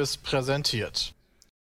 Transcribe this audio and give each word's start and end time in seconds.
seriös 0.00 0.16
präsentiert. 0.16 1.14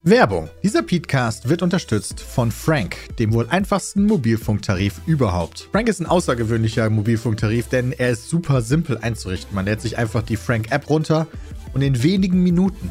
Werbung. 0.05 0.49
Dieser 0.63 0.83
Podcast 0.83 1.49
wird 1.49 1.63
unterstützt 1.63 2.21
von 2.21 2.51
Frank, 2.51 2.97
dem 3.19 3.33
wohl 3.33 3.49
einfachsten 3.49 4.05
Mobilfunktarif 4.05 5.01
überhaupt. 5.07 5.69
Frank 5.73 5.89
ist 5.89 6.01
ein 6.01 6.07
außergewöhnlicher 6.07 6.91
Mobilfunktarif, 6.91 7.69
denn 7.69 7.93
er 7.93 8.11
ist 8.11 8.29
super 8.29 8.63
simpel 8.63 8.99
einzurichten. 8.99 9.55
Man 9.55 9.65
lädt 9.65 9.81
sich 9.81 9.99
einfach 9.99 10.23
die 10.23 10.37
Frank-App 10.37 10.89
runter 10.89 11.27
und 11.75 11.83
in 11.83 12.03
wenigen 12.03 12.43
Minuten 12.43 12.91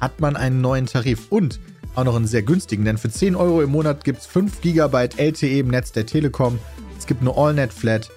hat 0.00 0.20
man 0.20 0.36
einen 0.36 0.60
neuen 0.60 0.86
Tarif 0.86 1.26
und 1.30 1.58
auch 1.94 2.04
noch 2.04 2.16
einen 2.16 2.26
sehr 2.26 2.42
günstigen, 2.42 2.84
denn 2.84 2.98
für 2.98 3.10
10 3.10 3.34
Euro 3.34 3.62
im 3.62 3.70
Monat 3.70 4.04
gibt 4.04 4.20
es 4.20 4.26
5 4.26 4.60
GB 4.60 5.08
LTE 5.16 5.60
im 5.60 5.68
Netz 5.68 5.92
der 5.92 6.04
Telekom. 6.04 6.58
Es 6.98 7.06
gibt 7.06 7.22
eine 7.22 7.34
AllNet-Flat 7.34 8.10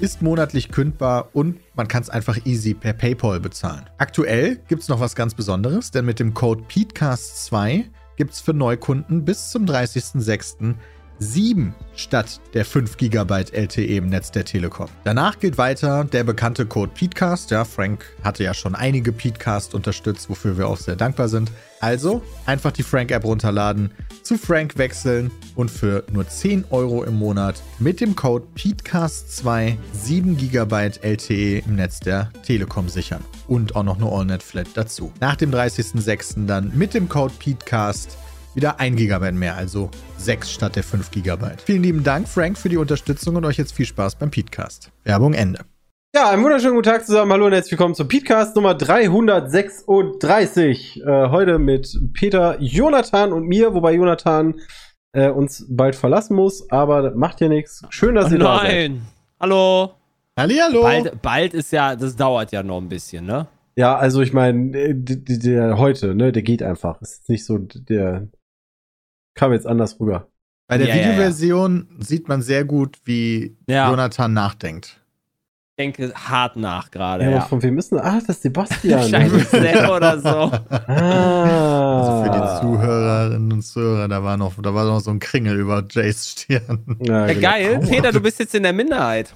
ist 0.00 0.22
monatlich 0.22 0.70
kündbar 0.70 1.28
und 1.32 1.60
man 1.74 1.88
kann 1.88 2.02
es 2.02 2.10
einfach 2.10 2.44
easy 2.44 2.74
per 2.74 2.92
PayPal 2.92 3.40
bezahlen. 3.40 3.88
Aktuell 3.98 4.56
gibt 4.68 4.82
es 4.82 4.88
noch 4.88 5.00
was 5.00 5.14
ganz 5.14 5.34
Besonderes, 5.34 5.90
denn 5.90 6.04
mit 6.04 6.20
dem 6.20 6.34
Code 6.34 6.64
PETECAST2 6.68 7.84
gibt 8.16 8.32
es 8.32 8.40
für 8.40 8.54
Neukunden 8.54 9.24
bis 9.24 9.50
zum 9.50 9.64
30.06. 9.64 10.74
7 11.18 11.74
statt 11.96 12.40
der 12.54 12.64
5 12.64 12.96
GB 12.96 13.44
LTE 13.52 13.96
im 13.96 14.08
Netz 14.08 14.30
der 14.30 14.44
Telekom. 14.44 14.88
Danach 15.04 15.38
gilt 15.38 15.58
weiter 15.58 16.04
der 16.04 16.24
bekannte 16.24 16.66
Code 16.66 16.92
PETECAST. 16.94 17.50
Ja, 17.50 17.64
Frank 17.64 18.04
hatte 18.22 18.44
ja 18.44 18.54
schon 18.54 18.74
einige 18.74 19.12
PETECAST 19.12 19.74
unterstützt, 19.74 20.28
wofür 20.28 20.58
wir 20.58 20.68
auch 20.68 20.76
sehr 20.76 20.96
dankbar 20.96 21.28
sind. 21.28 21.50
Also 21.80 22.22
einfach 22.46 22.72
die 22.72 22.82
Frank-App 22.82 23.24
runterladen, 23.24 23.90
zu 24.22 24.38
Frank 24.38 24.78
wechseln 24.78 25.30
und 25.54 25.70
für 25.70 26.04
nur 26.10 26.26
10 26.26 26.64
Euro 26.70 27.04
im 27.04 27.14
Monat 27.14 27.62
mit 27.78 28.00
dem 28.00 28.16
Code 28.16 28.46
PETECAST2 28.56 29.76
7 29.92 30.36
GB 30.36 30.90
LTE 31.02 31.58
im 31.58 31.76
Netz 31.76 32.00
der 32.00 32.32
Telekom 32.42 32.88
sichern. 32.88 33.22
Und 33.46 33.76
auch 33.76 33.82
noch 33.82 33.98
eine 33.98 34.10
AllNet-Flat 34.10 34.68
dazu. 34.74 35.12
Nach 35.20 35.36
dem 35.36 35.50
30.06. 35.50 36.46
dann 36.46 36.72
mit 36.74 36.94
dem 36.94 37.08
Code 37.08 37.34
PETECAST 37.38 38.16
wieder 38.54 38.80
1 38.80 38.96
GB 38.96 39.32
mehr, 39.32 39.56
also 39.56 39.90
6 40.18 40.50
statt 40.50 40.76
der 40.76 40.82
5 40.82 41.10
GB. 41.10 41.44
Vielen 41.64 41.82
lieben 41.82 42.04
Dank, 42.04 42.28
Frank, 42.28 42.56
für 42.56 42.68
die 42.68 42.76
Unterstützung 42.76 43.34
und 43.36 43.44
euch 43.44 43.58
jetzt 43.58 43.72
viel 43.72 43.86
Spaß 43.86 44.14
beim 44.16 44.30
Podcast. 44.30 44.90
Werbung 45.04 45.34
Ende. 45.34 45.60
Ja, 46.14 46.30
einen 46.30 46.44
wunderschönen 46.44 46.76
guten 46.76 46.88
Tag 46.88 47.04
zusammen. 47.04 47.32
Hallo 47.32 47.46
und 47.46 47.52
herzlich 47.52 47.72
willkommen 47.72 47.96
zum 47.96 48.06
Podcast 48.06 48.54
Nummer 48.54 48.74
336. 48.74 51.02
Äh, 51.04 51.30
heute 51.30 51.58
mit 51.58 51.98
Peter, 52.12 52.56
Jonathan 52.60 53.32
und 53.32 53.48
mir, 53.48 53.74
wobei 53.74 53.94
Jonathan 53.94 54.54
äh, 55.12 55.28
uns 55.28 55.66
bald 55.68 55.96
verlassen 55.96 56.36
muss, 56.36 56.70
aber 56.70 57.02
das 57.02 57.16
macht 57.16 57.40
ja 57.40 57.48
nichts. 57.48 57.82
Schön, 57.90 58.14
dass 58.14 58.30
oh, 58.30 58.34
ihr 58.34 58.38
da 58.38 58.58
seid. 58.58 58.92
Nein. 58.92 59.02
Hallo. 59.40 59.94
Hallihallo. 60.38 60.82
Bald, 60.82 61.22
bald 61.22 61.54
ist 61.54 61.72
ja, 61.72 61.96
das 61.96 62.14
dauert 62.14 62.52
ja 62.52 62.62
noch 62.62 62.80
ein 62.80 62.88
bisschen, 62.88 63.26
ne? 63.26 63.48
Ja, 63.76 63.96
also 63.96 64.22
ich 64.22 64.32
meine, 64.32 64.94
der 64.94 65.78
heute, 65.78 66.14
ne, 66.14 66.30
der 66.30 66.42
geht 66.42 66.62
einfach. 66.62 67.02
Ist 67.02 67.28
nicht 67.28 67.44
so, 67.44 67.58
der 67.58 68.28
kam 69.34 69.52
jetzt 69.52 69.66
anders 69.66 69.98
rüber. 70.00 70.28
Bei 70.66 70.78
der 70.78 70.88
Ja, 70.88 70.94
ja, 70.94 71.00
ja. 71.02 71.08
Videoversion 71.08 71.88
sieht 72.00 72.28
man 72.28 72.40
sehr 72.42 72.64
gut, 72.64 72.98
wie 73.04 73.56
Ja. 73.68 73.90
Jonathan 73.90 74.32
nachdenkt. 74.32 75.00
Ich 75.76 75.76
denke 75.84 76.12
hart 76.14 76.54
nach 76.56 76.90
gerade, 76.92 77.24
Ja, 77.24 77.30
ja. 77.30 77.40
von 77.42 77.60
wem 77.62 77.76
ist 77.78 77.90
denn? 77.90 77.98
Ah, 77.98 78.14
das 78.20 78.36
ist 78.36 78.42
Sebastian. 78.42 79.02
Sepp 79.50 79.88
oder 79.90 80.20
so. 80.20 80.28
Ah. 80.28 82.00
Also 82.00 82.22
für 82.22 82.30
die 82.30 82.60
Zuhörerinnen 82.60 83.52
und 83.52 83.62
Zuhörer, 83.62 84.08
da 84.08 84.22
war 84.22 84.36
noch, 84.36 84.54
da 84.62 84.72
war 84.72 84.84
noch 84.84 85.00
so 85.00 85.10
ein 85.10 85.18
Kringel 85.18 85.58
über 85.58 85.84
Jays 85.90 86.28
Stirn. 86.30 86.96
Ja, 87.00 87.26
Ja, 87.26 87.32
genau. 87.34 87.40
geil. 87.40 87.80
Peter, 87.88 88.12
du 88.12 88.20
bist 88.20 88.38
jetzt 88.38 88.54
in 88.54 88.62
der 88.62 88.72
Minderheit. 88.72 89.34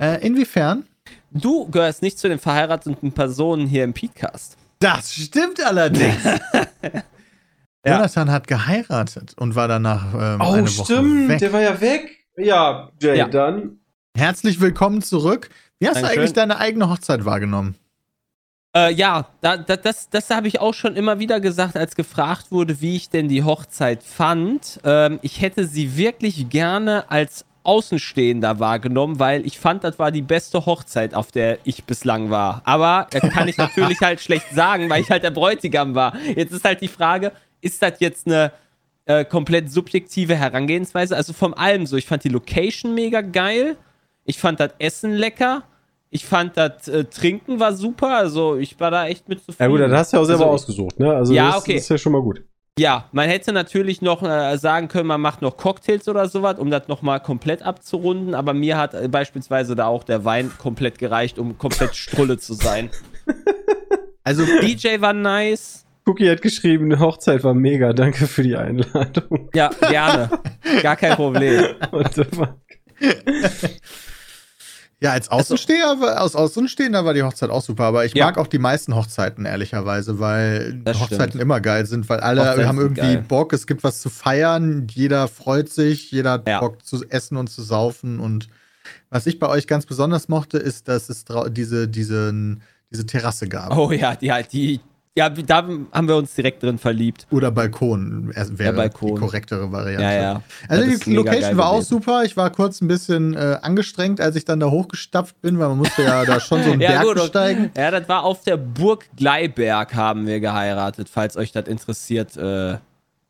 Äh, 0.00 0.24
inwiefern? 0.26 0.84
Du 1.32 1.66
gehörst 1.68 2.00
nicht 2.00 2.18
zu 2.18 2.28
den 2.28 2.38
verheirateten 2.38 3.12
Personen 3.12 3.66
hier 3.66 3.84
im 3.84 3.92
Podcast. 3.92 4.56
Das 4.78 5.12
stimmt 5.14 5.60
allerdings. 5.64 6.16
Jonathan 7.86 8.30
hat 8.30 8.46
geheiratet 8.46 9.34
und 9.38 9.54
war 9.54 9.68
danach 9.68 10.12
ähm, 10.14 10.40
Oh, 10.40 10.52
eine 10.52 10.62
Woche 10.76 10.84
stimmt, 10.84 11.28
weg. 11.28 11.38
der 11.38 11.52
war 11.52 11.60
ja 11.62 11.80
weg. 11.80 12.26
Ja, 12.36 12.90
Jay, 13.00 13.18
Ja. 13.18 13.28
dann. 13.28 13.78
Herzlich 14.16 14.60
willkommen 14.60 15.02
zurück. 15.02 15.50
Wie 15.78 15.86
hast 15.88 15.96
du 15.96 16.00
Dankeschön. 16.00 16.18
eigentlich 16.20 16.32
deine 16.32 16.58
eigene 16.58 16.88
Hochzeit 16.90 17.24
wahrgenommen? 17.24 17.76
Äh, 18.74 18.92
ja, 18.92 19.26
da, 19.40 19.56
da, 19.56 19.76
das, 19.76 20.10
das 20.10 20.30
habe 20.30 20.48
ich 20.48 20.60
auch 20.60 20.74
schon 20.74 20.96
immer 20.96 21.18
wieder 21.18 21.40
gesagt, 21.40 21.76
als 21.76 21.96
gefragt 21.96 22.46
wurde, 22.50 22.80
wie 22.80 22.96
ich 22.96 23.08
denn 23.08 23.28
die 23.28 23.42
Hochzeit 23.42 24.02
fand. 24.02 24.80
Ähm, 24.84 25.18
ich 25.22 25.40
hätte 25.40 25.66
sie 25.66 25.96
wirklich 25.96 26.48
gerne 26.50 27.10
als 27.10 27.44
Außenstehender 27.62 28.60
wahrgenommen, 28.60 29.18
weil 29.18 29.44
ich 29.46 29.58
fand, 29.58 29.82
das 29.82 29.98
war 29.98 30.12
die 30.12 30.22
beste 30.22 30.66
Hochzeit, 30.66 31.14
auf 31.14 31.32
der 31.32 31.58
ich 31.64 31.84
bislang 31.84 32.30
war. 32.30 32.60
Aber 32.64 33.06
das 33.10 33.22
kann 33.32 33.48
ich 33.48 33.56
natürlich 33.58 34.00
halt 34.00 34.20
schlecht 34.20 34.50
sagen, 34.54 34.88
weil 34.88 35.02
ich 35.02 35.10
halt 35.10 35.24
der 35.24 35.30
Bräutigam 35.32 35.94
war. 35.94 36.14
Jetzt 36.36 36.52
ist 36.52 36.64
halt 36.64 36.80
die 36.80 36.88
Frage, 36.88 37.32
ist 37.66 37.82
das 37.82 37.94
jetzt 38.00 38.26
eine 38.26 38.52
äh, 39.06 39.24
komplett 39.24 39.70
subjektive 39.70 40.34
Herangehensweise? 40.36 41.16
Also 41.16 41.32
von 41.32 41.52
allem 41.54 41.86
so. 41.86 41.96
Ich 41.96 42.06
fand 42.06 42.24
die 42.24 42.28
Location 42.28 42.94
mega 42.94 43.20
geil. 43.20 43.76
Ich 44.24 44.38
fand 44.38 44.60
das 44.60 44.70
Essen 44.78 45.12
lecker. 45.12 45.62
Ich 46.10 46.24
fand 46.24 46.56
das 46.56 46.88
äh, 46.88 47.04
Trinken 47.04 47.60
war 47.60 47.74
super. 47.74 48.16
Also 48.16 48.56
ich 48.56 48.78
war 48.80 48.90
da 48.90 49.06
echt 49.06 49.28
mit 49.28 49.40
zufrieden. 49.40 49.58
Ja 49.60 49.68
gut, 49.68 49.80
das 49.80 49.98
hast 49.98 50.12
du 50.12 50.16
ja 50.16 50.22
auch 50.22 50.26
selber 50.26 50.44
Also, 50.44 50.54
ausgesucht, 50.54 50.98
ne? 50.98 51.12
Also 51.14 51.34
Ja, 51.34 51.48
das, 51.52 51.56
okay. 51.58 51.74
das 51.74 51.82
ist 51.82 51.88
ja 51.88 51.98
schon 51.98 52.12
mal 52.12 52.22
gut. 52.22 52.42
Ja, 52.78 53.08
man 53.12 53.28
hätte 53.28 53.54
natürlich 53.54 54.02
noch 54.02 54.22
äh, 54.22 54.58
sagen 54.58 54.88
können, 54.88 55.06
man 55.06 55.20
macht 55.20 55.40
noch 55.40 55.56
Cocktails 55.56 56.08
oder 56.08 56.28
sowas, 56.28 56.58
um 56.58 56.70
das 56.70 56.88
nochmal 56.88 57.20
komplett 57.20 57.62
abzurunden. 57.62 58.34
Aber 58.34 58.52
mir 58.52 58.76
hat 58.76 58.92
äh, 58.94 59.08
beispielsweise 59.08 59.74
da 59.74 59.86
auch 59.86 60.04
der 60.04 60.24
Wein 60.26 60.52
komplett 60.58 60.98
gereicht, 60.98 61.38
um 61.38 61.56
komplett 61.58 61.96
Strulle 61.96 62.38
zu 62.38 62.54
sein. 62.54 62.90
Also, 64.22 64.44
DJ 64.60 65.00
war 65.00 65.12
nice. 65.12 65.85
Cookie 66.08 66.30
hat 66.30 66.40
geschrieben, 66.40 66.88
die 66.88 66.98
Hochzeit 66.98 67.42
war 67.42 67.52
mega, 67.54 67.92
danke 67.92 68.26
für 68.28 68.42
die 68.44 68.56
Einladung. 68.56 69.48
Ja, 69.54 69.70
gerne. 69.88 70.30
Gar 70.82 70.96
kein 70.96 71.16
Problem. 71.16 71.64
What 71.90 72.14
the 72.14 72.24
fuck? 72.24 72.54
ja, 75.00 75.10
als 75.12 75.28
Außensteher, 75.28 75.96
war- 76.00 76.22
aus 76.22 76.34
Außenstehender 76.36 77.04
war 77.04 77.12
die 77.12 77.22
Hochzeit 77.22 77.50
auch 77.50 77.60
super, 77.60 77.84
aber 77.84 78.04
ich 78.06 78.14
Ja. 78.14 78.26
mag 78.26 78.38
auch 78.38 78.46
die 78.46 78.58
meisten 78.58 78.94
Hochzeiten, 78.94 79.44
ehrlicherweise, 79.44 80.18
weil 80.20 80.80
Das 80.84 81.00
Hochzeiten 81.00 81.30
stimmt. 81.30 81.42
immer 81.42 81.60
geil 81.60 81.86
sind, 81.86 82.08
weil 82.08 82.20
alle 82.20 82.40
Hochzeiten 82.42 82.66
haben 82.68 82.78
irgendwie 82.78 83.00
geil. 83.00 83.24
Bock, 83.26 83.52
es 83.52 83.66
gibt 83.66 83.82
was 83.84 84.00
zu 84.00 84.08
feiern, 84.08 84.86
jeder 84.90 85.28
freut 85.28 85.68
sich, 85.68 86.10
jeder 86.12 86.32
hat 86.32 86.48
Ja. 86.48 86.60
Bock 86.60 86.84
zu 86.84 87.04
essen 87.08 87.36
und 87.36 87.48
zu 87.50 87.62
saufen 87.62 88.20
und 88.20 88.48
was 89.10 89.26
ich 89.26 89.38
bei 89.40 89.48
euch 89.48 89.66
ganz 89.66 89.84
besonders 89.86 90.28
mochte, 90.28 90.58
ist, 90.58 90.86
dass 90.88 91.08
es 91.08 91.24
diese, 91.50 91.88
diesen, 91.88 92.62
diese 92.92 93.04
Terrasse 93.06 93.48
gab. 93.48 93.76
Oh 93.76 93.90
ja, 93.90 94.14
die, 94.14 94.32
die, 94.52 94.80
ja, 95.16 95.30
da 95.30 95.66
haben 95.92 96.08
wir 96.08 96.16
uns 96.16 96.34
direkt 96.34 96.62
drin 96.62 96.76
verliebt. 96.78 97.26
Oder 97.30 97.50
Balkon 97.50 98.30
es 98.34 98.58
wäre 98.58 98.74
Balkon. 98.74 99.14
die 99.14 99.20
korrektere 99.20 99.72
Variante. 99.72 100.02
Ja, 100.04 100.12
ja. 100.12 100.42
Also 100.68 100.90
Das 100.90 101.00
die 101.00 101.14
Location 101.14 101.56
war 101.56 101.68
auch 101.70 101.76
gewesen. 101.76 101.88
super. 101.88 102.24
Ich 102.24 102.36
war 102.36 102.50
kurz 102.50 102.80
ein 102.82 102.88
bisschen 102.88 103.34
äh, 103.34 103.58
angestrengt, 103.62 104.20
als 104.20 104.36
ich 104.36 104.44
dann 104.44 104.60
da 104.60 104.70
hochgestapft 104.70 105.40
bin, 105.40 105.58
weil 105.58 105.68
man 105.68 105.78
musste 105.78 106.02
ja 106.02 106.24
da 106.24 106.38
schon 106.38 106.62
so 106.62 106.70
einen 106.72 106.80
Ja, 106.86 106.90
Berg 106.90 107.04
gut, 107.04 107.14
besteigen. 107.14 107.70
Ja, 107.76 107.90
das 107.90 108.08
war 108.08 108.24
auf 108.24 108.42
der 108.42 108.58
Burg 108.58 109.06
Gleiberg 109.16 109.94
haben 109.94 110.26
wir 110.26 110.40
geheiratet, 110.40 111.08
falls 111.08 111.36
euch 111.38 111.50
das 111.52 111.66
interessiert, 111.66 112.36
äh, 112.36 112.76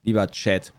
lieber 0.02 0.26
Chat. 0.28 0.72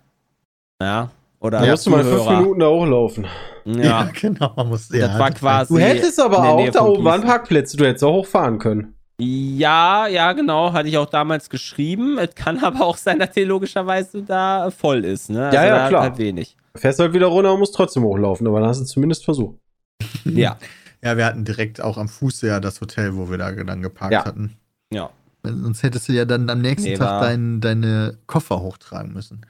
Ja, 0.82 1.10
oder 1.40 1.62
Da 1.62 1.72
musst 1.72 1.86
du 1.86 1.92
mal 1.92 2.04
fünf. 2.04 2.30
Minuten 2.30 2.60
da 2.60 2.68
hochlaufen. 2.68 3.28
Ja, 3.66 4.10
genau. 4.20 4.52
Man 4.56 4.70
musste, 4.70 4.98
das 5.00 5.12
ja, 5.14 5.20
war 5.20 5.32
quasi. 5.32 5.74
Du 5.74 5.80
hättest 5.80 6.20
aber 6.20 6.40
auch, 6.40 6.70
da 6.70 6.82
oben 6.84 7.04
waren. 7.04 7.22
Parkplätze, 7.22 7.78
du 7.78 7.86
hättest 7.86 8.04
auch 8.04 8.14
hochfahren 8.14 8.60
können. 8.60 8.94
Ja, 9.20 10.06
ja, 10.08 10.32
genau, 10.34 10.74
hatte 10.74 10.90
ich 10.90 10.98
auch 10.98 11.10
damals 11.10 11.50
geschrieben. 11.50 12.18
Es 12.20 12.36
kann 12.36 12.60
aber 12.64 12.82
auch 12.86 12.98
sein, 12.98 13.20
dass 13.20 13.32
der 13.32 13.46
logischerweise 13.46 14.22
da 14.22 14.70
voll 14.72 15.04
ist, 15.06 15.30
ne? 15.30 15.50
Ja, 15.54 15.66
ja, 15.66 15.78
da 15.80 15.88
klar. 15.90 16.02
Halt 16.04 16.18
wenig. 16.18 16.56
Du 16.74 16.80
fährst 16.82 17.00
halt 17.00 17.14
wieder 17.14 17.28
runter 17.28 17.54
und 17.54 17.60
musst 17.60 17.74
trotzdem 17.76 18.04
hochlaufen, 18.04 18.46
aber 18.48 18.60
dann 18.60 18.70
hast 18.70 18.80
du 18.82 18.86
zumindest 18.86 19.26
versucht. 19.26 19.58
Ja, 20.26 20.58
Ja, 21.04 21.16
wir 21.18 21.26
hatten 21.26 21.46
direkt 21.46 21.82
auch 21.82 21.98
am 21.98 22.10
Fuße 22.10 22.48
ja 22.48 22.60
das 22.60 22.82
Hotel, 22.82 23.16
wo 23.16 23.30
wir 23.30 23.38
da 23.38 23.52
dann 23.52 23.82
geparkt 23.82 24.14
Ja. 24.14 24.26
hatten. 24.26 24.58
ja. 24.92 25.10
Sonst 25.44 25.82
hättest 25.82 26.10
du 26.10 26.14
ja 26.14 26.26
dann 26.26 26.50
am 26.50 26.60
nächsten 26.60 26.90
Nee, 26.90 26.98
Tag 26.98 27.22
dein, 27.22 27.62
deine 27.62 28.18
Koffer 28.28 28.60
hochtragen 28.60 29.14
müssen. 29.14 29.46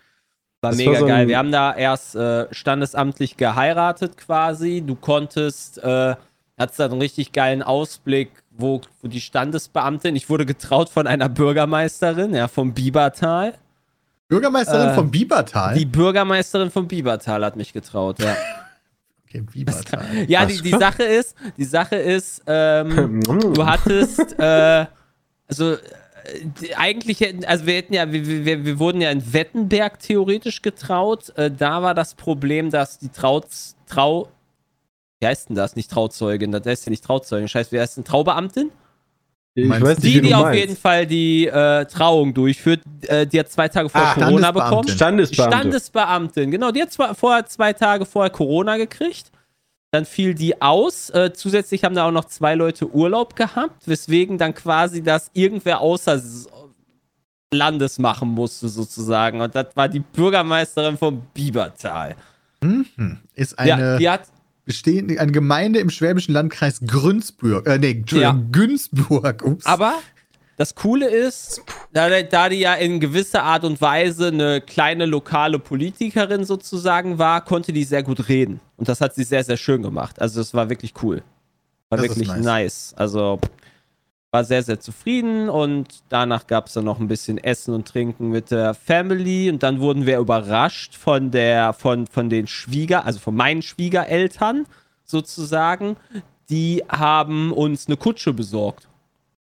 War 0.61 0.69
Das 0.71 0.77
mega 0.77 0.91
war 0.91 0.99
so 0.99 1.05
geil. 1.07 1.27
Wir 1.27 1.39
haben 1.39 1.51
da 1.51 1.73
erst 1.73 2.15
äh, 2.15 2.45
standesamtlich 2.53 3.35
geheiratet 3.35 4.15
quasi. 4.15 4.83
Du 4.85 4.93
konntest, 4.93 5.79
äh, 5.79 6.15
hattest 6.57 6.79
da 6.79 6.85
einen 6.85 7.01
richtig 7.01 7.31
geilen 7.31 7.63
Ausblick, 7.63 8.29
wo, 8.57 8.81
wo 9.01 9.07
die 9.07 9.21
Standesbeamtin, 9.21 10.15
ich 10.15 10.29
wurde 10.29 10.45
getraut 10.45 10.89
von 10.89 11.07
einer 11.07 11.29
Bürgermeisterin, 11.29 12.33
ja, 12.33 12.47
vom 12.47 12.73
Biebertal. 12.73 13.53
Bürgermeisterin 14.27 14.89
Äh, 14.89 14.93
vom 14.93 15.09
Biebertal. 15.11 15.75
Die 15.75 15.85
Bürgermeisterin 15.85 16.69
vom 16.71 16.87
Biebertal 16.87 17.45
hat 17.45 17.55
mich 17.55 17.71
getraut, 17.73 18.19
ja. 18.19 18.35
okay, 19.27 19.41
Biebertal. 19.41 20.05
Ja, 20.27 20.45
die, 20.45 20.61
die 20.61 20.71
Sache 20.71 21.03
ist, 21.03 21.35
die 21.57 21.63
Sache 21.65 21.95
ist, 21.95 22.43
ähm, 22.47 23.21
du 23.53 23.65
hattest, 23.65 24.37
äh, 24.39 24.85
also 25.47 25.73
äh, 25.73 25.77
die- 26.61 26.75
eigentlich 26.75 27.21
hätten, 27.21 27.45
also 27.45 27.65
wir 27.65 27.75
hätten 27.75 27.93
ja, 27.93 28.11
wir, 28.11 28.25
wir, 28.45 28.65
wir 28.65 28.79
wurden 28.79 28.99
ja 28.99 29.11
in 29.11 29.31
Wettenberg 29.33 29.99
theoretisch 29.99 30.61
getraut. 30.61 31.29
Äh, 31.37 31.49
da 31.49 31.81
war 31.81 31.93
das 31.93 32.13
Problem, 32.15 32.69
dass 32.69 32.99
die 32.99 33.09
Trau, 33.09 33.43
Trau, 33.87 34.27
wie 35.19 35.27
heißt 35.27 35.49
denn 35.49 35.55
das? 35.55 35.75
Nicht 35.75 35.89
Trauzeugin, 35.91 36.51
das 36.51 36.65
heißt 36.65 36.85
ja 36.85 36.89
nicht 36.91 37.03
Trauzeugin. 37.03 37.47
Scheiße, 37.47 37.71
wie 37.71 37.79
heißt 37.79 37.97
denn 37.97 38.03
Traubeamtin? 38.03 38.71
Ich 39.55 39.67
weiß 39.67 39.81
nicht, 39.99 40.03
Die, 40.03 40.21
die 40.21 40.35
auf 40.35 40.53
jeden 40.53 40.75
Fall 40.77 41.07
die 41.07 41.47
äh, 41.47 41.85
Trauung 41.85 42.35
durchführt, 42.35 42.81
äh, 43.07 43.25
die 43.25 43.39
hat 43.39 43.49
zwei 43.49 43.67
Tage 43.67 43.89
vor 43.89 43.99
Ah, 44.01 44.13
Corona 44.13 44.29
Standesbeamtin. 44.49 44.63
bekommen. 44.69 44.87
Standesbeamte. 44.89 45.57
Standesbeamtin, 45.57 46.51
genau. 46.51 46.71
Die 46.71 46.81
hat 46.83 46.91
zwar 46.91 47.15
vorher 47.15 47.45
zwei 47.47 47.73
Tage 47.73 48.05
vorher 48.05 48.29
Corona 48.29 48.77
gekriegt. 48.77 49.31
Dann 49.89 50.05
fiel 50.05 50.35
die 50.35 50.61
aus. 50.61 51.09
Äh, 51.09 51.33
zusätzlich 51.33 51.83
haben 51.83 51.95
da 51.95 52.07
auch 52.07 52.11
noch 52.11 52.25
zwei 52.25 52.53
Leute 52.53 52.87
Urlaub 52.93 53.35
gehabt, 53.35 53.87
weswegen 53.87 54.37
dann 54.37 54.53
quasi 54.53 55.01
das 55.01 55.31
irgendwer 55.33 55.81
außer 55.81 56.21
Landes 57.53 57.97
machen 57.97 58.27
musste, 58.29 58.67
sozusagen. 58.67 59.41
Und 59.41 59.55
das 59.55 59.67
war 59.75 59.87
die 59.87 60.01
Bürgermeisterin 60.01 60.97
vom 60.97 61.21
Biebertal. 61.33 62.15
Mhm. 62.61 63.19
Ist 63.33 63.55
Ja, 63.63 63.75
eine, 63.75 63.97
die 63.97 64.09
hat 64.09 64.21
bestehende, 64.67 65.19
eine 65.19 65.31
Gemeinde 65.31 65.79
im 65.79 65.89
schwäbischen 65.89 66.33
Landkreis 66.33 66.81
Grünsburg. 66.85 67.65
Äh, 67.65 67.79
nee, 67.79 68.03
Ja. 68.11 68.39
Günzburg. 68.51 69.43
Ups. 69.43 69.65
Aber 69.65 69.95
das 70.57 70.75
Coole 70.75 71.09
ist, 71.09 71.61
da, 71.93 72.21
da 72.21 72.49
die 72.49 72.57
ja 72.57 72.75
in 72.75 72.99
gewisser 72.99 73.43
Art 73.43 73.63
und 73.63 73.79
Weise 73.81 74.27
eine 74.27 74.61
kleine 74.61 75.05
lokale 75.05 75.57
Politikerin 75.59 76.43
sozusagen 76.45 77.17
war, 77.17 77.43
konnte 77.43 77.73
die 77.73 77.83
sehr 77.83 78.03
gut 78.03 78.27
reden. 78.27 78.59
Und 78.75 78.89
das 78.89 79.01
hat 79.01 79.15
sie 79.15 79.23
sehr, 79.23 79.43
sehr 79.43 79.57
schön 79.57 79.81
gemacht. 79.81 80.21
Also 80.21 80.41
es 80.41 80.53
war 80.53 80.69
wirklich 80.69 80.93
cool. 81.01 81.23
War 81.89 81.97
Das 81.99 82.09
wirklich 82.09 82.27
nice. 82.27 82.43
nice. 82.45 82.93
Also 82.97 83.39
war 84.31 84.43
sehr, 84.43 84.61
sehr 84.61 84.79
zufrieden 84.79 85.49
und 85.49 86.03
danach 86.09 86.47
gab 86.47 86.67
es 86.67 86.73
dann 86.73 86.85
noch 86.85 86.99
ein 86.99 87.07
bisschen 87.07 87.37
Essen 87.37 87.73
und 87.73 87.87
Trinken 87.87 88.29
mit 88.29 88.51
der 88.51 88.73
Family 88.73 89.49
und 89.49 89.63
dann 89.63 89.79
wurden 89.79 90.05
wir 90.05 90.19
überrascht 90.19 90.95
von 90.95 91.31
der, 91.31 91.73
von, 91.73 92.07
von 92.07 92.29
den 92.29 92.47
Schwieger, 92.47 93.05
also 93.05 93.19
von 93.19 93.35
meinen 93.35 93.61
Schwiegereltern 93.61 94.65
sozusagen. 95.05 95.95
Die 96.49 96.83
haben 96.89 97.53
uns 97.53 97.87
eine 97.87 97.97
Kutsche 97.97 98.33
besorgt. 98.33 98.87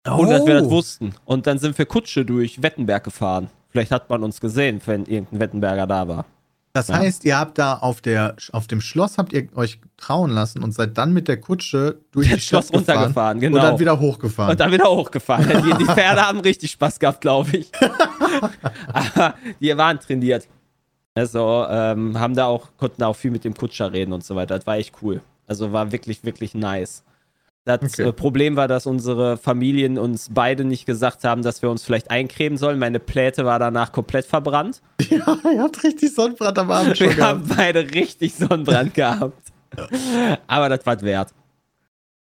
Ohne 0.08 0.30
dass 0.30 0.46
wir 0.46 0.54
das 0.54 0.70
wussten. 0.70 1.14
Und 1.24 1.46
dann 1.46 1.58
sind 1.58 1.76
wir 1.76 1.86
Kutsche 1.86 2.24
durch 2.24 2.62
Wettenberg 2.62 3.04
gefahren. 3.04 3.50
Vielleicht 3.68 3.90
hat 3.90 4.08
man 4.08 4.24
uns 4.24 4.40
gesehen, 4.40 4.80
wenn 4.86 5.04
irgendein 5.04 5.40
Wettenberger 5.40 5.86
da 5.86 6.08
war. 6.08 6.24
Das 6.72 6.86
Ja. 6.88 6.98
heißt, 6.98 7.24
ihr 7.24 7.36
habt 7.36 7.58
da 7.58 7.74
auf, 7.74 8.00
der, 8.00 8.36
auf 8.52 8.68
dem 8.68 8.80
Schloss 8.80 9.18
habt 9.18 9.32
ihr 9.32 9.48
euch 9.56 9.80
trauen 9.96 10.30
lassen 10.30 10.62
und 10.62 10.72
seid 10.72 10.96
dann 10.96 11.12
mit 11.12 11.26
der 11.26 11.40
Kutsche 11.40 11.98
durch 12.12 12.28
Das 12.28 12.36
die 12.36 12.40
Stadt 12.42 12.64
Schloss 12.66 12.72
runtergefahren, 12.78 13.40
genau. 13.40 13.56
Und 13.56 13.62
dann 13.64 13.78
wieder 13.80 13.98
hochgefahren. 13.98 14.52
Und 14.52 14.60
dann 14.60 14.70
wieder 14.70 14.84
hochgefahren. 14.88 15.48
Die, 15.64 15.78
die 15.78 15.84
Pferde 15.84 16.22
haben 16.22 16.38
richtig 16.40 16.70
Spaß 16.70 17.00
gehabt, 17.00 17.20
glaube 17.22 17.56
ich. 17.56 17.72
Aber 18.92 19.34
die 19.60 19.76
waren 19.76 19.98
trainiert. 19.98 20.46
Also 21.14 21.66
ähm, 21.68 22.18
haben 22.18 22.34
da 22.36 22.46
auch, 22.46 22.68
konnten 22.76 23.00
da 23.00 23.08
auch 23.08 23.16
viel 23.16 23.32
mit 23.32 23.44
dem 23.44 23.54
Kutscher 23.54 23.92
reden 23.92 24.12
und 24.12 24.24
so 24.24 24.36
weiter. 24.36 24.56
Das 24.56 24.66
war 24.66 24.76
echt 24.76 24.94
cool. 25.02 25.20
Also 25.48 25.72
war 25.72 25.90
wirklich, 25.90 26.22
wirklich 26.24 26.54
nice. 26.54 27.02
Das 27.66 27.80
Okay. 27.82 28.08
äh, 28.08 28.12
Problem 28.12 28.56
war, 28.56 28.68
dass 28.68 28.86
unsere 28.86 29.36
Familien 29.36 29.98
uns 29.98 30.28
beide 30.32 30.64
nicht 30.64 30.86
gesagt 30.86 31.24
haben, 31.24 31.42
dass 31.42 31.60
wir 31.62 31.70
uns 31.70 31.84
vielleicht 31.84 32.10
eincremen 32.10 32.56
sollen. 32.56 32.78
Meine 32.78 32.98
Pläte 33.00 33.44
war 33.44 33.58
danach 33.58 33.92
komplett 33.92 34.24
verbrannt. 34.26 34.80
ja, 35.10 35.36
ihr 35.52 35.62
habt 35.62 35.84
richtig 35.84 36.14
Sonnenbrand 36.14 36.58
am 36.58 36.70
Abend 36.70 36.96
schon 36.96 37.08
Wir 37.08 37.16
gehabt. 37.16 37.32
haben 37.32 37.48
beide 37.56 37.80
richtig 37.94 38.34
Sonnenbrand 38.34 38.94
gehabt. 38.94 39.52
Aber 40.46 40.68
das 40.68 40.84
war 40.86 41.00
wert. 41.02 41.30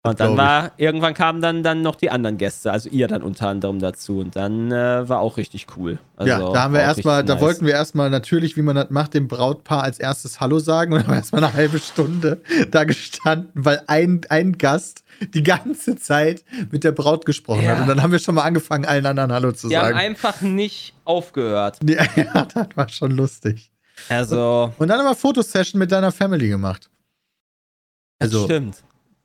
Und 0.04 0.20
dann 0.20 0.36
war, 0.36 0.72
irgendwann 0.76 1.12
kamen 1.12 1.42
dann, 1.42 1.62
dann 1.62 1.82
noch 1.82 1.96
die 1.96 2.08
anderen 2.08 2.38
Gäste, 2.38 2.72
also 2.72 2.88
ihr 2.88 3.08
dann 3.08 3.22
unter 3.22 3.48
anderem 3.48 3.78
dazu. 3.80 4.20
Und 4.20 4.36
dann 4.36 4.72
äh, 4.72 5.06
war 5.08 5.18
auch 5.20 5.36
richtig 5.36 5.66
cool. 5.76 5.98
Also, 6.16 6.30
ja, 6.30 6.38
da 6.52 6.62
haben 6.62 6.72
wir 6.72 6.80
erstmal, 6.80 7.24
da 7.24 7.34
nice. 7.34 7.42
wollten 7.42 7.66
wir 7.66 7.74
erstmal 7.74 8.08
natürlich, 8.08 8.56
wie 8.56 8.62
man 8.62 8.76
das 8.76 8.90
macht, 8.90 9.12
dem 9.14 9.28
Brautpaar 9.28 9.82
als 9.82 9.98
erstes 9.98 10.40
Hallo 10.40 10.60
sagen 10.60 10.94
und 10.94 11.06
haben 11.06 11.12
erstmal 11.14 11.44
eine 11.44 11.52
halbe 11.52 11.78
Stunde 11.78 12.40
da 12.70 12.84
gestanden, 12.84 13.50
weil 13.54 13.82
ein, 13.88 14.20
ein 14.30 14.56
Gast 14.56 15.02
die 15.34 15.42
ganze 15.42 15.96
Zeit 15.96 16.44
mit 16.70 16.84
der 16.84 16.92
Braut 16.92 17.26
gesprochen 17.26 17.62
Ja. 17.62 17.72
hat. 17.72 17.82
Und 17.82 17.88
dann 17.88 18.02
haben 18.02 18.12
wir 18.12 18.18
schon 18.18 18.34
mal 18.34 18.42
angefangen, 18.42 18.84
allen 18.84 19.06
anderen 19.06 19.32
Hallo 19.32 19.52
zu 19.52 19.68
Die 19.68 19.76
haben 19.76 19.86
sagen. 19.86 19.98
einfach 19.98 20.40
nicht 20.40 20.94
aufgehört. 21.04 21.78
Ja, 22.16 22.44
das 22.44 22.68
war 22.74 22.88
schon 22.88 23.12
lustig. 23.12 23.70
Also, 24.08 24.72
Und 24.78 24.88
dann 24.88 24.98
haben 25.00 25.06
wir 25.06 25.14
Fotosession 25.16 25.78
mit 25.78 25.90
deiner 25.92 26.12
Family 26.12 26.48
gemacht. 26.48 26.88
das 28.18 28.28
Also 28.32 28.44
stimmt. 28.44 28.82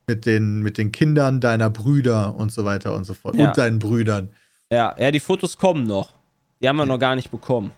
mit 0.07 0.25
den, 0.25 0.61
mit 0.61 0.77
den 0.77 0.91
Kindern 0.91 1.39
deiner 1.41 1.69
Brüder 1.69 2.35
und 2.35 2.51
so 2.51 2.65
weiter 2.65 2.95
und 2.95 3.03
so 3.05 3.13
fort. 3.13 3.35
Ja. 3.35 3.47
Und 3.49 3.57
deinen 3.57 3.79
Brüdern. 3.79 4.29
Ja, 4.71 4.95
ja, 4.97 5.11
die 5.11 5.19
Fotos 5.19 5.57
kommen 5.57 5.83
noch. 5.85 6.13
Die 6.61 6.67
haben 6.67 6.77
wir 6.77 6.85
noch 6.85 6.97
gar 6.97 7.15
nicht 7.15 7.29
bekommen. 7.29 7.71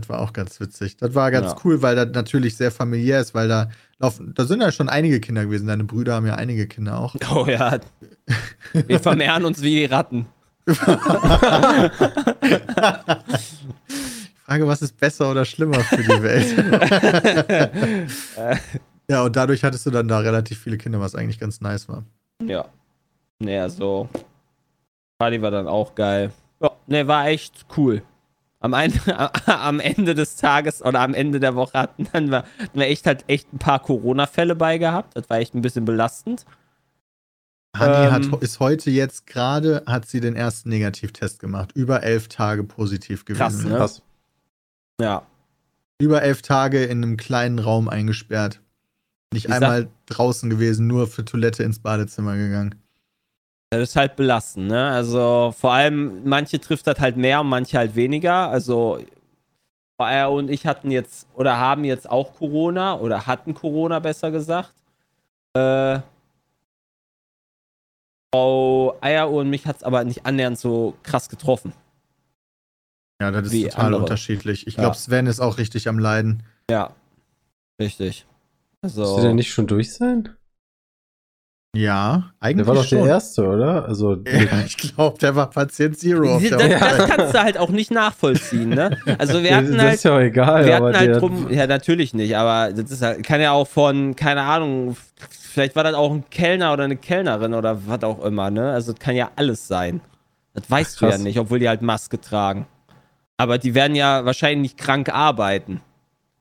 Das 0.00 0.08
war 0.08 0.20
auch 0.20 0.32
ganz 0.32 0.58
witzig. 0.60 0.96
Das 0.96 1.14
war 1.14 1.30
ganz 1.30 1.52
Ja. 1.52 1.56
cool, 1.64 1.82
weil 1.82 1.94
das 1.96 2.08
natürlich 2.12 2.56
sehr 2.56 2.70
familiär 2.70 3.20
ist, 3.20 3.34
weil 3.34 3.48
da 3.48 3.68
laufen, 3.98 4.32
da 4.34 4.44
sind 4.44 4.60
ja 4.60 4.72
schon 4.72 4.88
einige 4.88 5.20
Kinder 5.20 5.44
gewesen. 5.44 5.66
Deine 5.68 5.84
Brüder 5.84 6.14
haben 6.14 6.26
ja 6.26 6.34
einige 6.34 6.66
Kinder 6.66 6.98
auch. 6.98 7.14
Oh 7.34 7.46
ja. 7.46 7.78
Wir 8.72 8.98
vermehren 9.00 9.44
uns 9.44 9.62
wie 9.62 9.74
die 9.76 9.84
Ratten. 9.86 10.26
Ich 13.26 14.46
frage, 14.46 14.66
was 14.68 14.82
ist 14.82 14.98
besser 14.98 15.30
oder 15.30 15.44
schlimmer 15.46 15.80
für 15.80 15.96
die 16.02 16.22
Welt? 16.22 16.54
ja, 19.08 19.22
und 19.22 19.34
dadurch 19.36 19.64
hattest 19.64 19.86
du 19.86 19.90
dann 19.90 20.06
da 20.06 20.18
relativ 20.18 20.58
viele 20.60 20.76
Kinder, 20.76 21.00
was 21.00 21.14
eigentlich 21.14 21.40
ganz 21.40 21.62
nice 21.62 21.88
war. 21.88 22.04
Ja. 22.42 22.66
Nee, 23.38 23.58
also. 23.58 24.06
Party 25.18 25.40
war 25.40 25.50
dann 25.50 25.66
auch 25.66 25.94
geil. 25.94 26.30
Ja, 26.60 26.70
nee, 26.86 27.06
war 27.06 27.26
echt 27.28 27.64
cool. 27.78 28.02
Am, 28.64 28.72
ein, 28.72 28.98
am 29.46 29.78
Ende 29.78 30.14
des 30.14 30.36
Tages 30.36 30.82
oder 30.82 31.00
am 31.00 31.12
Ende 31.12 31.38
der 31.38 31.54
Woche 31.54 31.78
hatten 31.78 32.08
dann 32.14 32.30
wir, 32.30 32.44
hatten 32.58 32.78
wir 32.78 32.86
echt 32.86 33.04
halt 33.04 33.22
echt 33.26 33.52
ein 33.52 33.58
paar 33.58 33.78
Corona-Fälle 33.78 34.56
bei 34.56 34.78
gehabt. 34.78 35.14
Das 35.18 35.28
war 35.28 35.36
echt 35.36 35.54
ein 35.54 35.60
bisschen 35.60 35.84
belastend. 35.84 36.46
Hanni 37.76 38.06
Ähm. 38.06 38.32
hat, 38.32 38.42
ist 38.42 38.60
heute 38.60 38.90
jetzt 38.90 39.26
gerade, 39.26 39.82
hat 39.84 40.06
sie 40.06 40.20
den 40.20 40.34
ersten 40.34 40.70
Negativtest 40.70 41.40
gemacht. 41.40 41.72
Über 41.74 42.04
elf 42.04 42.28
Tage 42.28 42.64
positiv 42.64 43.26
gewesen. 43.26 43.42
Krass, 43.42 43.64
ne? 43.64 43.76
Krass. 43.76 44.02
Ja. 44.98 45.26
Über 45.98 46.22
elf 46.22 46.40
Tage 46.40 46.84
in 46.84 47.04
einem 47.04 47.18
kleinen 47.18 47.58
Raum 47.58 47.90
eingesperrt. 47.90 48.62
Nicht 49.30 49.44
Ich 49.44 49.52
einmal 49.52 49.88
draußen 50.06 50.48
gewesen, 50.48 50.86
nur 50.86 51.06
für 51.06 51.26
Toilette 51.26 51.64
ins 51.64 51.80
Badezimmer 51.80 52.38
gegangen. 52.38 52.76
Das 53.78 53.90
ist 53.90 53.96
halt 53.96 54.16
belastend, 54.16 54.68
ne? 54.68 54.88
Also 54.90 55.54
vor 55.58 55.72
allem, 55.72 56.22
manche 56.24 56.60
trifft 56.60 56.86
das 56.86 56.98
halt 57.00 57.16
mehr 57.16 57.40
und 57.40 57.48
manche 57.48 57.78
halt 57.78 57.94
weniger. 57.94 58.48
Also 58.48 58.98
er 59.98 60.30
und 60.30 60.50
ich 60.50 60.66
hatten 60.66 60.90
jetzt 60.90 61.26
oder 61.34 61.58
haben 61.58 61.84
jetzt 61.84 62.10
auch 62.10 62.34
Corona 62.34 62.98
oder 62.98 63.26
hatten 63.26 63.54
Corona 63.54 64.00
besser 64.00 64.30
gesagt. 64.30 64.74
Äh, 65.56 66.00
Frau 68.34 68.96
Eier 69.00 69.30
und 69.30 69.48
mich 69.48 69.66
hat 69.66 69.76
es 69.76 69.82
aber 69.82 70.02
nicht 70.04 70.26
annähernd 70.26 70.58
so 70.58 70.94
krass 71.02 71.28
getroffen. 71.28 71.72
Ja, 73.22 73.30
das 73.30 73.52
ist 73.52 73.62
total 73.62 73.86
andere. 73.86 74.02
unterschiedlich. 74.02 74.66
Ich 74.66 74.74
Ja. 74.74 74.82
glaube, 74.82 74.96
Sven 74.96 75.26
ist 75.26 75.40
auch 75.40 75.56
richtig 75.58 75.88
am 75.88 75.98
Leiden. 75.98 76.42
Ja. 76.68 76.90
Richtig. 77.80 78.26
Also. 78.82 79.02
Müsste 79.02 79.22
der 79.22 79.34
nicht 79.34 79.52
schon 79.52 79.66
durch 79.66 79.94
sein? 79.94 80.36
Ja, 81.74 82.30
eigentlich 82.40 82.64
Der 82.64 82.66
war 82.66 82.74
doch 82.74 82.84
schon. 82.84 82.98
der 82.98 83.08
Erste, 83.08 83.46
oder? 83.46 83.84
Also, 83.86 84.14
Ja, 84.26 84.60
ich 84.64 84.76
glaube, 84.76 85.18
der 85.18 85.34
war 85.36 85.50
Patient 85.50 85.98
Zero. 85.98 86.36
Auf 86.36 86.42
das, 86.48 86.58
der 86.58 86.78
das 86.78 87.08
kannst 87.10 87.34
du 87.34 87.42
halt 87.42 87.58
auch 87.58 87.70
nicht 87.70 87.90
nachvollziehen, 87.90 88.70
ne? 88.70 88.96
Also 89.18 89.42
wir 89.42 89.50
das, 89.50 89.58
hatten 89.58 89.72
das 89.72 89.82
halt. 89.82 89.94
ist 89.94 90.04
ja 90.04 90.14
auch 90.14 90.20
egal. 90.20 90.64
Wir 90.64 90.76
aber 90.76 90.88
hatten 90.88 90.98
halt 90.98 91.20
drum, 91.20 91.50
ja 91.50 91.66
natürlich 91.66 92.14
nicht, 92.14 92.36
aber 92.36 92.72
das 92.72 92.90
ist 92.90 93.02
halt, 93.02 93.22
kann 93.22 93.40
ja 93.40 93.52
auch 93.52 93.66
von, 93.68 94.16
keine 94.16 94.42
Ahnung, 94.42 94.96
vielleicht 95.30 95.76
war 95.76 95.84
das 95.84 95.94
auch 95.94 96.12
ein 96.12 96.24
Kellner 96.30 96.72
oder 96.72 96.84
eine 96.84 96.96
Kellnerin 96.96 97.54
oder 97.54 97.86
was 97.86 98.02
auch 98.02 98.24
immer, 98.24 98.50
ne? 98.50 98.72
Also 98.72 98.92
das 98.92 99.00
kann 99.00 99.14
ja 99.16 99.30
alles 99.36 99.68
sein. 99.68 100.00
Das 100.54 100.70
weißt 100.70 101.00
du 101.00 101.06
ja 101.06 101.10
krass. 101.12 101.20
nicht, 101.20 101.38
obwohl 101.38 101.58
die 101.58 101.68
halt 101.68 101.82
Maske 101.82 102.20
tragen. 102.20 102.66
Aber 103.36 103.58
die 103.58 103.74
werden 103.74 103.96
ja 103.96 104.24
wahrscheinlich 104.24 104.72
nicht 104.72 104.78
krank 104.78 105.08
arbeiten. 105.12 105.80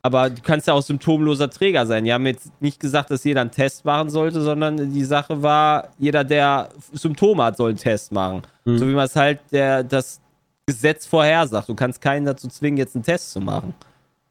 Aber 0.05 0.29
du 0.29 0.41
kannst 0.41 0.67
ja 0.67 0.73
auch 0.73 0.81
symptomloser 0.81 1.49
Träger 1.49 1.85
sein. 1.85 2.03
Die 2.03 2.11
haben 2.11 2.25
jetzt 2.25 2.51
nicht 2.61 2.77
gesagt, 2.77 3.09
dass 3.09 3.23
jeder 3.23 3.39
einen 3.39 3.51
Test 3.51 3.85
machen 3.85 4.09
sollte, 4.09 4.41
sondern 4.41 4.91
die 4.91 5.05
Sache 5.05 5.41
war, 5.41 5.87
jeder, 5.97 6.25
der 6.25 6.69
Symptome 6.91 7.41
hat, 7.41 7.55
soll 7.55 7.69
einen 7.69 7.79
Test 7.79 8.11
machen. 8.11 8.41
Mhm. 8.65 8.77
So 8.77 8.87
wie 8.87 8.93
man 8.93 9.05
es 9.05 9.15
halt 9.15 9.39
der, 9.53 9.81
das 9.81 10.19
Gesetz 10.65 11.05
vorhersagt. 11.05 11.69
Du 11.69 11.75
kannst 11.75 12.01
keinen 12.01 12.25
dazu 12.25 12.49
zwingen, 12.49 12.77
jetzt 12.77 12.95
einen 12.95 13.05
Test 13.05 13.31
zu 13.31 13.39
machen. 13.39 13.73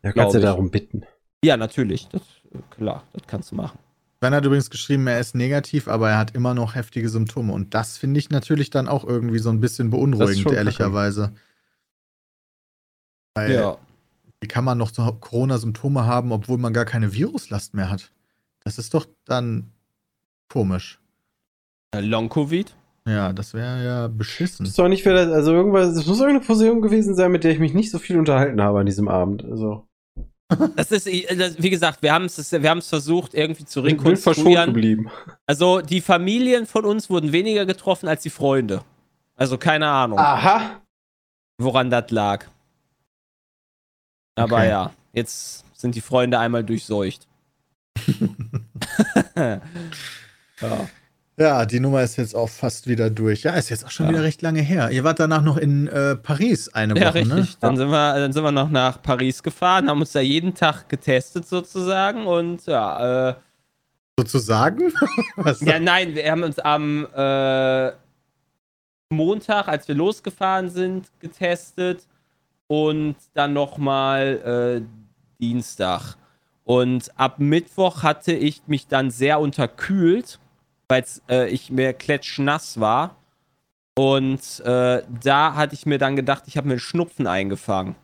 ja, 0.02 0.12
kannst 0.12 0.34
du 0.34 0.40
darum 0.40 0.70
bitten. 0.70 1.04
Ja, 1.42 1.56
natürlich. 1.56 2.06
Das, 2.08 2.20
klar, 2.70 3.02
das 3.14 3.22
kannst 3.26 3.50
du 3.50 3.56
machen. 3.56 3.78
Sven 4.22 4.34
hat 4.34 4.44
übrigens 4.44 4.68
geschrieben, 4.68 5.06
er 5.06 5.20
ist 5.20 5.34
negativ, 5.34 5.88
aber 5.88 6.10
er 6.10 6.18
hat 6.18 6.34
immer 6.36 6.52
noch 6.52 6.74
heftige 6.74 7.08
Symptome. 7.08 7.52
Und 7.52 7.72
das 7.72 7.96
finde 7.96 8.20
ich 8.20 8.28
natürlich 8.28 8.68
dann 8.68 8.88
auch 8.88 9.04
irgendwie 9.04 9.38
so 9.38 9.48
ein 9.48 9.60
bisschen 9.60 9.88
beunruhigend, 9.88 10.52
ehrlicherweise. 10.52 11.32
Weil 13.34 13.52
Ja. 13.54 13.78
Wie 14.42 14.48
kann 14.48 14.64
man 14.64 14.76
noch 14.76 14.92
so 14.92 15.04
Corona-Symptome 15.04 16.04
haben, 16.04 16.32
obwohl 16.32 16.58
man 16.58 16.72
gar 16.72 16.84
keine 16.84 17.12
Viruslast 17.14 17.74
mehr 17.74 17.88
hat? 17.88 18.10
Das 18.64 18.76
ist 18.76 18.92
doch 18.92 19.06
dann 19.24 19.70
komisch. 20.48 20.98
Long-Covid? 21.94 22.74
Ja, 23.06 23.32
das 23.32 23.54
wäre 23.54 23.84
ja 23.84 24.08
Das 24.08 24.16
beschissen. 24.16 24.66
ist 24.66 24.78
doch 24.78 24.88
nicht, 24.88 25.04
wer 25.04 25.14
das, 25.14 25.28
also 25.32 25.52
irgendwas, 25.52 25.88
es 25.96 26.06
muss 26.06 26.18
irgendeine 26.20 26.44
Fusion 26.44 26.80
gewesen 26.82 27.14
sein, 27.14 27.32
mit 27.32 27.44
der 27.44 27.52
ich 27.52 27.58
mich 27.58 27.74
nicht 27.74 27.90
so 27.90 27.98
viel 27.98 28.18
unterhalten 28.18 28.60
habe 28.60 28.80
an 28.80 28.86
diesem 28.86 29.08
Abend. 29.08 29.44
Also, 29.44 29.86
Das 30.76 30.90
ist, 30.92 31.06
wie 31.06 31.70
gesagt, 31.70 32.02
wir 32.02 32.12
haben 32.12 32.24
es 32.26 32.52
wir 32.52 32.68
haben's 32.68 32.88
versucht, 32.88 33.34
irgendwie 33.34 33.64
zu 33.64 33.84
ich 33.84 33.96
bin 33.96 34.16
verschont 34.16 34.46
rekonstruieren. 34.46 34.66
geblieben. 34.74 35.10
Also, 35.46 35.80
die 35.80 36.00
Familien 36.00 36.66
von 36.66 36.84
uns 36.84 37.10
wurden 37.10 37.32
weniger 37.32 37.64
getroffen 37.66 38.08
als 38.08 38.22
die 38.22 38.30
Freunde. 38.30 38.82
Also 39.34 39.56
keine 39.58 39.88
Ahnung, 39.88 40.18
Aha. 40.18 40.82
woran 41.58 41.90
das 41.90 42.10
lag. 42.10 42.46
Aber 44.42 44.56
Okay. 44.58 44.68
ja, 44.68 44.90
jetzt 45.12 45.64
sind 45.74 45.94
die 45.94 46.00
Freunde 46.00 46.38
einmal 46.38 46.64
durchseucht. 46.64 47.26
ja. 49.36 49.60
Ja, 51.38 51.64
die 51.64 51.80
Nummer 51.80 52.02
ist 52.02 52.16
jetzt 52.16 52.36
auch 52.36 52.48
fast 52.48 52.86
wieder 52.86 53.08
durch. 53.08 53.42
Ja, 53.44 53.52
ist 53.54 53.70
jetzt 53.70 53.86
auch 53.86 53.90
schon 53.90 54.06
Ja. 54.06 54.12
wieder 54.12 54.22
recht 54.22 54.42
lange 54.42 54.60
her. 54.60 54.90
Ihr 54.90 55.02
wart 55.02 55.18
danach 55.18 55.42
noch 55.42 55.56
in 55.56 55.88
äh, 55.88 56.14
Paris 56.14 56.68
eine 56.74 56.94
Woche, 56.94 57.02
Ja, 57.04 57.08
richtig. 57.10 57.32
ne? 57.34 57.48
Dann, 57.60 57.76
sind 57.78 57.88
wir, 57.90 58.14
dann 58.14 58.32
sind 58.34 58.44
wir 58.44 58.52
noch 58.52 58.68
nach 58.68 59.00
Paris 59.02 59.42
gefahren, 59.42 59.88
haben 59.88 60.00
uns 60.00 60.12
da 60.12 60.20
jeden 60.20 60.54
Tag 60.54 60.88
getestet 60.90 61.46
sozusagen 61.48 62.26
und 62.26 62.66
ja, 62.66 63.30
äh, 63.30 63.34
Sozusagen? 64.18 64.92
Ja, 65.60 65.80
nein, 65.80 66.14
wir 66.14 66.30
haben 66.30 66.42
uns 66.42 66.58
am 66.58 67.06
äh, 67.16 67.92
Montag, 69.10 69.68
als 69.68 69.88
wir 69.88 69.94
losgefahren 69.94 70.68
sind, 70.68 71.06
getestet 71.18 72.06
und 72.72 73.16
dann 73.34 73.52
nochmal 73.52 74.80
äh, 74.80 75.42
Dienstag. 75.42 76.16
Und 76.64 77.10
ab 77.20 77.38
Mittwoch 77.38 78.02
hatte 78.02 78.32
ich 78.32 78.62
mich 78.66 78.86
dann 78.86 79.10
sehr 79.10 79.40
unterkühlt, 79.40 80.40
weil 80.88 81.04
äh, 81.28 81.50
ich 81.50 81.70
mir 81.70 81.92
klatschnass 81.92 82.80
war. 82.80 83.16
Und 83.94 84.60
äh, 84.60 85.02
da 85.22 85.54
hatte 85.54 85.74
ich 85.74 85.84
mir 85.84 85.98
dann 85.98 86.16
gedacht, 86.16 86.44
ich 86.46 86.56
habe 86.56 86.66
mir 86.66 86.72
einen 86.72 86.80
Schnupfen 86.80 87.26
eingefangen. 87.26 87.94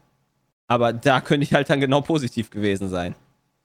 Aber 0.67 0.93
da 0.93 1.23
könnte 1.23 1.45
ich 1.45 1.55
halt 1.55 1.71
dann 1.71 1.81
genau 1.81 2.03
positiv 2.03 2.51
gewesen 2.51 2.91
sein. 2.91 3.15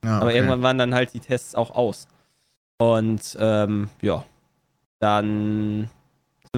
Ja, 0.06 0.20
Aber 0.20 0.28
okay. 0.28 0.38
irgendwann 0.38 0.62
waren 0.62 0.78
dann 0.78 0.96
halt 0.96 1.14
die 1.14 1.20
Tests 1.20 1.54
auch 1.54 1.72
aus. 1.72 2.08
Und 2.78 3.36
ähm, 3.42 3.90
ja, 4.02 4.24
dann 5.00 5.90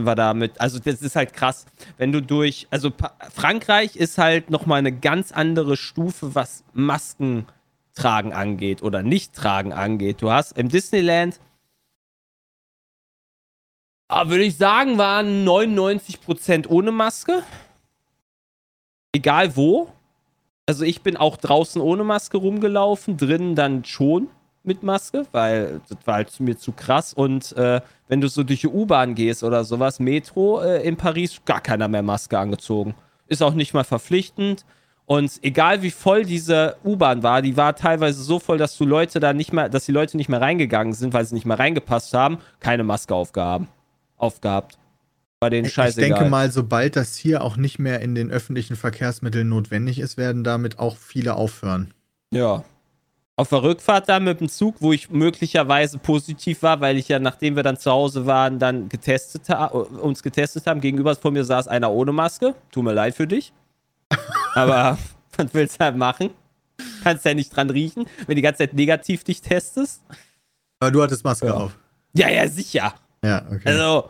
wir 0.03 0.15
damit. 0.15 0.59
Also 0.59 0.79
das 0.79 1.01
ist 1.01 1.15
halt 1.15 1.33
krass, 1.33 1.65
wenn 1.97 2.11
du 2.11 2.21
durch, 2.21 2.67
also 2.69 2.91
Pa- 2.91 3.15
Frankreich 3.33 3.95
ist 3.95 4.17
halt 4.17 4.49
nochmal 4.49 4.79
eine 4.79 4.91
ganz 4.91 5.31
andere 5.31 5.77
Stufe, 5.77 6.35
was 6.35 6.63
Masken 6.73 7.47
tragen 7.93 8.33
angeht 8.33 8.83
oder 8.83 9.03
nicht 9.03 9.33
tragen 9.33 9.71
angeht. 9.71 10.21
Du 10.21 10.31
hast 10.31 10.57
im 10.57 10.67
Disneyland, 10.67 11.39
ah, 14.09 14.27
würde 14.27 14.43
ich 14.43 14.57
sagen, 14.57 14.97
waren 14.97 15.45
99% 15.47 16.67
ohne 16.67 16.91
Maske. 16.91 17.43
Egal 19.13 19.55
wo. 19.55 19.93
Also 20.65 20.83
ich 20.83 21.03
bin 21.03 21.15
auch 21.15 21.37
draußen 21.37 21.79
ohne 21.81 22.03
Maske 22.03 22.35
rumgelaufen, 22.37 23.15
drinnen 23.15 23.55
dann 23.55 23.85
schon 23.85 24.27
mit 24.65 24.83
Maske, 24.83 25.25
weil 25.31 25.81
das 25.87 25.97
war 26.05 26.15
halt 26.15 26.39
mir 26.39 26.57
zu 26.57 26.71
krass. 26.71 27.13
Und 27.13 27.55
äh, 27.57 27.81
wenn 28.07 28.21
du 28.21 28.27
so 28.27 28.43
durch 28.43 28.61
die 28.61 28.67
U-Bahn 28.67 29.15
gehst 29.15 29.43
oder 29.43 29.63
sowas, 29.63 29.99
Metro 29.99 30.61
äh, 30.61 30.81
in 30.87 30.97
Paris, 30.97 31.41
gar 31.45 31.61
keiner 31.61 31.87
mehr 31.87 32.03
Maske 32.03 32.37
angezogen. 32.37 32.95
Ist 33.27 33.41
auch 33.41 33.53
nicht 33.53 33.73
mal 33.73 33.83
verpflichtend. 33.83 34.65
Und 35.05 35.39
egal 35.43 35.81
wie 35.83 35.91
voll 35.91 36.25
diese 36.25 36.77
U-Bahn 36.83 37.21
war, 37.21 37.41
die 37.41 37.55
war 37.57 37.75
teilweise 37.75 38.23
so 38.23 38.39
voll, 38.39 38.57
dass 38.57 38.75
du 38.77 38.85
Leute 38.85 39.19
da 39.19 39.33
nicht 39.33 39.53
mehr, 39.53 39.69
dass 39.69 39.85
die 39.85 39.91
Leute 39.91 40.17
nicht 40.17 40.29
mehr 40.29 40.41
reingegangen 40.41 40.93
sind, 40.93 41.13
weil 41.13 41.25
sie 41.25 41.35
nicht 41.35 41.45
mehr 41.45 41.59
reingepasst 41.59 42.13
haben, 42.13 42.39
keine 42.59 42.83
Maske 42.83 43.13
aufgehaben, 43.13 43.67
aufgehabt. 44.17 44.79
Denen 45.43 45.65
Ich 45.65 45.73
scheißegal. 45.73 46.09
denke 46.09 46.29
mal, 46.29 46.49
sobald 46.49 46.95
das 46.95 47.15
hier 47.15 47.43
auch 47.43 47.55
nicht 47.55 47.77
mehr 47.77 48.01
in 48.01 48.15
den 48.15 48.31
öffentlichen 48.31 48.75
Verkehrsmitteln 48.75 49.47
notwendig 49.47 49.99
ist, 49.99 50.17
werden 50.17 50.43
damit 50.43 50.79
auch 50.79 50.97
viele 50.97 51.35
aufhören. 51.35 51.93
Ja. 52.31 52.63
Auf 53.37 53.49
der 53.49 53.63
Rückfahrt 53.63 54.07
dann 54.07 54.23
mit 54.23 54.39
dem 54.39 54.47
Zug, 54.47 54.75
wo 54.79 54.93
ich 54.93 55.09
möglicherweise 55.09 55.97
positiv 55.97 56.63
war, 56.63 56.79
weil 56.79 56.97
ich 56.97 57.09
ja, 57.09 57.19
nachdem 57.19 57.57
wir 57.57 57.63
dann 57.63 57.77
zu 57.77 57.91
Hause 57.91 58.25
waren, 58.25 58.59
dann 58.59 58.87
getestet 58.87 59.49
uns 59.49 60.23
getestet 60.23 60.65
haben. 60.67 60.79
Gegenüber 60.79 61.13
von 61.15 61.33
mir 61.33 61.43
saß 61.43 61.67
einer 61.67 61.91
ohne 61.91 62.13
Maske. 62.13 62.55
Tut 62.71 62.83
mir 62.85 62.93
leid 62.93 63.13
für 63.15 63.27
dich. 63.27 63.51
Aber 64.53 64.97
was 65.37 65.47
willst 65.53 65.81
du 65.81 65.83
halt 65.85 65.97
machen? 65.97 66.29
Kannst 67.03 67.25
ja 67.25 67.33
nicht 67.33 67.53
dran 67.55 67.69
riechen, 67.69 68.05
wenn 68.25 68.37
die 68.37 68.41
ganze 68.41 68.59
Zeit 68.59 68.73
negativ 68.73 69.25
dich 69.25 69.41
testest. 69.41 70.01
Aber 70.79 70.91
du 70.91 71.03
hattest 71.03 71.23
Maske 71.25 71.47
Ja. 71.47 71.53
auf. 71.55 71.77
Ja, 72.13 72.29
ja, 72.29 72.47
sicher. 72.47 72.93
Ja, 73.23 73.43
okay. 73.51 73.61
Also, 73.65 74.09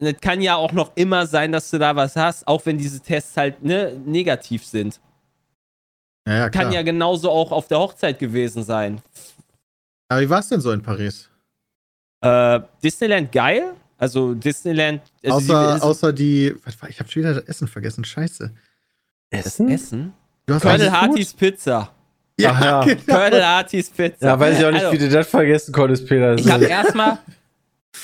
es 0.00 0.18
kann 0.20 0.40
ja 0.40 0.56
auch 0.56 0.72
noch 0.72 0.92
immer 0.94 1.26
sein, 1.26 1.52
dass 1.52 1.70
du 1.70 1.78
da 1.78 1.94
was 1.94 2.16
hast, 2.16 2.48
auch 2.48 2.64
wenn 2.64 2.78
diese 2.78 3.00
Tests 3.00 3.36
halt 3.36 3.62
ne, 3.62 4.00
negativ 4.06 4.64
sind. 4.64 4.98
Ja, 6.26 6.34
ja, 6.34 6.50
klar. 6.50 6.64
Kann 6.64 6.72
ja 6.72 6.82
genauso 6.82 7.30
auch 7.30 7.50
auf 7.52 7.68
der 7.68 7.78
Hochzeit 7.78 8.18
gewesen 8.18 8.62
sein. 8.62 9.00
Aber 10.08 10.20
wie 10.20 10.30
war 10.30 10.40
es 10.40 10.48
denn 10.48 10.60
so 10.60 10.70
in 10.72 10.82
Paris? 10.82 11.28
Äh, 12.20 12.60
Disneyland 12.82 13.32
geil. 13.32 13.72
Also 13.98 14.34
Disneyland. 14.34 15.00
Also 15.24 15.36
außer, 15.54 15.76
die- 15.76 15.82
außer 15.82 16.12
die. 16.12 16.54
Was 16.64 16.80
war, 16.82 16.88
ich 16.88 16.98
habe 17.00 17.10
schon 17.10 17.22
wieder 17.22 17.34
das 17.34 17.44
Essen 17.44 17.68
vergessen. 17.68 18.04
Scheiße. 18.04 18.52
Essen? 19.30 19.68
Essen. 19.70 20.12
Du 20.46 20.54
hast 20.54 20.62
Colonel 20.62 20.90
Hartis 20.92 21.32
Pizza. 21.34 21.90
Ja, 22.38 22.50
Ach 22.54 22.64
ja. 22.64 22.84
genau. 22.84 23.00
Colonel 23.06 23.44
Hartis 23.44 23.90
Pizza. 23.90 24.26
Ja, 24.26 24.38
weiß 24.40 24.58
ich 24.58 24.64
auch 24.64 24.70
nicht, 24.72 24.84
Also, 24.84 24.92
wie 24.92 24.98
du 24.98 25.08
das 25.08 25.28
vergessen 25.28 25.72
konntest, 25.72 26.06
Peter. 26.08 26.34
Ich 26.34 26.50
habe 26.50 26.64
erstmal. 26.64 27.18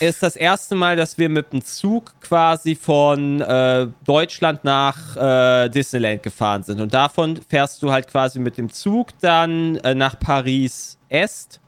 Ist 0.01 0.23
das 0.23 0.37
erste 0.37 0.77
Mal, 0.77 0.95
dass 0.95 1.19
wir 1.19 1.29
mit 1.29 1.53
dem 1.53 1.65
Zug 1.65 2.15
quasi 2.21 2.77
von 2.77 3.41
äh, 3.41 3.89
Deutschland 4.05 4.63
nach 4.63 5.17
äh, 5.17 5.69
Disneyland 5.71 6.23
gefahren 6.23 6.63
sind. 6.63 6.81
Und 6.81 6.95
davon 6.95 7.41
fährst 7.49 7.83
du 7.83 7.91
halt 7.91 8.07
quasi 8.07 8.39
mit 8.39 8.59
dem 8.59 8.71
Zug 8.71 9.09
dann 9.21 9.77
äh, 9.79 9.97
nach 9.97 10.17
Paris 10.21 10.99
Est. 11.09 11.61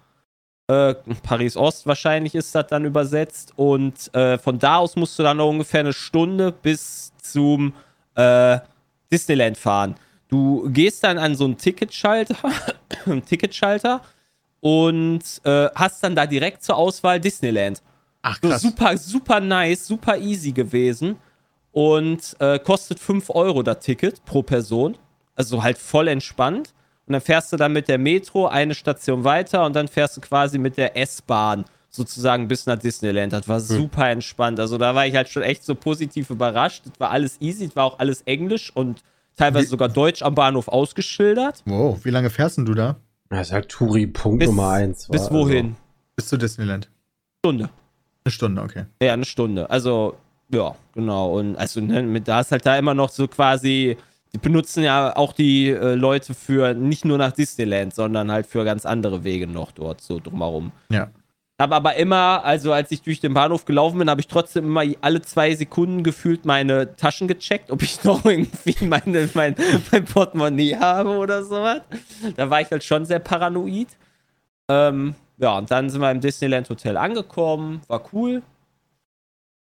Äh, 0.69 0.95
Paris 1.25 1.57
Ost 1.57 1.89
wahrscheinlich 1.89 2.37
ist 2.37 2.55
das 2.55 2.69
dann 2.69 2.85
übersetzt. 2.85 3.53
Und 3.57 4.15
äh, 4.15 4.39
von 4.39 4.61
da 4.61 4.77
aus 4.77 4.95
musst 4.95 5.19
du 5.19 5.25
dann 5.25 5.39
noch 5.39 5.49
ungefähr 5.49 5.81
eine 5.81 5.93
Stunde 5.93 6.53
bis 6.53 7.13
zum 7.21 7.75
äh, 8.15 8.61
Disneyland 9.11 9.59
fahren. 9.59 9.97
Du 10.29 10.71
gehst 10.71 11.03
dann 11.03 11.19
an 11.19 11.35
so 11.35 11.47
einen 11.47 11.59
Ticketschalter, 11.59 12.37
einen 13.07 13.25
Ticketschalter 13.27 14.03
und 14.61 15.23
hast 15.43 16.05
dann 16.05 16.15
da 16.15 16.27
direkt 16.27 16.63
zur 16.63 16.77
Auswahl 16.77 17.19
Disneyland. 17.19 17.83
Ach, 18.23 18.39
So 18.43 18.49
krass. 18.49 18.63
super, 18.63 18.97
super 18.97 19.41
nice, 19.41 19.87
super 19.87 20.19
easy 20.19 20.53
gewesen. 20.53 21.17
Und 21.73 22.37
äh, 22.41 22.59
kostet 22.59 22.99
5 22.99 23.31
Euro 23.31 23.63
das 23.63 23.81
Ticket 23.81 24.25
pro 24.25 24.43
Person. 24.43 24.97
Also 25.37 25.63
halt 25.63 25.79
voll 25.79 26.09
entspannt. 26.09 26.75
Und 27.07 27.13
dann 27.13 27.23
fährst 27.23 27.53
du 27.53 27.57
dann 27.57 27.73
mit 27.73 27.89
der 27.89 27.99
Metro 27.99 28.47
eine 28.47 28.75
Station 28.75 29.25
weiter 29.25 29.65
und 29.65 29.75
dann 29.75 29.89
fährst 29.89 30.17
du 30.17 30.21
quasi 30.21 30.59
mit 30.59 30.77
der 30.77 30.97
S-Bahn 30.97 31.65
sozusagen 31.89 32.47
bis 32.47 32.67
nach 32.67 32.79
Disneyland. 32.79 33.33
Das 33.33 33.49
war 33.49 33.59
super 33.61 34.09
entspannt. 34.11 34.61
Also 34.61 34.79
da 34.79 34.95
war 34.95 35.07
ich 35.07 35.17
halt 35.17 35.29
schon 35.29 35.43
echt 35.43 35.65
so 35.65 35.75
positiv 35.75 36.31
überrascht. 36.31 36.83
Das 36.87 37.01
war 37.01 37.11
alles 37.11 37.41
easy, 37.41 37.67
das 37.67 37.75
war 37.75 37.85
auch 37.85 37.99
alles 37.99 38.23
Englisch 38.23 38.71
und 38.75 39.03
teilweise 39.37 39.67
Wie- 39.67 39.71
sogar 39.71 39.89
Deutsch 39.89 40.23
am 40.23 40.37
Bahnhof 40.37 40.69
ausgeschildert. 40.69 41.63
Wow, 41.67 42.05
wie 42.05 42.11
lange 42.11 42.31
fährst 42.31 42.59
denn 42.59 42.65
du 42.67 42.75
da? 42.75 42.97
Das 43.29 43.49
ist 43.49 43.53
halt 43.53 43.69
Touri-Punkt 43.71 44.45
Nummer 44.45 44.71
eins. 44.71 45.09
war, 45.09 45.13
Bis 45.19 45.31
wohin? 45.33 45.75
Bis 46.15 46.29
zu 46.29 46.37
Disneyland. 46.37 46.89
Stunde. 47.45 47.71
Eine 48.25 48.33
Stunde, 48.33 48.63
okay. 48.63 48.85
Ja, 49.03 49.13
eine 49.13 49.25
Stunde. 49.25 49.69
Also, 49.71 50.17
ja, 50.53 50.75
genau. 50.95 51.39
Und 51.39 51.57
also, 51.57 51.81
ne, 51.81 52.21
da 52.21 52.41
ist 52.41 52.53
halt 52.53 52.67
da 52.67 52.77
immer 52.77 52.95
noch 52.95 53.09
so 53.09 53.29
quasi, 53.29 53.97
die 54.33 54.39
benutzen 54.39 54.83
ja 54.83 55.17
auch 55.17 55.33
die 55.33 55.69
äh, 55.69 55.95
Leute 55.95 56.35
für 56.35 56.75
nicht 56.75 57.05
nur 57.05 57.19
nach 57.19 57.33
Disneyland, 57.33 57.95
sondern 57.95 58.31
halt 58.31 58.47
für 58.47 58.65
ganz 58.65 58.85
andere 58.85 59.25
Wege 59.25 59.47
noch 59.47 59.73
dort, 59.73 60.01
so 60.01 60.21
drumherum. 60.21 60.73
Ja. 60.91 61.11
Habe 61.61 61.77
aber 61.77 61.97
immer, 61.97 62.43
also 62.43 62.73
als 62.73 62.91
ich 62.91 63.03
durch 63.03 63.21
den 63.21 63.35
Bahnhof 63.35 63.67
gelaufen 63.67 63.99
bin, 63.99 64.09
habe 64.09 64.23
ich 64.23 64.29
trotzdem 64.29 64.65
immer 64.65 64.83
alle 65.03 65.21
zwei 65.21 65.55
Sekunden 65.55 66.03
gefühlt 66.03 66.47
meine 66.47 66.97
Taschen 66.97 67.29
gecheckt, 67.29 67.71
ob 67.71 67.83
ich 67.83 68.03
noch 68.05 68.25
irgendwie 68.25 68.83
meine, 68.87 69.29
mein, 69.35 69.55
mein 69.93 70.05
Portemonnaie 70.07 70.77
habe 70.77 71.11
oder 71.11 71.45
sowas. 71.45 71.83
Da 72.37 72.49
war 72.49 72.63
ich 72.63 72.71
halt 72.71 72.83
schon 72.83 73.05
sehr 73.05 73.19
paranoid. 73.19 73.89
Ähm, 74.71 75.15
ja, 75.41 75.57
und 75.57 75.71
dann 75.71 75.89
sind 75.89 76.03
wir 76.03 76.11
im 76.11 76.21
Disneyland 76.21 76.69
Hotel 76.69 76.97
angekommen, 76.99 77.81
war 77.89 78.03
cool. 78.13 78.43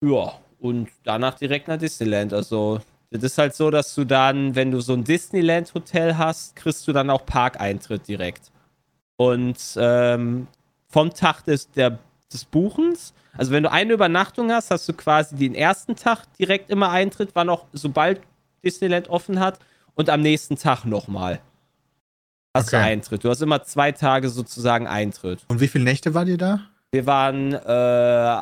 Ja, 0.02 0.32
und 0.58 0.88
danach 1.04 1.34
direkt 1.34 1.68
nach 1.68 1.76
Disneyland. 1.76 2.32
Also, 2.32 2.80
das 3.10 3.22
ist 3.22 3.38
halt 3.38 3.54
so, 3.54 3.70
dass 3.70 3.94
du 3.94 4.04
dann, 4.04 4.54
wenn 4.54 4.70
du 4.70 4.80
so 4.80 4.94
ein 4.94 5.04
Disneyland 5.04 5.72
Hotel 5.74 6.16
hast, 6.16 6.56
kriegst 6.56 6.88
du 6.88 6.92
dann 6.92 7.10
auch 7.10 7.26
Parkeintritt 7.26 8.08
direkt. 8.08 8.50
Und 9.16 9.58
ähm, 9.76 10.48
vom 10.88 11.12
Tag 11.12 11.42
des, 11.44 11.70
der, 11.70 11.98
des 12.32 12.46
Buchens, 12.46 13.12
also 13.36 13.52
wenn 13.52 13.62
du 13.62 13.70
eine 13.70 13.92
Übernachtung 13.92 14.50
hast, 14.50 14.70
hast 14.70 14.88
du 14.88 14.94
quasi 14.94 15.36
den 15.36 15.54
ersten 15.54 15.94
Tag 15.94 16.24
direkt 16.38 16.70
immer 16.70 16.90
Eintritt, 16.90 17.30
wann 17.34 17.50
auch, 17.50 17.66
sobald 17.74 18.22
Disneyland 18.64 19.10
offen 19.10 19.40
hat, 19.40 19.58
und 19.94 20.10
am 20.10 20.22
nächsten 20.22 20.56
Tag 20.56 20.84
nochmal. 20.84 21.40
Hast 22.56 22.72
du 22.72 22.76
Okay. 22.76 22.84
Eintritt. 22.92 23.24
Du 23.24 23.30
hast 23.30 23.42
immer 23.42 23.62
zwei 23.62 23.92
Tage 23.92 24.28
sozusagen 24.28 24.86
Eintritt. 24.86 25.44
Und 25.48 25.60
wie 25.60 25.68
viele 25.68 25.84
Nächte 25.84 26.14
wart 26.14 26.28
ihr 26.28 26.38
da? 26.38 26.60
Wir 26.92 27.06
waren 27.06 27.52
äh, 27.52 27.58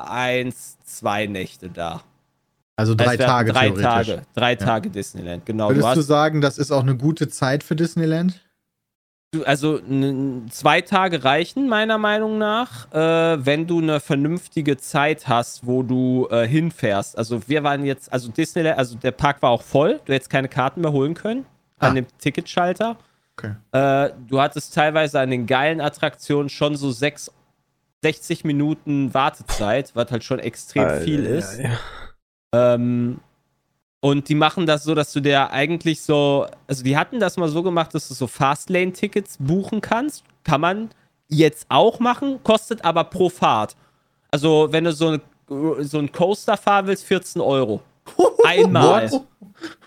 eins, 0.09 0.76
zwei 0.85 1.26
Nächte 1.26 1.68
da. 1.68 2.02
Also 2.76 2.94
drei 2.94 3.06
Also 3.12 3.25
Tage 3.25 3.52
Drei 3.52 3.66
theoretisch. 3.68 3.83
Tage. 3.83 4.23
Drei 4.35 4.54
Tage 4.56 4.90
Disneyland, 4.90 5.47
genau. 5.47 5.68
Würdest 5.68 5.87
du 5.87 5.92
du 5.94 6.00
hast, 6.00 6.06
sagen, 6.06 6.40
das 6.40 6.59
ist 6.59 6.71
auch 6.73 6.83
eine 6.83 6.97
gute 6.97 7.28
Zeit 7.28 7.62
für 7.62 7.76
Disneyland? 7.76 8.40
du, 9.33 9.44
also 9.44 9.80
zwei 10.50 10.80
Tage 10.80 11.25
reichen 11.25 11.68
meiner 11.68 11.99
Meinung 11.99 12.38
nach, 12.38 12.90
äh, 12.92 13.44
wenn 13.44 13.66
du 13.66 13.80
eine 13.80 13.99
vernünftige 14.00 14.76
Zeit 14.76 15.26
hast, 15.26 15.66
wo 15.66 15.83
du 15.83 16.28
äh, 16.30 16.47
hinfährst. 16.47 17.18
Also 17.18 17.42
wir 17.49 17.64
waren 17.64 17.85
jetzt, 17.85 18.12
also 18.12 18.28
Disneyland, 18.30 18.78
also 18.78 18.97
der 18.97 19.11
Park 19.11 19.42
war 19.42 19.50
auch 19.50 19.62
voll, 19.62 20.00
du 20.04 20.12
hättest 20.12 20.30
keine 20.30 20.49
Karten 20.49 20.80
mehr 20.83 20.92
holen 20.92 21.14
können 21.14 21.47
Ah. 21.80 21.88
an 21.88 21.97
dem 21.97 22.06
Ticketschalter. 22.18 22.97
Okay. 23.37 23.55
Äh, 23.73 24.12
du 24.29 24.41
hattest 24.41 24.75
teilweise 24.75 25.21
an 25.21 25.31
den 25.31 25.47
geilen 25.47 25.81
Attraktionen 25.81 26.49
schon 26.49 26.76
so 26.76 26.91
sechs, 26.93 27.33
60 28.03 28.45
Minuten 28.45 29.12
Wartezeit, 29.12 29.93
was 29.95 30.11
halt 30.11 30.25
schon 30.25 30.38
extrem 30.38 31.03
viel 31.03 31.25
ist. 31.25 31.59
Ja, 31.59 31.71
ja. 31.71 32.75
Ähm, 32.75 33.21
und 34.00 34.29
die 34.29 34.35
machen 34.35 34.67
das 34.67 34.85
so, 34.85 34.95
dass 34.95 35.12
du 35.12 35.21
dir 35.21 35.50
eigentlich 35.50 36.03
so, 36.03 36.47
also 36.67 36.85
die 36.85 36.97
hatten 36.97 37.21
das 37.21 37.38
mal 37.38 37.49
so 37.49 37.62
gemacht, 37.62 37.95
dass 37.95 38.09
du 38.09 38.14
so 38.14 38.26
Fastlane-Tickets 38.26 39.38
buchen 39.41 39.81
kannst. 39.81 40.25
Kann 40.45 40.61
man 40.61 40.91
jetzt 41.29 41.67
auch 41.71 42.00
machen, 42.00 42.41
kostet 42.43 42.85
aber 42.85 43.05
pro 43.05 43.31
Fahrt. 43.31 43.76
Also 44.31 44.69
wenn 44.71 44.85
du 44.85 44.93
so, 44.93 45.09
eine, 45.09 45.21
so 45.85 45.99
einen 45.99 46.12
Coaster 46.12 46.57
fahren 46.57 46.87
willst, 46.87 47.05
14 47.05 47.41
Euro. 47.41 47.81
Einmal. 48.44 49.11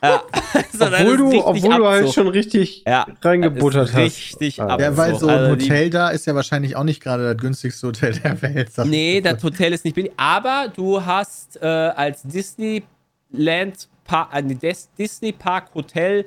Ja. 0.02 0.24
Also 0.54 0.90
das 0.90 1.02
Obwohl 1.02 1.18
du, 1.18 1.46
obwohl 1.46 1.76
du 1.78 1.88
halt 1.88 2.14
schon 2.14 2.28
richtig 2.28 2.84
Ja, 2.88 3.06
reingebuttert 3.22 3.90
das 3.90 3.94
hast. 3.94 4.00
Richtig 4.00 4.62
Ah. 4.62 4.68
ab. 4.68 4.80
Ja, 4.80 4.96
weil 4.98 5.16
so 5.16 5.28
ein 5.28 5.38
Also 5.38 5.52
Hotel 5.52 5.90
da 5.90 6.10
ist 6.10 6.26
ja 6.26 6.34
wahrscheinlich 6.36 6.76
auch 6.76 6.84
nicht 6.84 7.02
gerade 7.02 7.34
das 7.34 7.38
günstigste 7.42 7.88
Hotel 7.88 8.14
der 8.20 8.42
Welt. 8.42 8.70
ich 8.76 8.86
Nee, 8.86 9.22
das 9.22 9.44
Hotel 9.44 9.74
ist 9.74 9.86
nicht 9.86 9.94
billig. 9.96 10.12
Aber 10.18 10.72
du 10.76 11.06
hast 11.06 11.62
äh, 11.62 11.66
als 11.66 12.24
Disneyland 12.24 13.88
Park, 14.04 14.30
äh, 14.34 14.74
Disney 14.98 15.32
Park 15.32 15.76
Hotel 15.76 16.26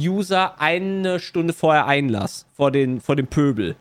User 0.00 0.58
eine 0.60 1.20
Stunde 1.20 1.52
vorher 1.52 1.86
Einlass 1.86 2.46
vor 2.52 2.70
den, 2.70 3.00
vor 3.00 3.16
dem 3.16 3.26
Pöbel. 3.26 3.76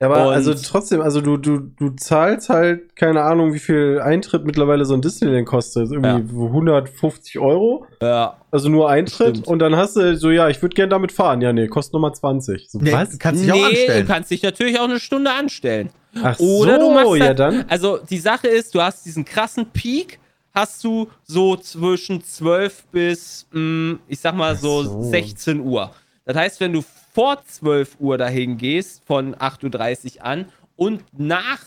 Ja, 0.00 0.06
aber 0.06 0.28
Und- 0.28 0.34
also 0.34 0.54
trotzdem, 0.54 1.00
also 1.00 1.20
du, 1.20 1.36
du, 1.36 1.58
du 1.76 1.90
zahlst 1.90 2.50
halt, 2.50 2.94
keine 2.94 3.22
Ahnung, 3.24 3.52
wie 3.52 3.58
viel 3.58 4.00
Eintritt 4.00 4.44
mittlerweile 4.44 4.84
so 4.84 4.94
ein 4.94 5.02
Disneyland 5.02 5.46
kostet. 5.46 5.90
Irgendwie 5.90 6.08
Ja. 6.08 6.48
150 6.48 7.38
Euro. 7.40 7.84
Ja, 8.00 8.36
Also 8.52 8.68
nur 8.68 8.88
Eintritt. 8.88 9.38
Stimmt. 9.38 9.48
Und 9.48 9.58
dann 9.58 9.74
hast 9.76 9.96
du 9.96 10.16
so, 10.16 10.30
ja, 10.30 10.48
ich 10.48 10.62
würde 10.62 10.74
gerne 10.76 10.90
damit 10.90 11.10
fahren. 11.10 11.40
Ja, 11.40 11.52
nee, 11.52 11.66
kostet 11.66 11.94
nochmal 11.94 12.14
20. 12.14 12.70
So, 12.70 12.78
Nee, 12.78 12.92
was? 12.92 13.18
kannst 13.18 13.42
dich 13.42 13.50
auch 13.50 13.56
nee, 13.56 13.64
anstellen. 13.64 14.06
du 14.06 14.12
kannst 14.12 14.30
dich 14.30 14.42
natürlich 14.42 14.78
auch 14.78 14.84
eine 14.84 15.00
Stunde 15.00 15.32
anstellen. 15.32 15.90
Ach 16.22 16.38
Oder 16.38 16.80
so, 16.80 16.88
du 16.88 16.94
machst 16.94 17.16
ja 17.16 17.24
halt- 17.26 17.38
dann. 17.40 17.64
Also 17.68 17.98
die 18.08 18.18
Sache 18.18 18.46
ist, 18.46 18.74
du 18.76 18.80
hast 18.80 19.04
diesen 19.04 19.24
krassen 19.24 19.66
Peak, 19.72 20.20
hast 20.54 20.82
du 20.84 21.08
so 21.24 21.56
zwischen 21.56 22.22
12 22.22 22.84
bis, 22.92 23.46
mh, 23.50 23.96
ich 24.06 24.20
sag 24.20 24.36
mal 24.36 24.54
so, 24.54 24.84
so. 24.84 25.02
16 25.02 25.60
Uhr. 25.60 25.90
Das 26.24 26.36
heißt, 26.36 26.60
wenn 26.60 26.72
du 26.72 26.82
vor 27.18 27.42
12 27.44 27.96
Uhr 27.98 28.16
dahin 28.16 28.58
gehst, 28.58 29.02
von 29.04 29.34
8.30 29.34 30.18
Uhr 30.18 30.24
an 30.24 30.44
und 30.76 31.02
nach 31.18 31.58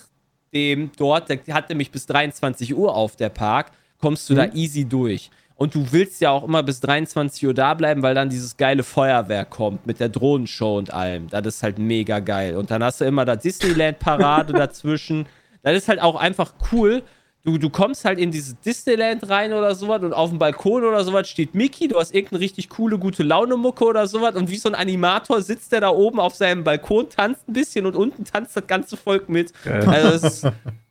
dem 0.53 0.91
dort, 0.97 1.27
der 1.27 1.39
hat 1.53 1.67
nämlich 1.67 1.91
bis 1.91 2.05
23 2.05 2.73
Uhr 2.73 2.95
auf 2.95 3.17
der 3.17 3.27
Park, 3.27 3.73
kommst 3.99 4.29
du 4.29 4.33
da 4.35 4.45
Mhm. 4.45 4.51
easy 4.55 4.85
durch. 4.85 5.29
Und 5.55 5.75
du 5.75 5.91
willst 5.91 6.21
ja 6.21 6.29
auch 6.31 6.45
immer 6.45 6.63
bis 6.63 6.79
23 6.79 7.45
Uhr 7.47 7.53
da 7.53 7.73
bleiben, 7.73 8.01
weil 8.01 8.15
dann 8.15 8.29
dieses 8.29 8.55
geile 8.55 8.81
Feuerwerk 8.83 9.49
kommt 9.49 9.85
mit 9.85 9.99
der 9.99 10.07
Drohnenshow 10.07 10.77
und 10.77 10.93
allem. 10.93 11.27
Das 11.29 11.45
ist 11.45 11.63
halt 11.63 11.77
mega 11.77 12.19
geil. 12.19 12.55
Und 12.55 12.71
dann 12.71 12.81
hast 12.81 13.01
du 13.01 13.05
immer 13.05 13.25
da 13.25 13.35
Disneyland-Parade 13.35 14.53
dazwischen. 14.53 15.25
Das 15.63 15.75
ist 15.75 15.89
halt 15.89 16.01
auch 16.01 16.15
einfach 16.15 16.53
cool. 16.71 17.03
Du, 17.43 17.57
du 17.57 17.71
kommst 17.71 18.05
halt 18.05 18.19
in 18.19 18.29
dieses 18.29 18.59
Disneyland 18.59 19.27
rein 19.27 19.51
oder 19.51 19.73
sowas 19.73 20.03
und 20.03 20.13
auf 20.13 20.29
dem 20.29 20.37
Balkon 20.37 20.83
oder 20.83 21.03
sowas 21.03 21.27
steht 21.27 21.55
Mickey, 21.55 21.87
du 21.87 21.97
hast 21.99 22.13
irgendeine 22.13 22.39
richtig 22.41 22.69
coole, 22.69 22.99
gute 22.99 23.23
Laune-Mucke 23.23 23.83
oder 23.83 24.05
sowas 24.05 24.35
und 24.35 24.51
wie 24.51 24.57
so 24.57 24.69
ein 24.69 24.75
Animator 24.75 25.41
sitzt 25.41 25.71
der 25.71 25.81
da 25.81 25.89
oben 25.89 26.19
auf 26.19 26.35
seinem 26.35 26.63
Balkon, 26.63 27.09
tanzt 27.09 27.49
ein 27.49 27.53
bisschen 27.53 27.87
und 27.87 27.95
unten 27.95 28.25
tanzt 28.25 28.55
das 28.55 28.67
ganze 28.67 28.95
Volk 28.95 29.27
mit. 29.27 29.53
Geil. 29.65 29.83
Also 29.87 30.09
das 30.19 30.43
ist 30.43 30.47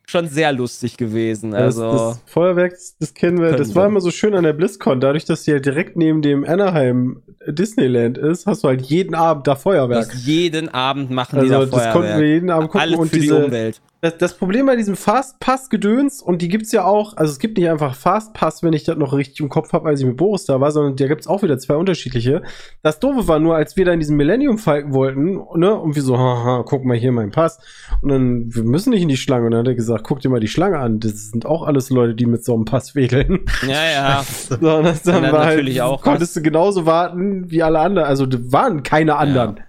schon 0.07 0.27
sehr 0.27 0.51
lustig 0.51 0.97
gewesen. 0.97 1.51
Das, 1.51 1.79
Also, 1.79 1.91
das 2.09 2.21
Feuerwerk, 2.25 2.71
das- 2.71 2.97
das 2.99 3.13
kennen 3.13 3.39
wir. 3.39 3.53
Das 3.53 3.73
war 3.73 3.83
wir. 3.83 3.87
immer 3.87 4.01
so 4.01 4.11
schön 4.11 4.35
an 4.35 4.43
der 4.43 4.51
BlizzCon. 4.51 4.99
Dadurch, 4.99 5.23
dass 5.23 5.43
die 5.43 5.51
ja 5.51 5.59
direkt 5.59 5.95
neben 5.95 6.21
dem 6.21 6.43
Anaheim 6.43 7.21
Disneyland 7.47 8.17
ist, 8.17 8.45
hast 8.45 8.65
du 8.65 8.67
halt 8.67 8.81
jeden 8.81 9.15
Abend 9.15 9.47
da 9.47 9.55
Feuerwerk. 9.55 10.09
das 10.11 10.25
jeden 10.25 10.67
Abend 10.67 11.11
machen 11.11 11.39
die 11.45 11.49
Also 11.53 11.65
da 11.71 11.77
das 11.77 11.93
konnten 11.93 12.19
wir 12.19 12.27
jeden 12.27 12.49
Abend 12.49 12.71
gucken 12.71 12.81
Alles 12.81 12.99
und 12.99 13.07
für 13.07 13.15
die 13.15 13.21
diese, 13.21 13.45
Umwelt. 13.45 13.81
Das, 14.01 14.17
das 14.17 14.33
Problem 14.35 14.65
bei 14.65 14.75
diesem 14.75 14.95
Fastpass-Gedöns, 14.95 16.23
und 16.23 16.41
die 16.41 16.49
gibt's 16.49 16.71
ja 16.71 16.85
auch, 16.85 17.15
also 17.17 17.31
es 17.31 17.37
gibt 17.37 17.59
nicht 17.59 17.69
einfach 17.69 17.93
Fastpass, 17.93 18.63
wenn 18.63 18.73
ich 18.73 18.83
das 18.83 18.97
noch 18.97 19.13
richtig 19.13 19.39
im 19.41 19.49
Kopf 19.49 19.73
habe, 19.73 19.87
als 19.87 19.99
ich 19.99 20.07
mit 20.07 20.17
Boris 20.17 20.45
da 20.45 20.59
war, 20.59 20.71
sondern 20.71 20.95
da 20.95 21.07
gibt's 21.07 21.27
auch 21.27 21.43
wieder 21.43 21.59
zwei 21.59 21.75
unterschiedliche. 21.75 22.41
Das 22.81 22.99
Doofe 22.99 23.27
war 23.27 23.37
nur, 23.37 23.55
als 23.55 23.77
wir 23.77 23.85
da 23.85 23.93
in 23.93 23.99
diesen 23.99 24.17
Millennium 24.17 24.57
Falken 24.57 24.95
wollten, 24.95 25.39
ne, 25.55 25.75
und 25.75 25.95
wir 25.95 26.01
so, 26.01 26.17
haha, 26.17 26.63
guck 26.65 26.83
mal 26.83 26.97
hier 26.97 27.11
mein 27.11 27.29
Pass. 27.29 27.59
Und 28.01 28.09
dann, 28.09 28.55
wir 28.55 28.63
müssen 28.63 28.89
nicht 28.89 29.03
in 29.03 29.09
die 29.09 29.17
Schlange. 29.17 29.45
Und 29.45 29.51
dann 29.51 29.59
hat 29.59 29.67
er 29.67 29.75
gesagt, 29.75 30.03
guck 30.03 30.19
dir 30.19 30.29
mal 30.29 30.39
die 30.39 30.47
Schlange 30.47 30.79
an. 30.79 30.99
Das 30.99 31.29
sind 31.29 31.45
auch 31.45 31.61
alles 31.61 31.91
Leute, 31.91 32.15
die 32.15 32.25
mit 32.25 32.43
so 32.43 32.55
einem 32.55 32.65
Pass 32.65 32.95
wedeln. 32.95 33.41
Ja, 33.67 33.85
ja. 33.85 34.25
So, 34.61 34.77
und 34.77 34.83
das 34.83 35.03
dann 35.03 35.21
dann 35.21 35.31
war 35.31 35.45
halt, 35.45 35.57
natürlich 35.57 35.81
auch 35.81 36.01
konntest 36.01 36.35
du 36.35 36.41
genauso 36.41 36.85
warten 36.85 37.51
wie 37.51 37.61
alle 37.61 37.79
anderen. 37.79 38.07
Also, 38.07 38.25
waren 38.51 38.81
keine 38.81 39.15
anderen. 39.15 39.59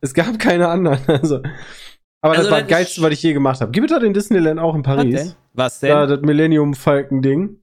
Es 0.00 0.14
gab 0.14 0.38
keine 0.38 0.68
anderen. 0.68 1.00
Also, 1.08 1.40
aber 2.22 2.32
Also 2.34 2.44
das 2.44 2.50
war 2.52 2.60
das 2.60 2.68
Geilste, 2.68 3.02
was 3.02 3.12
ich 3.12 3.22
je 3.22 3.32
gemacht 3.32 3.60
habe. 3.60 3.70
Gibt 3.72 3.90
es 3.90 3.96
das 3.96 4.04
in 4.04 4.12
Disneyland 4.14 4.60
auch 4.60 4.74
in 4.74 4.84
Was 4.84 4.96
Paris? 4.96 5.14
denn? 5.14 5.32
Was 5.54 5.80
Da, 5.80 6.06
denn? 6.06 6.16
das 6.16 6.20
Millennium 6.26 6.74
Falken 6.74 7.22
Ding. 7.22 7.56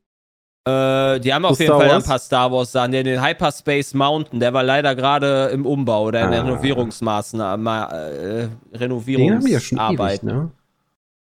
Äh, 0.68 1.20
die 1.22 1.34
haben 1.34 1.46
auf 1.46 1.58
jeden 1.60 1.70
Star 1.72 1.80
Fall 1.80 1.90
Wars? 1.90 2.04
ein 2.04 2.10
paar 2.10 2.20
Star 2.20 2.52
Wars 2.52 2.72
Sachen. 2.74 2.92
Den, 2.92 3.06
den 3.06 3.24
Hyperspace 3.26 3.94
Mountain, 3.94 4.40
der 4.42 4.54
war 4.54 4.64
leider 4.64 4.96
gerade 4.96 5.46
im 5.54 5.66
Umbau 5.66 6.04
oder 6.08 6.22
in 6.22 6.34
Ah. 6.34 6.42
Renovierungsmaßnahmen, 6.42 7.68
äh, 7.92 8.48
Den 8.50 8.58
Renovierungsarbeiten. 8.74 10.30
ja 10.30 10.36
ne? 10.36 10.52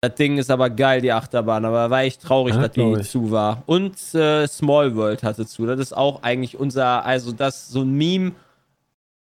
Das 0.00 0.14
Ding 0.14 0.38
ist 0.38 0.50
aber 0.50 0.70
geil, 0.70 1.00
die 1.00 1.12
Achterbahn. 1.12 1.64
Aber 1.64 1.90
war 1.90 2.02
echt 2.02 2.22
traurig, 2.22 2.54
Ja, 2.54 2.62
dass 2.62 2.72
die 2.72 2.80
ich. 3.00 3.10
zu 3.10 3.30
war. 3.30 3.62
Und 3.66 3.94
äh, 4.14 4.46
Small 4.48 4.94
World 4.96 5.22
hatte 5.22 5.44
zu. 5.46 5.66
Das 5.66 5.78
ist 5.80 5.96
auch 5.96 6.22
eigentlich 6.22 6.58
unser, 6.58 7.04
also 7.04 7.32
das 7.32 7.68
so 7.68 7.82
ein 7.82 7.92
Meme, 7.92 8.32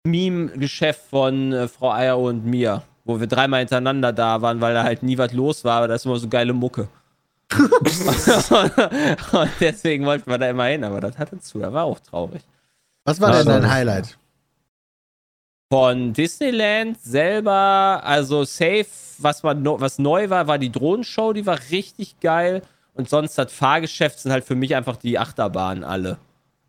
Meme-Geschäft 0.04 1.00
von 1.10 1.52
äh, 1.52 1.68
Frau 1.68 1.92
Eier 1.92 2.18
und 2.18 2.44
mir, 2.44 2.82
wo 3.04 3.20
wir 3.20 3.26
dreimal 3.26 3.60
hintereinander 3.60 4.12
da 4.12 4.42
waren, 4.42 4.60
weil 4.60 4.74
da 4.74 4.82
halt 4.84 5.02
nie 5.02 5.18
was 5.18 5.32
los 5.32 5.64
war, 5.64 5.78
aber 5.78 5.88
da 5.88 5.94
ist 5.94 6.06
immer 6.06 6.18
so 6.18 6.28
geile 6.28 6.52
Mucke. 6.52 6.88
und 7.54 9.50
deswegen 9.60 10.06
wollten 10.06 10.30
wir 10.30 10.38
da 10.38 10.48
immer 10.48 10.64
hin, 10.64 10.84
aber 10.84 11.00
das 11.00 11.18
hatte 11.18 11.38
zu, 11.38 11.58
da 11.58 11.72
war 11.72 11.84
auch 11.84 12.00
traurig. 12.00 12.42
Was 13.04 13.20
war 13.20 13.30
Ach 13.30 13.38
denn 13.38 13.46
dein 13.46 13.70
Highlight? 13.70 14.18
Von 15.70 16.12
Disneyland 16.12 17.00
selber, 17.00 18.00
also 18.04 18.44
safe, 18.44 18.86
was, 19.18 19.42
man 19.42 19.64
was 19.64 19.98
neu 19.98 20.30
war, 20.30 20.46
war 20.46 20.58
die 20.58 20.72
Drohnenshow, 20.72 21.32
die 21.32 21.46
war 21.46 21.58
richtig 21.70 22.20
geil. 22.20 22.62
Und 22.94 23.08
sonst 23.08 23.36
das 23.36 23.52
Fahrgeschäft 23.52 24.20
sind 24.20 24.32
halt 24.32 24.44
für 24.44 24.54
mich 24.54 24.76
einfach 24.76 24.96
die 24.96 25.18
Achterbahnen 25.18 25.82
alle. 25.82 26.18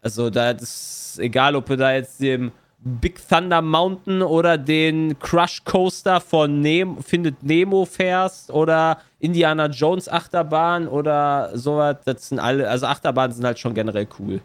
Also 0.01 0.29
da 0.29 0.51
ist 0.51 1.19
egal, 1.19 1.55
ob 1.55 1.67
du 1.67 1.77
da 1.77 1.93
jetzt 1.93 2.19
den 2.19 2.51
Big 2.87 3.19
Thunder 3.27 3.63
Mountain 3.63 4.21
oder 4.21 4.59
den 4.59 5.17
Crush 5.17 5.63
Coaster 5.65 6.21
von 6.21 6.61
Nemo, 6.61 7.01
Findet 7.01 7.41
Nemo 7.41 7.83
fährst 7.85 8.51
oder 8.51 8.99
Indiana 9.17 9.65
Jones 9.65 10.07
Achterbahn 10.07 10.87
oder 10.87 11.49
sowas, 11.57 11.97
das 12.05 12.29
sind 12.29 12.37
alle, 12.37 12.69
also 12.69 12.85
Achterbahnen 12.85 13.33
sind 13.33 13.43
halt 13.43 13.57
schon 13.57 13.73
generell 13.73 14.07
cool. 14.19 14.39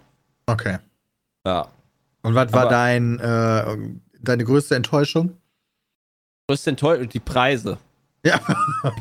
Okay. 0.47 0.79
Ja. 1.47 1.69
Und 2.23 2.35
was 2.35 2.51
war 2.55 2.67
dein, 2.67 3.19
äh, 3.19 3.77
deine 4.23 4.45
größte 4.45 4.75
Enttäuschung? 4.75 5.37
Größte 6.49 6.71
Enttäuschung, 6.71 7.11
die 7.11 7.21
Preise. 7.21 7.77
Ja. 8.23 8.39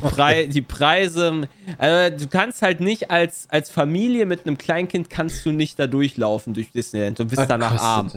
Prei 0.00 0.46
die 0.46 0.62
Preise, 0.62 1.48
also 1.76 2.16
du 2.16 2.26
kannst 2.28 2.62
halt 2.62 2.80
nicht 2.80 3.10
als, 3.10 3.46
als 3.50 3.70
Familie 3.70 4.24
mit 4.24 4.46
einem 4.46 4.56
Kleinkind 4.56 5.10
kannst 5.10 5.44
du 5.44 5.52
nicht 5.52 5.78
da 5.78 5.86
durchlaufen 5.86 6.54
durch 6.54 6.72
Disneyland. 6.72 7.18
Du 7.18 7.26
bist 7.26 7.42
danach 7.46 7.78
arm. 7.80 8.10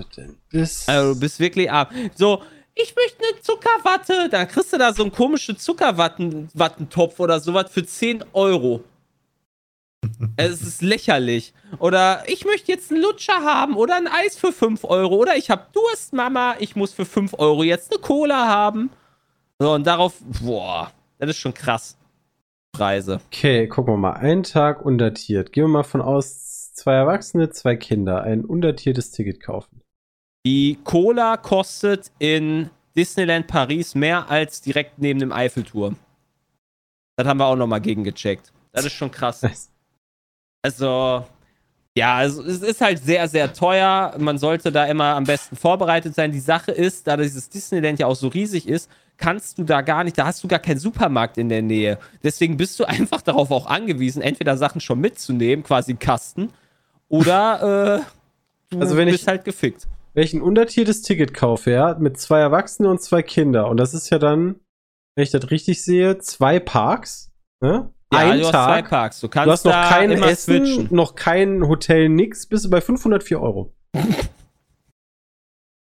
Das 0.51 0.87
Also 0.87 1.13
du 1.13 1.19
bist 1.19 1.39
wirklich 1.39 1.69
arm. 1.69 1.87
So, 2.15 2.41
ich 2.75 2.95
möchte 2.95 3.23
eine 3.23 3.41
Zuckerwatte. 3.41 4.29
Dann 4.29 4.47
kriegst 4.47 4.73
du 4.73 4.77
da 4.77 4.93
so 4.93 5.03
einen 5.03 5.11
komischen 5.11 5.57
Zuckerwattentopf 5.57 7.19
oder 7.19 7.39
sowas 7.39 7.69
für 7.71 7.85
10 7.85 8.23
Euro. 8.33 8.83
es 10.37 10.61
ist 10.61 10.81
lächerlich. 10.81 11.53
Oder 11.79 12.23
ich 12.27 12.45
möchte 12.45 12.71
jetzt 12.71 12.91
einen 12.91 13.01
Lutscher 13.01 13.43
haben 13.43 13.75
oder 13.75 13.95
ein 13.95 14.07
Eis 14.07 14.37
für 14.37 14.51
5 14.51 14.83
Euro. 14.85 15.15
Oder 15.15 15.35
ich 15.37 15.49
habe 15.49 15.67
Durst, 15.73 16.13
Mama. 16.13 16.55
Ich 16.59 16.75
muss 16.75 16.93
für 16.93 17.05
5 17.05 17.35
Euro 17.37 17.63
jetzt 17.63 17.91
eine 17.91 18.01
Cola 18.01 18.47
haben. 18.47 18.89
So, 19.63 19.71
und 19.71 19.87
darauf, 19.87 20.15
boah, 20.41 20.91
das 21.19 21.29
ist 21.29 21.37
schon 21.37 21.53
krass. 21.53 21.97
Preise. 22.73 23.21
okay, 23.27 23.65
gucken 23.69 23.93
wir 23.93 23.97
mal. 23.97 24.11
Ein 24.11 24.43
Tag 24.43 24.83
undatiert. 24.85 25.53
Gehen 25.53 25.63
wir 25.63 25.69
mal 25.69 25.83
von 25.83 26.01
aus, 26.01 26.73
zwei 26.73 26.95
Erwachsene, 26.95 27.49
zwei 27.49 27.77
Kinder. 27.77 28.23
Ein 28.23 28.43
undatiertes 28.43 29.11
Ticket 29.11 29.39
kaufen. 29.39 29.79
Die 30.45 30.79
Cola 30.83 31.37
kostet 31.37 32.11
in 32.19 32.71
Disneyland 32.97 33.47
Paris 33.47 33.95
mehr 33.95 34.29
als 34.29 34.59
direkt 34.59 34.99
neben 34.99 35.21
dem 35.21 35.31
Eiffelturm. 35.31 35.95
Das 37.15 37.25
haben 37.25 37.37
wir 37.37 37.45
auch 37.45 37.55
nochmal 37.55 37.79
gegengecheckt. 37.79 38.51
Das 38.73 38.83
ist 38.83 38.91
schon 38.91 39.11
krass. 39.11 39.47
Also, 40.65 41.25
Ja, 41.97 42.15
also 42.15 42.43
es 42.43 42.61
ist 42.61 42.81
halt 42.81 42.99
sehr, 42.99 43.29
sehr 43.29 43.53
teuer. 43.53 44.13
Man 44.17 44.37
sollte 44.37 44.73
da 44.73 44.85
immer 44.87 45.15
am 45.15 45.23
besten 45.23 45.55
vorbereitet 45.55 46.15
sein. 46.15 46.33
Die 46.33 46.39
Sache 46.41 46.71
ist, 46.71 47.07
da 47.07 47.15
dieses 47.15 47.47
Disneyland 47.47 47.99
ja 47.99 48.07
auch 48.07 48.15
so 48.15 48.27
riesig 48.27 48.67
ist, 48.67 48.89
kannst 49.23 49.57
du 49.57 49.63
da 49.63 49.81
gar 49.81 50.03
nicht, 50.03 50.17
da 50.17 50.25
hast 50.25 50.43
du 50.43 50.47
gar 50.47 50.59
keinen 50.59 50.79
Supermarkt 50.79 51.37
in 51.37 51.47
der 51.49 51.61
Nähe. 51.61 51.97
Deswegen 52.23 52.57
bist 52.57 52.79
du 52.79 52.83
einfach 52.87 53.21
darauf 53.21 53.51
auch 53.51 53.67
angewiesen, 53.67 54.21
entweder 54.21 54.57
Sachen 54.57 54.81
schon 54.81 54.99
mitzunehmen, 54.99 55.63
quasi 55.63 55.95
Kasten, 55.95 56.49
oder 57.07 58.01
äh, 58.01 58.73
du 58.75 58.79
Also 58.79 58.97
wenn 58.97 59.07
ich- 59.07 59.15
bist 59.15 59.27
halt 59.27 59.45
gefickt. 59.45 59.87
Wenn 60.15 60.23
ich 60.25 60.33
ein 60.33 60.41
untertiertes 60.43 61.01
Ticket 61.01 61.33
kaufe, 61.33 61.71
ja, 61.71 61.95
mit 61.99 62.19
zwei 62.19 62.39
Erwachsenen 62.39 62.91
und 62.91 63.01
zwei 63.01 63.23
Kindern, 63.23 63.65
und 63.69 63.77
das 63.77 63.93
ist 63.95 64.11
ja 64.11 64.19
dann, 64.19 64.55
wenn 65.15 65.23
ich 65.23 65.31
das 65.31 65.49
richtig 65.49 65.83
sehe, 65.83 66.19
zwei 66.19 66.59
Parks, 66.59 67.31
ne? 67.61 67.89
Ja, 68.13 68.19
ein 68.19 68.37
du 68.39 68.43
hast 68.45 68.51
Tag. 68.51 68.67
zwei 68.67 68.81
Parks. 68.89 69.19
Du 69.21 69.27
kannst 69.27 69.47
Du 69.47 69.51
hast 69.53 69.65
noch 69.65 69.71
da 69.71 69.89
kein 69.89 70.11
immer 70.11 70.27
Essen, 70.27 70.65
switchen. 70.65 70.87
noch 70.95 71.15
kein 71.15 71.67
Hotel, 71.67 72.09
nix, 72.09 72.45
bist 72.45 72.63
du 72.65 72.69
bei 72.69 72.79
504 72.79 73.41
Euro. 73.41 73.73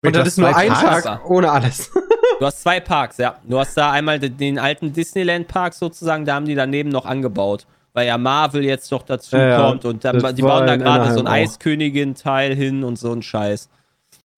Und 0.03 0.15
das 0.15 0.27
ist 0.29 0.37
nur 0.37 0.55
ein? 0.55 0.69
Tag 0.69 1.29
ohne 1.29 1.51
alles. 1.51 1.91
Du 2.39 2.45
hast 2.45 2.61
zwei 2.61 2.79
Parks, 2.79 3.17
ja. 3.17 3.37
Du 3.43 3.57
hast 3.57 3.75
da 3.75 3.91
einmal 3.91 4.19
den, 4.19 4.37
den 4.37 4.59
alten 4.59 4.93
Disneyland 4.93 5.47
Park 5.47 5.73
sozusagen, 5.73 6.23
da 6.25 6.35
haben 6.35 6.45
die 6.45 6.55
daneben 6.55 6.89
noch 6.89 7.05
angebaut. 7.05 7.65
Weil 7.93 8.05
ja 8.05 8.17
Marvel 8.19 8.63
jetzt 8.63 8.91
noch 8.91 9.01
dazu 9.01 9.35
Ja, 9.35 9.59
kommt 9.59 9.83
und 9.83 10.05
dann, 10.05 10.19
die 10.35 10.43
bauen 10.43 10.67
da 10.67 10.75
gerade 10.75 11.13
so 11.13 11.21
ein. 11.21 11.27
Eiskönigin-Teil 11.27 12.53
hin 12.53 12.83
und 12.83 12.99
so 12.99 13.11
ein 13.11 13.23
Scheiß. 13.23 13.69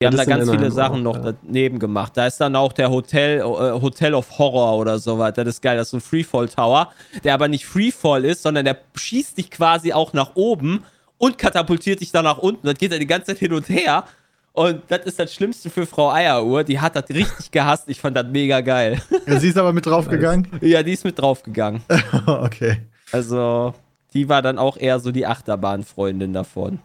Die 0.01 0.05
Ja, 0.05 0.11
haben 0.11 0.15
da 0.17 0.23
ganz 0.23 0.49
viele 0.49 0.71
Sachen 0.71 1.05
auch, 1.05 1.15
noch 1.15 1.25
ja. 1.25 1.33
daneben 1.43 1.77
gemacht. 1.77 2.13
Da 2.15 2.25
ist 2.25 2.39
dann 2.39 2.55
auch 2.55 2.71
der 2.71 2.89
Hotel, 2.89 3.39
äh, 3.39 3.43
Hotel 3.43 4.13
of 4.13 4.37
Horror 4.37 4.77
oder 4.77 4.97
sowas. 4.97 5.33
Das 5.35 5.45
ist 5.45 5.61
geil. 5.61 5.75
Das 5.75 5.87
ist 5.87 5.91
so 5.91 5.97
ein 5.97 6.01
Freefall 6.01 6.47
Tower, 6.47 6.93
der 7.25 7.33
aber 7.33 7.49
nicht 7.49 7.65
Freefall 7.65 8.23
ist, 8.23 8.43
sondern 8.43 8.63
der 8.63 8.77
schießt 8.95 9.37
dich 9.37 9.51
quasi 9.51 9.91
auch 9.91 10.13
nach 10.13 10.31
oben 10.35 10.85
und 11.17 11.37
katapultiert 11.37 11.99
dich 11.99 12.13
dann 12.13 12.23
nach 12.23 12.37
unten. 12.37 12.65
Das 12.65 12.77
geht 12.77 12.93
dann 12.93 13.01
die 13.01 13.07
ganze 13.07 13.27
Zeit 13.27 13.39
hin 13.39 13.51
und 13.51 13.67
her. 13.67 14.05
Und 14.53 14.81
das 14.87 15.05
ist 15.05 15.19
das 15.19 15.33
Schlimmste 15.33 15.69
für 15.69 15.85
Frau 15.85 16.11
Eieruhr. 16.11 16.63
Die 16.63 16.79
hat 16.79 16.95
das 16.95 17.09
richtig 17.09 17.51
gehasst. 17.51 17.87
Ich 17.87 17.99
fand 17.99 18.17
das 18.17 18.27
mega 18.27 18.61
geil. 18.61 19.01
Ja, 19.25 19.39
sie 19.39 19.49
ist 19.49 19.57
aber 19.57 19.73
mit 19.73 19.85
draufgegangen. 19.85 20.47
ja, 20.61 20.83
die 20.83 20.93
ist 20.93 21.05
mit 21.05 21.19
draufgegangen. 21.19 21.81
okay. 22.25 22.81
Also, 23.11 23.73
die 24.13 24.27
war 24.27 24.41
dann 24.41 24.57
auch 24.57 24.77
eher 24.77 24.99
so 24.99 25.11
die 25.11 25.25
Achterbahnfreundin 25.25 26.33
davon. 26.33 26.79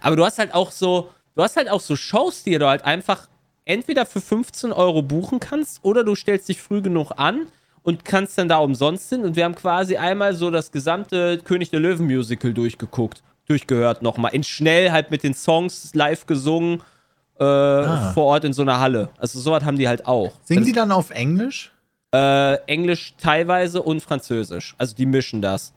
Aber 0.00 0.16
du 0.16 0.24
hast 0.24 0.38
halt 0.38 0.54
auch 0.54 0.70
so, 0.70 1.10
du 1.34 1.42
hast 1.42 1.56
halt 1.56 1.70
auch 1.70 1.80
so 1.80 1.96
Shows, 1.96 2.42
die 2.42 2.58
du 2.58 2.68
halt 2.68 2.84
einfach 2.84 3.28
entweder 3.64 4.06
für 4.06 4.20
15 4.20 4.72
Euro 4.72 5.02
buchen 5.02 5.40
kannst 5.40 5.84
oder 5.84 6.04
du 6.04 6.14
stellst 6.14 6.48
dich 6.48 6.60
früh 6.60 6.82
genug 6.82 7.12
an 7.16 7.46
und 7.82 8.04
kannst 8.04 8.36
dann 8.38 8.48
da 8.48 8.58
umsonst 8.58 9.08
hin. 9.10 9.24
Und 9.24 9.36
wir 9.36 9.44
haben 9.44 9.54
quasi 9.54 9.96
einmal 9.96 10.34
so 10.34 10.50
das 10.50 10.72
gesamte 10.72 11.38
König 11.38 11.70
der 11.70 11.80
Löwen 11.80 12.06
Musical 12.06 12.52
durchgeguckt, 12.52 13.22
durchgehört 13.46 14.02
nochmal. 14.02 14.34
In 14.34 14.44
schnell 14.44 14.90
halt 14.90 15.10
mit 15.10 15.22
den 15.22 15.34
Songs 15.34 15.94
live 15.94 16.26
gesungen 16.26 16.82
äh, 17.44 18.12
vor 18.14 18.24
Ort 18.24 18.44
in 18.44 18.52
so 18.52 18.62
einer 18.62 18.80
Halle. 18.80 19.08
Also 19.18 19.38
sowas 19.40 19.64
haben 19.64 19.78
die 19.78 19.88
halt 19.88 20.06
auch. 20.06 20.32
Singen 20.44 20.60
Das- 20.62 20.66
die 20.66 20.72
dann 20.72 20.92
auf 20.92 21.10
Englisch? 21.10 21.70
äh, 22.14 22.54
Englisch 22.66 23.14
teilweise 23.20 23.82
und 23.82 24.00
Französisch. 24.00 24.74
Also 24.78 24.94
die 24.94 25.06
mischen 25.06 25.42
das. 25.42 25.72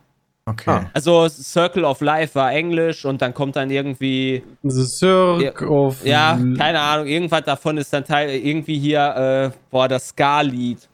Okay. 0.46 0.70
Ah. 0.70 0.86
Also 0.94 1.28
Circle 1.28 1.84
of 1.84 2.00
Life 2.00 2.36
war 2.36 2.54
Englisch 2.54 3.04
und 3.06 3.22
dann 3.22 3.34
kommt 3.34 3.56
dann 3.58 3.70
irgendwie, 3.70 4.44
The 4.64 4.84
Cirque 4.86 5.68
of. 5.70 6.06
ja, 6.06 6.40
keine 6.58 6.80
Ahnung, 6.80 7.08
irgendwas 7.08 7.42
davon 7.44 7.78
ist 7.78 7.92
dann 7.92 8.06
Teil, 8.06 8.30
irgendwie 8.30 8.78
hier, 8.80 9.52
äh, 9.54 9.58
boah, 9.72 9.88
das 9.90 10.10
Ska-Lied. 10.10 10.88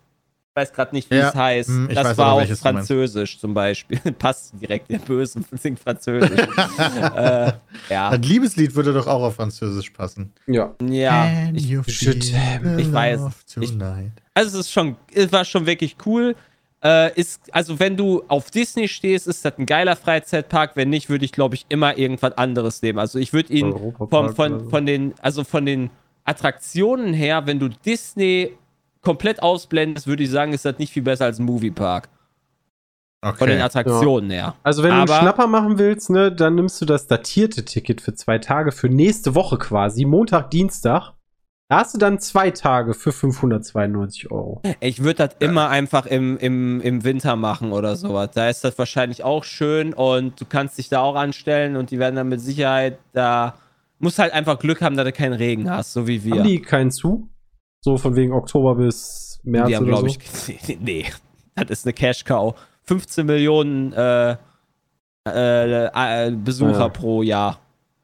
Ich 0.55 0.61
weiß 0.61 0.71
gerade 0.73 0.93
nicht, 0.95 1.09
wie 1.09 1.15
Ja, 1.15 1.29
es 1.29 1.35
heißt. 1.35 1.69
hm, 1.69 1.89
ich 1.89 1.95
das 1.95 2.05
weiß 2.09 2.17
war 2.19 2.35
meinst. 2.35 2.61
Französisch 2.61 3.39
zum 3.39 3.55
Beispiel. 3.55 3.97
Passt 4.19 4.53
direkt, 4.61 4.91
der 4.91 4.99
Bösen 4.99 5.43
singt 5.51 5.79
Französisch. 5.83 6.29
äh, 7.15 7.53
ja, 7.89 8.15
Das 8.15 8.19
Liebeslied 8.19 8.75
würde 8.75 8.93
doch 8.93 9.07
auch 9.07 9.23
auf 9.23 9.35
Französisch 9.37 9.89
passen. 9.89 10.31
Ja. 10.45 10.75
ja. 10.87 11.49
Ich, 11.55 11.69
the 11.69 11.79
Ich 12.77 12.93
weiß. 12.93 13.19
love 13.19 13.33
Ich-? 13.61 13.73
Also 14.35 14.59
es 14.59 14.67
ist 14.67 14.71
schon, 14.71 14.95
es 15.11 15.31
war 15.31 15.43
schon 15.43 15.65
wirklich 15.65 15.95
cool. 16.05 16.35
Äh, 16.83 17.19
ist, 17.19 17.51
also 17.51 17.79
wenn 17.79 17.97
du 17.97 18.21
auf 18.27 18.51
Disney 18.51 18.87
stehst, 18.87 19.25
ist 19.27 19.43
das 19.43 19.57
ein 19.57 19.65
geiler 19.65 19.95
Freizeitpark. 19.95 20.75
Wenn 20.75 20.91
nicht, 20.91 21.09
würde 21.09 21.25
ich, 21.25 21.31
glaube 21.31 21.55
ich, 21.55 21.65
immer 21.69 21.97
irgendwas 21.97 22.37
anderes 22.37 22.83
nehmen. 22.83 22.99
Also 22.99 23.17
ich 23.17 23.33
würde 23.33 23.51
ihn 23.51 23.73
Europapark 23.73 24.35
von, 24.35 24.69
von 24.69 24.85
den, 24.85 25.15
also 25.19 25.45
von 25.45 25.65
den 25.65 25.89
Attraktionen 26.25 27.11
her, 27.15 27.47
wenn 27.47 27.57
du 27.57 27.69
Disney 27.69 28.51
komplett 29.03 29.43
ausblendest, 29.43 30.07
würde 30.07 30.23
ich 30.23 30.31
sagen, 30.31 30.53
ist 30.53 30.65
das 30.65 30.79
nicht 30.79 30.91
viel 30.91 31.03
besser 31.03 31.25
als 31.25 31.37
ein 31.39 31.45
Moviepark. 31.45 32.09
Von 33.23 33.47
den 33.47 33.57
Okay. 33.57 33.61
Attraktionen 33.61 34.29
her. 34.31 34.55
Also 34.63 34.83
wenn 34.83 34.89
du 34.89 34.97
Aber- 34.97 35.13
einen 35.13 35.21
Schnapper 35.21 35.47
machen 35.47 35.77
willst, 35.77 36.09
ne, 36.09 36.29
dann 36.29 36.55
nimmst 36.55 36.81
du 36.81 36.85
das 36.85 37.07
datierte 37.07 37.63
Ticket 37.63 38.01
für 38.01 38.13
zwei 38.15 38.37
Tage 38.37 38.73
für 38.73 38.89
nächste 38.89 39.33
Woche 39.33 39.57
quasi, 39.57 40.03
Montag, 40.03 40.49
Dienstag. 40.51 41.13
Da 41.69 41.77
hast 41.79 41.93
du 41.93 41.97
dann 41.99 42.19
zwei 42.19 42.51
Tage 42.51 42.93
für 42.93 43.13
592 43.13 44.29
Euro. 44.29 44.61
Ich 44.81 45.01
würde 45.03 45.25
das 45.27 45.37
immer 45.39 45.69
einfach 45.69 46.05
im, 46.05 46.37
im, 46.37 46.81
im 46.81 47.05
Winter 47.05 47.37
machen 47.37 47.71
oder 47.71 47.95
sowas. 47.95 48.31
Da 48.33 48.49
ist 48.49 48.65
das 48.65 48.77
wahrscheinlich 48.77 49.23
auch 49.23 49.45
schön 49.45 49.93
und 49.93 50.39
du 50.41 50.45
kannst 50.45 50.77
dich 50.77 50.89
da 50.89 50.99
auch 50.99 51.15
anstellen 51.15 51.77
und 51.77 51.91
die 51.91 51.99
werden 51.99 52.15
dann 52.15 52.27
mit 52.27 52.41
Sicherheit 52.41 52.99
da. 53.13 53.55
Musst 53.99 54.19
halt 54.19 54.33
einfach 54.33 54.59
Glück 54.59 54.81
haben, 54.81 54.97
dass 54.97 55.05
du 55.05 55.13
keinen 55.13 55.33
Regen 55.33 55.69
hast, 55.69 55.93
so 55.93 56.07
wie 56.07 56.25
wir. 56.25 56.35
Haben 56.39 56.43
die 56.43 56.61
keinen 56.61 56.91
zu? 56.91 57.29
So 57.83 57.97
von 57.97 58.15
wegen 58.15 58.31
Oktober 58.31 58.75
bis 58.75 59.41
März 59.43 59.67
Die 59.67 59.75
haben, 59.75 59.83
oder 59.83 59.97
glaube 59.97 60.09
so? 60.09 60.19
ich, 60.51 60.79
nee, 60.79 61.05
das 61.55 61.69
ist 61.69 61.85
eine 61.85 61.93
Cash-Cow. 61.93 62.55
15 62.83 63.25
Millionen 63.25 63.91
äh, 63.93 64.37
äh, 65.27 65.85
äh, 65.87 66.31
Besucher 66.31 66.79
Ja. 66.79 66.89
pro 66.89 67.21
Jahr 67.23 67.59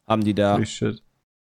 haben 0.08 0.24
die 0.24 0.34
da. 0.34 0.64
Shit. 0.66 1.02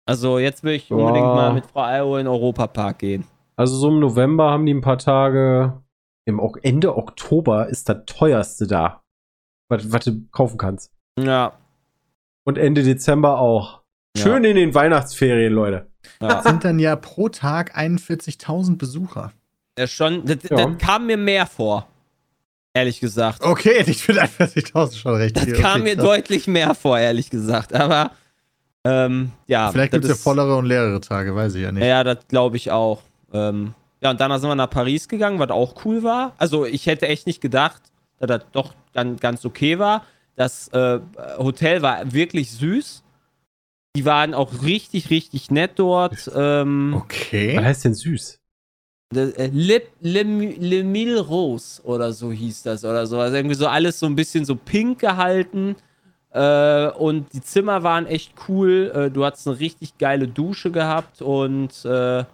Also 0.07 0.39
jetzt 0.39 0.65
will 0.65 0.75
ich 0.75 0.91
unbedingt 0.91 1.25
mal 1.27 1.53
mit 1.53 1.67
Frau 1.67 1.87
Io 1.97 2.17
in 2.17 2.25
den 2.25 2.29
Europapark 2.33 2.99
gehen. 2.99 3.25
Also 3.57 3.77
so 3.77 3.89
im 3.89 4.01
November 4.01 4.51
haben 4.51 4.67
die 4.67 4.75
ein 4.75 4.81
paar 4.81 4.99
Tage. 4.99 5.81
Im 6.25 6.41
Ende 6.63 6.97
Oktober 6.97 7.69
ist 7.69 7.89
das 7.89 7.99
teuerste 8.07 8.67
da, 8.67 9.03
was, 9.69 9.93
was 9.93 10.05
du 10.05 10.27
kaufen 10.31 10.57
kannst. 10.57 10.91
Ja. 11.19 11.53
Und 12.45 12.59
Ende 12.59 12.83
Dezember 12.83 13.39
auch. 13.41 13.83
Ja. 14.17 14.23
Schön 14.25 14.45
in 14.45 14.57
den 14.57 14.75
Weihnachtsferien, 14.75 15.53
Leute. 15.53 15.92
Ja. 16.23 16.43
Sind 16.43 16.65
dann 16.65 16.79
ja 16.79 16.97
pro 16.97 17.29
Tag 17.29 17.77
41.000 17.79 18.77
Besucher. 18.79 19.33
Das, 19.75 19.91
schon, 19.91 20.25
das, 20.25 20.39
Ja. 20.51 20.67
das 20.67 20.79
kam 20.79 21.07
mir 21.07 21.17
mehr 21.17 21.47
vor. 21.47 21.87
Ehrlich 22.75 23.01
gesagt. 23.01 23.43
Okay, 23.43 23.85
ich 23.87 24.03
finde 24.03 24.23
41.000 24.23 24.97
schon 24.97 25.15
recht 25.17 25.37
Das 25.37 25.45
viel. 25.45 25.55
kam 25.55 25.81
Okay, 25.81 25.83
mir 25.83 25.95
krass. 25.97 26.05
deutlich 26.05 26.47
mehr 26.47 26.75
vor, 26.75 26.99
ehrlich 26.99 27.29
gesagt. 27.31 27.75
Aber 27.75 28.13
ähm, 28.85 29.31
ja. 29.47 29.71
Vielleicht 29.71 29.93
gibt 29.93 30.05
es 30.05 30.11
ja 30.11 30.17
vollere 30.17 30.57
und 30.57 30.67
leerere 30.67 31.01
Tage, 31.01 31.35
weiß 31.35 31.55
ich 31.55 31.63
ja 31.63 31.71
nicht. 31.73 31.85
Ja, 31.85 32.03
das 32.03 32.19
glaube 32.29 32.57
ich 32.57 32.71
auch. 32.71 33.03
Ähm, 33.33 33.75
ja, 34.01 34.11
und 34.11 34.21
danach 34.21 34.41
sind 34.41 34.49
wir 34.49 34.55
nach 34.55 34.71
Paris 34.71 35.07
gegangen, 35.09 35.39
was 35.39 35.51
auch 35.51 35.85
cool 35.85 36.03
war. 36.03 36.33
Also 36.39 36.65
ich 36.67 36.87
hätte 36.87 37.07
echt 37.09 37.27
nicht 37.27 37.41
gedacht, 37.41 37.83
dass 38.19 38.29
das 38.29 38.43
doch 38.53 38.75
ganz, 38.95 39.21
ganz 39.21 39.45
okay 39.45 39.79
war. 39.79 40.05
Das 40.35 40.69
äh, 40.69 40.99
Hotel 41.39 41.83
war 41.83 42.11
wirklich 42.13 42.51
süß. 42.53 43.02
Die 43.97 44.05
waren 44.05 44.33
auch 44.35 44.63
richtig, 44.63 45.11
richtig 45.11 45.51
nett 45.51 45.73
dort. 45.77 46.31
Ähm, 46.35 46.95
Was 46.95 47.03
Okay. 47.05 47.59
heißt 47.65 47.85
denn 47.85 47.95
süß? 47.95 48.39
das, 49.11 49.33
äh, 49.33 49.51
Le, 49.53 49.83
Le, 50.01 50.23
Le 50.23 50.85
Mille 50.85 51.21
Rose 51.21 51.83
oder 51.85 52.13
so 52.13 52.33
hieß 52.33 52.63
das 52.63 52.85
oder 52.85 53.07
so. 53.07 53.19
Also 53.19 53.37
irgendwie 53.37 53.55
so 53.55 53.67
alles 53.67 53.99
so 53.99 54.07
ein 54.07 54.17
bisschen 54.17 54.45
so 54.45 54.57
pink 54.57 55.01
gehalten. 55.01 55.77
Äh, 56.31 56.89
und 56.93 57.33
die 57.35 57.43
Zimmer 57.43 57.83
waren 57.83 58.07
echt 58.07 58.33
cool. 58.49 58.91
Äh, 58.95 59.11
du 59.11 59.25
hattest 59.25 59.47
eine 59.47 59.59
richtig 59.61 59.99
geile 59.99 60.27
Dusche 60.29 60.71
gehabt 60.71 61.21
und 61.21 61.85
äh, 61.85 62.25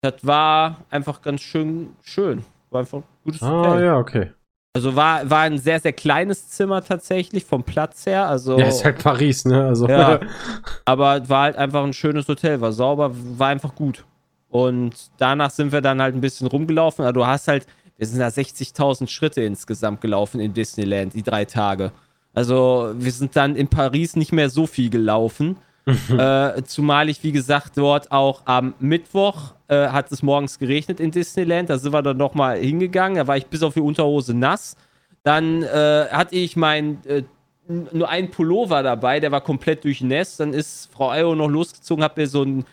das 0.00 0.14
war 0.22 0.84
einfach 0.90 1.20
ganz 1.20 1.42
schön 1.42 1.94
schön. 2.02 2.44
War 2.70 2.80
einfach 2.80 2.98
ein 2.98 3.04
gutes 3.24 3.42
Ah, 3.42 3.46
Hotel. 3.50 3.84
ja, 3.84 3.98
okay. 3.98 4.32
Also 4.76 4.94
war, 4.94 5.28
war 5.28 5.40
ein 5.40 5.58
sehr, 5.58 5.80
sehr 5.80 5.92
kleines 5.92 6.48
Zimmer 6.48 6.84
tatsächlich 6.84 7.44
vom 7.44 7.64
Platz 7.64 8.06
her. 8.06 8.28
Also, 8.28 8.58
Ja, 8.58 8.66
ist 8.66 8.84
halt 8.84 9.02
Paris, 9.02 9.44
ne? 9.44 9.66
Also, 9.66 9.88
Ja. 9.88 10.20
aber 10.84 11.28
war 11.28 11.42
halt 11.44 11.56
einfach 11.56 11.82
ein 11.82 11.92
schönes 11.92 12.28
Hotel, 12.28 12.60
war 12.60 12.72
sauber, 12.72 13.10
war 13.14 13.48
einfach 13.48 13.74
gut. 13.74 14.04
Und 14.48 14.94
danach 15.18 15.50
sind 15.50 15.72
wir 15.72 15.80
dann 15.80 16.00
halt 16.00 16.14
ein 16.14 16.20
bisschen 16.20 16.46
rumgelaufen. 16.46 17.04
Also 17.04 17.12
du 17.12 17.26
hast 17.26 17.48
halt, 17.48 17.66
wir 17.98 18.06
sind 18.06 18.20
da 18.20 18.28
60.000 18.28 19.08
Schritte 19.08 19.42
insgesamt 19.42 20.00
gelaufen 20.00 20.40
in 20.40 20.54
Disneyland, 20.54 21.14
die 21.14 21.22
drei 21.22 21.44
Tage. 21.44 21.92
Also 22.34 22.92
wir 22.94 23.12
sind 23.12 23.34
dann 23.34 23.56
in 23.56 23.68
Paris 23.68 24.14
nicht 24.14 24.32
mehr 24.32 24.50
so 24.50 24.66
viel 24.66 24.90
gelaufen. 24.90 25.56
Äh, 25.86 26.62
zumal 26.64 27.08
ich, 27.08 27.22
wie 27.22 27.32
gesagt, 27.32 27.76
dort 27.76 28.12
auch 28.12 28.42
am 28.44 28.74
Mittwoch 28.78 29.54
äh, 29.68 29.88
hat 29.88 30.10
es 30.12 30.22
morgens 30.22 30.58
geregnet 30.58 31.00
in 31.00 31.10
Disneyland. 31.10 31.70
Da 31.70 31.78
sind 31.78 31.92
wir 31.92 32.02
dann 32.02 32.16
nochmal 32.16 32.58
hingegangen. 32.58 33.16
Da 33.16 33.26
war 33.26 33.36
ich 33.36 33.46
bis 33.46 33.62
auf 33.62 33.74
die 33.74 33.80
Unterhose 33.80 34.34
nass. 34.34 34.76
Dann 35.22 35.62
äh, 35.62 36.06
hatte 36.10 36.36
ich 36.36 36.56
mein 36.56 37.04
äh, 37.06 37.22
nur 37.68 38.08
einen 38.08 38.30
Pullover 38.30 38.82
dabei, 38.82 39.20
der 39.20 39.32
war 39.32 39.40
komplett 39.40 39.84
durchnässt. 39.84 40.40
Dann 40.40 40.52
ist 40.52 40.88
Frau 40.92 41.10
Ayo 41.10 41.34
noch 41.34 41.48
losgezogen, 41.48 42.04
hat 42.04 42.16
mir 42.16 42.28
so 42.28 42.42
ein 42.42 42.64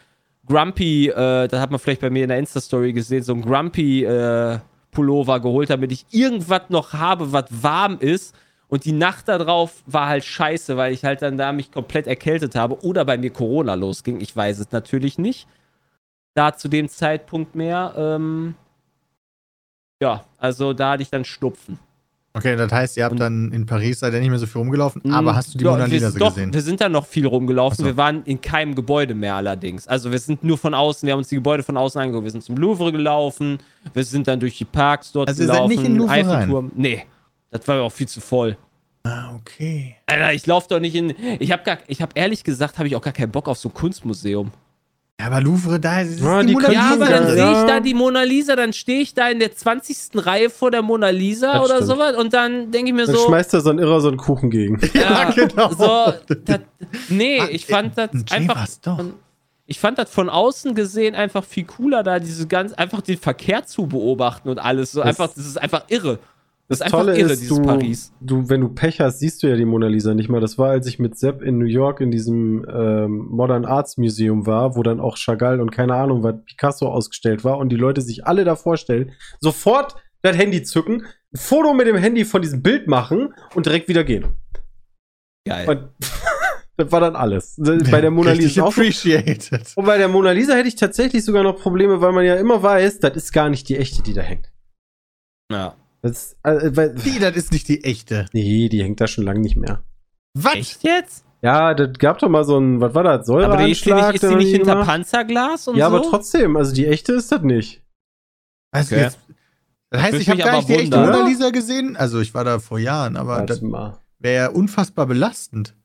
Grumpy, 0.46 1.08
äh, 1.08 1.48
das 1.48 1.60
hat 1.60 1.72
man 1.72 1.80
vielleicht 1.80 2.02
bei 2.02 2.10
mir 2.10 2.24
in 2.24 2.30
der 2.30 2.38
Insta-Story 2.38 2.94
gesehen, 2.94 3.24
so 3.24 3.34
ein 3.34 3.42
Grumpy 3.42 4.04
äh, 4.04 4.60
Pullover 4.92 5.40
geholt, 5.40 5.70
damit 5.70 5.92
ich 5.92 6.06
irgendwas 6.12 6.64
noch 6.70 6.94
habe, 6.94 7.32
was 7.32 7.46
warm 7.50 7.98
ist. 8.00 8.36
Und 8.74 8.86
die 8.86 8.92
Nacht 8.92 9.28
darauf 9.28 9.84
war 9.86 10.08
halt 10.08 10.26
scheiße, 10.26 10.76
weil 10.78 10.94
ich 10.94 11.04
halt 11.06 11.22
dann 11.22 11.38
da 11.38 11.52
mich 11.52 11.72
komplett 11.72 12.08
erkältet 12.08 12.56
habe 12.56 12.84
oder 12.84 13.06
bei 13.06 13.20
mir 13.20 13.30
Corona 13.30 13.76
losging. 13.76 14.20
Ich 14.20 14.36
weiß 14.36 14.58
es 14.58 14.72
natürlich 14.72 15.20
nicht. 15.20 15.48
Da 16.34 16.56
zu 16.58 16.70
dem 16.70 16.90
Zeitpunkt 16.90 17.54
mehr. 17.54 17.94
Ähm, 17.96 18.56
ja, 20.02 20.24
also 20.40 20.74
da 20.74 20.94
hatte 20.94 21.04
ich 21.04 21.12
dann 21.12 21.24
Schnupfen. 21.24 21.78
Okay, 22.36 22.56
das 22.56 22.72
heißt, 22.72 22.98
ihr 22.98 23.04
habt 23.04 23.12
Und- 23.12 23.20
dann 23.20 23.52
in 23.52 23.68
Paris 23.68 24.00
seid 24.00 24.12
ihr 24.16 24.20
nicht 24.20 24.32
mehr 24.32 24.40
so 24.40 24.48
viel 24.48 24.58
rumgelaufen, 24.60 25.14
aber 25.14 25.36
hast 25.36 25.54
du 25.54 25.60
die 25.60 25.66
Ja, 25.66 25.70
Mona 25.74 25.84
wir 25.86 25.94
Lisa 25.94 26.10
sind- 26.10 26.20
doch, 26.20 26.30
gesehen? 26.34 26.52
Wir 26.52 26.62
sind 26.64 26.82
da 26.82 26.90
noch 26.90 27.06
viel 27.06 27.28
rumgelaufen. 27.28 27.78
So. 27.78 27.86
Wir 27.86 27.96
waren 27.96 28.24
in 28.26 28.42
keinem 28.42 28.74
Gebäude 28.74 29.14
mehr 29.14 29.36
allerdings. 29.36 29.88
Also 29.88 30.12
wir 30.12 30.18
sind 30.18 30.44
nur 30.44 30.58
von 30.58 30.74
außen, 30.74 31.06
wir 31.06 31.14
haben 31.14 31.20
uns 31.20 31.28
die 31.28 31.36
Gebäude 31.36 31.62
von 31.62 31.78
außen 31.78 32.02
angeguckt. 32.02 32.24
Wir 32.24 32.32
sind 32.32 32.44
zum 32.44 32.58
Louvre 32.58 32.92
gelaufen, 32.92 33.60
wir 33.94 34.04
sind 34.04 34.28
dann 34.28 34.40
durch 34.40 34.58
die 34.58 34.66
Parks 34.66 35.12
dort 35.12 35.30
Also 35.30 35.44
ihr 35.44 35.46
seid 35.48 35.56
gelaufen. 35.58 35.76
nicht 35.76 35.86
in 35.86 35.96
Louvre 35.98 36.12
Eiffelturm. 36.12 36.72
Nee, 36.74 37.04
das 37.54 37.68
war 37.68 37.82
auch 37.82 37.92
viel 37.92 38.08
zu 38.08 38.20
voll. 38.22 38.58
Ah, 39.04 39.36
okay. 39.36 39.96
Alter, 40.08 40.34
ich 40.34 40.46
laufe 40.48 40.68
doch 40.70 40.80
nicht 40.80 40.96
in. 40.96 41.14
Ich 41.40 41.52
habe 41.52 41.64
gar, 41.64 41.78
ich 41.88 42.02
habe 42.02 42.12
ehrlich 42.16 42.44
gesagt, 42.44 42.78
habe 42.78 42.88
ich 42.88 42.96
auch 42.96 43.02
gar 43.02 43.14
keinen 43.14 43.32
Bock 43.32 43.48
auf 43.50 43.58
so 43.58 43.70
ein 43.70 43.74
Kunstmuseum. 43.74 44.52
Ja, 45.20 45.28
aber 45.28 45.42
Louvre, 45.42 45.80
da 45.80 46.02
ist 46.02 46.20
Ja, 46.22 46.42
die, 46.42 46.48
die 46.48 46.54
Mona 46.54 46.66
können- 46.66 46.74
Ja, 46.76 46.94
aber 46.94 47.06
Lisa. 47.06 47.12
dann 47.20 47.38
Ja. 47.38 47.52
sehe 47.54 47.62
ich 47.62 47.68
da 47.68 47.80
die 47.82 47.94
Mona 47.94 48.24
Lisa, 48.24 48.56
dann 48.56 48.74
stehe 48.74 49.02
ich 49.02 49.14
da 49.14 49.30
in 49.30 49.40
der 49.40 49.56
20. 49.56 50.26
Reihe 50.26 50.50
vor 50.50 50.72
der 50.72 50.82
Mona 50.82 51.10
Lisa 51.10 51.54
Das 51.54 51.66
oder 51.66 51.76
stimmt. 51.76 51.88
sowas 51.90 52.16
und 52.16 52.34
dann 52.34 52.72
denke 52.72 52.90
ich 52.92 52.96
mir 52.96 53.06
Dann 53.06 53.16
so. 53.16 53.28
schmeißt 53.28 53.54
da 53.54 53.62
so 53.62 53.70
ein 53.70 53.78
Irrer 53.80 54.02
so 54.02 54.08
einen 54.08 54.18
Kuchen 54.18 54.50
gegen. 54.50 54.80
Ja, 54.94 55.30
genau. 55.36 55.70
So, 55.74 56.14
das, 56.46 56.62
nee, 57.10 57.40
Ah, 57.42 57.48
ich 57.52 57.66
fand 57.68 57.98
das 57.98 58.10
Jay 58.14 58.38
einfach. 58.38 58.68
von- 58.84 59.14
Ich 59.66 59.80
fand 59.80 59.98
das 59.98 60.10
von 60.10 60.30
außen 60.30 60.74
gesehen 60.76 61.14
einfach 61.16 61.44
viel 61.44 61.66
cooler, 61.66 62.04
da 62.04 62.20
diese 62.20 62.48
ganz 62.48 62.74
einfach 62.74 63.02
den 63.02 63.18
Verkehr 63.18 63.66
zu 63.66 63.86
beobachten 63.88 64.50
und 64.50 64.60
alles. 64.60 64.94
So 64.94 65.00
Das- 65.02 65.10
einfach, 65.10 65.28
das 65.28 65.46
ist 65.46 65.58
einfach 65.62 65.84
irre. 65.90 66.20
Das, 66.70 66.80
Das 66.80 66.92
Tolle 66.92 67.18
irre, 67.18 67.34
ist, 67.34 67.50
du, 67.50 67.62
Paris. 67.62 68.14
du, 68.22 68.50
wenn 68.50 68.62
du 68.62 68.70
Pech 68.70 69.02
hast, 69.02 69.20
siehst 69.20 69.44
du 69.44 69.48
ja 69.48 69.56
die 69.56 69.66
Mona 69.66 69.88
Lisa 69.88 70.14
nicht 70.14 70.30
mal. 70.30 70.40
Das 70.40 70.58
war, 70.58 70.70
als 70.70 70.88
ich 70.88 70.98
mit 70.98 71.18
Sepp 71.18 71.42
in 71.42 71.58
New 71.58 71.66
York 71.66 72.00
in 72.00 72.10
diesem 72.10 72.66
ähm, 72.74 73.28
Modern 73.30 73.66
Arts 73.66 73.98
Museum 73.98 74.46
war, 74.46 74.76
wo 74.76 74.84
dann 74.84 75.00
auch 75.00 75.18
Chagall 75.18 75.60
und 75.60 75.72
keine 75.72 75.96
Ahnung, 75.96 76.24
was 76.24 76.36
Picasso 76.46 76.88
ausgestellt 76.88 77.44
war 77.44 77.58
und 77.58 77.70
die 77.70 77.76
Leute 77.76 78.02
sich 78.02 78.26
alle 78.26 78.46
da 78.46 78.56
vorstellen, 78.56 79.12
sofort 79.42 79.96
das 80.22 80.38
Handy 80.38 80.64
zücken, 80.64 81.06
ein 81.34 81.38
Foto 81.38 81.74
mit 81.74 81.86
dem 81.86 81.98
Handy 81.98 82.24
von 82.24 82.42
diesem 82.42 82.62
Bild 82.62 82.88
machen 82.88 83.34
und 83.56 83.66
direkt 83.66 83.90
wieder 83.90 84.06
gehen. 84.06 84.28
Geil. 85.46 85.68
Und 85.68 85.90
das 86.78 86.92
war 86.94 87.02
dann 87.02 87.18
alles. 87.18 87.56
Bei 87.92 88.00
der 88.00 88.10
Mona 88.10 88.32
Lisa 88.32 88.64
auch. 88.64 88.72
Und 89.76 89.86
bei 89.86 89.98
der 89.98 90.08
Mona 90.08 90.32
Lisa 90.32 90.54
hätte 90.54 90.70
ich 90.70 90.76
tatsächlich 90.76 91.26
sogar 91.26 91.44
noch 91.44 91.58
Probleme, 91.58 92.00
weil 92.00 92.14
man 92.14 92.24
ja 92.26 92.36
immer 92.36 92.64
weiß, 92.64 93.00
das 93.00 93.18
ist 93.18 93.34
gar 93.34 93.50
nicht 93.50 93.68
die 93.68 93.76
echte, 93.76 94.02
die 94.02 94.14
da 94.14 94.22
hängt. 94.22 94.50
ja. 95.52 95.76
Das, 96.04 96.36
äh, 96.44 96.70
weil, 96.76 96.94
Die, 96.96 97.18
das 97.20 97.36
ist 97.36 97.52
nicht 97.52 97.68
die 97.68 97.84
echte. 97.84 98.26
nee, 98.34 98.70
die 98.70 98.84
hängt 98.84 99.00
da 99.02 99.08
schon 99.08 99.24
lange 99.24 99.40
nicht 99.40 99.56
mehr. 99.56 99.84
Was? 100.36 100.56
Echt 100.56 100.84
jetzt? 100.84 101.26
Ja, 101.42 101.74
das 101.74 101.98
gab 101.98 102.20
doch 102.20 102.30
mal 102.30 102.44
so 102.46 102.58
ein, 102.60 102.80
was 102.82 102.94
war 102.94 103.04
das, 103.04 103.28
Aber 103.30 103.58
die 103.58 103.72
ist 103.72 103.86
die 103.86 103.94
nicht, 103.94 104.14
ist 104.16 104.24
die 104.24 104.36
nicht 104.36 104.52
hinter 104.52 104.74
gemacht? 104.74 104.88
Panzerglas 104.88 105.68
und 105.68 105.76
Ja, 105.78 105.90
so? 105.90 105.96
aber 105.96 106.06
trotzdem, 106.10 106.56
also 106.58 106.74
die 106.74 106.88
echte 106.88 107.14
ist 107.14 107.32
das 107.32 107.42
nicht. 107.42 107.82
Du 108.74 108.80
Okay. 108.80 109.02
jetzt, 109.02 109.20
das 109.92 110.02
heißt, 110.02 110.18
ich 110.20 110.30
habe 110.30 110.40
gar 110.42 110.56
nicht 110.58 110.70
die 110.70 110.74
echte. 110.74 110.98
Mona 110.98 111.26
Lisa 111.28 111.50
gesehen. 111.52 111.96
Also 111.96 112.20
ich 112.22 112.34
war 112.34 112.44
da 112.44 112.60
vor 112.60 112.80
Jahren, 112.80 113.16
aber 113.18 113.42
das 113.46 113.62
Warte 113.62 113.66
mal. 113.66 114.00
wäre 114.20 114.36
ja 114.46 114.50
unfassbar 114.50 115.06
belastend. 115.06 115.76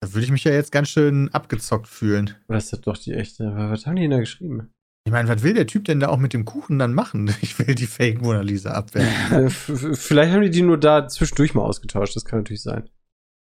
Da 0.00 0.12
würde 0.14 0.24
ich 0.24 0.30
mich 0.32 0.44
ja 0.44 0.52
jetzt 0.52 0.72
ganz 0.72 0.88
schön 0.88 1.28
abgezockt 1.32 1.86
fühlen. 1.86 2.34
Oder 2.48 2.58
ist 2.58 2.72
das 2.72 2.80
doch 2.80 2.96
die 2.96 3.12
echte? 3.12 3.44
Was 3.54 3.86
haben 3.86 3.96
die 3.96 4.02
denn 4.02 4.10
da 4.12 4.18
geschrieben? 4.20 4.70
Ich 5.04 5.12
meine, 5.12 5.28
was 5.28 5.42
will 5.42 5.54
der 5.54 5.66
Typ 5.66 5.84
denn 5.86 5.98
da 6.00 6.08
auch 6.08 6.18
mit 6.18 6.32
dem 6.32 6.44
Kuchen 6.44 6.78
dann 6.78 6.94
machen? 6.94 7.34
Ich 7.42 7.58
will 7.58 7.74
die 7.74 7.86
Fake 7.86 8.20
Mona 8.22 8.40
Lisa 8.40 8.70
abwehren. 8.72 9.08
Äh, 9.32 9.50
Vielleicht 9.50 10.32
haben 10.32 10.42
die 10.42 10.50
die 10.50 10.62
nur 10.62 10.78
da 10.78 11.08
zwischendurch 11.08 11.54
mal 11.54 11.62
ausgetauscht, 11.62 12.14
das 12.16 12.24
kann 12.24 12.40
natürlich 12.40 12.62
sein. 12.62 12.88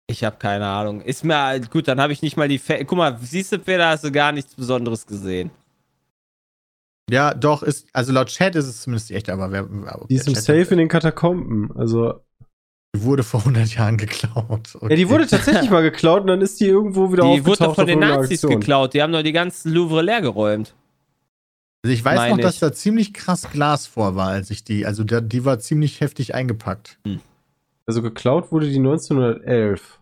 Ich 0.07 0.23
habe 0.25 0.37
keine 0.37 0.67
Ahnung. 0.67 1.01
Ist 1.01 1.25
mir 1.25 1.61
gut, 1.71 1.89
dann 1.89 2.01
habe 2.01 2.13
ich 2.13 2.21
nicht 2.23 2.37
mal 2.37 2.49
die. 2.49 2.59
Fa 2.59 2.83
Guck 2.85 2.99
mal, 2.99 3.19
siehst 3.23 3.53
du, 3.53 3.59
Peter, 3.59 3.89
hast 3.89 4.05
du 4.05 4.13
gar 4.13 4.33
nichts 4.33 4.55
Besonderes 4.55 5.07
gesehen. 5.07 5.51
ja, 7.11 7.33
doch, 7.35 7.63
ist, 7.63 7.87
also 7.93 8.13
laut 8.13 8.29
Chat 8.29 8.55
ist 8.55 8.67
es 8.67 8.83
zumindest 8.83 9.09
die 9.11 9.15
echte, 9.15 9.33
aber 9.33 9.51
wer. 9.51 9.65
ob 10.01 10.09
Die 10.09 10.15
ist 10.17 10.29
im 10.29 10.35
Safe 10.35 10.67
in 10.73 10.79
den 10.79 10.89
Katakomben. 10.89 11.71
Also. 11.77 12.21
Die 12.95 13.03
wurde 13.03 13.23
vor 13.25 13.41
100 13.41 13.75
Jahren 13.75 13.97
geklaut. 13.97 14.79
Ja, 14.81 14.89
die 14.95 15.09
wurde 15.09 15.27
tatsächlich 15.27 15.69
mal 15.71 15.83
geklaut 15.91 16.21
und 16.23 16.27
dann 16.29 16.41
ist 16.43 16.61
die 16.61 16.67
irgendwo 16.67 17.11
wieder 17.13 17.25
Die 17.25 17.29
aufgetaucht 17.41 17.47
wurde 17.47 17.65
doch 17.69 17.75
von 17.75 17.87
den 17.87 17.99
Nazis 17.99 18.45
Aktion. 18.45 18.61
geklaut. 18.61 18.95
Die 18.95 19.03
haben 19.03 19.13
doch 19.13 19.23
die 19.23 19.33
ganzen 19.33 19.73
Louvre 19.73 20.03
leergeräumt. 20.03 20.75
Also 21.85 21.93
ich 21.93 22.03
weiß 22.03 22.17
Meine 22.17 22.37
noch, 22.37 22.41
dass 22.41 22.55
ich. 22.55 22.61
da 22.61 22.73
ziemlich 22.73 23.13
krass 23.13 23.51
Glas 23.53 23.87
vor 23.87 24.17
war, 24.17 24.29
als 24.29 24.49
ich 24.51 24.65
die, 24.65 24.87
also 24.87 25.05
da, 25.05 25.21
die 25.21 25.45
war 25.45 25.59
ziemlich 25.59 26.01
heftig 26.01 26.35
eingepackt. 26.35 26.99
Also 27.85 28.01
geklaut 28.01 28.51
wurde 28.51 28.71
die 28.71 28.79
1911 28.79 30.01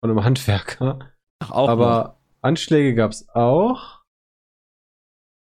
von 0.00 0.10
einem 0.10 0.22
Handwerker. 0.22 1.00
Ach, 1.40 1.50
auch. 1.50 1.66
noch. 1.66 1.72
aber 1.72 2.16
Anschläge 2.42 2.94
gab 2.94 3.10
es 3.10 3.28
auch. 3.30 4.02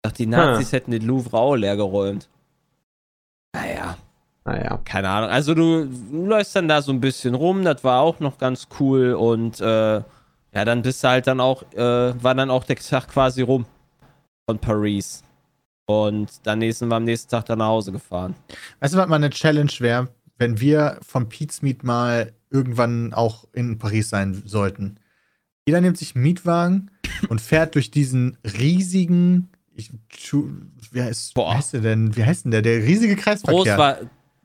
Ach, 0.06 0.12
die 0.12 0.28
Nazis 0.28 0.74
hätten 0.74 0.92
den 0.92 1.08
Louvre 1.08 1.38
auch 1.40 1.56
leergeräumt. 1.56 2.30
Naja, 3.56 3.98
Naja. 4.46 4.80
keine 4.86 5.10
Ahnung. 5.10 5.32
Also 5.32 5.56
du 5.56 5.88
läufst 6.12 6.56
dann 6.56 6.68
da 6.68 6.84
so 6.84 6.92
ein 6.92 7.02
bisschen 7.02 7.34
rum, 7.34 7.64
das 7.64 7.84
war 7.84 8.02
auch 8.02 8.20
noch 8.20 8.38
ganz 8.38 8.68
cool 8.80 9.14
und 9.14 9.60
äh, 9.60 9.96
ja, 9.96 10.66
dann 10.66 10.84
bist 10.84 11.04
du 11.04 11.08
halt 11.08 11.26
dann 11.26 11.40
auch, 11.40 11.64
äh, 11.74 12.24
war 12.24 12.36
dann 12.36 12.52
auch 12.52 12.64
der 12.64 12.76
Tag 12.76 13.08
quasi 13.08 13.42
rum 13.42 13.66
von 14.48 14.60
Paris. 14.60 15.24
Und 15.86 16.30
dann 16.44 16.60
nächsten, 16.60 16.90
war 16.90 16.98
am 16.98 17.04
nächsten 17.04 17.30
Tag 17.30 17.46
dann 17.46 17.60
nach 17.60 17.68
Hause 17.68 17.92
gefahren. 17.92 18.36
Weißt 18.80 18.94
du, 18.94 18.98
was 18.98 19.08
mal 19.08 19.18
eine 19.18 19.30
Challenge 19.30 19.72
wäre, 19.80 20.10
wenn 20.38 20.60
wir 20.60 20.98
vom 21.02 21.30
Pete's 21.30 21.62
Meet 21.62 21.84
mal 21.84 22.34
irgendwann 22.50 23.14
auch 23.14 23.48
in 23.54 23.78
Paris 23.78 24.10
sein 24.10 24.44
sollten? 24.46 24.98
Jeder 25.66 25.82
nimmt 25.82 25.98
sich 25.98 26.16
einen 26.16 26.24
Mietwagen 26.24 26.92
und 27.30 27.42
fährt 27.42 27.76
durch 27.76 27.92
diesen 27.92 28.38
riesigen, 28.46 29.50
ich, 29.74 29.92
wie, 30.92 31.02
heißt, 31.02 31.36
wie 31.36 31.42
heißt 31.42 31.74
der 31.74 31.82
denn? 31.82 32.16
Wie 32.16 32.24
heißt 32.24 32.46
denn 32.46 32.52
der? 32.52 32.62
Der 32.62 32.84
riesige 32.84 33.16
Kreisverkehr. 33.16 33.78
war, 33.78 33.98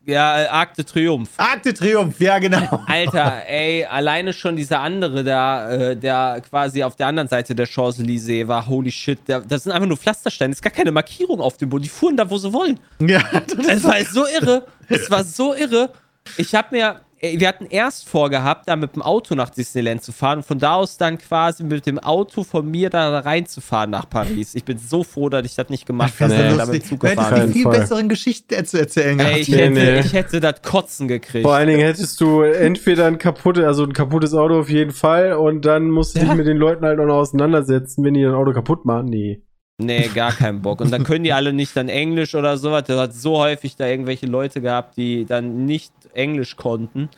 ja, 0.08 0.64
äh, 0.64 0.84
Triomphe. 0.84 1.30
Arc 1.36 1.62
de 1.62 1.72
Triomphe, 1.72 2.24
ja 2.24 2.38
genau. 2.38 2.82
Alter, 2.86 3.42
ey, 3.48 3.84
alleine 3.84 4.32
schon 4.32 4.56
dieser 4.56 4.80
andere 4.80 5.22
da, 5.22 5.70
äh, 5.70 5.96
der 5.96 6.42
quasi 6.48 6.82
auf 6.82 6.96
der 6.96 7.08
anderen 7.08 7.28
Seite 7.28 7.54
der 7.54 7.66
Champs-Élysées 7.66 8.48
war, 8.48 8.66
holy 8.66 8.90
shit, 8.90 9.20
der, 9.28 9.40
das 9.40 9.64
sind 9.64 9.72
einfach 9.72 9.86
nur 9.86 9.98
Pflastersteine, 9.98 10.50
das 10.50 10.58
ist 10.58 10.62
gar 10.62 10.72
keine 10.72 10.92
Markierung 10.92 11.40
auf 11.40 11.58
dem 11.58 11.68
Boden, 11.68 11.82
die 11.82 11.88
fuhren 11.90 12.16
da, 12.16 12.28
wo 12.28 12.38
sie 12.38 12.52
wollen. 12.52 12.80
Ja, 13.00 13.22
Es 13.68 13.84
war 13.84 14.02
so 14.04 14.26
irre, 14.26 14.66
es 14.88 15.10
war 15.10 15.24
so 15.24 15.54
irre. 15.54 15.92
Ich 16.36 16.54
hab 16.54 16.72
mir, 16.72 17.00
wir 17.20 17.48
hatten 17.48 17.66
erst 17.66 18.08
vorgehabt, 18.08 18.68
da 18.68 18.76
mit 18.76 18.94
dem 18.94 19.02
Auto 19.02 19.34
nach 19.34 19.50
Disneyland 19.50 20.02
zu 20.02 20.12
fahren 20.12 20.38
und 20.38 20.44
von 20.44 20.58
da 20.58 20.74
aus 20.74 20.96
dann 20.96 21.18
quasi 21.18 21.64
mit 21.64 21.86
dem 21.86 21.98
Auto 21.98 22.44
von 22.44 22.70
mir 22.70 22.90
da 22.90 23.18
reinzufahren 23.18 23.90
nach 23.90 24.08
Paris. 24.08 24.54
Ich 24.54 24.64
bin 24.64 24.78
so 24.78 25.02
froh, 25.04 25.28
dass 25.28 25.44
ich 25.44 25.54
das 25.54 25.68
nicht 25.68 25.86
gemacht 25.86 26.14
habe, 26.20 26.32
Nee. 26.32 26.56
da 26.56 26.66
mit. 26.66 26.86
Zug 26.86 27.02
hättest 27.04 27.52
viel 27.52 27.62
Fall. 27.64 27.80
besseren 27.80 28.08
Geschichten 28.08 28.64
zu 28.64 28.78
erzählen 28.78 29.18
Ey, 29.20 29.40
ich 29.40 29.48
Nee, 29.48 29.56
hätte, 29.56 29.70
nee. 29.70 30.00
ich 30.00 30.12
hätte 30.12 30.40
das 30.40 30.62
Kotzen 30.62 31.08
gekriegt. 31.08 31.42
Vor 31.44 31.54
allen 31.54 31.68
Dingen 31.68 31.80
hättest 31.80 32.20
du 32.20 32.42
entweder 32.42 33.06
ein 33.06 33.18
kaputtes, 33.18 33.64
also 33.64 33.84
ein 33.84 33.92
kaputtes 33.92 34.34
Auto 34.34 34.60
auf 34.60 34.70
jeden 34.70 34.92
Fall 34.92 35.32
und 35.34 35.64
dann 35.64 35.90
musst 35.90 36.14
du 36.14 36.20
Ja. 36.20 36.26
dich 36.26 36.34
mit 36.34 36.46
den 36.46 36.56
Leuten 36.56 36.84
halt 36.84 36.98
auch 37.00 37.06
noch 37.06 37.16
auseinandersetzen, 37.16 38.04
wenn 38.04 38.14
die 38.14 38.22
dein 38.22 38.34
Auto 38.34 38.52
kaputt 38.52 38.84
machen. 38.84 39.06
Nee. 39.06 39.42
Nee, 39.80 40.10
gar 40.12 40.32
keinen 40.32 40.60
Bock. 40.60 40.80
Und 40.80 40.90
dann 40.90 41.04
können 41.04 41.22
die 41.22 41.32
alle 41.32 41.52
nicht 41.52 41.76
dann 41.76 41.88
Englisch 41.88 42.34
oder 42.34 42.56
sowas. 42.56 42.82
Du 42.88 42.98
hat 42.98 43.14
so 43.14 43.38
häufig 43.38 43.76
da 43.76 43.86
irgendwelche 43.86 44.26
Leute 44.26 44.60
gehabt, 44.60 44.96
die 44.96 45.24
dann 45.24 45.66
nicht 45.66 45.92
Englisch 46.18 46.56
konnten. 46.56 47.08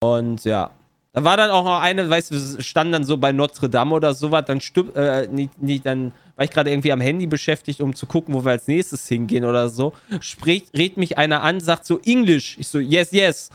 Und 0.00 0.44
ja. 0.44 0.70
Da 1.12 1.24
war 1.24 1.36
dann 1.36 1.50
auch 1.50 1.64
noch 1.64 1.80
eine, 1.80 2.08
weißt 2.08 2.30
du, 2.30 2.56
wir 2.56 2.62
standen 2.62 2.92
dann 2.92 3.04
so 3.04 3.16
bei 3.16 3.32
Notre 3.32 3.68
Dame 3.68 3.94
oder 3.96 4.14
sowas, 4.14 4.44
dann 4.46 4.60
stüpp, 4.60 4.96
äh, 4.96 5.26
nicht, 5.26 5.60
nicht, 5.60 5.84
dann 5.84 6.12
war 6.36 6.44
ich 6.44 6.52
gerade 6.52 6.70
irgendwie 6.70 6.92
am 6.92 7.00
Handy 7.00 7.26
beschäftigt, 7.26 7.80
um 7.80 7.96
zu 7.96 8.06
gucken, 8.06 8.32
wo 8.32 8.44
wir 8.44 8.52
als 8.52 8.68
nächstes 8.68 9.08
hingehen 9.08 9.44
oder 9.44 9.68
so. 9.68 9.92
Spricht, 10.20 10.72
redet 10.76 10.98
mich 10.98 11.18
einer 11.18 11.42
an, 11.42 11.58
sagt 11.58 11.84
so 11.84 11.98
Englisch. 12.04 12.56
Ich 12.60 12.68
so, 12.68 12.78
yes, 12.78 13.10
yes. 13.10 13.50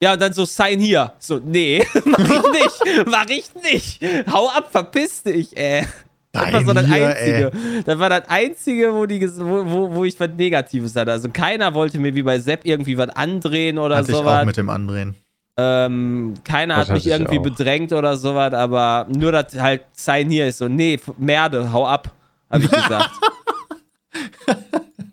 Ja, 0.00 0.12
und 0.12 0.22
dann 0.22 0.32
so, 0.32 0.44
sign 0.44 0.78
hier. 0.78 1.12
So, 1.18 1.40
nee, 1.44 1.84
mach 2.04 2.18
ich 2.18 2.52
nicht. 2.52 3.06
Mach 3.06 3.26
ich 3.28 3.54
nicht. 3.62 4.02
Hau 4.32 4.48
ab, 4.48 4.68
verpiss 4.70 5.24
dich, 5.24 5.56
ey. 5.56 5.86
Das 6.32 6.52
war 6.52 6.64
so 6.64 6.72
das 6.72 6.86
hier, 6.86 7.08
Einzige. 7.08 7.52
Das 7.84 7.98
war 7.98 8.08
das 8.08 8.22
Einzige, 8.28 8.94
wo, 8.94 9.04
die, 9.06 9.20
wo, 9.36 9.66
wo, 9.70 9.94
wo 9.96 10.04
ich 10.04 10.18
was 10.18 10.30
Negatives 10.36 10.96
hatte. 10.96 11.12
Also 11.12 11.28
keiner 11.30 11.74
wollte 11.74 11.98
mir 11.98 12.14
wie 12.14 12.22
bei 12.22 12.38
Sepp 12.38 12.60
irgendwie 12.64 12.96
was 12.96 13.10
andrehen 13.10 13.78
oder 13.78 13.96
Hatte 13.96 14.10
ich 14.12 14.16
auch 14.16 14.20
sowas. 14.22 14.46
mit 14.46 14.56
dem 14.56 14.70
Andrehen. 14.70 15.14
Ähm, 15.58 16.32
keiner 16.44 16.76
Das 16.76 16.88
hat 16.88 16.94
mich 16.94 17.06
irgendwie 17.06 17.38
auch. 17.38 17.42
bedrängt 17.42 17.92
oder 17.92 18.16
sowas, 18.16 18.54
aber 18.54 19.06
nur 19.14 19.32
das 19.32 19.54
halt 19.60 19.82
Sign 19.92 20.30
hier 20.30 20.48
ist 20.48 20.56
so, 20.58 20.68
nee, 20.68 20.98
Merde, 21.18 21.70
hau 21.70 21.86
ab, 21.86 22.10
hab 22.48 22.62
ich 22.62 22.70
gesagt. 22.70 23.10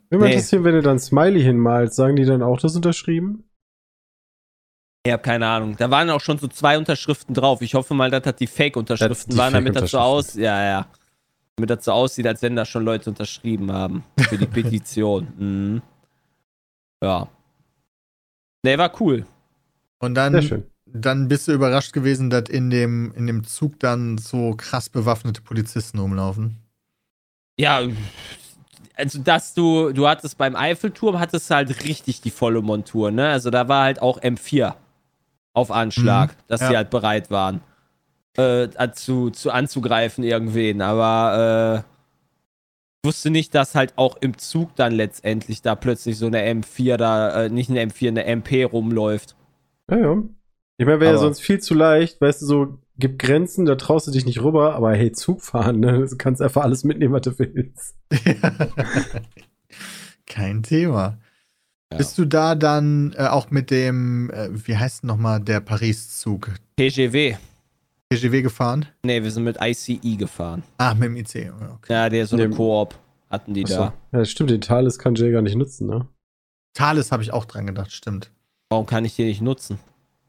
Würde 0.09 0.23
Nee. 0.25 0.31
interessieren, 0.31 0.63
wenn 0.63 0.73
du 0.75 0.81
dann 0.81 0.97
Smiley 0.99 1.41
hinmalst, 1.43 1.95
sagen 1.95 2.15
die 2.15 2.25
dann 2.25 2.41
auch 2.41 2.59
das 2.59 2.75
unterschrieben? 2.75 3.43
ich 5.05 5.13
hab 5.13 5.23
keine 5.23 5.47
Ahnung. 5.47 5.75
Da 5.77 5.89
waren 5.91 6.09
auch 6.09 6.21
schon 6.21 6.37
so 6.39 6.47
zwei 6.47 6.77
Unterschriften 6.77 7.33
drauf. 7.33 7.61
Ich 7.61 7.73
hoffe 7.73 7.93
mal, 7.93 8.09
dass 8.11 8.21
das 8.23 8.35
die 8.35 8.47
Fake-Unterschriften 8.47 9.37
waren, 9.37 9.53
damit 9.53 9.75
das 9.75 9.91
so 9.91 9.99
aus, 9.99 10.35
ja, 10.35 10.63
ja. 10.63 10.87
Damit 11.59 11.69
das 11.71 11.85
so 11.85 11.91
aussieht, 11.91 12.25
als 12.25 12.41
wenn 12.41 12.55
da 12.55 12.63
schon 12.63 12.85
Leute 12.85 13.09
unterschrieben 13.09 13.71
haben 13.73 14.03
für 14.29 14.37
die 14.37 14.45
Petition. 14.61 15.27
Mhm. 15.37 15.81
Ja. 17.03 17.27
Nee, 18.63 18.77
war 18.77 18.91
cool. 19.01 19.25
Und 19.99 20.15
dann, 20.15 20.63
dann 20.85 21.27
bist 21.27 21.47
du 21.47 21.51
überrascht 21.51 21.91
gewesen, 21.91 22.29
dass 22.29 22.49
in 22.49 22.69
dem, 22.69 23.13
in 23.15 23.27
dem 23.27 23.43
Zug 23.43 23.79
dann 23.79 24.17
so 24.17 24.55
krass 24.55 24.89
bewaffnete 24.89 25.41
Polizisten 25.41 25.99
rumlaufen. 25.99 26.57
Ja, 27.57 27.81
also 28.95 29.19
dass 29.19 29.53
du, 29.53 29.91
du 29.91 30.07
hattest 30.07 30.37
beim 30.37 30.55
Eiffelturm, 30.55 31.19
hattest 31.19 31.49
halt 31.51 31.83
richtig 31.83 32.21
die 32.21 32.31
volle 32.31 32.61
Montur, 32.61 33.11
ne? 33.11 33.27
Also 33.29 33.49
da 33.49 33.67
war 33.67 33.83
halt 33.83 34.01
auch 34.01 34.21
M4 34.21 34.75
auf 35.53 35.71
Anschlag, 35.71 36.31
Mhm, 36.31 36.35
dass 36.47 36.61
ja. 36.61 36.69
sie 36.69 36.77
halt 36.77 36.89
bereit 36.89 37.29
waren, 37.31 37.59
äh, 38.39 38.91
zu, 38.93 39.29
zu 39.29 39.51
anzugreifen 39.51 40.23
irgendwen. 40.23 40.81
Aber 40.81 41.83
äh, 41.85 43.07
wusste 43.07 43.29
nicht, 43.29 43.55
dass 43.55 43.75
halt 43.75 43.93
auch 43.95 44.17
im 44.21 44.37
Zug 44.37 44.75
dann 44.75 44.93
letztendlich 44.93 45.61
da 45.61 45.75
plötzlich 45.75 46.17
so 46.17 46.27
eine 46.27 46.41
M4 46.41 46.97
da, 46.97 47.45
äh, 47.45 47.49
nicht 47.49 47.69
eine 47.69 47.83
M4, 47.83 48.09
eine 48.09 48.25
MP 48.25 48.63
rumläuft. 48.63 49.35
Ja, 49.89 49.97
ja. 49.97 50.23
Ich 50.77 50.85
meine, 50.85 51.01
wäre 51.01 51.13
ja 51.13 51.17
sonst 51.17 51.41
viel 51.41 51.59
zu 51.59 51.73
leicht, 51.73 52.21
weißt 52.21 52.41
du, 52.41 52.45
so, 52.45 52.79
gibt 52.97 53.19
Grenzen, 53.19 53.65
da 53.65 53.75
traust 53.75 54.07
du 54.07 54.11
dich 54.11 54.25
nicht 54.25 54.41
rüber, 54.41 54.75
aber 54.75 54.93
hey, 54.93 55.11
Zug 55.11 55.41
fahren, 55.41 55.79
ne? 55.79 56.05
Du 56.07 56.17
kannst 56.17 56.41
einfach 56.41 56.63
alles 56.63 56.83
mitnehmen, 56.83 57.13
was 57.13 57.21
du 57.23 57.37
willst. 57.37 57.95
Kein 60.25 60.63
Thema. 60.63 61.17
Ja. 61.91 61.97
Bist 61.97 62.17
du 62.17 62.25
da 62.25 62.55
dann 62.55 63.13
äh, 63.17 63.27
auch 63.27 63.51
mit 63.51 63.71
dem, 63.71 64.29
äh, 64.29 64.49
wie 64.51 64.77
heißt 64.77 65.03
nochmal 65.03 65.39
der 65.39 65.59
Paris-Zug? 65.59 66.51
TGW. 66.77 67.35
TGW 68.11 68.41
gefahren? 68.41 68.87
Ne, 69.03 69.23
wir 69.23 69.29
sind 69.31 69.43
mit 69.43 69.57
ICE 69.61 70.15
gefahren. 70.17 70.63
Ah, 70.77 70.93
mit 70.95 71.03
dem 71.09 71.15
IC. 71.17 71.35
Ja, 71.45 71.53
Okay. 71.75 71.93
Ja, 71.93 72.09
der 72.09 72.23
ist 72.23 72.31
so 72.31 72.35
eine 72.37 72.47
Nee. 72.49 72.55
Koop 72.55 72.95
hatten 73.29 73.53
die 73.53 73.63
Achso. 73.65 73.75
da. 73.75 73.93
Ja, 74.11 74.25
stimmt, 74.25 74.49
den 74.49 74.61
Thales 74.61 74.97
kann 74.97 75.13
Jay 75.15 75.31
gar 75.31 75.43
nicht 75.43 75.55
nutzen, 75.55 75.87
ne? 75.87 76.07
Thales 76.73 77.11
habe 77.11 77.21
ich 77.21 77.31
auch 77.31 77.45
dran 77.45 77.67
gedacht, 77.67 77.91
stimmt. 77.91 78.31
Warum 78.69 78.85
kann 78.87 79.05
ich 79.05 79.15
den 79.15 79.27
nicht 79.27 79.41
nutzen? 79.41 79.77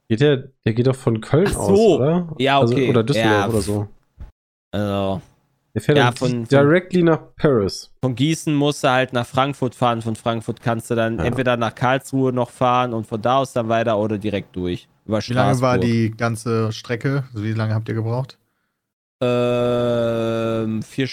Geht 0.09 0.21
der, 0.21 0.49
der 0.65 0.75
geht 0.75 0.87
doch 0.87 0.97
von 0.97 1.21
Köln 1.23 1.49
Ach 1.51 1.57
aus, 1.57 1.79
so. 1.79 1.97
oder? 1.97 2.29
Ja, 2.39 2.59
Also, 2.61 2.75
okay. 2.75 2.91
oder 2.91 3.03
Düsseldorf 3.03 3.33
Ja, 3.33 3.49
oder 3.49 3.61
so. 3.63 3.89
Also, 4.73 5.23
Der 5.75 5.81
fährt 5.83 5.99
Ja, 5.99 6.05
dann 6.07 6.15
von- 6.17 6.45
directly 6.45 7.03
nach 7.03 7.21
Paris. 7.37 7.91
von 8.03 8.15
Gießen 8.15 8.55
musst 8.55 8.83
du 8.85 8.91
halt 8.91 9.13
nach 9.13 9.27
Frankfurt 9.27 9.75
fahren. 9.75 10.03
Von 10.03 10.17
Frankfurt 10.17 10.61
kannst 10.61 10.91
du 10.91 10.97
dann 10.97 11.19
Ja. 11.19 11.25
entweder 11.25 11.57
nach 11.57 11.75
Karlsruhe 11.75 12.33
noch 12.33 12.51
fahren 12.51 12.93
und 12.93 13.07
von 13.07 13.23
da 13.23 13.39
aus 13.39 13.53
dann 13.53 13.69
weiter 13.69 13.97
oder 13.99 14.19
direkt 14.19 14.55
durch. 14.57 14.89
Über 15.11 15.21
Wie 15.27 15.33
lange 15.33 15.61
war 15.61 15.75
Straßburg. 15.75 15.81
die 15.81 16.11
ganze 16.13 16.71
Strecke? 16.71 17.25
Also 17.33 17.43
wie 17.43 17.53
lange 17.53 17.75
habt 17.75 17.89
ihr 17.89 17.97
gebraucht? 17.97 18.39
Ähm, 19.21 20.85
vier, 20.85 21.09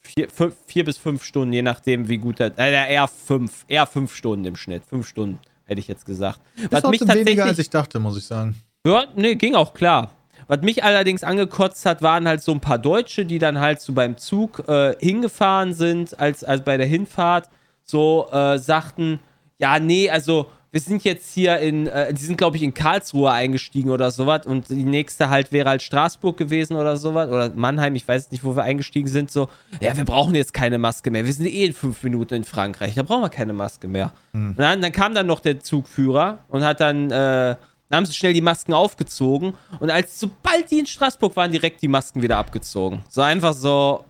vier, 0.00 0.28
fünf, 0.28 0.54
vier 0.66 0.84
bis 0.84 0.98
fünf 0.98 1.24
Stunden, 1.24 1.54
je 1.54 1.62
nachdem, 1.62 2.06
wie 2.08 2.18
gut 2.18 2.38
der. 2.38 2.52
Äh, 2.58 2.92
eher 2.92 3.08
fünf. 3.08 3.64
Eher 3.66 3.86
fünf 3.86 4.14
Stunden 4.14 4.44
im 4.44 4.56
Schnitt. 4.56 4.84
Fünf 4.84 5.08
Stunden, 5.08 5.38
hätte 5.64 5.80
ich 5.80 5.88
jetzt 5.88 6.04
gesagt. 6.04 6.38
Das 6.68 6.82
Was 6.82 6.90
mich 6.90 7.00
ist 7.00 7.14
weniger, 7.14 7.46
als 7.46 7.58
ich 7.58 7.70
dachte, 7.70 7.98
muss 7.98 8.18
ich 8.18 8.26
sagen. 8.26 8.56
Ja, 8.86 9.06
nee, 9.16 9.36
ging 9.36 9.54
auch 9.54 9.72
klar. 9.72 10.10
Was 10.46 10.60
mich 10.60 10.84
allerdings 10.84 11.24
angekotzt 11.24 11.86
hat, 11.86 12.02
waren 12.02 12.28
halt 12.28 12.42
so 12.42 12.52
ein 12.52 12.60
paar 12.60 12.78
Deutsche, 12.78 13.24
die 13.24 13.38
dann 13.38 13.58
halt 13.58 13.80
so 13.80 13.94
beim 13.94 14.18
Zug 14.18 14.68
äh, 14.68 14.96
hingefahren 15.00 15.72
sind, 15.72 16.20
als, 16.20 16.44
als 16.44 16.62
bei 16.62 16.76
der 16.76 16.86
Hinfahrt, 16.86 17.48
so 17.84 18.28
äh, 18.32 18.58
sagten, 18.58 19.18
ja, 19.58 19.78
nee, 19.78 20.10
also 20.10 20.50
wir 20.72 20.80
sind 20.80 21.02
jetzt 21.04 21.32
hier 21.34 21.58
in, 21.58 21.86
äh, 21.88 22.14
die 22.14 22.22
sind 22.22 22.36
glaube 22.36 22.56
ich 22.56 22.62
in 22.62 22.72
Karlsruhe 22.74 23.30
eingestiegen 23.30 23.90
oder 23.90 24.10
sowas 24.10 24.46
und 24.46 24.68
die 24.68 24.84
nächste 24.84 25.28
halt 25.28 25.50
wäre 25.52 25.68
halt 25.68 25.82
Straßburg 25.82 26.36
gewesen 26.36 26.76
oder 26.76 26.96
sowas 26.96 27.28
oder 27.28 27.50
Mannheim, 27.54 27.96
ich 27.96 28.06
weiß 28.06 28.30
nicht, 28.30 28.44
wo 28.44 28.54
wir 28.54 28.62
eingestiegen 28.62 29.08
sind, 29.08 29.30
so, 29.30 29.48
ja, 29.80 29.96
wir 29.96 30.04
brauchen 30.04 30.34
jetzt 30.34 30.54
keine 30.54 30.78
Maske 30.78 31.10
mehr, 31.10 31.24
wir 31.24 31.32
sind 31.32 31.46
eh 31.46 31.64
in 31.64 31.72
fünf 31.72 32.02
Minuten 32.02 32.34
in 32.34 32.44
Frankreich, 32.44 32.94
da 32.94 33.02
brauchen 33.02 33.22
wir 33.22 33.30
keine 33.30 33.52
Maske 33.52 33.88
mehr. 33.88 34.12
Hm. 34.32 34.50
Und 34.50 34.58
dann, 34.58 34.80
dann 34.80 34.92
kam 34.92 35.14
dann 35.14 35.26
noch 35.26 35.40
der 35.40 35.60
Zugführer 35.60 36.38
und 36.48 36.62
hat 36.62 36.80
dann, 36.80 37.10
äh, 37.10 37.56
dann 37.88 37.96
haben 37.96 38.06
sie 38.06 38.14
schnell 38.14 38.32
die 38.32 38.40
Masken 38.40 38.72
aufgezogen 38.72 39.54
und 39.80 39.90
als 39.90 40.20
sobald 40.20 40.70
die 40.70 40.78
in 40.78 40.86
Straßburg 40.86 41.34
waren, 41.34 41.50
direkt 41.50 41.82
die 41.82 41.88
Masken 41.88 42.22
wieder 42.22 42.36
abgezogen. 42.36 43.02
So 43.08 43.22
einfach 43.22 43.54
so, 43.54 44.04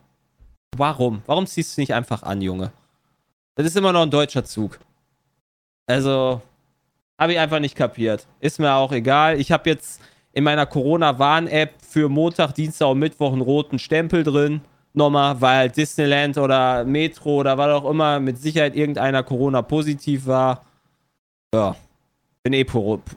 warum? 0.77 1.23
Warum 1.25 1.47
ziehst 1.47 1.77
du 1.77 1.81
nicht 1.81 1.95
einfach 1.95 2.23
an, 2.23 2.43
Junge? 2.43 2.73
Das 3.55 3.67
ist 3.67 3.77
immer 3.77 3.93
noch 3.93 4.03
ein 4.03 4.11
deutscher 4.11 4.45
Zug. 4.45 4.79
Also, 5.87 6.41
habe 7.21 7.33
ich 7.35 7.39
einfach 7.39 7.61
nicht 7.61 7.77
kapiert. 7.77 8.27
Ist 8.41 8.59
mir 8.59 8.75
auch 8.75 8.91
egal. 8.93 9.39
Ich 9.39 9.53
habe 9.53 9.69
jetzt 9.69 10.01
in 10.33 10.43
meiner 10.45 10.65
Corona-Warn-App 10.67 11.75
für 11.87 12.09
Montag, 12.09 12.53
Dienstag 12.55 12.89
und 12.89 12.99
Mittwoch 12.99 13.33
einen 13.33 13.43
roten 13.43 13.79
Stempel 13.79 14.25
drin. 14.25 14.63
Nochmal, 14.93 15.41
weil 15.41 15.69
Disneyland 15.71 16.39
oder 16.39 16.85
Metro 16.85 17.37
oder 17.37 17.57
was 17.59 17.69
auch 17.83 17.89
immer 17.89 18.19
mit 18.19 18.39
Sicherheit 18.39 18.75
irgendeiner 18.75 19.23
Corona-positiv 19.23 20.27
war. 20.27 20.65
Ja. 21.55 21.77
Bin 22.43 22.55
eh, 22.55 22.65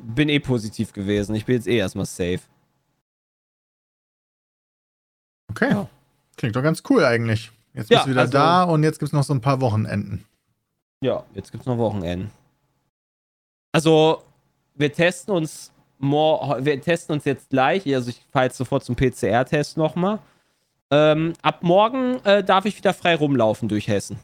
bin 0.04 0.30
eh 0.30 0.40
positiv 0.40 0.92
gewesen. 0.92 1.34
Ich 1.36 1.46
bin 1.46 1.56
jetzt 1.56 1.68
eh 1.68 1.78
erstmal 1.78 2.06
safe. 2.06 2.42
Okay. 5.50 5.70
Ja. 5.72 5.88
Klingt 6.36 6.56
doch 6.56 6.64
ganz 6.64 6.84
cool 6.90 7.06
eigentlich. 7.06 7.52
Jetzt 7.74 7.90
Ja, 7.90 8.00
bist 8.00 8.08
du 8.08 8.12
wieder 8.12 8.22
also- 8.22 8.34
da 8.34 8.64
und 8.64 8.84
jetzt 8.84 9.00
gibt 9.00 9.08
es 9.10 9.14
noch 9.14 9.24
so 9.24 9.34
ein 9.34 9.42
paar 9.42 9.62
Wochenenden. 9.62 10.26
Ja, 11.02 11.24
jetzt 11.34 11.52
gibt's 11.52 11.66
noch 11.68 11.78
Wochenenden. 11.78 12.32
Also, 13.74 14.24
wir 14.76 14.94
testen 14.94 15.34
uns 15.34 15.72
mor 15.98 16.58
wir 16.62 16.80
testen 16.80 17.14
uns 17.16 17.26
jetzt 17.26 17.50
gleich. 17.50 17.86
Also, 17.94 18.10
ich 18.12 18.22
fahre 18.32 18.46
jetzt 18.46 18.58
sofort 18.58 18.86
zum 18.86 18.96
PCR-Test 18.96 19.76
nochmal. 19.76 20.20
Ähm, 20.92 21.34
ab 21.42 21.64
morgen 21.64 22.24
äh, 22.24 22.44
darf 22.44 22.66
ich 22.66 22.78
wieder 22.78 22.94
frei 22.94 23.16
rumlaufen 23.16 23.68
durch 23.68 23.88
Hessen. 23.88 24.20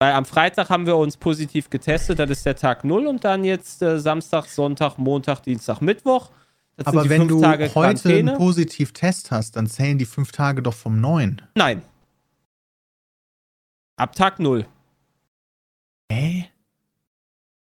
Weil 0.00 0.12
am 0.12 0.24
Freitag 0.24 0.68
haben 0.68 0.86
wir 0.86 0.96
uns 0.96 1.16
positiv 1.16 1.70
getestet, 1.70 2.18
das 2.18 2.28
ist 2.28 2.44
der 2.44 2.56
Tag 2.56 2.84
0 2.84 3.06
und 3.06 3.24
dann 3.24 3.44
jetzt 3.44 3.80
äh, 3.80 3.98
Samstag, 4.00 4.46
Sonntag, 4.46 4.98
Montag, 4.98 5.40
Dienstag, 5.44 5.80
Mittwoch. 5.80 6.30
Das 6.76 6.88
Aber 6.88 7.08
wenn 7.08 7.28
du 7.28 7.40
Tage 7.40 7.64
heute 7.64 7.72
Quarantäne. 7.72 8.32
einen 8.32 8.38
Positiv-Test 8.38 9.30
hast, 9.30 9.54
dann 9.56 9.68
zählen 9.68 9.96
die 9.96 10.04
fünf 10.04 10.32
Tage 10.32 10.62
doch 10.62 10.74
vom 10.74 11.00
neuen. 11.00 11.40
Nein. 11.54 11.82
Ab 13.96 14.16
Tag 14.16 14.40
0. 14.40 14.66
Hä? 16.10 16.50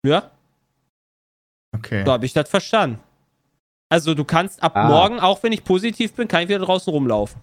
Ja? 0.04 0.30
Okay. 1.78 2.04
So 2.06 2.12
habe 2.12 2.26
ich 2.26 2.34
das 2.34 2.50
verstanden. 2.50 3.00
Also 3.90 4.14
du 4.14 4.26
kannst 4.26 4.62
ab 4.62 4.74
Ah. 4.76 4.88
morgen, 4.88 5.20
auch 5.20 5.42
wenn 5.44 5.52
ich 5.54 5.64
positiv 5.64 6.14
bin, 6.14 6.28
kann 6.28 6.44
ich 6.44 6.50
wieder 6.50 6.60
draußen 6.60 6.92
rumlaufen. 6.92 7.40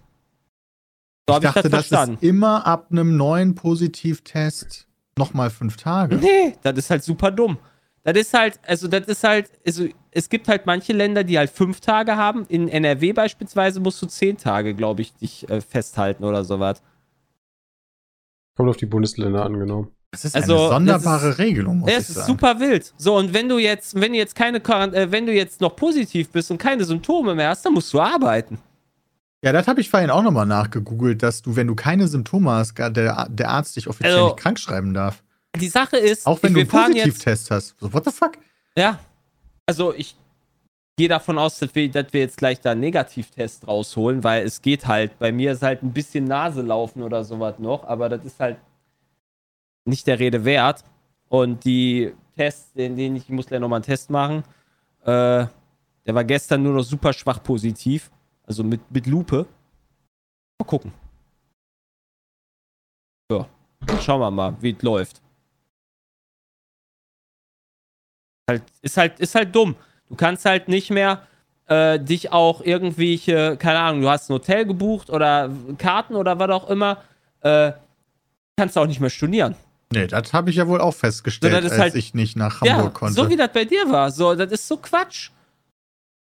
So 1.27 1.31
ich 1.31 1.35
habe 1.35 1.47
ich 1.47 1.53
das 1.53 1.63
das 1.63 1.71
verstanden. 1.71 2.15
ist 2.15 2.23
immer 2.23 2.67
ab 2.67 2.87
einem 2.91 3.17
neuen 3.17 3.55
Positivtest 3.55 4.87
nochmal 5.17 5.49
fünf 5.49 5.77
Tage. 5.77 6.17
Nee, 6.17 6.55
das 6.61 6.77
ist 6.77 6.89
halt 6.91 7.03
super 7.03 7.31
dumm. 7.31 7.57
Das 8.03 8.15
ist 8.15 8.31
halt, 8.35 8.59
also 8.61 8.87
das 8.87 9.07
ist 9.07 9.23
halt, 9.23 9.49
also 9.65 9.87
es 10.11 10.29
gibt 10.29 10.47
halt 10.47 10.67
manche 10.67 10.93
Länder, 10.93 11.23
die 11.23 11.39
halt 11.39 11.49
fünf 11.49 11.79
Tage 11.79 12.15
haben. 12.15 12.45
In 12.47 12.67
NRW 12.67 13.13
beispielsweise 13.13 13.79
musst 13.79 13.99
du 14.03 14.05
zehn 14.05 14.37
Tage, 14.37 14.75
glaube 14.75 15.01
ich, 15.01 15.13
dich 15.15 15.49
äh, 15.49 15.61
festhalten 15.61 16.23
oder 16.23 16.43
sowas. 16.43 16.83
Kommt 18.55 18.69
auf 18.69 18.77
die 18.77 18.85
Bundesländer 18.85 19.43
angenommen. 19.43 19.94
Das 20.15 20.25
ist 20.25 20.35
Also, 20.35 20.57
eine 20.57 20.69
sonderbare 20.69 21.29
ist- 21.29 21.39
Regelung, 21.39 21.79
muss 21.79 21.91
es 21.91 22.09
ist 22.09 22.15
sagen. 22.15 22.27
super 22.27 22.59
wild. 22.59 22.93
So, 22.97 23.17
und 23.17 23.33
wenn 23.33 23.49
du 23.49 23.57
jetzt, 23.57 23.99
wenn 23.99 24.13
du 24.13 24.17
jetzt 24.17 24.33
keine 24.35 24.57
äh, 24.59 25.11
wenn 25.11 25.25
du 25.25 25.33
jetzt 25.33 25.59
noch 25.61 25.75
positiv 25.75 26.29
bist 26.29 26.49
und 26.51 26.57
keine 26.57 26.85
Symptome 26.85 27.35
mehr 27.35 27.49
hast, 27.49 27.65
dann 27.65 27.73
musst 27.73 27.93
du 27.93 27.99
arbeiten. 27.99 28.59
Ja, 29.43 29.51
das 29.51 29.67
habe 29.67 29.81
ich 29.81 29.89
vorhin 29.89 30.09
auch 30.09 30.23
nochmal 30.23 30.45
nachgegoogelt, 30.45 31.21
dass 31.21 31.41
du, 31.41 31.55
wenn 31.55 31.67
du 31.67 31.75
keine 31.75 32.07
Symptome 32.07 32.49
hast, 32.51 32.75
der, 32.77 33.27
der 33.29 33.49
Arzt 33.49 33.75
dich 33.75 33.87
offiziell 33.87 34.13
Also- 34.13 34.25
nicht 34.27 34.37
krank 34.37 34.57
schreiben 34.59 34.93
darf. 34.93 35.21
Die 35.57 35.67
Sache 35.69 35.97
ist, 35.97 36.25
Auch 36.25 36.41
wenn 36.43 36.53
du 36.53 36.59
einen 36.61 36.69
Positivtest 36.69 37.51
hast. 37.51 37.75
So, 37.79 37.93
what 37.93 38.03
the 38.05 38.11
fuck? 38.11 38.33
Ja. 38.77 38.99
Also 39.65 39.93
ich 39.93 40.15
gehe 40.97 41.07
davon 41.07 41.37
aus, 41.37 41.59
dass 41.59 41.73
wir, 41.75 41.89
dass 41.91 42.07
wir 42.11 42.21
jetzt 42.21 42.37
gleich 42.37 42.59
da 42.61 42.71
einen 42.71 42.81
Negativtest 42.81 43.67
rausholen, 43.67 44.23
weil 44.23 44.45
es 44.45 44.61
geht 44.61 44.87
halt. 44.87 45.17
Bei 45.19 45.31
mir 45.31 45.53
ist 45.53 45.61
halt 45.61 45.81
ein 45.83 45.91
bisschen 45.93 46.25
Nase 46.25 46.61
laufen 46.61 47.03
oder 47.03 47.23
sowas 47.23 47.55
noch, 47.59 47.83
aber 47.85 48.09
das 48.09 48.25
ist 48.25 48.39
halt 48.39 48.57
nicht 49.85 50.07
der 50.07 50.19
Rede 50.19 50.45
wert. 50.45 50.83
Und 51.29 51.63
die 51.65 52.13
Tests, 52.35 52.73
den, 52.73 52.95
den 52.95 53.15
ich, 53.15 53.23
ich 53.23 53.29
muss 53.29 53.47
gleich 53.47 53.59
nochmal 53.59 53.77
einen 53.77 53.85
Test 53.85 54.09
machen, 54.09 54.43
äh, 55.03 55.45
der 56.05 56.13
war 56.13 56.23
gestern 56.23 56.63
nur 56.63 56.73
noch 56.73 56.83
super 56.83 57.13
schwach 57.13 57.41
positiv. 57.41 58.11
Also 58.43 58.63
mit, 58.63 58.79
mit 58.91 59.07
Lupe. 59.07 59.47
Mal 60.59 60.65
gucken. 60.65 60.93
Ja. 63.31 63.47
Schauen 64.01 64.19
wir 64.19 64.31
mal, 64.31 64.55
wie 64.61 64.71
es 64.71 64.81
läuft. 64.81 65.21
Halt, 68.49 68.63
ist 68.81 68.97
halt, 68.97 69.19
ist 69.19 69.33
halt 69.33 69.55
dumm. 69.55 69.75
Du 70.07 70.15
kannst 70.15 70.45
halt 70.45 70.67
nicht 70.67 70.91
mehr 70.91 71.27
äh, 71.67 71.99
dich 71.99 72.31
auch 72.31 72.61
irgendwelche, 72.61 73.57
keine 73.57 73.79
Ahnung, 73.79 74.01
du 74.01 74.09
hast 74.09 74.29
ein 74.29 74.35
Hotel 74.35 74.65
gebucht 74.65 75.09
oder 75.09 75.49
Karten 75.79 76.15
oder 76.15 76.37
was 76.37 76.49
auch 76.51 76.69
immer, 76.69 77.01
äh, 77.41 77.71
kannst 78.55 78.75
du 78.75 78.81
auch 78.81 78.87
nicht 78.87 78.99
mehr 78.99 79.09
stornieren. 79.09 79.55
Nee, 79.93 80.07
das 80.07 80.33
habe 80.33 80.49
ich 80.49 80.55
ja 80.57 80.67
wohl 80.67 80.81
auch 80.81 80.93
festgestellt, 80.95 81.53
So, 81.53 81.61
das 81.61 81.71
als 81.73 81.81
halt- 81.81 81.95
ich 81.95 82.13
nicht 82.13 82.35
nach 82.35 82.61
Hamburg 82.61 82.83
ja, 82.85 82.89
konnte. 82.89 83.13
so 83.13 83.29
wie 83.29 83.35
das 83.37 83.49
bei 83.53 83.65
dir 83.65 83.89
war. 83.89 84.11
So, 84.11 84.33
das 84.35 84.51
ist 84.51 84.67
so 84.67 84.77
Quatsch. 84.77 85.29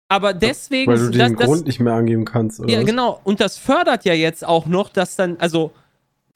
Aber 0.10 0.34
deswegen, 0.34 0.92
Weil 0.92 1.00
du 1.00 1.10
den 1.10 1.20
das, 1.20 1.32
das, 1.40 1.46
Grund 1.48 1.68
nicht 1.68 1.80
mehr 1.80 1.94
angeben 1.94 2.24
kannst, 2.24 2.60
oder? 2.60 2.70
ja, 2.72 2.80
was? 2.80 2.86
genau. 2.86 3.20
Und 3.24 3.42
das 3.42 3.58
fördert 3.58 4.06
ja 4.06 4.14
jetzt 4.14 4.46
auch 4.46 4.66
noch, 4.66 4.90
dass 4.90 5.16
dann, 5.18 5.38
also 5.40 5.72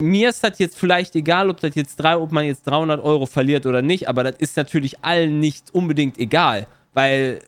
mir 0.01 0.29
ist 0.29 0.43
das 0.43 0.57
jetzt 0.59 0.77
vielleicht 0.77 1.15
egal, 1.15 1.49
ob 1.49 1.59
das 1.61 1.75
jetzt 1.75 1.95
drei, 1.97 2.17
ob 2.17 2.31
man 2.31 2.43
jetzt 2.45 2.63
300 2.67 3.01
Euro 3.01 3.27
verliert 3.27 3.65
oder 3.65 3.81
nicht, 3.81 4.09
aber 4.09 4.23
das 4.23 4.35
ist 4.39 4.57
natürlich 4.57 5.03
allen 5.03 5.39
nicht 5.39 5.73
unbedingt 5.73 6.17
egal, 6.17 6.67
weil 6.93 7.39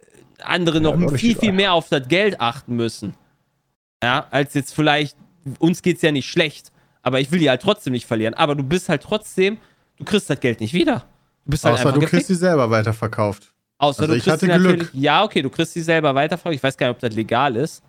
andere 0.43 0.79
noch 0.79 0.93
auch 0.93 0.97
nicht 0.97 1.09
viel, 1.19 1.31
viel- 1.31 1.39
viel 1.39 1.51
mehr 1.51 1.73
auf 1.73 1.89
das 1.89 2.07
Geld 2.07 2.39
achten 2.39 2.75
müssen. 2.75 3.15
Ja, 4.03 4.27
als 4.29 4.53
jetzt 4.53 4.73
vielleicht, 4.73 5.17
uns 5.59 5.81
geht's 5.81 6.03
ja 6.03 6.11
nicht 6.11 6.29
schlecht, 6.29 6.71
aber 7.03 7.19
ich 7.19 7.31
will 7.31 7.39
die 7.39 7.49
halt 7.49 7.61
trotzdem 7.61 7.93
nicht 7.93 8.07
verlieren. 8.07 8.33
Aber 8.33 8.55
du 8.55 8.63
bist 8.63 8.89
halt 8.89 9.03
trotzdem, 9.03 9.57
du 9.97 10.03
kriegst 10.05 10.29
das 10.29 10.39
Geld 10.39 10.59
nicht 10.59 10.73
wieder. 10.73 11.05
Du 11.45 11.51
bist 11.51 11.63
halt 11.65 11.75
Außer 11.75 11.81
einfach 11.89 11.93
du 11.93 11.99
kriegst 11.99 12.11
gefickt. 12.13 12.27
sie 12.27 12.35
selber 12.35 12.69
weiterverkauft. 12.71 13.53
Außer 13.77 14.01
also 14.03 14.13
du 14.13 14.17
ich 14.17 14.23
kriegst 14.23 14.41
hatte 14.43 14.47
die 14.59 14.59
Glück. 14.77 14.89
Ja, 14.93 15.23
okay, 15.23 15.41
du 15.41 15.49
kriegst 15.49 15.73
sie 15.73 15.81
selber 15.81 16.15
weiterverkauft. 16.15 16.55
Ich 16.55 16.63
weiß 16.63 16.77
gar 16.77 16.87
nicht, 16.87 16.95
ob 16.95 17.01
das 17.01 17.13
legal 17.13 17.55
ist. 17.55 17.83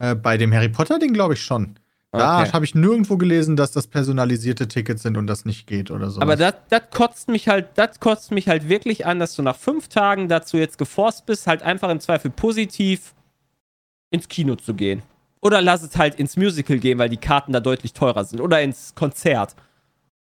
Äh, 0.00 0.14
bei 0.14 0.36
dem 0.36 0.52
Harry 0.52 0.68
Potter-Ding 0.68 1.12
glaube 1.12 1.34
ich 1.34 1.42
schon. 1.42 1.78
Da 2.10 2.40
Okay. 2.42 2.52
habe 2.52 2.64
ich 2.64 2.74
nirgendwo 2.74 3.18
gelesen, 3.18 3.54
dass 3.54 3.70
das 3.70 3.86
personalisierte 3.86 4.66
Tickets 4.66 5.02
sind 5.02 5.16
und 5.18 5.26
das 5.26 5.44
nicht 5.44 5.66
geht 5.66 5.90
oder 5.90 6.08
so. 6.10 6.20
Aber 6.22 6.36
das, 6.36 6.54
das 6.70 6.82
kotzt 6.90 7.28
mich 7.28 7.48
halt, 7.48 7.68
das 7.76 8.00
kotzt 8.00 8.30
mich 8.32 8.48
halt 8.48 8.68
wirklich 8.68 9.04
an, 9.06 9.18
dass 9.20 9.36
du 9.36 9.42
nach 9.42 9.56
fünf 9.56 9.88
Tagen 9.88 10.26
dazu 10.26 10.56
jetzt 10.56 10.78
geforst 10.78 11.26
bist, 11.26 11.46
halt 11.46 11.62
einfach 11.62 11.90
im 11.90 12.00
Zweifel 12.00 12.30
positiv 12.30 13.14
ins 14.10 14.26
Kino 14.28 14.56
zu 14.56 14.72
gehen. 14.74 15.02
Oder 15.40 15.60
lass 15.62 15.82
es 15.82 15.96
halt 15.96 16.16
ins 16.16 16.36
Musical 16.36 16.78
gehen, 16.78 16.98
weil 16.98 17.08
die 17.08 17.16
Karten 17.16 17.52
da 17.52 17.60
deutlich 17.60 17.92
teurer 17.92 18.24
sind. 18.24 18.40
Oder 18.40 18.60
ins 18.62 18.94
Konzert. 18.94 19.54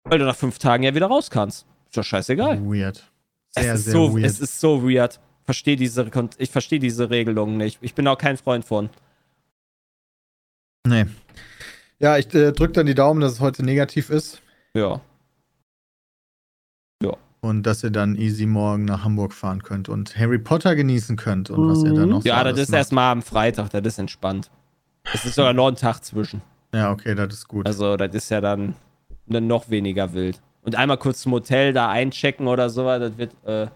Weil 0.03 0.19
du 0.19 0.25
nach 0.25 0.35
fünf 0.35 0.59
Tagen 0.59 0.83
ja 0.83 0.93
wieder 0.95 1.07
raus 1.07 1.29
kannst. 1.31 1.65
Ist 1.89 1.97
doch 1.97 2.03
scheißegal. 2.03 2.61
weird. 2.63 3.03
Sehr, 3.49 3.73
es, 3.73 3.79
ist 3.79 3.85
sehr 3.85 3.93
so, 3.93 4.13
weird. 4.15 4.25
es 4.25 4.39
ist 4.39 4.59
so 4.59 4.83
weird. 4.87 5.19
Versteh 5.43 5.75
diese, 5.75 6.09
ich 6.37 6.51
verstehe 6.51 6.79
diese 6.79 7.09
Regelungen 7.09 7.57
nicht. 7.57 7.79
Ich 7.81 7.95
bin 7.95 8.07
auch 8.07 8.17
kein 8.17 8.37
Freund 8.37 8.65
von. 8.65 8.89
nee. 10.85 11.05
Ja, 11.99 12.15
ich 12.19 12.31
äh, 12.35 12.51
drücke 12.51 12.73
dann 12.73 12.85
die 12.85 12.93
Daumen, 12.93 13.21
dass 13.21 13.31
es 13.33 13.39
heute 13.39 13.63
negativ 13.63 14.11
ist 14.11 14.41
Ja. 14.75 15.01
und 17.41 17.63
dass 17.63 17.83
ihr 17.83 17.89
dann 17.91 18.15
easy 18.15 18.45
morgen 18.45 18.85
nach 18.85 19.03
Hamburg 19.03 19.33
fahren 19.33 19.63
könnt 19.63 19.89
und 19.89 20.15
Harry 20.17 20.37
Potter 20.37 20.75
genießen 20.75 21.15
könnt 21.15 21.49
und 21.49 21.69
was 21.69 21.83
ihr 21.83 21.93
dann 21.93 22.09
noch 22.09 22.21
so 22.21 22.27
Ja, 22.27 22.43
das 22.43 22.57
ist 22.59 22.69
macht. 22.69 22.77
erstmal 22.77 23.11
am 23.11 23.21
Freitag, 23.23 23.69
das 23.71 23.83
ist 23.85 23.97
entspannt. 23.99 24.51
Es 25.13 25.25
ist 25.25 25.35
sogar 25.35 25.53
noch 25.53 25.67
ein 25.67 25.75
Tag 25.75 26.03
zwischen. 26.03 26.41
Ja, 26.73 26.91
okay, 26.91 27.15
das 27.15 27.33
ist 27.33 27.47
gut. 27.47 27.65
Also, 27.65 27.95
das 27.97 28.13
ist 28.13 28.29
ja 28.29 28.41
dann, 28.41 28.75
dann 29.25 29.47
noch 29.47 29.69
weniger 29.69 30.13
wild. 30.13 30.39
Und 30.63 30.75
einmal 30.75 30.97
kurz 30.97 31.21
zum 31.21 31.31
Hotel 31.31 31.71
da 31.73 31.89
einchecken 31.89 32.47
oder 32.47 32.69
sowas, 32.69 32.99
das 32.99 33.17
wird 33.17 33.31
äh, 33.45 33.67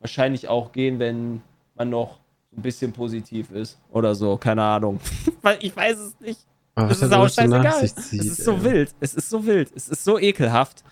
wahrscheinlich 0.00 0.48
auch 0.48 0.72
gehen, 0.72 0.98
wenn 0.98 1.42
man 1.74 1.90
noch 1.90 2.20
ein 2.56 2.62
bisschen 2.62 2.92
positiv 2.92 3.50
ist 3.50 3.78
oder 3.90 4.14
so, 4.14 4.36
keine 4.36 4.62
Ahnung. 4.62 5.00
Weil 5.42 5.58
ich 5.60 5.76
weiß 5.76 5.98
es 5.98 6.20
nicht. 6.20 6.40
Ach, 6.76 6.90
Es 6.90 7.00
was 7.00 7.08
ist 7.08 7.14
auch 7.14 7.28
scheißegal. 7.28 7.84
Es 7.84 8.12
ist 8.12 8.44
so 8.44 8.52
ey. 8.52 8.64
wild. 8.64 8.94
Es 9.00 9.14
ist 9.14 9.30
so 9.30 9.44
wild. 9.46 9.72
Es 9.74 9.88
ist 9.88 10.04
so 10.04 10.18
ekelhaft. 10.18 10.84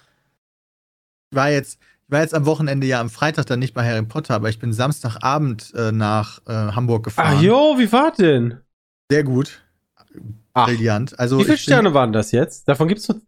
Ich 1.31 1.37
war 1.37 1.51
jetzt, 1.51 1.79
ich 2.07 2.13
war 2.13 2.21
jetzt 2.21 2.35
am 2.35 2.47
Wochenende 2.47 2.87
ja 2.87 3.01
am 3.01 3.11
Freitag 3.11 3.47
dann 3.47 3.59
nicht 3.59 3.75
bei 3.75 3.89
Harry 3.89 4.03
Potter, 4.03 4.35
aber 4.35 4.49
ich 4.49 4.59
bin 4.59 4.73
Samstagabend 4.73 5.73
äh, 5.77 5.93
nach 5.93 6.41
äh, 6.47 6.53
Hamburg 6.53 7.05
gefahren. 7.05 7.37
Ach 7.39 7.43
jo, 7.43 7.77
wie 7.79 7.91
war 7.93 8.13
denn? 8.13 8.59
Sehr 9.11 9.25
gut. 9.25 9.64
Ach, 10.53 10.67
Brillant. 10.67 11.19
Also 11.19 11.39
wie 11.39 11.43
viele 11.45 11.55
bin- 11.55 11.63
Sterne 11.63 11.95
waren 11.95 12.13
das 12.13 12.33
jetzt? 12.33 12.69
Davon 12.69 12.89
gibt's 12.89 13.09
nur, 13.09 13.21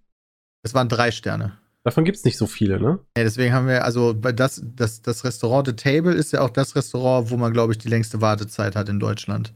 Es 0.63 0.75
waren 0.75 0.89
drei 0.89 1.11
Sterne. 1.11 1.59
davon 1.85 2.05
gibt's 2.05 2.25
nicht 2.25 2.37
so 2.39 2.47
viele, 2.47 2.81
ne? 2.81 2.99
Ja, 3.17 3.25
deswegen 3.25 3.53
haben 3.55 3.67
wir, 3.69 3.85
also 3.85 4.13
das, 4.13 4.63
das, 4.65 5.03
das 5.03 5.25
Restaurant 5.25 5.67
The 5.69 5.75
Table 5.75 6.13
ist 6.15 6.33
ja 6.33 6.41
auch 6.41 6.51
das 6.51 6.75
Restaurant, 6.77 7.31
wo 7.31 7.37
man, 7.37 7.53
glaube 7.53 7.73
ich, 7.73 7.79
die 7.79 7.89
längste 7.89 8.21
Wartezeit 8.21 8.77
hat 8.77 8.89
in 8.89 9.01
Deutschland. 9.01 9.53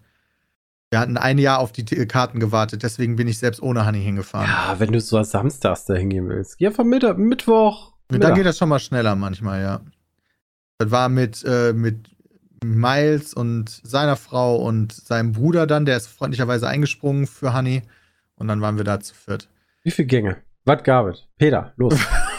Wir 0.90 0.98
hatten 0.98 1.16
ein 1.16 1.38
Jahr 1.38 1.60
auf 1.60 1.70
die 1.70 1.84
Karten 1.84 2.40
gewartet, 2.40 2.82
deswegen 2.82 3.14
bin 3.14 3.28
ich 3.28 3.38
selbst 3.38 3.62
ohne 3.62 3.86
Honey 3.86 4.02
hingefahren. 4.02 4.48
Ja, 4.48 4.74
wenn 4.80 4.90
du 4.90 5.00
so 5.00 5.22
samstags 5.22 5.84
da 5.84 5.94
hingehen 5.94 6.28
willst. 6.28 6.58
Geh 6.58 6.66
einfach 6.66 6.82
Mittag, 6.84 7.16
Mittwoch. 7.16 7.92
Mittag. 8.10 8.30
da 8.30 8.34
geht 8.34 8.44
das 8.46 8.58
schon 8.58 8.68
mal 8.68 8.80
schneller 8.80 9.14
manchmal, 9.14 9.62
ja. 9.62 9.80
Das 10.78 10.90
war 10.90 11.08
mit, 11.08 11.44
äh, 11.44 11.72
mit 11.72 12.08
Miles 12.64 13.32
und 13.34 13.68
seiner 13.84 14.16
Frau 14.16 14.56
und 14.56 14.92
seinem 14.92 15.32
Bruder 15.32 15.66
dann, 15.66 15.84
der 15.86 15.96
ist 15.96 16.06
freundlicherweise 16.08 16.68
eingesprungen 16.68 17.26
für 17.26 17.54
Honey. 17.54 17.82
Und 18.36 18.48
dann 18.48 18.60
waren 18.60 18.76
wir 18.76 18.84
da 18.84 19.00
zu 19.00 19.14
viert. 19.14 19.48
Wie 19.82 19.90
viele 19.90 20.06
Gänge? 20.06 20.36
Was 20.64 20.82
gab 20.82 21.06
es? 21.06 21.26
Peter, 21.38 21.72
los. 21.76 21.94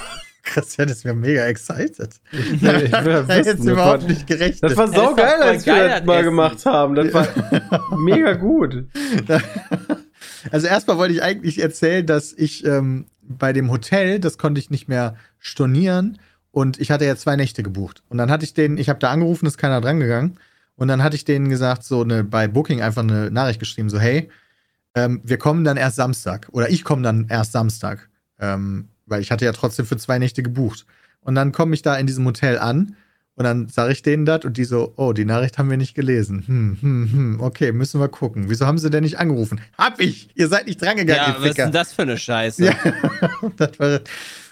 Christian 0.44 0.90
ist 0.90 1.06
mir 1.06 1.14
mega 1.14 1.46
excited. 1.46 2.20
ich 2.32 2.62
das 2.62 3.60
überhaupt 3.60 4.02
war- 4.04 4.10
nicht 4.10 4.28
gerechnet. 4.28 4.64
Das 4.72 4.76
war 4.78 4.88
saugeil, 4.88 5.38
voll 5.38 5.48
als 5.48 5.66
wir 5.66 5.74
geil, 5.74 5.88
das 5.90 5.98
das 6.00 6.06
mal 6.08 6.14
Essen. 6.16 6.26
gemacht 6.26 6.66
haben. 6.66 6.96
Das 6.96 7.14
war 7.14 7.98
mega 8.00 8.34
gut. 8.34 8.86
Also 10.52 10.68
erstmal 10.68 10.98
wollte 10.98 11.14
ich 11.14 11.24
eigentlich 11.24 11.62
erzählen, 11.62 12.06
dass 12.06 12.34
ich 12.34 12.66
ähm, 12.66 13.06
bei 13.22 13.54
dem 13.54 13.72
Hotel, 13.72 14.20
das 14.20 14.38
konnte 14.38 14.60
ich 14.60 14.70
nicht 14.70 14.88
mehr 14.88 15.16
stornieren 15.40 16.18
und 16.52 16.80
ich 16.80 16.92
hatte 16.92 17.06
ja 17.06 17.16
zwei 17.16 17.36
Nächte 17.36 17.64
gebucht. 17.64 18.04
Und 18.10 18.18
dann 18.18 18.30
hatte 18.30 18.44
ich 18.46 18.54
den, 18.54 18.78
ich 18.78 18.90
habe 18.90 19.00
da 19.00 19.10
angerufen, 19.12 19.46
ist 19.46 19.58
keiner 19.58 19.82
dran 19.82 20.00
gegangen. 20.00 20.38
Und 20.76 20.88
dann 20.88 21.04
hatte 21.04 21.16
ich 21.16 21.26
denen 21.26 21.50
gesagt, 21.50 21.84
so 21.84 22.02
eine, 22.02 22.24
bei 22.24 22.48
Booking 22.48 22.82
einfach 22.82 23.04
eine 23.04 23.32
Nachricht 23.32 23.60
geschrieben, 23.60 23.90
so, 23.90 24.00
hey, 24.00 24.30
ähm, 24.96 25.22
wir 25.24 25.38
kommen 25.38 25.64
dann 25.64 25.78
erst 25.78 25.96
Samstag. 25.96 26.48
Oder 26.52 26.70
ich 26.70 26.84
komme 26.84 27.02
dann 27.04 27.28
erst 27.30 27.52
Samstag. 27.52 28.10
Ähm, 28.40 28.90
weil 29.06 29.22
ich 29.22 29.32
hatte 29.32 29.46
ja 29.46 29.52
trotzdem 29.52 29.86
für 29.86 29.98
zwei 29.98 30.20
Nächte 30.20 30.44
gebucht. 30.44 30.86
Und 31.22 31.36
dann 31.36 31.52
komme 31.52 31.74
ich 31.76 31.82
da 31.82 31.96
in 31.98 32.08
diesem 32.08 32.26
Hotel 32.26 32.58
an 32.58 32.96
und 33.36 33.46
dann 33.46 33.70
sage 33.70 33.94
ich 33.94 34.02
denen 34.02 34.26
das 34.26 34.44
und 34.44 34.58
die 34.58 34.66
so, 34.66 34.94
oh, 34.98 35.14
die 35.14 35.26
Nachricht 35.26 35.58
haben 35.58 35.70
wir 35.70 35.78
nicht 35.78 35.96
gelesen. 35.96 36.44
Hm, 36.46 36.78
hm, 36.82 37.12
hm, 37.12 37.42
okay, 37.42 37.72
müssen 37.72 38.00
wir 38.02 38.10
gucken. 38.10 38.50
Wieso 38.50 38.66
haben 38.66 38.78
sie 38.78 38.90
denn 38.90 39.04
nicht 39.04 39.20
angerufen? 39.20 39.62
Hab 39.78 40.00
ich! 40.02 40.30
Ihr 40.36 40.48
seid 40.48 40.66
nicht 40.68 40.82
drangegangen, 40.82 41.16
Ja, 41.24 41.30
ihr 41.30 41.36
was 41.36 41.42
ist 41.44 41.48
Ficker. 41.50 41.64
denn 41.64 41.72
das 41.74 41.94
für 41.94 42.02
eine 42.02 42.18
Scheiße? 42.18 42.66
Ja, 42.66 42.74
das 43.58 43.80
war, 43.80 44.00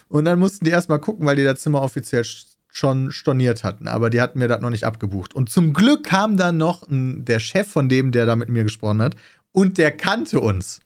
und 0.10 0.26
dann 0.26 0.38
mussten 0.40 0.66
die 0.66 0.72
erstmal 0.72 1.00
gucken, 1.00 1.26
weil 1.26 1.36
die 1.38 1.44
das 1.46 1.62
Zimmer 1.62 1.82
offiziell 1.82 2.22
sch- 2.24 2.46
schon 2.72 3.12
storniert 3.12 3.64
hatten. 3.64 3.88
Aber 3.88 4.10
die 4.10 4.22
hatten 4.22 4.38
mir 4.40 4.48
das 4.48 4.62
noch 4.62 4.70
nicht 4.70 4.84
abgebucht. 4.84 5.34
Und 5.34 5.50
zum 5.50 5.74
Glück 5.74 6.04
kam 6.04 6.36
dann 6.38 6.58
noch 6.58 6.88
ein, 6.88 7.26
der 7.26 7.40
Chef 7.40 7.68
von 7.68 7.90
dem, 7.90 8.12
der 8.12 8.26
da 8.26 8.36
mit 8.36 8.50
mir 8.50 8.64
gesprochen 8.64 9.02
hat. 9.02 9.16
Und 9.52 9.78
der 9.78 9.92
kannte 9.92 10.40
uns. 10.40 10.80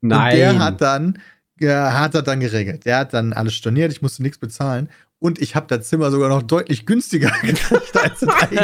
Nein. 0.00 0.32
Und 0.32 0.38
der 0.38 0.58
hat 0.58 0.80
dann, 0.80 1.18
ja, 1.60 1.98
hat 2.00 2.14
das 2.14 2.24
dann 2.24 2.40
geregelt. 2.40 2.84
Der 2.86 2.98
hat 2.98 3.14
dann 3.14 3.32
alles 3.32 3.54
storniert, 3.54 3.92
ich 3.92 4.02
musste 4.02 4.22
nichts 4.22 4.38
bezahlen. 4.38 4.88
Und 5.20 5.40
ich 5.40 5.54
habe 5.54 5.66
das 5.68 5.88
Zimmer 5.88 6.10
sogar 6.10 6.28
noch 6.28 6.42
deutlich 6.42 6.84
günstiger 6.86 7.30
gekriegt, 7.42 7.96
als 7.96 8.22
es 8.22 8.28
eigentlich 8.28 8.60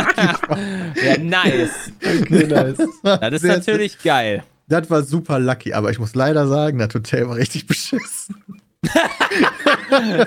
war. 0.49 0.59
Ja, 1.05 1.19
nice. 1.19 1.93
okay, 2.23 2.47
nice. 2.49 2.79
Das 3.05 3.33
ist 3.35 3.43
Sehr- 3.43 3.57
natürlich 3.59 4.03
geil. 4.03 4.43
Das 4.67 4.91
war 4.91 5.03
super 5.05 5.39
lucky, 5.39 5.73
aber 5.73 5.91
ich 5.91 5.99
muss 6.01 6.15
leider 6.17 6.47
sagen, 6.49 6.79
das 6.79 6.93
Hotel 6.93 7.29
war 7.29 7.37
richtig 7.37 7.67
beschissen. 7.69 8.37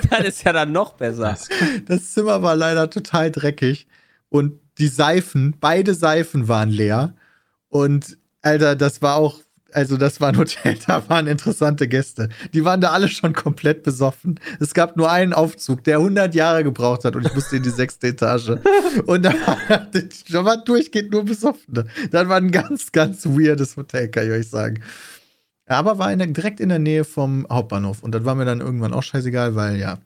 Das 0.10 0.26
ist 0.26 0.44
ja 0.44 0.54
dann 0.54 0.72
noch 0.72 0.94
besser. 0.94 1.38
Das 1.86 2.14
Zimmer 2.14 2.42
war 2.42 2.56
leider 2.56 2.90
total 2.90 3.32
dreckig 3.32 3.88
und 4.30 4.60
die 4.78 4.88
Seifen, 4.88 5.56
beide 5.60 5.94
Seifen 5.94 6.48
waren 6.48 6.70
leer. 6.70 7.16
Und 7.70 8.18
Alter, 8.42 8.76
das 8.76 9.02
war 9.02 9.16
auch, 9.16 9.40
also 9.72 9.98
das 9.98 10.20
war 10.20 10.30
ein 10.30 10.38
Hotel, 10.38 10.78
da 10.88 11.08
waren 11.10 11.28
interessante 11.28 11.88
Gäste. 11.88 12.30
Die 12.54 12.66
waren 12.66 12.82
da 12.82 12.92
alle 12.92 13.08
schon 13.08 13.34
komplett 13.34 13.84
besoffen. 13.84 14.40
Es 14.60 14.74
gab 14.74 14.98
nur 14.98 15.12
einen 15.12 15.34
Aufzug, 15.34 15.84
der 15.84 15.98
100 15.98 16.34
Jahre 16.34 16.64
gebraucht 16.64 17.06
hat 17.06 17.16
und 17.16 17.26
ich 17.26 17.34
musste 17.34 17.58
in 17.58 17.64
die 17.64 17.70
sechste 17.70 18.08
Etage. 18.08 18.58
Und 19.06 19.24
da 19.24 19.34
war, 19.46 19.88
da 20.30 20.46
war 20.46 20.58
durchgehend 20.58 21.12
nur 21.12 21.24
Besoffene. 21.24 21.86
Das 22.10 22.28
war 22.28 22.38
ein 22.38 22.52
ganz, 22.52 22.92
ganz 22.92 23.26
weirdes 23.26 23.78
Hotel, 23.78 24.10
kann 24.10 24.26
ich 24.26 24.32
euch 24.32 24.50
sagen. 24.50 24.82
Aber 25.72 25.98
war 25.98 26.12
in 26.12 26.20
der, 26.20 26.28
direkt 26.28 26.60
in 26.60 26.70
der 26.70 26.80
Nähe 26.80 27.04
vom 27.04 27.46
Hauptbahnhof. 27.50 28.04
Und 28.04 28.14
das 28.14 28.26
war 28.26 28.36
mir 28.36 28.46
dann 28.46 28.62
irgendwann 28.62 28.94
auch 28.94 29.04
scheißegal, 29.04 29.56
weil 29.56 29.78
ja. 29.78 29.98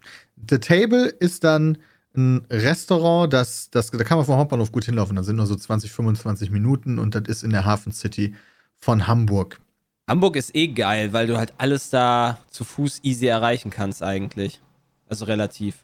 The 0.50 0.60
Table 0.60 1.06
ist 1.08 1.44
dann 1.44 1.78
ein 2.16 2.46
Restaurant, 2.50 3.34
das, 3.34 3.70
das, 3.72 3.92
da 3.92 4.04
kann 4.04 4.18
man 4.18 4.26
vom 4.26 4.38
Hauptbahnhof 4.38 4.72
gut 4.72 4.86
hinlaufen. 4.86 5.16
Da 5.16 5.24
sind 5.24 5.36
nur 5.38 5.48
so 5.48 5.56
20, 5.56 5.92
25 5.92 6.50
Minuten 6.52 7.00
und 7.00 7.16
das 7.16 7.24
ist 7.28 7.44
in 7.44 7.50
der 7.52 7.66
Hafen 7.66 7.92
City 7.92 8.36
von 8.80 9.08
Hamburg. 9.08 9.60
Hamburg 10.08 10.36
ist 10.36 10.56
eh 10.56 10.68
geil, 10.68 11.14
weil 11.14 11.28
du 11.28 11.38
halt 11.38 11.54
alles 11.58 11.90
da 11.90 12.38
zu 12.52 12.64
Fuß 12.64 13.00
easy 13.04 13.26
erreichen 13.26 13.72
kannst 13.72 14.04
eigentlich. 14.04 14.62
Also 15.10 15.26
relativ. 15.26 15.84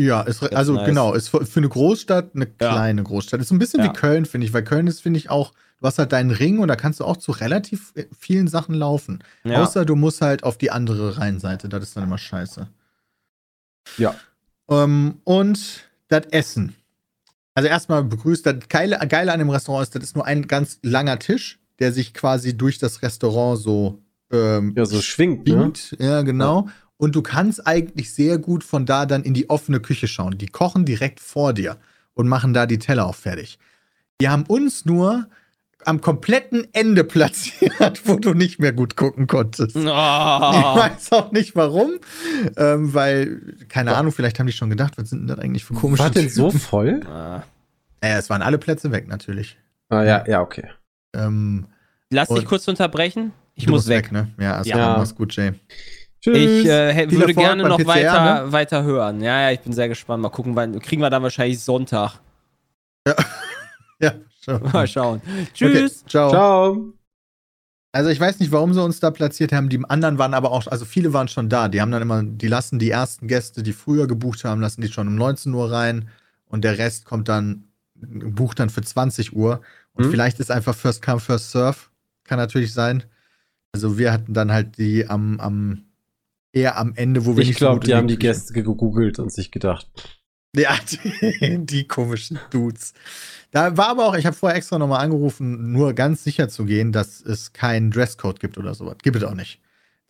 Ja, 0.00 0.20
ist, 0.22 0.42
also 0.54 0.74
nice. 0.74 0.86
genau, 0.86 1.12
ist 1.12 1.28
für, 1.28 1.44
eine 1.56 1.68
Großstadt 1.68 2.34
eine 2.34 2.44
Ja. 2.46 2.50
kleine 2.70 3.02
Großstadt. 3.02 3.40
Ist 3.40 3.50
ein 3.50 3.58
bisschen 3.58 3.80
Ja. 3.80 3.86
wie 3.86 3.92
Köln, 3.92 4.24
finde 4.26 4.46
ich, 4.46 4.52
weil 4.52 4.62
Köln 4.62 4.86
ist, 4.86 5.02
finde 5.02 5.18
ich, 5.18 5.28
auch, 5.30 5.52
du 5.80 5.86
hast 5.86 5.98
halt 5.98 6.12
deinen 6.12 6.30
Ring 6.30 6.58
und 6.58 6.68
da 6.68 6.76
kannst 6.76 7.00
du 7.00 7.04
auch 7.04 7.16
zu 7.16 7.32
relativ 7.32 7.92
äh, 7.94 8.06
vielen 8.18 8.48
Sachen 8.48 8.74
laufen. 8.74 9.22
Ja. 9.44 9.62
Außer 9.62 9.84
du 9.84 9.96
musst 9.96 10.20
halt 10.20 10.44
auf 10.44 10.58
die 10.58 10.70
andere 10.70 11.18
Rheinseite, 11.18 11.68
das 11.68 11.84
ist 11.84 11.96
dann 11.96 12.04
immer 12.04 12.18
scheiße. 12.18 12.68
Ja. 13.96 14.14
Ähm, 14.68 15.20
und 15.24 15.88
das 16.08 16.26
Essen. 16.30 16.74
Also 17.54 17.68
erstmal 17.68 18.04
begrüßt, 18.04 18.46
das 18.46 18.68
Geile, 18.68 18.98
Geile 19.08 19.32
an 19.32 19.38
dem 19.38 19.50
Restaurant 19.50 19.82
ist, 19.82 19.94
das 19.94 20.02
ist 20.02 20.14
nur 20.14 20.26
ein 20.26 20.46
ganz 20.46 20.78
langer 20.82 21.18
Tisch, 21.18 21.58
der 21.78 21.92
sich 21.92 22.14
quasi 22.14 22.56
durch 22.56 22.78
das 22.78 23.02
Restaurant 23.02 23.58
so 23.58 23.98
ähm, 24.30 24.74
Ja, 24.76 24.86
so 24.86 25.00
schwingt, 25.00 25.46
ne? 25.46 25.54
Beamt, 25.54 25.96
ja, 25.98 26.22
genau. 26.22 26.68
Und 26.96 27.14
du 27.14 27.22
kannst 27.22 27.66
eigentlich 27.66 28.12
sehr 28.12 28.38
gut 28.38 28.64
von 28.64 28.84
da 28.84 29.06
dann 29.06 29.22
in 29.22 29.34
die 29.34 29.50
offene 29.50 29.80
Küche 29.80 30.08
schauen. 30.08 30.36
Die 30.36 30.48
kochen 30.48 30.84
direkt 30.84 31.20
vor 31.20 31.52
dir 31.52 31.78
und 32.14 32.26
machen 32.28 32.52
da 32.52 32.66
die 32.66 32.78
Teller 32.78 33.06
auch 33.06 33.14
fertig. 33.14 33.58
Die 34.20 34.28
haben 34.28 34.44
uns 34.44 34.84
nur 34.84 35.28
am 35.88 36.00
kompletten 36.00 36.66
Ende 36.72 37.02
platziert, 37.04 38.02
wo 38.04 38.16
du 38.16 38.34
nicht 38.34 38.60
mehr 38.60 38.72
gut 38.72 38.96
gucken 38.96 39.26
konntest. 39.26 39.74
Ich 39.76 39.84
Oh, 39.84 39.88
weiß 39.88 41.12
auch 41.12 41.32
nicht 41.32 41.56
warum, 41.56 41.92
ähm, 42.56 42.94
weil, 42.94 43.40
keine 43.68 43.96
Ahnung, 43.96 44.12
vielleicht 44.12 44.38
haben 44.38 44.46
die 44.46 44.52
schon 44.52 44.70
gedacht, 44.70 44.94
was 44.96 45.10
sind 45.10 45.20
denn 45.20 45.28
das 45.28 45.38
eigentlich 45.38 45.64
für 45.64 45.74
komische 45.74 46.04
War 46.04 46.10
denn 46.10 46.28
so 46.28 46.50
voll? 46.50 47.00
Ah. 47.06 47.42
Naja, 48.00 48.18
es 48.18 48.30
waren 48.30 48.42
alle 48.42 48.58
Plätze 48.58 48.92
weg, 48.92 49.08
natürlich. 49.08 49.58
Ah, 49.88 50.02
ja, 50.04 50.24
ja, 50.28 50.40
okay. 50.42 50.68
Ähm, 51.14 51.66
Lass 52.10 52.28
dich 52.28 52.44
kurz 52.44 52.68
unterbrechen. 52.68 53.32
Ich 53.54 53.66
muss 53.66 53.86
musst 53.86 53.88
weg. 53.88 54.12
ne? 54.12 54.28
Ja, 54.38 54.54
also 54.56 54.70
Ja. 54.70 54.96
mach's 54.98 55.14
gut, 55.14 55.34
Jay. 55.34 55.52
Tschüss. 56.20 56.36
Ich 56.36 56.66
äh, 56.66 56.94
würde 57.10 57.28
Erfolg 57.28 57.36
gerne 57.36 57.62
noch 57.68 57.78
PCR, 57.78 57.86
weiter, 57.88 58.44
ne? 58.44 58.52
weiter 58.52 58.82
hören. 58.82 59.20
Ja, 59.20 59.40
ja, 59.42 59.50
ich 59.52 59.60
bin 59.60 59.72
sehr 59.72 59.88
gespannt. 59.88 60.22
Mal 60.22 60.28
gucken, 60.30 60.54
wann 60.56 60.78
kriegen 60.80 61.00
wir 61.02 61.10
dann 61.10 61.22
wahrscheinlich 61.22 61.60
Sonntag. 61.60 62.20
Ja, 63.06 63.14
schon. 64.02 64.12
Mal 64.72 64.86
schauen. 64.86 65.20
Okay, 65.24 65.46
Tschüss. 65.54 66.04
ciao. 66.06 66.30
Ciao. 66.30 66.92
Also 67.92 68.10
ich 68.10 68.20
weiß 68.20 68.38
nicht, 68.40 68.52
warum 68.52 68.74
sie 68.74 68.82
uns 68.82 69.00
da 69.00 69.10
platziert 69.10 69.52
haben. 69.52 69.68
Die 69.70 69.82
anderen 69.88 70.18
waren 70.18 70.34
aber 70.34 70.52
auch, 70.52 70.66
also 70.66 70.84
viele 70.84 71.12
waren 71.12 71.28
schon 71.28 71.48
da. 71.48 71.68
Die 71.68 71.80
haben 71.80 71.90
dann 71.90 72.02
immer, 72.02 72.22
die 72.22 72.46
lassen 72.46 72.78
die 72.78 72.90
ersten 72.90 73.28
Gäste, 73.28 73.62
die 73.62 73.72
früher 73.72 74.06
gebucht 74.06 74.44
haben, 74.44 74.60
lassen 74.60 74.82
die 74.82 74.88
schon 74.88 75.08
um 75.08 75.14
19 75.16 75.52
Uhr 75.54 75.70
rein 75.72 76.08
und 76.46 76.64
der 76.64 76.78
Rest 76.78 77.06
kommt 77.06 77.28
dann, 77.28 77.64
bucht 77.94 78.60
dann 78.60 78.70
für 78.70 78.82
20 78.82 79.34
Uhr. 79.34 79.60
Und 79.94 80.06
Mhm. 80.06 80.10
vielleicht 80.10 80.38
ist 80.38 80.50
einfach 80.50 80.74
First 80.74 81.02
Come, 81.02 81.18
First 81.18 81.50
Serve. 81.50 81.78
Kann 82.24 82.38
natürlich 82.38 82.72
sein. 82.74 83.04
Also 83.72 83.98
wir 83.98 84.12
hatten 84.12 84.34
dann 84.34 84.52
halt 84.52 84.76
die 84.78 85.08
am, 85.08 85.40
am 85.40 85.84
eher 86.52 86.76
am 86.78 86.92
Ende, 86.94 87.24
wo 87.26 87.36
wir 87.36 87.42
Ich 87.42 87.56
glaube, 87.56 87.84
die 87.86 87.94
haben 87.94 88.06
die 88.08 88.18
Gäste 88.18 88.52
gegoogelt 88.52 89.18
und 89.18 89.32
sich 89.32 89.50
gedacht. 89.50 90.17
Ja, 90.56 90.76
die, 90.90 91.58
die 91.66 91.86
komischen 91.86 92.38
Dudes. 92.50 92.94
Da 93.50 93.76
war 93.76 93.88
aber 93.88 94.06
auch, 94.06 94.14
ich 94.14 94.26
habe 94.26 94.36
vorher 94.36 94.56
extra 94.56 94.78
nochmal 94.78 95.04
angerufen, 95.04 95.72
nur 95.72 95.94
ganz 95.94 96.24
sicher 96.24 96.48
zu 96.48 96.64
gehen, 96.64 96.92
dass 96.92 97.20
es 97.20 97.52
keinen 97.52 97.90
Dresscode 97.90 98.40
gibt 98.40 98.58
oder 98.58 98.74
sowas. 98.74 98.96
Gibt 99.02 99.16
es 99.16 99.24
auch 99.24 99.34
nicht. 99.34 99.60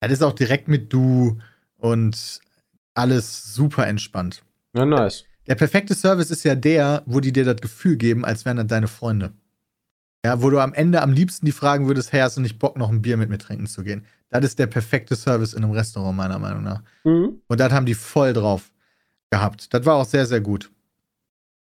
Das 0.00 0.12
ist 0.12 0.22
auch 0.22 0.32
direkt 0.32 0.68
mit 0.68 0.92
du 0.92 1.38
und 1.76 2.40
alles 2.94 3.54
super 3.54 3.86
entspannt. 3.86 4.42
Ja, 4.74 4.84
nice. 4.84 5.24
Der 5.46 5.54
perfekte 5.54 5.94
Service 5.94 6.30
ist 6.30 6.44
ja 6.44 6.54
der, 6.54 7.02
wo 7.06 7.20
die 7.20 7.32
dir 7.32 7.44
das 7.44 7.60
Gefühl 7.60 7.96
geben, 7.96 8.24
als 8.24 8.44
wären 8.44 8.58
das 8.58 8.66
deine 8.66 8.88
Freunde. 8.88 9.32
Ja, 10.24 10.42
wo 10.42 10.50
du 10.50 10.58
am 10.58 10.74
Ende 10.74 11.00
am 11.00 11.12
liebsten 11.12 11.46
die 11.46 11.52
fragen 11.52 11.86
würdest, 11.86 12.12
hey, 12.12 12.20
hast 12.20 12.36
du 12.36 12.40
nicht 12.40 12.58
Bock, 12.58 12.76
noch 12.76 12.90
ein 12.90 13.02
Bier 13.02 13.16
mit 13.16 13.30
mir 13.30 13.38
trinken 13.38 13.66
zu 13.66 13.82
gehen? 13.82 14.04
Das 14.30 14.44
ist 14.44 14.58
der 14.58 14.66
perfekte 14.66 15.16
Service 15.16 15.54
in 15.54 15.64
einem 15.64 15.72
Restaurant, 15.72 16.16
meiner 16.16 16.38
Meinung 16.38 16.64
nach. 16.64 16.82
Mhm. 17.04 17.40
Und 17.46 17.60
das 17.60 17.72
haben 17.72 17.86
die 17.86 17.94
voll 17.94 18.32
drauf 18.32 18.70
gehabt. 19.30 19.72
Das 19.74 19.84
war 19.86 19.96
auch 19.96 20.04
sehr, 20.04 20.26
sehr 20.26 20.40
gut. 20.40 20.70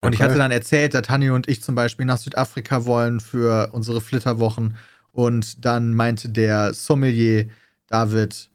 Und 0.01 0.13
ich 0.13 0.19
Okay. 0.19 0.29
hatte 0.29 0.37
dann 0.37 0.51
erzählt, 0.51 0.93
dass 0.93 1.09
Hanni 1.09 1.29
und 1.31 1.47
ich 1.47 1.63
zum 1.63 1.75
Beispiel 1.75 2.05
nach 2.05 2.17
Südafrika 2.17 2.85
wollen 2.85 3.19
für 3.19 3.69
unsere 3.73 4.01
Flitterwochen. 4.01 4.77
Und 5.11 5.65
dann 5.65 5.93
meinte 5.93 6.29
der 6.29 6.73
Sommelier, 6.73 7.47
David, 7.87 8.49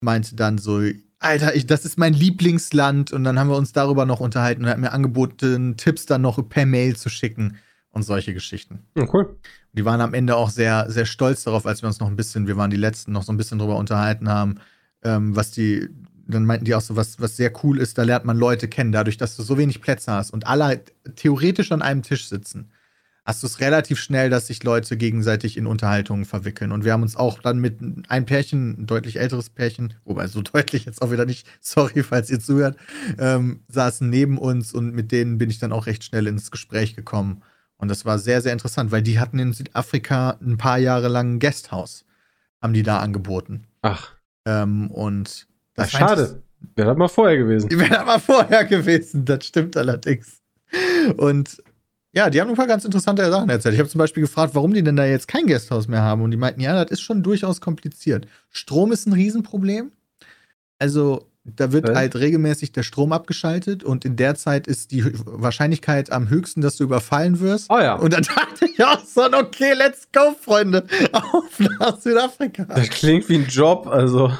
meinte 0.00 0.34
dann 0.34 0.58
so, 0.58 0.80
Alter, 1.18 1.54
ich, 1.54 1.66
das 1.66 1.84
ist 1.84 1.98
mein 1.98 2.12
Lieblingsland. 2.12 3.12
Und 3.12 3.24
dann 3.24 3.38
haben 3.38 3.48
wir 3.50 3.56
uns 3.56 3.72
darüber 3.72 4.04
noch 4.04 4.20
unterhalten 4.20 4.62
und 4.62 4.68
er 4.68 4.72
hat 4.72 4.78
mir 4.80 4.92
angeboten, 4.92 5.76
Tipps 5.76 6.06
dann 6.06 6.22
noch 6.22 6.42
per 6.48 6.66
Mail 6.66 6.96
zu 6.96 7.08
schicken 7.08 7.58
und 7.90 8.02
solche 8.02 8.34
Geschichten. 8.34 8.80
Ja, 8.96 9.06
cool. 9.12 9.36
Die 9.72 9.84
waren 9.84 10.00
am 10.00 10.14
Ende 10.14 10.36
auch 10.36 10.50
sehr, 10.50 10.90
sehr 10.90 11.06
stolz 11.06 11.44
darauf, 11.44 11.66
als 11.66 11.82
wir 11.82 11.86
uns 11.88 12.00
noch 12.00 12.08
ein 12.08 12.16
bisschen, 12.16 12.46
wir 12.46 12.56
waren 12.56 12.70
die 12.70 12.76
Letzten, 12.76 13.12
noch 13.12 13.22
so 13.22 13.32
ein 13.32 13.36
bisschen 13.36 13.58
drüber 13.58 13.76
unterhalten 13.76 14.28
haben, 14.28 14.56
ähm, 15.02 15.36
was 15.36 15.50
die, 15.50 15.88
dann 16.34 16.44
meinten 16.44 16.64
die 16.64 16.74
auch 16.74 16.80
so, 16.80 16.96
was, 16.96 17.20
was 17.20 17.36
sehr 17.36 17.52
cool 17.62 17.78
ist, 17.78 17.98
da 17.98 18.02
lernt 18.02 18.24
man 18.24 18.36
Leute 18.36 18.68
kennen, 18.68 18.92
dadurch, 18.92 19.16
dass 19.16 19.36
du 19.36 19.42
so 19.42 19.58
wenig 19.58 19.80
Plätze 19.80 20.12
hast 20.12 20.32
und 20.32 20.46
alle 20.46 20.64
halt 20.64 20.92
theoretisch 21.14 21.72
an 21.72 21.82
einem 21.82 22.02
Tisch 22.02 22.28
sitzen. 22.28 22.70
Hast 23.24 23.42
du 23.42 23.48
es 23.48 23.60
relativ 23.60 23.98
schnell, 23.98 24.30
dass 24.30 24.46
sich 24.46 24.62
Leute 24.62 24.96
gegenseitig 24.96 25.56
in 25.56 25.66
Unterhaltungen 25.66 26.24
verwickeln. 26.24 26.70
Und 26.70 26.84
wir 26.84 26.92
haben 26.92 27.02
uns 27.02 27.16
auch 27.16 27.40
dann 27.40 27.58
mit 27.58 27.80
ein 28.08 28.24
Pärchen, 28.24 28.82
ein 28.82 28.86
deutlich 28.86 29.18
älteres 29.18 29.50
Pärchen, 29.50 29.94
wobei 30.04 30.28
so 30.28 30.42
deutlich 30.52 30.84
jetzt 30.84 31.02
auch 31.02 31.10
wieder 31.10 31.26
nicht, 31.26 31.46
sorry, 31.60 32.04
falls 32.04 32.30
ihr 32.30 32.38
zuhört, 32.38 32.76
ähm, 33.18 33.64
saßen 33.68 34.08
neben 34.08 34.38
uns 34.38 34.72
und 34.72 34.94
mit 34.94 35.10
denen 35.10 35.38
bin 35.38 35.50
ich 35.50 35.58
dann 35.58 35.72
auch 35.72 35.86
recht 35.86 36.04
schnell 36.04 36.28
ins 36.28 36.52
Gespräch 36.52 36.94
gekommen. 36.94 37.42
Und 37.78 37.88
das 37.88 38.04
war 38.04 38.18
sehr, 38.18 38.40
sehr 38.42 38.52
interessant, 38.52 38.90
weil 38.92 39.02
die 39.02 39.18
hatten 39.18 39.38
in 39.38 39.52
Südafrika 39.52 40.38
ein 40.40 40.56
paar 40.56 40.78
Jahre 40.78 41.08
lang 41.08 41.34
ein 41.34 41.38
Guesthouse, 41.40 42.04
haben 42.62 42.72
die 42.72 42.84
da 42.84 43.00
angeboten. 43.00 43.66
Ach, 43.82 44.12
Ähm, 44.44 44.90
und 44.92 45.48
na, 45.76 45.82
war 45.84 45.88
schade. 45.88 46.42
Wäre 46.74 46.88
das 46.88 46.96
mal 46.96 47.08
vorher 47.08 47.36
gewesen. 47.38 47.68
Die 47.70 47.78
wären 47.78 47.94
aber 47.94 48.18
vorher 48.18 48.64
gewesen, 48.64 49.24
das 49.24 49.46
stimmt 49.46 49.76
allerdings. 49.76 50.40
Und 51.16 51.62
ja, 52.12 52.30
die 52.30 52.40
haben 52.40 52.48
ein 52.48 52.56
paar 52.56 52.66
ganz 52.66 52.84
interessante 52.84 53.28
Sachen 53.30 53.50
erzählt. 53.50 53.74
Ich 53.74 53.78
habe 53.78 53.90
zum 53.90 53.98
Beispiel 53.98 54.22
gefragt, 54.22 54.54
warum 54.54 54.72
die 54.72 54.82
denn 54.82 54.96
da 54.96 55.04
jetzt 55.04 55.28
kein 55.28 55.46
Gasthaus 55.46 55.86
mehr 55.86 56.00
haben. 56.00 56.22
Und 56.22 56.30
die 56.30 56.38
meinten, 56.38 56.60
ja, 56.62 56.82
das 56.82 56.90
ist 56.92 57.02
schon 57.02 57.22
durchaus 57.22 57.60
kompliziert. 57.60 58.26
Strom 58.50 58.90
ist 58.90 59.06
ein 59.06 59.12
Riesenproblem. 59.12 59.92
Also, 60.78 61.26
da 61.44 61.72
wird 61.72 61.84
Okay. 61.90 61.94
halt 61.96 62.16
regelmäßig 62.16 62.72
der 62.72 62.82
Strom 62.84 63.12
abgeschaltet 63.12 63.84
und 63.84 64.04
in 64.06 64.16
der 64.16 64.34
Zeit 64.34 64.66
ist 64.66 64.92
die 64.92 65.04
Wahrscheinlichkeit 65.26 66.10
am 66.10 66.30
höchsten, 66.30 66.62
dass 66.62 66.76
du 66.76 66.84
überfallen 66.84 67.38
wirst. 67.40 67.66
Oh 67.70 67.78
ja. 67.78 67.94
Und 67.96 68.14
dann 68.14 68.22
dachte 68.34 68.64
ich 68.64 68.82
auch 68.82 69.04
so, 69.04 69.22
okay, 69.24 69.74
let's 69.74 70.08
go, 70.10 70.34
Freunde. 70.40 70.86
Auf 71.12 71.60
nach 71.78 72.00
Südafrika. 72.00 72.64
Das 72.64 72.88
klingt 72.88 73.28
wie 73.28 73.36
ein 73.36 73.46
Job, 73.46 73.86
also. 73.86 74.32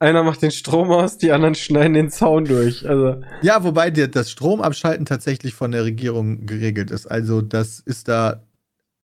Einer 0.00 0.22
macht 0.22 0.40
den 0.40 0.50
Strom 0.50 0.90
aus, 0.90 1.18
die 1.18 1.30
anderen 1.30 1.54
schneiden 1.54 1.92
den 1.92 2.10
Zaun 2.10 2.46
durch. 2.46 2.88
Also, 2.88 3.22
Ja, 3.42 3.62
wobei 3.62 3.90
dir 3.90 4.08
das 4.08 4.30
Stromabschalten 4.30 5.04
tatsächlich 5.04 5.54
von 5.54 5.72
der 5.72 5.84
Regierung 5.84 6.46
geregelt 6.46 6.90
ist. 6.90 7.06
Also, 7.06 7.42
das 7.42 7.80
ist 7.80 8.08
da. 8.08 8.42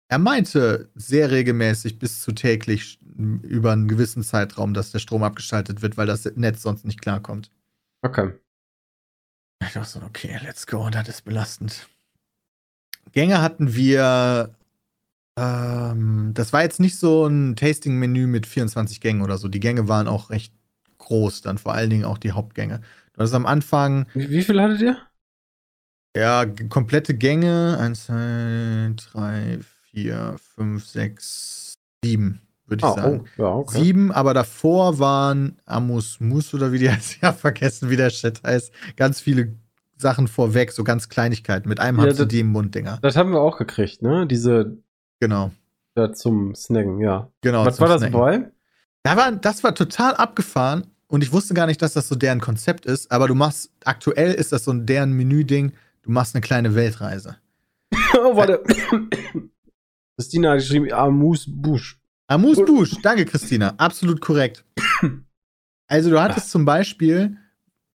Er 0.08 0.18
meinte 0.18 0.90
sehr 0.96 1.30
regelmäßig 1.30 2.00
bis 2.00 2.22
zu 2.22 2.32
täglich 2.32 3.00
über 3.44 3.72
einen 3.72 3.88
gewissen 3.88 4.24
Zeitraum, 4.24 4.74
dass 4.74 4.92
der 4.92 5.00
Strom 5.00 5.22
abgeschaltet 5.22 5.84
wird, 5.84 5.98
weil 5.98 6.08
das 6.08 6.26
Netz 6.36 6.64
sonst 6.64 6.84
nicht 6.84 7.00
klarkommt. 7.02 7.52
okay. 8.02 8.32
Ich 9.64 9.74
dachte 9.74 9.88
so, 9.88 10.02
okay, 10.02 10.40
let's 10.44 10.66
go, 10.66 10.90
das 10.90 11.08
ist 11.08 11.24
belastend. 11.24 11.88
Gänge 13.12 13.40
hatten 13.42 13.76
wir. 13.76 14.56
Ähm, 15.38 16.32
das 16.34 16.52
war 16.52 16.64
jetzt 16.64 16.80
nicht 16.80 16.98
so 16.98 17.28
ein 17.28 17.56
Tasting-Menü 17.56 18.26
mit 18.26 18.48
24 18.48 19.00
Gängen 19.00 19.22
oder 19.22 19.38
so. 19.38 19.48
Die 19.48 19.60
Gänge 19.60 19.88
waren 19.88 20.08
auch 20.08 20.32
recht 20.32 20.52
groß, 21.12 21.42
dann 21.42 21.58
vor 21.58 21.74
allen 21.74 21.90
Dingen 21.90 22.06
auch 22.06 22.18
die 22.18 22.32
Hauptgänge. 22.32 22.80
Du 23.14 23.22
hast 23.22 23.34
am 23.34 23.46
Anfang 23.46 24.06
Wie, 24.14 24.30
wie 24.30 24.42
viel 24.44 24.62
hattet 24.62 24.82
ihr? 24.82 24.98
Ja, 26.16 26.46
komplette 26.70 27.14
Gänge. 27.16 27.78
Eins, 27.80 28.06
zwei, 28.06 28.94
drei, 29.12 29.60
vier, 29.92 30.36
fünf, 30.56 30.86
sechs, 30.86 31.74
sieben, 32.04 32.42
würde 32.66 32.80
ich 32.80 32.86
Ah, 32.86 32.94
sagen. 32.96 33.26
oh, 33.38 33.42
ja, 33.42 33.48
okay. 33.50 33.80
Sieben, 33.84 34.12
aber 34.12 34.34
davor 34.34 35.00
waren 35.00 35.58
Amus 35.66 36.20
Mus 36.22 36.54
oder 36.54 36.72
wie 36.72 36.80
die 36.80 36.90
heißt. 36.92 37.18
Ich 37.18 37.24
hab 37.24 37.40
vergessen, 37.40 37.90
wie 37.90 37.98
der 37.98 38.10
Shit 38.10 38.42
heißt. 38.44 38.72
Ganz 38.96 39.20
viele 39.20 39.54
Sachen 39.98 40.28
vorweg, 40.28 40.72
so 40.72 40.84
ganz 40.84 41.10
Kleinigkeiten. 41.10 41.68
Mit 41.70 41.80
einem 41.82 42.00
Ja, 42.00 42.06
hast 42.08 42.20
du 42.20 42.26
die 42.26 42.40
im 42.40 42.48
Mund, 42.52 42.74
Dinger. 42.74 43.00
Das 43.02 43.16
haben 43.18 43.32
wir 43.32 43.42
auch 43.42 43.58
gekriegt, 43.58 44.02
ne? 44.02 44.26
Diese 44.28 44.78
Genau. 45.20 45.52
da 45.94 46.12
zum 46.14 46.56
Snacken, 46.56 47.00
ja. 47.00 47.30
genau 47.42 47.66
Was 47.66 47.80
war 47.80 47.88
das 47.90 48.00
Snacken. 48.02 48.14
dabei? 48.18 48.52
Da 49.04 49.18
war, 49.18 49.32
das 49.32 49.64
war 49.64 49.74
total 49.76 50.14
abgefahren 50.16 50.88
und 51.12 51.24
ich 51.24 51.34
wusste 51.34 51.54
gar 51.54 51.68
nicht, 51.68 51.82
dass 51.82 51.92
das 51.94 52.08
so 52.08 52.16
deren 52.16 52.40
Konzept 52.40 52.86
ist, 52.86 53.12
aber 53.12 53.28
du 53.28 53.36
machst, 53.36 53.70
aktuell 53.84 54.34
ist 54.34 54.54
das 54.54 54.64
so 54.64 54.72
ein 54.72 54.86
deren 54.86 55.12
Menü-Ding, 55.12 55.74
du 56.04 56.12
machst 56.12 56.34
eine 56.34 56.42
kleine 56.42 56.74
Weltreise. 56.74 57.36
oh, 58.18 58.36
warte. 58.38 58.64
Christina 60.18 60.52
hat 60.52 60.60
geschrieben, 60.60 60.92
Amus 60.94 61.46
Busch. 61.48 62.00
Amuse 62.28 62.64
Bouche, 62.64 62.96
danke 63.04 63.26
Christina, 63.26 63.74
absolut 63.78 64.22
korrekt. 64.22 64.64
Also 65.88 66.10
du 66.10 66.22
hattest 66.22 66.50
zum 66.50 66.64
Beispiel, 66.64 67.36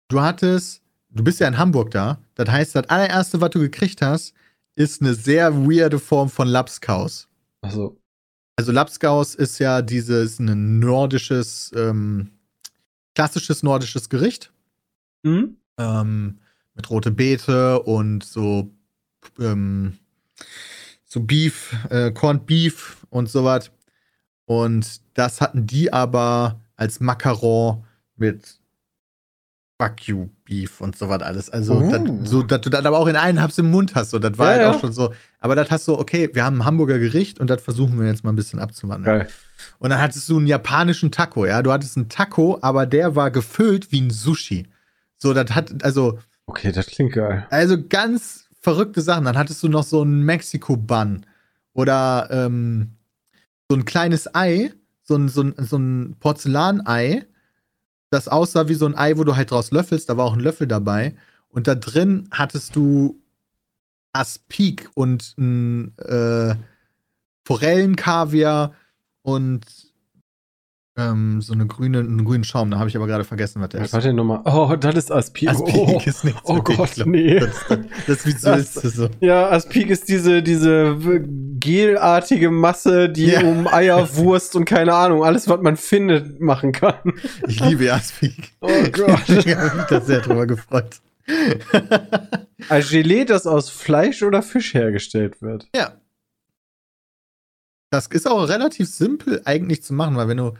du 0.08 0.22
hattest, 0.22 0.80
du 1.10 1.22
bist 1.22 1.40
ja 1.40 1.48
in 1.48 1.58
Hamburg 1.58 1.90
da, 1.90 2.22
das 2.36 2.48
heißt, 2.48 2.74
das 2.74 2.88
allererste, 2.88 3.42
was 3.42 3.50
du 3.50 3.58
gekriegt 3.58 4.00
hast, 4.00 4.32
ist 4.76 5.02
eine 5.02 5.12
sehr 5.12 5.54
weirde 5.54 5.98
Form 5.98 6.30
von 6.30 6.48
Lapskaus. 6.48 7.28
Also, 7.60 7.98
Also 8.56 8.72
Lapskaus 8.72 9.34
ist 9.34 9.58
ja 9.58 9.82
dieses 9.82 10.38
ein 10.38 10.78
nordisches, 10.78 11.70
ähm, 11.76 12.30
klassisches 13.14 13.62
nordisches 13.62 14.08
Gericht 14.08 14.52
hm? 15.24 15.56
ähm, 15.78 16.40
mit 16.74 16.90
rote 16.90 17.10
Beete 17.10 17.82
und 17.82 18.24
so 18.24 18.70
ähm, 19.38 19.98
so 21.04 21.20
Beef, 21.20 21.76
äh, 21.90 22.10
Corned 22.10 22.46
Beef 22.46 23.06
und 23.10 23.28
sowas. 23.28 23.70
Und 24.46 25.02
das 25.14 25.40
hatten 25.40 25.66
die 25.66 25.92
aber 25.92 26.60
als 26.74 27.00
Macaron 27.00 27.84
mit 28.16 28.58
Wagyu 29.78 30.30
Beef 30.52 30.80
und 30.80 30.96
sowas 30.96 31.22
alles. 31.22 31.48
Also, 31.48 31.74
Uh. 31.78 31.90
dat, 31.90 32.02
so, 32.24 32.42
dass 32.42 32.60
du 32.60 32.68
das 32.70 32.84
aber 32.84 32.98
auch 32.98 33.06
in 33.06 33.16
einen 33.16 33.40
Haps 33.40 33.56
im 33.58 33.70
Mund 33.70 33.94
hast. 33.94 34.10
So, 34.10 34.18
das 34.18 34.36
war 34.36 34.46
Ja, 34.46 34.52
halt 34.52 34.62
ja. 34.62 34.70
auch 34.72 34.80
schon 34.80 34.92
so. 34.92 35.12
Aber 35.40 35.54
das 35.56 35.70
hast 35.70 35.88
du, 35.88 35.98
okay, 35.98 36.28
wir 36.32 36.44
haben 36.44 36.58
ein 36.58 36.64
Hamburger 36.64 36.98
Gericht 36.98 37.40
und 37.40 37.48
das 37.48 37.62
versuchen 37.62 37.98
wir 37.98 38.06
jetzt 38.06 38.22
mal 38.24 38.32
ein 38.32 38.36
bisschen 38.36 38.58
abzuwandeln. 38.60 39.20
Geil. 39.20 39.28
Und 39.78 39.90
dann 39.90 40.00
hattest 40.00 40.28
du 40.28 40.36
einen 40.36 40.46
japanischen 40.46 41.10
Taco, 41.10 41.46
ja. 41.46 41.62
Du 41.62 41.72
hattest 41.72 41.96
einen 41.96 42.08
Taco, 42.08 42.58
aber 42.62 42.84
der 42.86 43.16
war 43.16 43.30
gefüllt 43.30 43.90
wie 43.92 44.00
ein 44.02 44.10
Sushi. 44.10 44.66
So, 45.16 45.32
das 45.34 45.54
hat, 45.54 45.82
also, 45.84 46.18
Okay, 46.46 46.72
das 46.72 46.86
klingt 46.86 47.12
geil. 47.14 47.46
also 47.50 47.76
ganz 47.88 48.46
verrückte 48.60 49.00
Sachen. 49.00 49.24
Dann 49.24 49.38
hattest 49.38 49.62
du 49.62 49.68
noch 49.68 49.84
so 49.84 50.02
einen 50.02 50.22
Mexiko-Bun 50.24 51.24
oder 51.72 52.28
ähm, 52.30 52.96
so 53.70 53.76
ein 53.76 53.84
kleines 53.84 54.34
Ei, 54.34 54.72
so 55.04 55.16
ein, 55.16 55.28
so 55.28 55.42
ein, 55.42 55.54
so 55.58 55.76
ein 55.78 56.16
Porzellanei, 56.20 57.24
das 58.12 58.28
aussah 58.28 58.68
wie 58.68 58.74
so 58.74 58.84
ein 58.84 58.94
Ei, 58.94 59.16
wo 59.16 59.24
du 59.24 59.36
halt 59.36 59.50
draus 59.50 59.70
löffelst. 59.70 60.08
Da 60.08 60.18
war 60.18 60.26
auch 60.26 60.34
ein 60.34 60.40
Löffel 60.40 60.66
dabei. 60.66 61.14
Und 61.48 61.66
da 61.66 61.74
drin 61.74 62.28
hattest 62.30 62.76
du 62.76 63.18
Aspik 64.12 64.90
und 64.94 65.34
ein 65.38 65.96
äh, 65.96 66.54
Forellenkaviar 67.44 68.74
und 69.22 69.64
ähm, 70.96 71.40
so 71.40 71.54
eine 71.54 71.66
grüne, 71.66 72.00
einen 72.00 72.24
grünen 72.24 72.44
Schaum. 72.44 72.70
Da 72.70 72.78
habe 72.78 72.88
ich 72.88 72.96
aber 72.96 73.06
gerade 73.06 73.24
vergessen, 73.24 73.62
was 73.62 73.70
der 73.70 73.80
Was 73.80 73.88
ist. 73.88 73.92
war 73.94 74.00
denn 74.02 74.16
nochmal? 74.16 74.42
Oh, 74.44 74.76
das 74.76 74.94
ist 74.96 75.10
Aspik. 75.10 75.48
Aspik 75.48 75.74
oh, 75.74 76.02
ist 76.04 76.24
nichts 76.24 76.40
oh 76.44 76.60
Gott, 76.62 76.92
glaub. 76.94 77.08
nee. 77.08 77.38
Das, 77.40 77.66
das, 78.06 78.22
das 78.24 78.72
Sülze 78.72 78.88
so. 78.90 79.08
Ja, 79.20 79.48
Aspik 79.50 79.88
ist 79.88 80.08
diese, 80.08 80.42
diese 80.42 80.96
gelartige 81.58 82.50
Masse, 82.50 83.08
die 83.08 83.26
Ja. 83.26 83.40
um 83.42 83.66
Eier, 83.66 84.06
Wurst 84.16 84.54
und 84.54 84.66
keine 84.66 84.92
Ahnung, 84.94 85.24
alles, 85.24 85.48
was 85.48 85.62
man 85.62 85.76
findet, 85.78 86.40
machen 86.40 86.72
kann. 86.72 87.14
Ich 87.48 87.60
liebe 87.60 87.90
Aspik. 87.92 88.52
Oh 88.60 88.68
Gott. 88.92 89.28
ich 89.28 89.56
habe 89.56 89.76
mich 89.76 89.86
da 89.86 90.00
sehr 90.00 90.20
drüber 90.20 90.46
gefreut. 90.46 91.00
Ein 92.68 92.82
Gelee, 92.82 93.24
das 93.24 93.46
aus 93.46 93.70
Fleisch 93.70 94.22
oder 94.22 94.42
Fisch 94.42 94.74
hergestellt 94.74 95.40
wird. 95.40 95.68
Ja. 95.74 95.92
Das 97.90 98.06
ist 98.08 98.26
auch 98.28 98.48
relativ 98.48 98.88
simpel 98.88 99.40
eigentlich 99.44 99.82
zu 99.82 99.94
machen, 99.94 100.16
weil 100.16 100.28
wenn 100.28 100.38
du, 100.38 100.54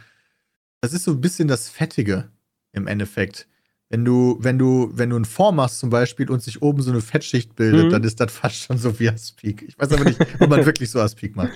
das 0.83 0.91
ist 0.91 1.05
so 1.05 1.11
ein 1.11 1.21
bisschen 1.21 1.47
das 1.47 1.69
Fettige 1.69 2.29
im 2.73 2.87
Endeffekt. 2.87 3.47
Wenn 3.87 4.03
du, 4.03 4.35
wenn 4.41 4.59
du, 4.59 4.91
wenn 4.93 5.11
du 5.11 5.15
einen 5.15 5.23
Fond 5.23 5.55
machst 5.55 5.79
zum 5.79 5.89
Beispiel 5.89 6.29
und 6.29 6.43
sich 6.43 6.61
oben 6.61 6.81
so 6.81 6.91
eine 6.91 6.99
Fettschicht 6.99 7.55
bildet, 7.55 7.85
Mhm. 7.85 7.89
dann 7.89 8.03
ist 8.03 8.19
das 8.19 8.33
fast 8.33 8.57
schon 8.57 8.77
so 8.77 8.99
wie 8.99 9.07
Aspik. 9.07 9.61
Ich 9.65 9.79
weiß 9.79 9.93
aber 9.93 10.03
nicht, 10.03 10.19
ob 10.41 10.49
man 10.49 10.65
wirklich 10.65 10.89
so 10.91 10.99
Aspik 10.99 11.37
macht. 11.37 11.51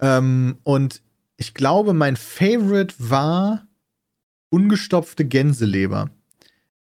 Ähm, 0.00 0.58
und 0.64 1.00
ich 1.38 1.54
glaube, 1.54 1.94
mein 1.94 2.16
Favorite 2.16 2.94
war 2.98 3.66
ungestopfte 4.50 5.24
Gänseleber. 5.24 6.10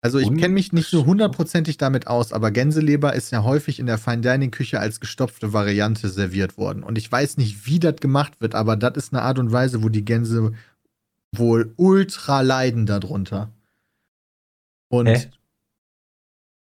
Also 0.03 0.17
ich 0.17 0.29
kenne 0.35 0.55
mich 0.55 0.73
nicht 0.73 0.87
so 0.89 1.05
hundertprozentig 1.05 1.77
damit 1.77 2.07
aus, 2.07 2.33
aber 2.33 2.49
Gänseleber 2.49 3.13
ist 3.13 3.31
ja 3.31 3.43
häufig 3.43 3.77
in 3.79 3.85
der 3.85 3.99
Fine 3.99 4.21
Dining 4.21 4.49
Küche 4.49 4.79
als 4.79 4.99
gestopfte 4.99 5.53
Variante 5.53 6.09
serviert 6.09 6.57
worden. 6.57 6.81
Und 6.81 6.97
ich 6.97 7.11
weiß 7.11 7.37
nicht, 7.37 7.67
wie 7.67 7.77
das 7.79 7.97
gemacht 7.97 8.41
wird, 8.41 8.55
aber 8.55 8.75
das 8.75 8.93
ist 8.97 9.13
eine 9.13 9.21
Art 9.21 9.37
und 9.37 9.51
Weise, 9.51 9.83
wo 9.83 9.89
die 9.89 10.03
Gänse 10.03 10.53
wohl 11.33 11.73
ultra 11.77 12.41
leiden 12.41 12.85
darunter. 12.85 13.51
Und 14.89 15.07
Hä? 15.07 15.31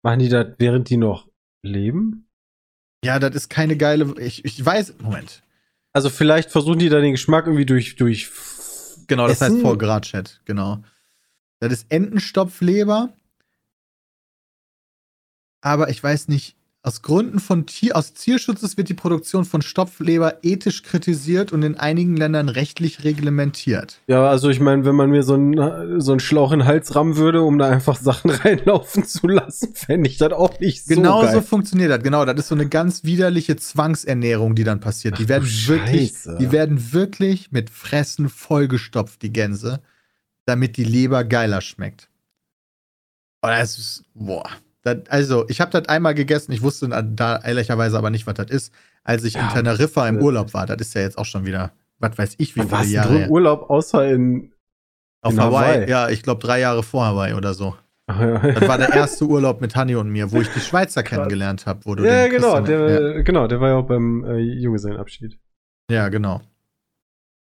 Machen 0.03 0.20
die 0.20 0.30
das, 0.30 0.47
während 0.60 0.89
die 0.89 0.97
noch 0.97 1.28
leben? 1.64 2.28
ja, 3.03 3.20
das 3.20 3.36
ist 3.36 3.49
keine 3.49 3.78
geile. 3.78 4.20
Ich, 4.20 4.45
ich 4.45 4.64
weiß. 4.66 4.95
Moment. 4.99 5.43
Also 5.93 6.10
vielleicht 6.10 6.51
versuchen 6.51 6.80
die 6.80 6.89
da 6.89 6.99
den 6.99 7.12
Geschmack 7.12 7.45
irgendwie 7.47 7.66
durch, 7.66 7.95
durch 7.95 8.30
Genau, 9.08 9.28
das 9.28 9.41
Essen? 9.41 9.64
heißt 9.66 10.01
Chat, 10.01 10.41
genau. 10.45 10.84
Das 11.60 11.72
ist 11.72 11.91
Entenstopfleber. 11.91 13.14
Aber 15.62 15.89
ich 15.89 16.01
weiß 16.03 16.28
nicht, 16.28 16.56
aus 16.86 17.01
Gründen 17.01 17.39
von 17.39 17.65
Tier, 17.65 17.95
aus 17.95 18.13
Tierschutzes 18.13 18.77
wird 18.77 18.89
die 18.89 18.93
Produktion 18.93 19.43
von 19.43 19.63
Stopfleber 19.63 20.43
ethisch 20.43 20.83
kritisiert 20.83 21.51
und 21.51 21.63
in 21.63 21.75
einigen 21.77 22.15
Ländern 22.15 22.47
rechtlich 22.47 23.03
reglementiert. 23.03 24.01
Ja, 24.05 24.29
also 24.29 24.49
ich 24.49 24.59
meine, 24.59 24.86
wenn 24.86 24.93
man 24.93 25.09
mir 25.09 25.23
so 25.23 25.33
einen, 25.33 25.99
so 25.99 26.11
einen 26.11 26.19
Schlauch 26.19 26.51
in 26.51 26.59
den 26.59 26.67
Hals 26.67 26.93
rammen 26.93 27.17
würde, 27.17 27.41
um 27.41 27.57
da 27.57 27.69
einfach 27.69 27.97
Sachen 27.97 28.29
reinlaufen 28.43 29.03
zu 29.03 29.25
lassen, 29.25 29.73
fände 29.73 30.07
ich 30.07 30.17
das 30.17 30.31
auch 30.33 30.59
nicht 30.59 30.86
so 30.86 30.93
Genau 30.93 31.25
so 31.25 31.41
funktioniert 31.41 31.89
das. 31.89 32.03
Genau, 32.03 32.23
das 32.23 32.38
ist 32.38 32.49
so 32.49 32.55
eine 32.55 32.69
ganz 32.69 33.03
widerliche 33.03 33.55
Zwangsernährung, 33.55 34.53
die 34.53 34.63
dann 34.63 34.79
passiert. 34.79 35.17
Die 35.17 35.27
werden 35.27 35.45
du 35.45 35.67
wirklich, 35.67 36.11
Scheiße. 36.11 36.38
die 36.39 36.51
werden 36.51 36.93
wirklich 36.93 37.51
mit 37.51 37.71
Fressen 37.71 38.29
vollgestopft, 38.29 39.23
die 39.23 39.33
Gänse, 39.33 39.81
damit 40.45 40.77
die 40.77 40.83
Leber 40.83 41.23
geiler 41.23 41.61
schmeckt. 41.61 42.09
Oh, 43.41 43.47
das 43.47 43.79
ist, 43.79 44.03
boah. 44.13 44.45
Das, 44.86 44.97
also, 45.09 45.45
ich 45.49 45.61
habe 45.61 45.71
das 45.71 45.89
einmal 45.89 46.13
gegessen, 46.13 46.51
ich 46.51 46.61
wusste 46.61 46.88
da 46.89 47.38
ehrlicherweise 47.43 47.97
aber 47.97 48.11
nicht, 48.11 48.27
was 48.27 48.36
das 48.36 48.51
ist, 48.51 48.73
als 49.03 49.23
ich 49.23 49.33
Ja, 49.33 49.41
in 49.41 49.49
Teneriffa 49.49 50.07
im 50.07 50.19
Urlaub 50.19 50.53
war. 50.53 50.67
Das 50.67 50.77
ist 50.79 50.93
ja 50.93 51.01
jetzt 51.01 51.17
auch 51.17 51.25
schon 51.25 51.43
wieder, 51.43 51.71
was 51.97 52.15
weiß 52.15 52.36
ich, 52.38 52.55
wie 52.55 52.59
viele 52.61 52.71
warst 52.71 52.91
Jahre 52.91 53.17
her. 53.17 53.31
Urlaub, 53.31 53.67
außer 53.71 54.07
in 54.07 54.53
Auf 55.21 55.33
in 55.33 55.41
Hawaii. 55.41 55.73
Hawaii? 55.73 55.89
Ja, 55.89 56.09
ich 56.09 56.21
glaube 56.21 56.39
drei 56.39 56.59
Jahre 56.59 56.83
vor 56.83 57.03
Hawaii 57.03 57.33
oder 57.33 57.55
so. 57.55 57.75
Ja. 58.07 58.38
Das 58.38 58.67
war 58.67 58.77
der 58.77 58.93
erste 58.93 59.25
Urlaub 59.25 59.59
mit 59.59 59.75
Hanni 59.75 59.95
und 59.95 60.09
mir, 60.09 60.31
wo 60.31 60.39
ich 60.39 60.49
die 60.49 60.59
Schweizer 60.59 61.01
kennengelernt 61.03 61.65
habe. 61.65 61.79
wo 61.86 61.95
du 61.95 62.05
ja, 62.05 62.27
genau, 62.27 62.61
der, 62.61 63.23
genau, 63.23 63.47
der 63.47 63.59
war 63.59 63.69
ja 63.69 63.75
auch 63.77 63.88
beim 63.88 64.23
äh, 64.23 64.38
Junggesellenabschied. 64.38 65.39
ja. 65.89 65.95
ja, 65.95 66.09
genau. 66.09 66.41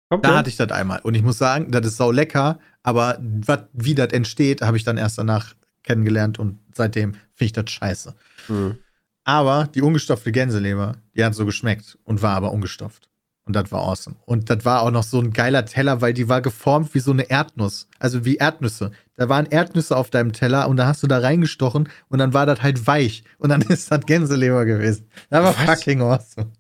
Kommt 0.10 0.24
Da 0.24 0.38
hatte 0.38 0.50
ich 0.50 0.56
das 0.56 0.72
einmal. 0.72 1.02
Und 1.04 1.16
ich 1.16 1.24
muss 1.24 1.38
sagen, 1.38 1.72
das 1.72 1.86
ist 1.86 1.98
sau 1.98 2.12
lecker, 2.12 2.60
aber 2.84 3.18
wat, 3.20 3.68
wie 3.74 3.96
das 3.96 4.14
entsteht, 4.14 4.62
habe 4.62 4.78
ich 4.78 4.86
dann 4.86 4.96
erst 4.96 5.18
danach 5.18 5.56
kennengelernt 5.84 6.40
und 6.40 6.60
seitdem 6.74 7.14
finde 7.14 7.46
ich 7.46 7.54
das 7.54 7.70
scheiße. 7.70 8.16
Hm. 8.48 8.78
Aber 9.24 9.70
die 9.74 9.82
ungestopfte 9.82 10.32
Gänseleber, 10.32 10.98
die 11.16 11.24
hat 11.24 11.36
so 11.36 11.46
geschmeckt 11.46 11.98
und 12.04 12.22
war 12.22 12.36
aber 12.36 12.52
ungestopft. 12.52 13.10
Und 13.46 13.56
das 13.58 13.72
war 13.72 13.82
awesome. 13.82 14.16
Und 14.26 14.50
das 14.50 14.64
war 14.64 14.82
auch 14.82 14.92
noch 14.92 15.04
so 15.04 15.20
ein 15.20 15.34
geiler 15.34 15.66
Teller, 15.66 16.00
weil 16.00 16.14
die 16.14 16.30
war 16.30 16.42
geformt 16.42 16.94
wie 16.94 17.00
so 17.00 17.12
eine 17.12 17.30
Erdnuss. 17.30 17.90
Also 18.00 18.24
wie 18.24 18.38
Erdnüsse. 18.38 18.92
Da 19.16 19.28
waren 19.28 19.48
Erdnüsse 19.48 19.98
auf 19.98 20.10
deinem 20.10 20.32
Teller 20.32 20.70
und 20.70 20.78
da 20.78 20.88
hast 20.88 21.04
du 21.04 21.08
da 21.08 21.20
reingestochen 21.20 21.90
und 22.08 22.20
dann 22.20 22.34
war 22.34 22.46
das 22.46 22.62
halt 22.62 22.88
weich. 22.88 23.24
Und 23.38 23.50
dann 23.50 23.62
ist 23.70 23.92
das 23.92 24.06
Gänseleber 24.06 24.66
gewesen. 24.66 25.10
Das 25.30 25.44
war 25.44 25.68
Was? 25.68 25.80
fucking 25.80 26.02
awesome. 26.02 26.52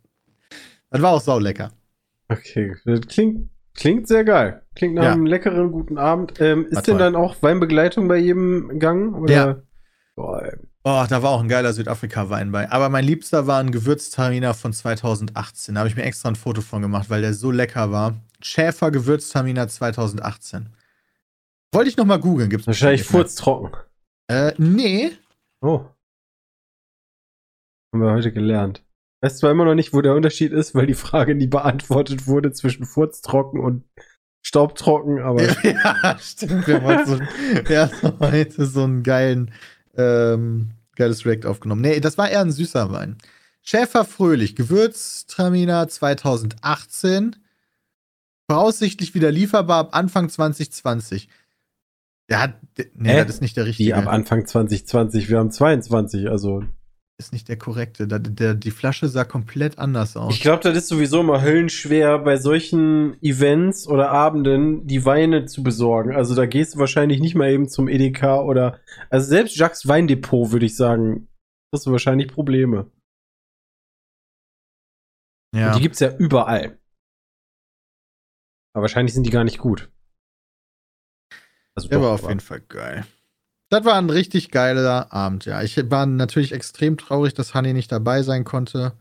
Das 0.89 1.01
war 1.01 1.11
auch 1.11 1.21
sau 1.21 1.39
lecker. 1.39 1.71
Okay, 2.27 2.75
das 2.85 3.01
klingt, 3.07 3.49
klingt 3.75 4.07
sehr 4.07 4.23
geil. 4.23 4.63
Klingt 4.75 4.95
nach 4.95 5.03
Ja. 5.03 5.11
einem 5.13 5.25
leckeren, 5.25 5.71
guten 5.71 5.97
Abend. 5.97 6.39
Ähm, 6.39 6.67
ist 6.69 6.87
denn 6.87 6.97
dann 6.97 7.15
auch 7.15 7.35
Weinbegleitung 7.41 8.07
bei 8.07 8.17
jedem 8.17 8.79
Gang? 8.79 9.13
Oder? 9.15 9.33
Ja. 9.33 9.61
Boah. 10.15 10.51
Oh, 10.85 11.05
da 11.09 11.23
war 11.23 11.31
auch 11.31 11.41
ein 11.41 11.47
geiler 11.47 11.71
Südafrika-Wein 11.73 12.51
bei. 12.51 12.69
Aber 12.69 12.89
mein 12.89 13.05
liebster 13.05 13.47
war 13.47 13.59
ein 13.59 13.71
Gewürztraminer 13.71 14.53
von 14.53 14.73
2018. 14.73 15.75
Da 15.75 15.79
habe 15.79 15.87
ich 15.89 15.95
mir 15.95 16.03
extra 16.03 16.29
ein 16.29 16.35
Foto 16.35 16.61
von 16.61 16.81
gemacht, 16.81 17.09
weil 17.09 17.21
der 17.21 17.33
so 17.33 17.51
lecker 17.51 17.91
war. 17.91 18.15
Schäfer 18.41 18.91
Gewürztraminer 18.91 19.67
2018. 19.69 20.69
Wollte 21.71 21.89
ich 21.89 21.95
noch 21.97 22.05
mal 22.05 22.19
googeln. 22.19 22.49
Gibt's 22.49 22.67
Wahrscheinlich 22.67 23.03
furztrocken. 23.03 23.71
Äh, 24.27 24.53
nee. 24.57 25.11
Oh. 25.61 25.85
Haben 27.93 28.01
wir 28.03 28.11
heute 28.11 28.33
gelernt. 28.33 28.82
Weißt 29.23 29.37
zwar 29.37 29.51
immer 29.51 29.63
noch 29.63 29.73
nicht, 29.73 29.93
wo 29.93 30.01
der 30.01 30.15
Unterschied 30.15 30.51
ist, 30.51 30.75
weil 30.75 30.85
die 30.85 30.95
Frage 30.95 31.33
nie 31.33 31.47
beantwortet 31.47 32.27
wurde 32.27 32.51
zwischen 32.51 32.85
furztrocken 32.85 33.61
und 33.61 33.85
staubtrocken, 34.41 35.21
aber 35.21 35.43
ja, 35.63 36.17
stimmt. 36.19 36.67
Wir 36.67 36.81
haben 36.81 37.05
so, 37.05 37.21
haben 37.21 38.19
heute 38.19 38.65
so 38.65 38.83
einen 38.83 39.01
geilen, 39.01 39.51
ähm, 39.95 40.71
geiles 40.97 41.25
React 41.25 41.47
aufgenommen. 41.47 41.79
Nee, 41.79 42.01
das 42.01 42.17
war 42.17 42.29
eher 42.29 42.41
ein 42.41 42.51
süßer 42.51 42.91
Wein. 42.91 43.17
Schäfer 43.61 44.03
Fröhlich, 44.03 44.57
Gewürztraminer 44.57 45.87
2018. 45.87 47.37
Voraussichtlich 48.49 49.15
wieder 49.15 49.31
lieferbar 49.31 49.79
ab 49.79 49.89
Anfang 49.95 50.27
2020. 50.27 51.29
Der 52.27 52.41
hat, 52.41 52.55
nee, 52.93 53.13
Hä? 53.13 53.23
das 53.23 53.35
ist 53.35 53.41
nicht 53.41 53.55
der 53.55 53.63
die 53.63 53.69
richtige. 53.69 53.95
ab 53.95 54.07
Anfang 54.07 54.45
2020, 54.45 55.29
wir 55.29 55.39
haben 55.39 55.49
22, 55.49 56.29
also 56.29 56.65
ist 57.19 57.31
nicht 57.31 57.47
der 57.47 57.57
korrekte. 57.57 58.07
Da, 58.07 58.19
der, 58.19 58.53
die 58.55 58.71
Flasche 58.71 59.07
sah 59.07 59.23
komplett 59.23 59.77
anders 59.77 60.17
aus. 60.17 60.33
Ich 60.33 60.41
glaube, 60.41 60.63
das 60.63 60.75
ist 60.75 60.87
sowieso 60.87 61.21
immer 61.21 61.41
höllenschwer, 61.41 62.19
bei 62.19 62.37
solchen 62.37 63.21
Events 63.21 63.87
oder 63.87 64.09
Abenden 64.11 64.87
die 64.87 65.05
Weine 65.05 65.45
zu 65.45 65.63
besorgen. 65.63 66.15
Also 66.15 66.35
da 66.35 66.45
gehst 66.45 66.75
du 66.75 66.79
wahrscheinlich 66.79 67.19
nicht 67.19 67.35
mal 67.35 67.49
eben 67.51 67.69
zum 67.69 67.87
Edeka 67.87 68.41
oder. 68.41 68.79
Also 69.09 69.27
selbst 69.27 69.55
Jacques 69.55 69.87
Weindepot, 69.87 70.51
würde 70.51 70.65
ich 70.65 70.75
sagen, 70.75 71.29
hast 71.73 71.85
du 71.85 71.91
wahrscheinlich 71.91 72.27
Probleme. 72.27 72.91
ja. 75.55 75.67
Und 75.69 75.77
die 75.77 75.81
gibt's 75.81 75.99
ja 75.99 76.15
überall. 76.17 76.79
Aber 78.75 78.81
wahrscheinlich 78.83 79.13
sind 79.13 79.23
die 79.25 79.29
gar 79.31 79.43
nicht 79.43 79.59
gut. 79.59 79.91
Also 81.75 81.87
Der 81.89 81.99
doch, 81.99 82.05
war 82.05 82.13
auf 82.13 82.21
aber- 82.23 82.29
jeden 82.31 82.39
Fall 82.39 82.61
geil. 82.61 83.05
Das 83.73 83.85
war 83.85 83.95
ein 83.95 84.11
richtig 84.11 84.51
geiler 84.51 85.11
Abend, 85.11 85.45
ja. 85.45 85.63
Ich 85.63 85.75
war 85.89 86.05
natürlich 86.05 86.51
extrem 86.51 86.95
traurig, 86.95 87.33
dass 87.33 87.55
Honey 87.55 87.73
nicht 87.73 87.91
dabei 87.91 88.21
sein 88.21 88.43
konnte. 88.43 88.93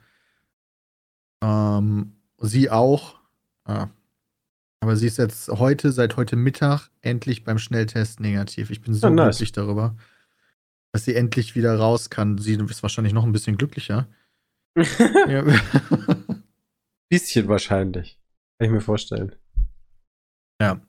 Ähm, 1.44 2.16
sie 2.38 2.70
auch. 2.70 3.20
Ja. 3.68 3.90
Aber 4.80 4.96
sie 4.96 5.08
ist 5.08 5.18
jetzt 5.18 5.50
heute, 5.50 5.92
seit 5.92 6.16
heute 6.16 6.36
Mittag, 6.36 6.88
endlich 7.02 7.44
beim 7.44 7.58
Schnelltest 7.58 8.20
negativ. 8.20 8.70
Ich 8.70 8.80
bin 8.80 8.94
so 8.94 9.08
Ah, 9.08 9.10
nice. 9.10 9.36
glücklich 9.36 9.52
darüber, 9.52 9.94
dass 10.92 11.04
sie 11.04 11.16
endlich 11.16 11.54
wieder 11.54 11.78
raus 11.78 12.08
kann. 12.08 12.38
Sie 12.38 12.54
ist 12.54 12.82
wahrscheinlich 12.82 13.12
noch 13.12 13.24
ein 13.24 13.32
bisschen 13.32 13.58
glücklicher. 13.58 14.08
ja. 15.28 15.44
Bisschen 17.10 17.46
wahrscheinlich. 17.46 18.18
Kann 18.58 18.68
ich 18.68 18.72
mir 18.72 18.80
vorstellen. 18.80 19.36
Ja. 20.62 20.80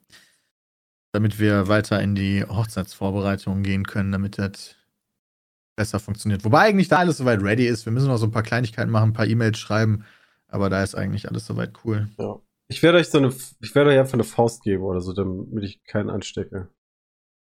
Damit 1.14 1.38
wir 1.38 1.68
weiter 1.68 2.00
in 2.02 2.16
die 2.16 2.44
Hochzeitsvorbereitungen 2.44 3.62
gehen 3.62 3.84
können, 3.84 4.10
damit 4.10 4.36
das 4.36 4.74
besser 5.76 6.00
funktioniert. 6.00 6.44
Wobei 6.44 6.62
eigentlich 6.62 6.88
da 6.88 6.98
alles 6.98 7.18
soweit 7.18 7.40
ready 7.40 7.68
ist. 7.68 7.86
Wir 7.86 7.92
müssen 7.92 8.08
noch 8.08 8.16
so 8.16 8.26
ein 8.26 8.32
paar 8.32 8.42
Kleinigkeiten 8.42 8.90
machen, 8.90 9.10
ein 9.10 9.12
paar 9.12 9.28
E-Mails 9.28 9.58
schreiben, 9.58 10.04
aber 10.48 10.70
da 10.70 10.82
ist 10.82 10.96
eigentlich 10.96 11.28
alles 11.28 11.46
soweit 11.46 11.72
cool. 11.84 12.08
Ja. 12.18 12.40
Ich 12.66 12.82
werde 12.82 12.98
euch 12.98 13.10
so 13.10 13.18
eine, 13.18 13.32
ich 13.60 13.74
werde 13.76 13.90
euch 13.90 13.98
einfach 13.98 14.14
eine 14.14 14.24
Faust 14.24 14.64
geben 14.64 14.82
oder 14.82 15.00
so, 15.00 15.12
damit 15.12 15.62
ich 15.62 15.84
keinen 15.84 16.10
anstecke. 16.10 16.68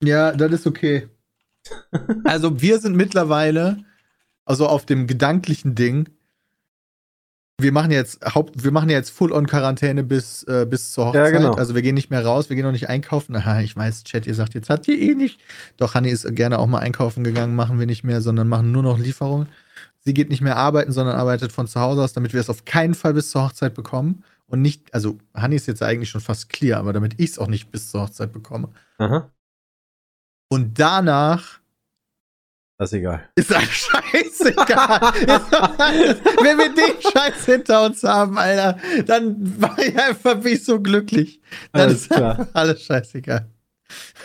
Ja, 0.02 0.32
das 0.32 0.50
ist 0.50 0.66
okay. 0.66 1.08
also 2.24 2.60
wir 2.60 2.80
sind 2.80 2.96
mittlerweile 2.96 3.84
also 4.44 4.66
auf 4.66 4.84
dem 4.84 5.06
gedanklichen 5.06 5.76
Ding, 5.76 6.08
wir 7.62 7.72
machen 7.72 7.90
jetzt 7.90 8.24
Haupt, 8.34 8.62
wir 8.62 8.70
machen 8.70 8.90
jetzt 8.90 9.10
Full-on-Quarantäne 9.10 10.04
bis, 10.04 10.42
äh, 10.44 10.66
bis 10.68 10.92
zur 10.92 11.06
Hochzeit. 11.06 11.32
Ja, 11.32 11.38
genau. 11.38 11.54
Also 11.54 11.74
wir 11.74 11.82
gehen 11.82 11.94
nicht 11.94 12.10
mehr 12.10 12.24
raus, 12.24 12.48
wir 12.48 12.56
gehen 12.56 12.64
noch 12.64 12.72
nicht 12.72 12.88
einkaufen. 12.88 13.34
Aha, 13.36 13.60
ich 13.60 13.76
weiß, 13.76 14.04
Chat, 14.04 14.26
ihr 14.26 14.34
sagt, 14.34 14.54
jetzt 14.54 14.70
hat 14.70 14.86
ihr 14.88 14.98
eh 14.98 15.14
nicht. 15.14 15.40
Doch, 15.76 15.94
Hanni 15.94 16.10
ist 16.10 16.34
gerne 16.34 16.58
auch 16.58 16.66
mal 16.66 16.78
einkaufen 16.78 17.24
gegangen, 17.24 17.56
machen 17.56 17.78
wir 17.78 17.86
nicht 17.86 18.04
mehr, 18.04 18.20
sondern 18.20 18.48
machen 18.48 18.72
nur 18.72 18.82
noch 18.82 18.98
Lieferungen. 18.98 19.48
Sie 20.00 20.14
geht 20.14 20.30
nicht 20.30 20.40
mehr 20.40 20.56
arbeiten, 20.56 20.92
sondern 20.92 21.16
arbeitet 21.16 21.52
von 21.52 21.66
zu 21.66 21.80
Hause 21.80 22.02
aus, 22.02 22.12
damit 22.12 22.32
wir 22.32 22.40
es 22.40 22.50
auf 22.50 22.64
keinen 22.64 22.94
Fall 22.94 23.14
bis 23.14 23.30
zur 23.30 23.44
Hochzeit 23.44 23.74
bekommen. 23.74 24.24
Und 24.46 24.62
nicht, 24.62 24.92
also 24.92 25.18
Hanni 25.34 25.56
ist 25.56 25.66
jetzt 25.66 25.82
eigentlich 25.82 26.10
schon 26.10 26.20
fast 26.20 26.48
clear, 26.48 26.78
aber 26.78 26.92
damit 26.92 27.14
ich 27.18 27.30
es 27.30 27.38
auch 27.38 27.46
nicht 27.46 27.70
bis 27.70 27.90
zur 27.90 28.02
Hochzeit 28.02 28.32
bekomme. 28.32 28.70
Aha. 28.98 29.30
Und 30.48 30.80
danach 30.80 31.59
Das 32.80 32.92
ist 32.94 32.98
egal. 32.98 33.28
ist 33.34 33.50
das 33.50 33.62
scheißegal. 33.62 35.00
Wenn 36.42 36.56
wir 36.56 36.74
den 36.74 37.12
Scheiß 37.12 37.44
hinter 37.44 37.84
uns 37.84 38.02
haben, 38.02 38.38
Alter, 38.38 38.78
dann 39.04 39.60
war 39.60 39.78
ich 39.78 39.98
einfach 39.98 40.40
bin 40.40 40.54
ich 40.54 40.64
so 40.64 40.80
glücklich. 40.80 41.42
Dann 41.72 41.82
Alles 41.82 42.08
klar. 42.08 42.48
alles 42.54 42.82
scheißegal. 42.82 43.50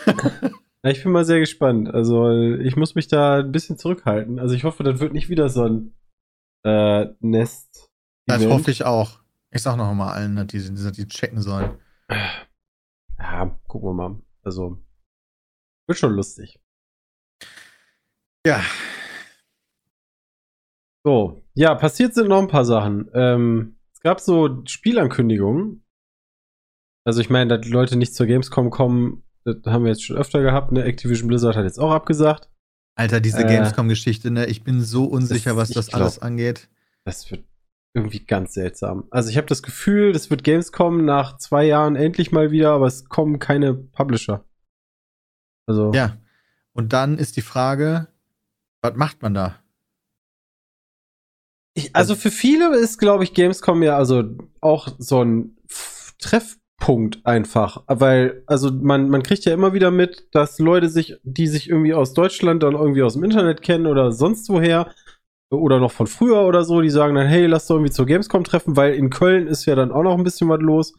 Ja, 0.82 0.92
ich 0.92 1.02
bin 1.02 1.10
mal 1.10 1.24
sehr 1.24 1.40
gespannt. 1.40 1.92
Also, 1.92 2.30
ich 2.30 2.76
muss 2.76 2.94
mich 2.94 3.08
da 3.08 3.40
ein 3.40 3.50
bisschen 3.50 3.76
zurückhalten. 3.76 4.38
Also, 4.38 4.54
ich 4.54 4.62
hoffe, 4.62 4.84
das 4.84 5.00
wird 5.00 5.12
nicht 5.14 5.28
wieder 5.28 5.48
so 5.48 5.64
ein 5.64 5.96
äh, 6.62 7.06
Nest. 7.18 7.90
Das 8.26 8.46
hoffe 8.46 8.70
ich 8.70 8.84
auch. 8.84 9.18
Ich 9.50 9.62
sag 9.62 9.76
noch 9.76 9.92
mal 9.94 10.12
allen, 10.12 10.36
dass 10.36 10.46
die, 10.46 10.60
dass 10.60 10.92
die 10.92 11.08
checken 11.08 11.40
sollen. 11.40 11.76
Ja, 13.18 13.58
gucken 13.66 13.88
wir 13.88 13.94
mal. 13.94 14.22
Also, 14.44 14.78
wird 15.88 15.98
schon 15.98 16.12
lustig. 16.12 16.60
Ja, 18.46 18.62
So, 21.04 21.42
ja, 21.54 21.74
passiert 21.74 22.14
sind 22.14 22.28
noch 22.28 22.40
ein 22.40 22.48
paar 22.48 22.64
Sachen. 22.64 23.10
Ähm, 23.14 23.76
es 23.92 24.00
gab 24.00 24.20
so 24.20 24.62
Spielankündigungen. 24.66 25.84
Also 27.04 27.20
ich 27.20 27.30
meine, 27.30 27.56
dass 27.56 27.66
die 27.66 27.72
Leute 27.72 27.96
nicht 27.96 28.14
zur 28.14 28.26
Gamescom 28.26 28.70
kommen, 28.70 29.22
das 29.44 29.56
haben 29.66 29.84
wir 29.84 29.90
jetzt 29.92 30.04
schon 30.04 30.16
öfter 30.16 30.42
gehabt. 30.42 30.72
Ne? 30.72 30.82
Activision 30.84 31.28
Blizzard 31.28 31.56
hat 31.56 31.64
jetzt 31.64 31.78
auch 31.78 31.92
abgesagt. 31.92 32.50
Alter, 32.96 33.20
diese 33.20 33.42
Äh, 33.44 33.46
Gamescom-Geschichte, 33.48 34.30
ne? 34.30 34.46
Ich 34.46 34.64
bin 34.64 34.80
so 34.80 35.04
unsicher, 35.04 35.50
das- 35.50 35.56
was 35.56 35.68
das 35.70 35.86
glaub- 35.88 36.00
alles 36.02 36.18
angeht. 36.18 36.68
Das 37.04 37.30
wird 37.30 37.44
irgendwie 37.94 38.24
ganz 38.24 38.54
seltsam. 38.54 39.06
Also 39.10 39.30
ich 39.30 39.36
habe 39.36 39.46
das 39.46 39.62
Gefühl, 39.62 40.12
das 40.12 40.30
wird 40.30 40.42
Gamescom 40.44 41.04
nach 41.04 41.36
zwei 41.38 41.64
Jahren 41.64 41.94
endlich 41.94 42.32
mal 42.32 42.50
wieder, 42.50 42.70
aber 42.72 42.86
es 42.86 43.04
kommen 43.08 43.38
keine 43.38 43.74
Publisher. 43.74 44.44
Also 45.68 45.92
Ja. 45.92 46.16
Und 46.72 46.92
dann 46.92 47.16
ist 47.18 47.36
die 47.36 47.42
Frage, 47.42 48.08
was 48.86 48.96
macht 48.96 49.22
man 49.22 49.34
da? 49.34 49.56
Ich, 51.74 51.94
also 51.94 52.14
für 52.14 52.30
viele 52.30 52.74
ist, 52.76 52.98
glaube 52.98 53.24
ich, 53.24 53.34
Gamescom 53.34 53.82
ja 53.82 53.96
also 53.96 54.24
auch 54.60 54.88
so 54.98 55.22
ein 55.22 55.56
Treffpunkt 56.18 57.24
einfach, 57.26 57.84
weil 57.86 58.42
also 58.46 58.70
man 58.72 59.10
man 59.10 59.22
kriegt 59.22 59.44
ja 59.44 59.52
immer 59.52 59.74
wieder 59.74 59.90
mit, 59.90 60.28
dass 60.32 60.58
Leute 60.58 60.88
sich, 60.88 61.16
die 61.22 61.46
sich 61.46 61.68
irgendwie 61.68 61.92
aus 61.92 62.14
Deutschland 62.14 62.62
dann 62.62 62.74
irgendwie 62.74 63.02
aus 63.02 63.14
dem 63.14 63.24
Internet 63.24 63.60
kennen 63.60 63.86
oder 63.86 64.12
sonst 64.12 64.48
woher 64.48 64.90
oder 65.50 65.78
noch 65.78 65.92
von 65.92 66.06
früher 66.06 66.46
oder 66.46 66.64
so, 66.64 66.80
die 66.80 66.90
sagen 66.90 67.14
dann, 67.14 67.26
hey, 67.26 67.46
lass 67.46 67.66
doch 67.66 67.76
irgendwie 67.76 67.92
zur 67.92 68.06
Gamescom 68.06 68.44
treffen, 68.44 68.76
weil 68.76 68.94
in 68.94 69.10
Köln 69.10 69.46
ist 69.46 69.66
ja 69.66 69.74
dann 69.74 69.92
auch 69.92 70.02
noch 70.02 70.16
ein 70.16 70.24
bisschen 70.24 70.48
was 70.48 70.60
los 70.60 70.94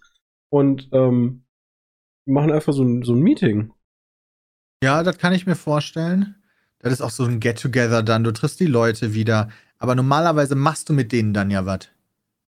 und 0.50 0.90
ähm, 0.92 1.44
machen 2.28 2.52
einfach 2.52 2.74
so 2.74 2.84
ein, 2.84 3.04
so 3.04 3.14
ein 3.14 3.22
Meeting. 3.22 3.74
Ja, 4.84 5.02
das 5.04 5.18
kann 5.18 5.34
ich 5.34 5.48
mir 5.48 5.56
vorstellen. 5.56 6.36
Das 6.80 6.94
ist 6.94 7.02
auch 7.02 7.10
so 7.10 7.24
ein 7.26 7.40
Get-Together 7.40 8.04
dann. 8.04 8.24
Du 8.24 8.32
triffst 8.32 8.60
die 8.60 8.66
Leute 8.68 9.14
wieder. 9.14 9.50
Aber 9.80 9.96
normalerweise 9.96 10.56
machst 10.56 10.90
du 10.90 10.94
mit 10.94 11.12
denen 11.12 11.34
dann 11.34 11.52
ja 11.52 11.66
was. 11.66 11.88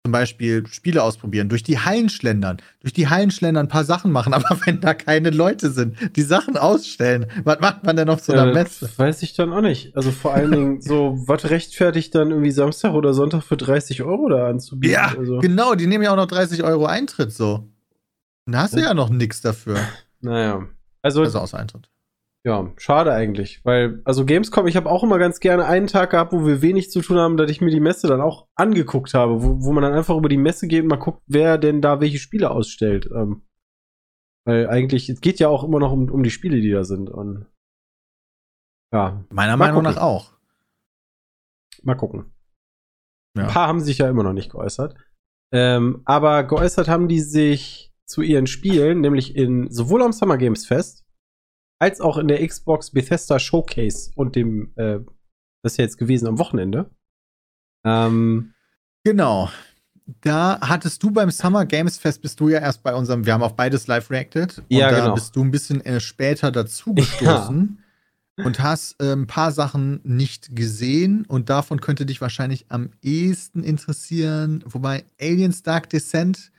Zum 0.04 0.12
Beispiel 0.12 0.66
Spiele 0.68 1.02
ausprobieren, 1.02 1.48
durch 1.48 1.62
die 1.64 1.80
Hallen 1.80 2.08
schlendern, 2.08 2.58
durch 2.80 2.92
die 2.94 3.08
Hallen 3.08 3.30
schlendern, 3.30 3.66
ein 3.66 3.68
paar 3.68 3.84
Sachen 3.84 4.10
machen. 4.12 4.32
Aber 4.34 4.56
wenn 4.64 4.80
da 4.80 4.94
keine 4.94 5.30
Leute 5.30 5.70
sind, 5.70 5.96
die 6.16 6.22
Sachen 6.22 6.56
ausstellen, 6.56 7.26
was 7.44 7.60
macht 7.60 7.84
man 7.84 7.96
denn 7.96 8.08
auf 8.08 8.20
so 8.20 8.32
einer 8.32 8.46
Ja, 8.46 8.52
Messe? 8.54 8.86
das 8.86 8.98
weiß 8.98 9.22
ich 9.22 9.34
dann 9.34 9.52
auch 9.52 9.60
nicht. 9.60 9.96
Also 9.96 10.10
vor 10.12 10.32
allen 10.34 10.52
Dingen 10.52 10.80
so, 10.80 11.18
was 11.26 11.50
rechtfertigt 11.50 12.14
dann 12.14 12.30
irgendwie 12.30 12.52
Samstag 12.52 12.94
oder 12.94 13.12
Sonntag 13.12 13.42
für 13.42 13.56
30 13.56 14.02
Euro 14.02 14.28
da 14.28 14.48
anzubieten? 14.48 14.94
Ja, 14.94 15.14
also, 15.18 15.38
genau, 15.40 15.74
die 15.74 15.86
nehmen 15.88 16.04
ja 16.04 16.12
auch 16.12 16.16
noch 16.16 16.26
30 16.28 16.62
Euro 16.62 16.86
Eintritt 16.86 17.32
so. 17.32 17.68
Dann 18.46 18.56
hast 18.62 18.74
du 18.74 18.80
ja 18.80 18.94
noch 18.94 19.10
nichts 19.10 19.40
dafür. 19.42 19.78
naja. 20.20 20.66
Also, 21.02 21.22
Also 21.22 21.40
außer 21.40 21.58
Eintritt. 21.58 21.90
Ja, 22.44 22.72
schade 22.76 23.12
eigentlich. 23.12 23.60
Weil, 23.64 24.00
also 24.04 24.24
Gamescom, 24.24 24.66
ich 24.66 24.76
habe 24.76 24.88
auch 24.88 25.02
immer 25.02 25.18
ganz 25.18 25.40
gerne 25.40 25.66
einen 25.66 25.86
Tag 25.86 26.10
gehabt, 26.10 26.32
wo 26.32 26.46
wir 26.46 26.62
wenig 26.62 26.90
zu 26.90 27.00
tun 27.00 27.18
haben, 27.18 27.36
dass 27.36 27.50
ich 27.50 27.60
mir 27.60 27.70
die 27.70 27.80
Messe 27.80 28.06
dann 28.06 28.20
auch 28.20 28.46
angeguckt 28.54 29.14
habe, 29.14 29.42
wo, 29.42 29.64
wo 29.64 29.72
man 29.72 29.82
dann 29.82 29.94
einfach 29.94 30.16
über 30.16 30.28
die 30.28 30.36
Messe 30.36 30.68
geht 30.68 30.82
und 30.82 30.88
mal 30.88 30.96
guckt, 30.96 31.22
wer 31.26 31.58
denn 31.58 31.82
da 31.82 32.00
welche 32.00 32.18
Spiele 32.18 32.50
ausstellt. 32.50 33.08
Ähm, 33.14 33.42
weil 34.46 34.68
eigentlich, 34.68 35.08
es 35.08 35.20
geht 35.20 35.40
ja 35.40 35.48
auch 35.48 35.64
immer 35.64 35.78
noch 35.78 35.92
um, 35.92 36.10
um 36.10 36.22
die 36.22 36.30
Spiele, 36.30 36.60
die 36.60 36.70
da 36.70 36.84
sind. 36.84 37.10
Und 37.10 37.46
ja, 38.92 39.24
Meiner 39.30 39.56
Mal 39.56 39.66
Meinung 39.66 39.82
gucken. 39.82 39.96
nach 39.96 40.02
auch. 40.02 40.32
Mal 41.82 41.96
gucken. 41.96 42.32
Ja. 43.36 43.44
Ein 43.44 43.50
paar 43.50 43.68
haben 43.68 43.80
sich 43.80 43.98
ja 43.98 44.08
immer 44.08 44.22
noch 44.22 44.32
nicht 44.32 44.50
geäußert. 44.50 44.96
Ähm, 45.52 46.02
aber 46.04 46.44
geäußert 46.44 46.88
haben 46.88 47.08
die 47.08 47.20
sich 47.20 47.92
zu 48.06 48.22
ihren 48.22 48.46
Spielen, 48.46 49.00
nämlich 49.00 49.36
in 49.36 49.70
sowohl 49.70 50.02
am 50.02 50.12
Summer 50.12 50.38
Games 50.38 50.66
Fest 50.66 51.04
als 51.78 52.00
auch 52.00 52.18
in 52.18 52.28
der 52.28 52.46
Xbox 52.46 52.90
Bethesda 52.90 53.38
Showcase 53.38 54.10
und 54.14 54.36
dem, 54.36 54.72
äh, 54.76 54.98
das 55.62 55.72
ist 55.72 55.76
ja 55.78 55.84
jetzt 55.84 55.98
gewesen 55.98 56.26
am 56.26 56.38
Wochenende. 56.38 56.90
Ähm, 57.84 58.54
Genau. 59.04 59.48
Da 60.22 60.58
hattest 60.60 61.02
du 61.02 61.10
beim 61.10 61.30
Summer 61.30 61.66
Games 61.66 61.98
Fest, 61.98 62.22
bist 62.22 62.40
du 62.40 62.48
ja 62.48 62.60
erst 62.60 62.82
bei 62.82 62.94
unserem, 62.94 63.26
wir 63.26 63.34
haben 63.34 63.42
auf 63.42 63.56
beides 63.56 63.86
live 63.86 64.10
reacted. 64.10 64.58
Und 64.58 64.64
Ja, 64.70 64.90
da 64.90 65.00
genau. 65.00 65.14
bist 65.14 65.36
du 65.36 65.42
ein 65.44 65.50
bisschen 65.50 65.84
äh, 65.84 66.00
später 66.00 66.50
dazugestoßen 66.50 67.78
und 68.44 68.60
hast 68.60 69.00
äh, 69.02 69.12
ein 69.12 69.26
paar 69.26 69.52
Sachen 69.52 70.00
nicht 70.04 70.54
gesehen. 70.56 71.26
Und 71.26 71.50
davon 71.50 71.80
könnte 71.80 72.06
dich 72.06 72.20
wahrscheinlich 72.20 72.66
am 72.70 72.90
ehesten 73.02 73.62
interessieren. 73.62 74.62
Wobei 74.66 75.04
Aliens 75.20 75.62
Dark 75.62 75.90
Descent, 75.90 76.52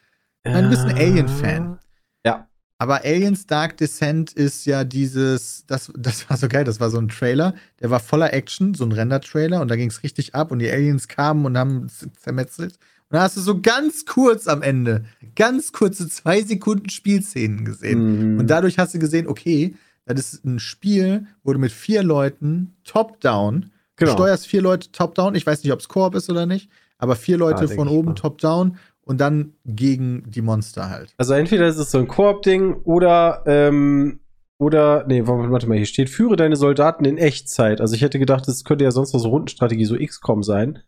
du 0.44 0.70
bist 0.70 0.84
ein 0.84 0.96
Alien-Fan. 0.98 1.80
Ja. 2.26 2.49
Aber 2.80 3.04
Aliens 3.04 3.46
Dark 3.46 3.78
Descent 3.78 4.32
ist 4.34 4.66
ja 4.66 4.84
dieses, 4.86 5.66
das, 5.68 5.92
das 5.96 6.30
war 6.30 6.38
so 6.38 6.48
geil, 6.48 6.64
das 6.64 6.80
war 6.80 6.90
so 6.90 6.98
ein 6.98 7.10
Trailer, 7.10 7.54
der 7.82 7.90
war 7.92 8.00
voller 8.00 8.34
Action, 8.34 8.74
so 8.74 8.86
ein 8.86 8.92
Render-Trailer 8.94 9.62
und 9.62 9.68
da 9.70 9.76
ging 9.76 9.90
es 9.90 10.02
richtig 10.02 10.34
ab 10.34 10.52
und 10.52 10.60
die 10.60 10.72
Aliens 10.72 11.08
kamen 11.08 11.46
und 11.46 11.58
haben 11.58 11.86
es 11.86 12.08
zermetzelt. 12.20 12.74
Und 13.12 13.16
da 13.16 13.22
hast 13.24 13.38
du 13.38 13.42
so 13.42 13.60
ganz 13.60 14.06
kurz 14.06 14.48
am 14.48 14.62
Ende, 14.62 15.04
ganz 15.36 15.72
kurze 15.74 16.08
zwei 16.08 16.42
Sekunden 16.42 16.90
Spielszenen 16.90 17.66
gesehen. 17.66 18.34
Mhm. 18.34 18.40
Und 18.40 18.48
dadurch 18.50 18.80
hast 18.80 18.94
du 18.94 19.00
gesehen, 19.00 19.28
okay, 19.28 19.76
das 20.06 20.34
ist 20.34 20.46
ein 20.46 20.60
Spiel, 20.60 21.28
wo 21.44 21.54
du 21.54 21.60
mit 21.60 21.72
vier 21.72 22.02
Leuten 22.02 22.76
top-down, 22.84 23.72
Genau. 23.98 24.12
du 24.12 24.18
steuerst 24.18 24.48
vier 24.48 24.62
Leute 24.62 24.92
top-down, 24.94 25.36
ich 25.36 25.46
weiß 25.46 25.64
nicht, 25.64 25.74
ob 25.74 25.82
es 25.82 25.90
Koop 25.90 26.16
ist 26.16 26.30
oder 26.30 26.46
nicht, 26.46 26.70
aber 26.98 27.18
vier 27.18 27.38
Leute 27.38 27.66
Ah, 27.66 27.68
von 27.68 27.90
oben 27.90 28.16
top-down 28.16 28.78
und 29.10 29.20
dann 29.20 29.54
gegen 29.66 30.30
die 30.30 30.42
Monster 30.44 30.90
halt. 30.90 31.16
Also 31.18 31.34
entweder 31.34 31.68
ist 31.68 31.78
es 31.78 31.90
so 31.90 31.98
ein 31.98 32.08
Koop-Ding 32.08 32.76
oder, 32.84 33.44
ähm, 33.48 34.20
oder, 34.62 35.06
nee, 35.08 35.26
warte 35.26 35.68
mal, 35.68 35.78
hier 35.78 35.88
steht, 35.88 36.10
führe 36.10 36.36
deine 36.36 36.56
Soldaten 36.56 37.06
in 37.06 37.18
Echtzeit. 37.18 37.82
Also 37.82 37.96
ich 37.96 38.02
hätte 38.02 38.20
gedacht, 38.20 38.48
das 38.48 38.64
könnte 38.64 38.84
ja 38.84 38.92
sonst 38.92 39.14
noch 39.14 39.20
so 39.20 39.30
Rundenstrategie, 39.30 39.86
so 39.86 39.98
XCOM 39.98 40.44
sein. 40.44 40.84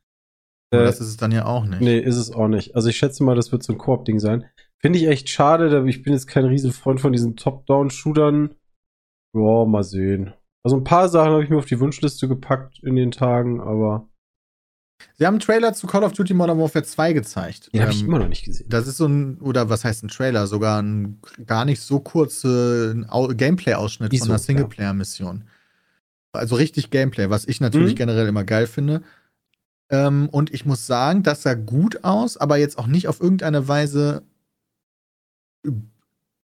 Aber 0.71 0.83
Äh, 0.83 0.85
das 0.85 1.01
ist 1.01 1.07
es 1.07 1.17
dann 1.17 1.31
ja 1.31 1.45
auch 1.45 1.65
nicht. 1.65 1.81
Nee, 1.81 1.97
ist 1.97 2.17
es 2.17 2.31
auch 2.31 2.47
nicht. 2.47 2.75
Also 2.75 2.89
ich 2.89 2.97
schätze 2.97 3.23
mal, 3.23 3.35
das 3.35 3.51
wird 3.51 3.63
so 3.63 3.73
ein 3.73 3.79
Koop-Ding 3.79 4.19
sein. 4.19 4.45
Finde 4.79 4.99
ich 4.99 5.07
echt 5.07 5.29
schade, 5.29 5.83
ich 5.87 6.03
bin 6.03 6.13
jetzt 6.13 6.27
kein 6.27 6.45
riesen 6.45 6.71
Freund 6.71 7.01
von 7.01 7.13
diesen 7.13 7.35
Top-Down-Shootern. 7.35 8.53
Ja, 9.35 9.65
mal 9.65 9.83
sehen. 9.83 10.33
Also 10.63 10.77
ein 10.77 10.83
paar 10.83 11.09
Sachen 11.09 11.31
habe 11.31 11.43
ich 11.43 11.49
mir 11.49 11.57
auf 11.57 11.65
die 11.65 11.79
Wunschliste 11.79 12.27
gepackt 12.27 12.83
in 12.83 12.95
den 12.95 13.09
Tagen, 13.09 13.61
aber 13.61 14.09
Sie 15.17 15.25
haben 15.25 15.35
einen 15.35 15.39
Trailer 15.41 15.73
zu 15.73 15.87
Call 15.87 16.03
of 16.03 16.13
Duty 16.13 16.33
Modern 16.33 16.59
Warfare 16.59 16.83
2 16.85 17.13
gezeigt. 17.13 17.73
den 17.73 17.81
habe 17.81 17.91
ich 17.91 18.01
Ähm, 18.01 18.07
immer 18.07 18.19
noch 18.19 18.27
nicht 18.27 18.45
gesehen. 18.45 18.67
Das 18.69 18.87
ist 18.87 18.97
so 18.97 19.07
ein, 19.07 19.37
oder 19.39 19.69
was 19.69 19.83
heißt 19.83 20.03
ein 20.03 20.07
Trailer? 20.09 20.47
Sogar 20.47 20.81
ein 20.81 21.19
gar 21.45 21.65
nicht 21.65 21.81
so 21.81 21.99
kurzer 21.99 22.93
Gameplay-Ausschnitt 22.93 24.17
von 24.17 24.29
einer 24.29 24.39
Singleplayer-Mission. 24.39 25.43
Also 26.33 26.55
richtig 26.55 26.89
Gameplay, 26.91 27.29
was 27.29 27.45
ich 27.45 27.59
natürlich 27.61 27.93
Mhm. 27.93 27.97
generell 27.97 28.27
immer 28.27 28.43
geil 28.43 28.67
finde. 28.67 29.01
Ähm, 29.89 30.29
und 30.29 30.53
ich 30.53 30.65
muss 30.65 30.87
sagen, 30.87 31.23
das 31.23 31.43
sah 31.43 31.53
gut 31.55 32.03
aus, 32.05 32.37
aber 32.37 32.57
jetzt 32.57 32.77
auch 32.77 32.87
nicht 32.87 33.07
auf 33.09 33.19
irgendeine 33.19 33.67
Weise 33.67 34.23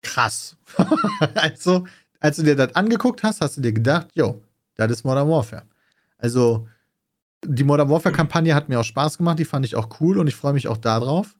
krass. 0.03 0.57
also, 1.35 1.87
als 2.21 2.37
du 2.37 2.43
dir 2.43 2.57
das 2.57 2.75
angeguckt 2.75 3.23
hast, 3.23 3.41
hast 3.41 3.57
du 3.57 3.61
dir 3.61 3.73
gedacht, 3.73 4.09
jo, 4.15 4.43
das 4.77 4.91
ist 4.91 5.05
Modern 5.05 5.29
Warfare. 5.29 5.63
Also, 6.19 6.69
die 7.47 7.65
Modern 7.65 7.89
Warfare-Kampagne 7.89 8.55
hat 8.55 8.69
mir 8.69 8.81
auch 8.81 8.85
Spaß 8.85 9.19
gemacht, 9.19 9.39
die 9.39 9.45
fand 9.45 9.65
ich 9.65 9.77
auch 9.77 10.01
cool 10.01 10.19
und 10.19 10.27
ich 10.27 10.35
freue 10.35 10.53
mich 10.53 10.69
auch 10.69 10.77
darauf. 10.77 11.35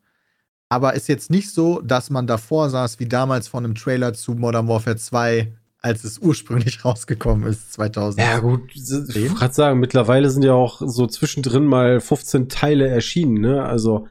Aber 0.69 0.95
ist 0.95 1.09
jetzt 1.09 1.31
nicht 1.31 1.51
so, 1.51 1.81
dass 1.81 2.11
man 2.11 2.27
davor 2.27 2.71
saß, 2.71 2.99
wie 2.99 3.07
damals 3.07 3.47
von 3.47 3.65
einem 3.65 3.75
Trailer 3.75 4.15
zu 4.15 4.33
Modern 4.33 4.67
Warfare 4.67 4.97
2, 4.97 5.53
als 5.81 6.05
es 6.05 6.19
ursprünglich 6.19 6.85
rausgekommen 6.85 7.47
ist, 7.49 7.73
2000. 7.75 8.21
Ja, 8.21 8.41
gut, 8.41 8.63
ich 8.75 8.91
wollte 8.91 9.35
gerade 9.35 9.55
sagen, 9.55 9.81
mittlerweile 9.81 10.31
sind 10.31 10.43
ja 10.43 10.55
auch 10.55 10.83
so 10.85 11.07
zwischendrin 11.07 11.65
mal 11.65 12.01
15 12.01 12.49
Teile 12.49 12.89
erschienen, 12.89 13.41
ne? 13.41 13.63
Also, 13.63 14.09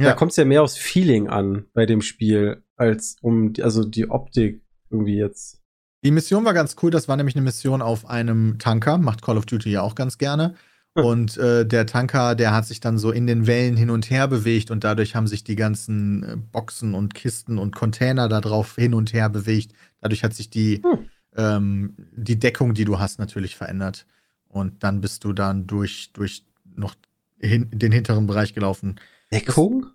ja. 0.00 0.10
da 0.10 0.12
kommt 0.12 0.30
es 0.30 0.36
ja 0.36 0.44
mehr 0.44 0.62
aufs 0.62 0.76
Feeling 0.76 1.28
an 1.28 1.66
bei 1.74 1.86
dem 1.86 2.00
Spiel, 2.00 2.62
als 2.76 3.16
um, 3.20 3.52
also 3.60 3.84
die 3.84 4.08
Optik 4.08 4.62
irgendwie 4.90 5.16
jetzt. 5.16 5.60
Die 6.04 6.10
Mission 6.10 6.44
war 6.44 6.54
ganz 6.54 6.76
cool, 6.82 6.90
das 6.90 7.08
war 7.08 7.16
nämlich 7.16 7.36
eine 7.36 7.44
Mission 7.44 7.82
auf 7.82 8.08
einem 8.08 8.58
Tanker, 8.58 8.98
macht 8.98 9.22
Call 9.22 9.38
of 9.38 9.46
Duty 9.46 9.70
ja 9.70 9.82
auch 9.82 9.94
ganz 9.94 10.18
gerne. 10.18 10.54
Und 10.94 11.38
äh, 11.38 11.64
der 11.64 11.86
Tanker, 11.86 12.34
der 12.34 12.52
hat 12.52 12.66
sich 12.66 12.80
dann 12.80 12.98
so 12.98 13.12
in 13.12 13.26
den 13.26 13.46
Wellen 13.46 13.76
hin 13.78 13.88
und 13.88 14.10
her 14.10 14.28
bewegt 14.28 14.70
und 14.70 14.84
dadurch 14.84 15.14
haben 15.14 15.26
sich 15.26 15.42
die 15.42 15.56
ganzen 15.56 16.22
äh, 16.22 16.36
Boxen 16.36 16.94
und 16.94 17.14
Kisten 17.14 17.56
und 17.58 17.74
Container 17.74 18.28
da 18.28 18.42
drauf 18.42 18.74
hin 18.76 18.92
und 18.92 19.14
her 19.14 19.30
bewegt. 19.30 19.72
Dadurch 20.02 20.22
hat 20.22 20.34
sich 20.34 20.50
die, 20.50 20.82
hm. 20.82 21.08
ähm, 21.36 21.96
die 22.12 22.38
Deckung, 22.38 22.74
die 22.74 22.84
du 22.84 22.98
hast, 22.98 23.18
natürlich 23.18 23.56
verändert. 23.56 24.06
Und 24.48 24.82
dann 24.82 25.00
bist 25.00 25.24
du 25.24 25.32
dann 25.32 25.66
durch, 25.66 26.12
durch 26.12 26.44
noch 26.74 26.94
hin, 27.40 27.70
den 27.72 27.90
hinteren 27.90 28.26
Bereich 28.26 28.52
gelaufen. 28.52 28.96
Deckung? 29.32 29.86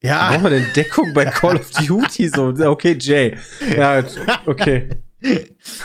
Ja. 0.00 0.30
Brauchen 0.30 0.44
wir 0.44 0.50
denn 0.50 0.72
Deckung 0.76 1.12
bei 1.12 1.24
Call 1.24 1.56
of 1.56 1.70
Duty? 1.70 2.28
So, 2.28 2.54
okay, 2.66 2.96
Jay. 3.00 3.36
Ja, 3.76 4.04
okay. 4.46 4.90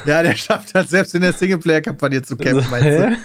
Ja, 0.05 0.23
der 0.23 0.35
schafft 0.35 0.73
halt 0.73 0.89
selbst 0.89 1.13
in 1.15 1.21
der 1.21 1.33
Singleplayer-Kampagne 1.33 2.21
zu 2.21 2.35
kämpfen, 2.37 2.69
meinst 2.71 2.99
du? 2.99 3.17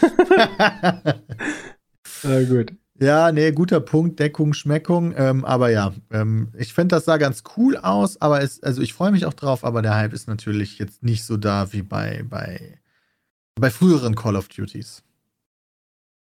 Na 2.23 2.45
gut. 2.45 2.73
Ja, 3.01 3.33
nee, 3.33 3.51
guter 3.51 3.81
Punkt, 3.81 4.21
Deckung, 4.21 4.53
Schmeckung. 4.53 5.15
Ähm, 5.17 5.45
aber 5.45 5.71
ja, 5.71 5.93
ähm, 6.13 6.53
ich 6.57 6.73
finde, 6.73 6.95
das 6.95 7.05
sah 7.05 7.17
ganz 7.17 7.43
cool 7.57 7.77
aus, 7.77 8.21
aber 8.21 8.43
es, 8.43 8.63
also 8.63 8.81
ich 8.81 8.93
freue 8.93 9.11
mich 9.11 9.27
auch 9.27 9.35
drauf, 9.35 9.65
aber 9.65 9.83
der 9.83 9.97
Hype 9.97 10.13
ist 10.13 10.29
natürlich 10.29 10.79
jetzt 10.79 11.03
nicht 11.03 11.25
so 11.25 11.37
da 11.37 11.73
wie 11.73 11.83
bei, 11.83 12.25
bei, 12.29 12.79
bei 13.57 13.71
früheren 13.71 14.15
Call 14.15 14.37
of 14.37 14.49
Duties. 14.49 15.03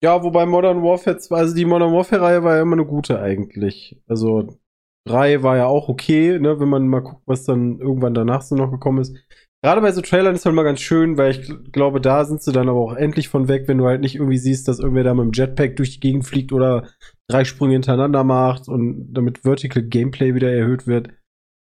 Ja, 0.01 0.21
wobei 0.21 0.45
Modern 0.45 0.83
Warfare 0.83 1.17
2, 1.17 1.35
also 1.35 1.55
die 1.55 1.65
Modern 1.65 1.93
Warfare-Reihe 1.93 2.43
war 2.43 2.55
ja 2.55 2.61
immer 2.61 2.73
eine 2.73 2.85
gute 2.85 3.21
eigentlich. 3.21 3.97
Also 4.07 4.59
3 5.07 5.43
war 5.43 5.57
ja 5.57 5.65
auch 5.65 5.87
okay, 5.87 6.39
ne, 6.39 6.59
wenn 6.59 6.69
man 6.69 6.87
mal 6.87 7.01
guckt, 7.01 7.23
was 7.25 7.43
dann 7.43 7.79
irgendwann 7.79 8.13
danach 8.13 8.41
so 8.41 8.55
noch 8.55 8.71
gekommen 8.71 8.99
ist. 8.99 9.15
Gerade 9.63 9.81
bei 9.81 9.91
so 9.91 10.01
Trailern 10.01 10.35
ist 10.35 10.45
halt 10.45 10.53
mal 10.53 10.63
ganz 10.63 10.79
schön, 10.79 11.17
weil 11.17 11.31
ich 11.31 11.71
glaube, 11.71 11.99
da 11.99 12.25
sind 12.25 12.41
sie 12.43 12.51
dann 12.51 12.69
aber 12.69 12.79
auch 12.79 12.93
endlich 12.93 13.29
von 13.29 13.47
weg, 13.47 13.67
wenn 13.67 13.79
du 13.79 13.85
halt 13.87 13.99
nicht 13.99 14.15
irgendwie 14.15 14.37
siehst, 14.37 14.67
dass 14.67 14.79
irgendwer 14.79 15.03
da 15.03 15.15
mit 15.15 15.25
dem 15.25 15.31
Jetpack 15.31 15.75
durch 15.75 15.93
die 15.95 15.99
Gegend 15.99 16.25
fliegt 16.25 16.53
oder 16.53 16.87
drei 17.27 17.45
Sprünge 17.45 17.73
hintereinander 17.73 18.23
macht 18.23 18.67
und 18.67 19.11
damit 19.13 19.39
Vertical 19.39 19.81
Gameplay 19.81 20.35
wieder 20.35 20.51
erhöht 20.51 20.85
wird. 20.85 21.09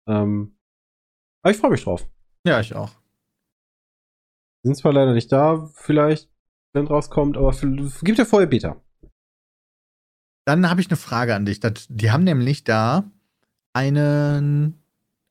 Ähm, 0.07 0.59
aber 1.43 1.53
ich 1.53 1.57
freue 1.57 1.70
mich 1.70 1.84
drauf. 1.84 2.07
Ja, 2.47 2.61
ich 2.61 2.74
auch. 2.74 2.91
Sind 4.62 4.76
zwar 4.76 4.93
leider 4.93 5.14
nicht 5.14 5.32
da, 5.32 5.70
vielleicht, 5.74 6.30
wenn 6.74 6.87
rauskommt, 6.87 7.39
aber 7.39 7.55
gibt 8.03 8.18
ja 8.18 8.24
vorher 8.26 8.47
Beta. 8.47 8.82
Dann 10.47 10.68
habe 10.68 10.80
ich 10.80 10.89
eine 10.89 10.97
Frage 10.97 11.34
an 11.34 11.47
dich. 11.47 11.61
die 11.61 12.11
haben 12.11 12.24
nämlich 12.24 12.62
da 12.62 13.11
einen 13.77 14.74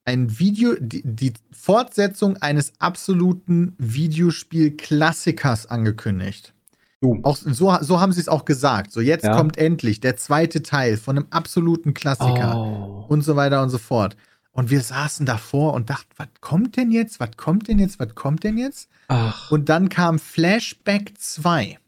ein 0.08 0.40
Video, 0.40 0.76
die, 0.80 1.02
die 1.04 1.34
Fortsetzung 1.52 2.38
eines 2.38 2.74
absoluten 2.80 3.74
Videospiel-Klassikers 3.80 5.66
angekündigt. 5.66 6.54
Uh. 7.02 7.20
Auch 7.24 7.36
so, 7.38 7.76
so 7.82 8.00
haben 8.00 8.12
sie 8.12 8.22
es 8.22 8.30
auch 8.30 8.46
gesagt. 8.46 8.92
So, 8.92 9.02
jetzt 9.02 9.26
ja. 9.26 9.36
kommt 9.36 9.58
endlich 9.58 10.00
der 10.00 10.16
zweite 10.16 10.62
Teil 10.62 10.98
von 10.98 11.18
einem 11.18 11.28
absoluten 11.32 11.96
Klassiker 11.96 12.56
oh. 12.56 13.06
und 13.10 13.24
so 13.24 13.36
weiter 13.36 13.64
und 13.64 13.70
so 13.70 13.80
fort. 13.80 14.16
Und 14.52 14.70
wir 14.70 14.82
saßen 14.82 15.26
davor 15.26 15.74
und 15.74 15.90
dachten, 15.90 16.12
was 16.16 16.28
kommt 16.40 16.78
denn 16.78 16.92
jetzt? 16.92 17.20
Was 17.20 17.36
kommt 17.36 17.68
denn 17.68 17.80
jetzt? 17.80 18.00
Was 18.00 18.14
kommt 18.14 18.44
denn 18.44 18.58
jetzt? 18.58 18.90
Ach. 19.08 19.52
Und 19.52 19.70
dann 19.70 19.90
kam 19.90 20.20
Flashback 20.20 21.14
2. 21.18 21.80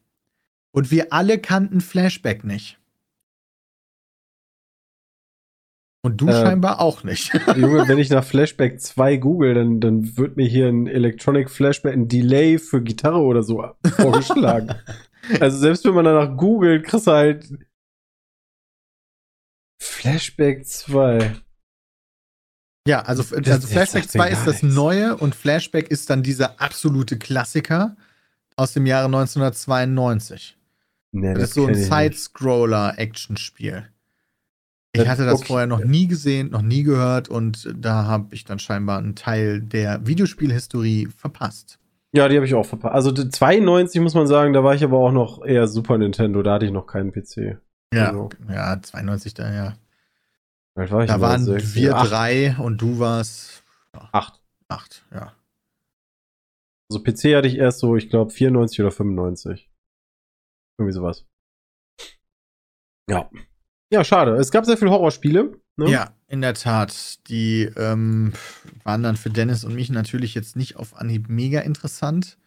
Und 0.72 0.92
wir 0.92 1.14
alle 1.14 1.38
kannten 1.38 1.82
Flashback 1.82 2.44
nicht. 2.44 2.77
Und 6.08 6.22
du 6.22 6.30
äh, 6.30 6.32
scheinbar 6.32 6.80
auch 6.80 7.04
nicht. 7.04 7.34
Junge, 7.58 7.86
wenn 7.90 7.98
ich 7.98 8.10
nach 8.10 8.24
Flashback 8.24 8.80
2 8.80 9.18
google, 9.18 9.54
dann, 9.54 9.82
dann 9.82 10.16
wird 10.16 10.38
mir 10.38 10.48
hier 10.48 10.70
ein 10.70 10.88
Electronic 10.88 11.50
Flashback, 11.50 11.92
ein 11.92 12.08
Delay 12.08 12.60
für 12.60 12.82
Gitarre 12.82 13.20
oder 13.20 13.44
so 13.44 13.62
vorgeschlagen. 13.98 14.74
also 15.42 15.58
selbst 15.58 15.84
wenn 15.84 15.94
man 15.94 16.06
danach 16.06 16.38
googelt, 16.38 16.86
kriegst 16.86 17.08
du 17.08 17.12
halt 17.12 17.50
Flashback 19.82 20.66
2. 20.66 21.36
Ja, 22.88 23.02
also, 23.02 23.36
also 23.36 23.68
Flashback 23.68 24.10
2 24.10 24.30
ist 24.30 24.48
das 24.48 24.64
Neue 24.64 25.18
und 25.18 25.36
Flashback 25.36 25.92
ist 25.92 26.10
dann 26.10 26.24
dieser 26.24 26.62
absolute 26.62 27.18
Klassiker 27.18 27.98
aus 28.56 28.72
dem 28.72 28.86
Jahre 28.86 29.08
1992. 29.08 30.58
Nee, 31.12 31.34
das, 31.34 31.42
das 31.42 31.50
ist 31.50 31.56
so 31.56 31.68
ein 31.68 31.76
Side-Scroller-Action-Spiel. 31.76 33.90
Ich 34.94 35.08
hatte 35.08 35.26
das 35.26 35.40
okay. 35.40 35.48
vorher 35.48 35.68
noch 35.68 35.84
nie 35.84 36.08
gesehen, 36.08 36.50
noch 36.50 36.62
nie 36.62 36.84
gehört 36.84 37.30
und 37.30 37.72
da 37.76 38.06
habe 38.06 38.34
ich 38.34 38.46
dann 38.46 38.60
scheinbar 38.60 38.98
einen 38.98 39.16
Teil 39.16 39.62
der 39.62 40.06
Videospielhistorie 40.08 41.08
verpasst. 41.08 41.80
Ja, 42.14 42.28
die 42.28 42.36
habe 42.36 42.46
ich 42.46 42.56
auch 42.56 42.66
verpasst. 42.66 42.96
Also 42.96 43.12
92 43.12 44.02
muss 44.02 44.16
man 44.16 44.28
sagen, 44.28 44.54
da 44.54 44.64
war 44.64 44.74
ich 44.74 44.84
aber 44.84 44.98
auch 44.98 45.12
noch 45.12 45.46
eher 45.46 45.68
Super 45.68 45.98
Nintendo, 45.98 46.42
da 46.42 46.54
hatte 46.54 46.66
ich 46.66 46.72
noch 46.72 46.88
keinen 46.88 47.12
PC. 47.12 47.60
Ja, 47.94 48.08
also. 48.08 48.30
ja, 48.50 48.82
92 48.82 49.34
da, 49.34 49.54
ja. 49.54 49.78
War 50.76 51.06
da 51.06 51.22
waren 51.22 51.44
sechs, 51.44 51.74
wir 51.76 51.96
acht. 51.96 52.12
drei 52.12 52.56
und 52.60 52.82
du 52.82 53.00
warst 53.00 53.64
ja, 53.96 54.10
acht. 54.12 54.42
Acht, 54.68 55.06
ja. 55.12 55.34
Also 56.90 57.04
PC 57.04 57.36
hatte 57.36 57.48
ich 57.48 57.58
erst 57.58 57.80
so, 57.80 57.96
ich 57.96 58.10
glaube, 58.10 58.32
94 58.32 58.82
oder 58.82 58.92
95. 58.92 59.70
Irgendwie 60.78 60.94
sowas. 60.94 61.26
Ja. 63.10 63.30
Ja, 63.90 64.04
schade. 64.04 64.32
Es 64.36 64.52
gab 64.52 64.66
sehr 64.66 64.78
viele 64.78 64.92
Horrorspiele. 64.92 65.54
Ne? 65.78 65.90
Ja, 65.90 66.12
in 66.28 66.42
der 66.42 66.54
Tat. 66.54 67.28
Die 67.30 67.70
ähm, 67.78 68.34
waren 68.84 69.04
dann 69.04 69.16
für 69.16 69.30
Dennis 69.30 69.64
und 69.64 69.76
mich 69.76 69.90
natürlich 69.90 70.36
jetzt 70.36 70.56
nicht 70.56 70.76
auf 70.76 70.96
Anhieb 70.96 71.30
mega 71.30 71.62
interessant. 71.62 72.38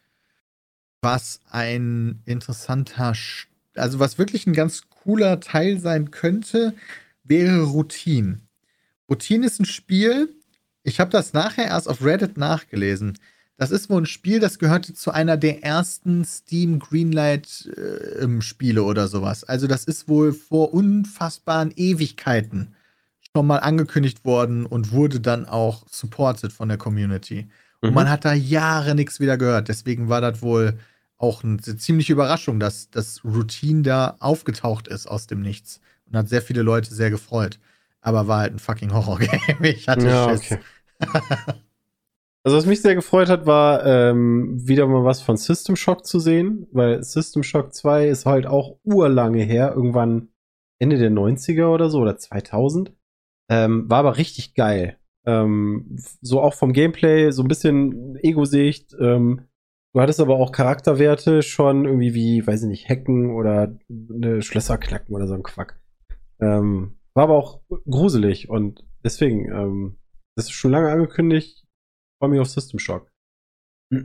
Was 1.03 1.41
ein 1.51 2.23
interessanter, 2.27 3.15
also 3.75 3.99
was 3.99 4.19
wirklich 4.19 4.47
ein 4.47 4.53
ganz 4.53 4.83
cooler 4.91 5.41
Teil 5.41 5.79
sein 5.79 6.11
könnte, 6.11 6.75
wäre 7.25 7.63
Routine. 7.63 8.41
Routine 9.09 9.47
ist 9.47 9.61
ein 9.61 9.65
Spiel, 9.65 10.35
ich 10.83 11.01
habe 11.01 11.11
das 11.11 11.33
nachher 11.33 11.67
erst 11.67 11.89
auf 11.89 12.05
Reddit 12.05 12.37
nachgelesen. 12.37 13.19
Das 13.61 13.71
ist 13.71 13.91
wohl 13.91 14.01
ein 14.01 14.07
Spiel, 14.07 14.41
das 14.41 14.59
gehörte 14.59 14.95
zu 14.95 15.11
einer 15.11 15.37
der 15.37 15.63
ersten 15.63 16.25
Steam 16.25 16.79
Greenlight 16.79 17.67
äh, 17.67 18.41
Spiele 18.41 18.85
oder 18.85 19.07
sowas. 19.07 19.45
Also 19.45 19.67
das 19.67 19.85
ist 19.85 20.09
wohl 20.09 20.33
vor 20.33 20.73
unfassbaren 20.73 21.71
Ewigkeiten 21.77 22.75
schon 23.37 23.47
mal 23.47 23.59
angekündigt 23.59 24.25
worden 24.25 24.65
und 24.65 24.93
wurde 24.93 25.21
dann 25.21 25.45
auch 25.45 25.85
supported 25.91 26.55
von 26.55 26.71
der 26.71 26.79
Community. 26.79 27.51
Mhm. 27.83 27.89
Und 27.89 27.95
man 27.97 28.09
hat 28.09 28.25
da 28.25 28.33
Jahre 28.33 28.95
nichts 28.95 29.21
wieder 29.21 29.37
gehört. 29.37 29.69
Deswegen 29.69 30.09
war 30.09 30.23
das 30.23 30.41
wohl 30.41 30.79
auch 31.19 31.45
eine 31.45 31.59
ziemliche 31.59 32.15
Überraschung, 32.15 32.61
dass 32.61 32.89
das 32.89 33.23
Routine 33.27 33.83
da 33.83 34.17
aufgetaucht 34.21 34.89
ist 34.89 35.07
aus 35.07 35.27
dem 35.27 35.43
Nichts. 35.43 35.83
Und 36.07 36.17
hat 36.17 36.31
sehr 36.31 36.41
viele 36.41 36.63
Leute 36.63 36.95
sehr 36.95 37.11
gefreut. 37.11 37.59
Aber 38.01 38.27
war 38.27 38.39
halt 38.39 38.55
ein 38.55 38.59
fucking 38.59 38.95
Horror-Game. 38.95 39.59
Ich 39.61 39.87
hatte 39.87 40.07
ja, 40.07 40.31
Schiss. 40.31 40.53
Okay. 40.99 41.55
Also 42.43 42.57
was 42.57 42.65
mich 42.65 42.81
sehr 42.81 42.95
gefreut 42.95 43.29
hat, 43.29 43.45
war 43.45 43.85
ähm, 43.85 44.57
wieder 44.67 44.87
mal 44.87 45.05
was 45.05 45.21
von 45.21 45.37
System 45.37 45.77
Shock 45.77 46.07
zu 46.07 46.19
sehen, 46.19 46.67
weil 46.73 47.03
System 47.03 47.43
Shock 47.43 47.75
2 47.75 48.09
ist 48.09 48.25
halt 48.25 48.47
auch 48.47 48.79
urlange 48.83 49.43
her, 49.43 49.75
irgendwann 49.77 50.29
Ende 50.79 50.97
der 50.97 51.11
90er 51.11 51.67
oder 51.67 51.91
so 51.91 52.01
oder 52.01 52.17
2000. 52.17 52.93
Ähm, 53.51 53.91
war 53.91 53.99
aber 53.99 54.17
richtig 54.17 54.55
geil. 54.55 54.97
Ähm, 55.27 55.97
so 56.23 56.41
auch 56.41 56.55
vom 56.55 56.73
Gameplay, 56.73 57.31
so 57.31 57.43
ein 57.43 57.49
bisschen 57.49 58.17
Ego-Sicht. 58.23 58.97
Ähm, 58.99 59.43
du 59.93 60.01
hattest 60.01 60.21
aber 60.21 60.37
auch 60.37 60.53
Charakterwerte 60.53 61.43
schon 61.43 61.85
irgendwie 61.85 62.15
wie, 62.15 62.47
weiß 62.47 62.63
ich 62.63 62.69
nicht, 62.69 62.89
Hacken 62.89 63.33
oder 63.33 63.77
eine 63.91 64.41
Schlösser 64.41 64.79
knacken 64.79 65.15
oder 65.15 65.27
so 65.27 65.35
ein 65.35 65.43
Quack. 65.43 65.79
Ähm, 66.41 66.97
war 67.13 67.25
aber 67.25 67.35
auch 67.35 67.61
gruselig 67.91 68.49
und 68.49 68.83
deswegen, 69.05 69.51
ähm, 69.53 69.99
das 70.37 70.47
ist 70.47 70.53
schon 70.53 70.71
lange 70.71 70.91
angekündigt 70.91 71.67
freue 72.21 72.31
mich 72.31 72.41
auf 72.41 72.49
System 72.49 72.79
Shock. 72.79 73.11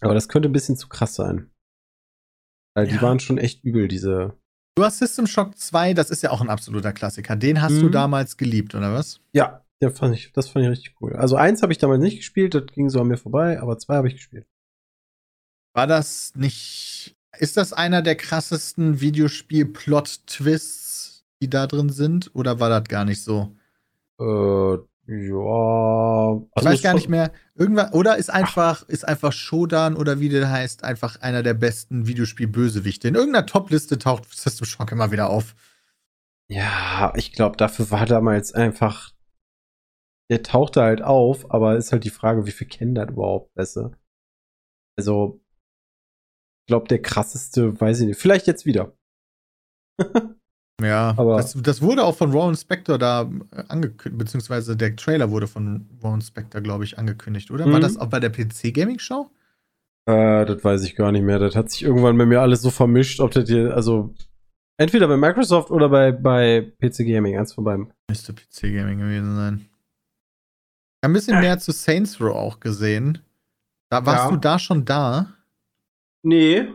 Aber 0.00 0.14
das 0.14 0.28
könnte 0.28 0.48
ein 0.48 0.52
bisschen 0.52 0.76
zu 0.76 0.88
krass 0.88 1.14
sein. 1.14 1.50
Weil 2.74 2.86
ja. 2.86 2.94
die 2.94 3.02
waren 3.02 3.20
schon 3.20 3.36
echt 3.38 3.62
übel, 3.64 3.88
diese. 3.88 4.38
Du 4.76 4.84
hast 4.84 4.98
System 4.98 5.26
Shock 5.26 5.58
2, 5.58 5.92
das 5.92 6.08
ist 6.10 6.22
ja 6.22 6.30
auch 6.30 6.40
ein 6.40 6.48
absoluter 6.48 6.94
Klassiker. 6.94 7.36
Den 7.36 7.60
hast 7.60 7.74
mhm. 7.74 7.82
du 7.82 7.90
damals 7.90 8.38
geliebt, 8.38 8.74
oder 8.74 8.94
was? 8.94 9.20
Ja, 9.32 9.66
der 9.82 9.90
fand 9.90 10.14
ich, 10.14 10.32
das 10.32 10.48
fand 10.48 10.64
ich 10.64 10.70
richtig 10.70 10.94
cool. 11.02 11.14
Also 11.14 11.36
eins 11.36 11.60
habe 11.62 11.72
ich 11.72 11.78
damals 11.78 12.00
nicht 12.00 12.16
gespielt, 12.16 12.54
das 12.54 12.64
ging 12.66 12.88
so 12.88 13.00
an 13.00 13.08
mir 13.08 13.18
vorbei, 13.18 13.60
aber 13.60 13.76
zwei 13.78 13.96
habe 13.96 14.08
ich 14.08 14.14
gespielt. 14.14 14.46
War 15.74 15.86
das 15.86 16.34
nicht. 16.34 17.14
Ist 17.38 17.56
das 17.56 17.72
einer 17.72 18.02
der 18.02 18.16
krassesten 18.16 19.00
Videospiel-Plot-Twists, 19.00 21.24
die 21.40 21.48
da 21.50 21.66
drin 21.66 21.90
sind? 21.90 22.34
Oder 22.34 22.60
war 22.60 22.68
das 22.68 22.84
gar 22.84 23.04
nicht 23.04 23.22
so? 23.22 23.56
Äh, 24.20 24.78
Ja. 25.06 25.14
Ich 25.14 26.56
also 26.56 26.68
weiß 26.68 26.74
ist 26.74 26.82
gar 26.82 26.94
nicht 26.94 27.08
mehr. 27.08 27.32
Irgendwann, 27.54 27.92
oder 27.92 28.16
ist 28.16 28.30
einfach, 28.30 28.88
ist 28.88 29.06
einfach 29.06 29.32
Shodan 29.32 29.96
oder 29.96 30.20
wie 30.20 30.28
der 30.28 30.50
heißt, 30.50 30.84
einfach 30.84 31.20
einer 31.20 31.42
der 31.42 31.54
besten 31.54 32.06
Videospiel-Bösewichte. 32.06 33.08
In 33.08 33.14
irgendeiner 33.14 33.46
Top-Liste 33.46 33.98
taucht 33.98 34.32
System 34.32 34.66
Shock 34.66 34.92
immer 34.92 35.10
wieder 35.10 35.28
auf. 35.28 35.54
Ja, 36.48 37.12
ich 37.16 37.32
glaube, 37.32 37.56
dafür 37.56 37.90
war 37.90 38.06
damals 38.06 38.52
einfach. 38.52 39.12
Der 40.30 40.42
tauchte 40.42 40.82
halt 40.82 41.02
auf, 41.02 41.50
aber 41.50 41.76
ist 41.76 41.92
halt 41.92 42.04
die 42.04 42.10
Frage, 42.10 42.46
wie 42.46 42.52
viel 42.52 42.68
kennen 42.68 42.94
das 42.94 43.10
überhaupt 43.10 43.52
besser? 43.54 43.92
Also, 44.96 45.42
ich 46.62 46.66
glaube, 46.68 46.88
der 46.88 47.02
krasseste, 47.02 47.78
weiß 47.80 48.00
ich 48.00 48.06
nicht. 48.06 48.20
Vielleicht 48.20 48.46
jetzt 48.46 48.64
wieder. 48.66 48.96
Ja, 50.82 51.14
Aber- 51.16 51.36
das, 51.36 51.54
das 51.54 51.80
wurde 51.82 52.04
auch 52.04 52.16
von 52.16 52.32
Rowan 52.32 52.56
Spector 52.56 52.98
da 52.98 53.30
äh, 53.52 53.62
angekündigt, 53.68 54.18
beziehungsweise 54.18 54.76
der 54.76 54.96
Trailer 54.96 55.30
wurde 55.30 55.46
von 55.46 55.88
Rowan 56.02 56.20
Spector, 56.20 56.60
glaube 56.60 56.84
ich, 56.84 56.98
angekündigt, 56.98 57.50
oder? 57.50 57.66
War 57.66 57.78
Mhm. 57.78 57.82
das 57.82 57.96
auch 57.96 58.08
bei 58.08 58.20
der 58.20 58.30
PC-Gaming-Show? 58.30 59.30
Äh, 60.06 60.44
das 60.46 60.64
weiß 60.64 60.82
ich 60.84 60.96
gar 60.96 61.12
nicht 61.12 61.22
mehr. 61.22 61.38
Das 61.38 61.54
hat 61.54 61.70
sich 61.70 61.82
irgendwann 61.82 62.18
bei 62.18 62.26
mir 62.26 62.40
alles 62.40 62.62
so 62.62 62.70
vermischt, 62.70 63.20
ob 63.20 63.30
das 63.30 63.48
hier, 63.48 63.74
also 63.74 64.14
entweder 64.76 65.06
bei 65.06 65.16
Microsoft 65.16 65.70
oder 65.70 65.88
bei, 65.88 66.10
bei 66.12 66.72
PC 66.80 67.04
Gaming, 67.06 67.38
eins 67.38 67.52
von 67.52 67.62
beiden. 67.64 67.92
Müsste 68.10 68.32
PC-Gaming 68.32 68.98
gewesen 68.98 69.36
sein. 69.36 69.54
Ich 69.60 71.04
habe 71.06 71.12
ein 71.12 71.14
bisschen 71.14 71.40
mehr 71.40 71.58
zu 71.58 71.72
Saints 71.72 72.20
Row 72.20 72.34
auch 72.34 72.60
gesehen. 72.60 73.18
Da 73.90 74.04
warst 74.06 74.24
Ja. 74.24 74.30
du 74.30 74.36
da 74.38 74.58
schon 74.58 74.84
da? 74.84 75.34
Nee. 76.22 76.68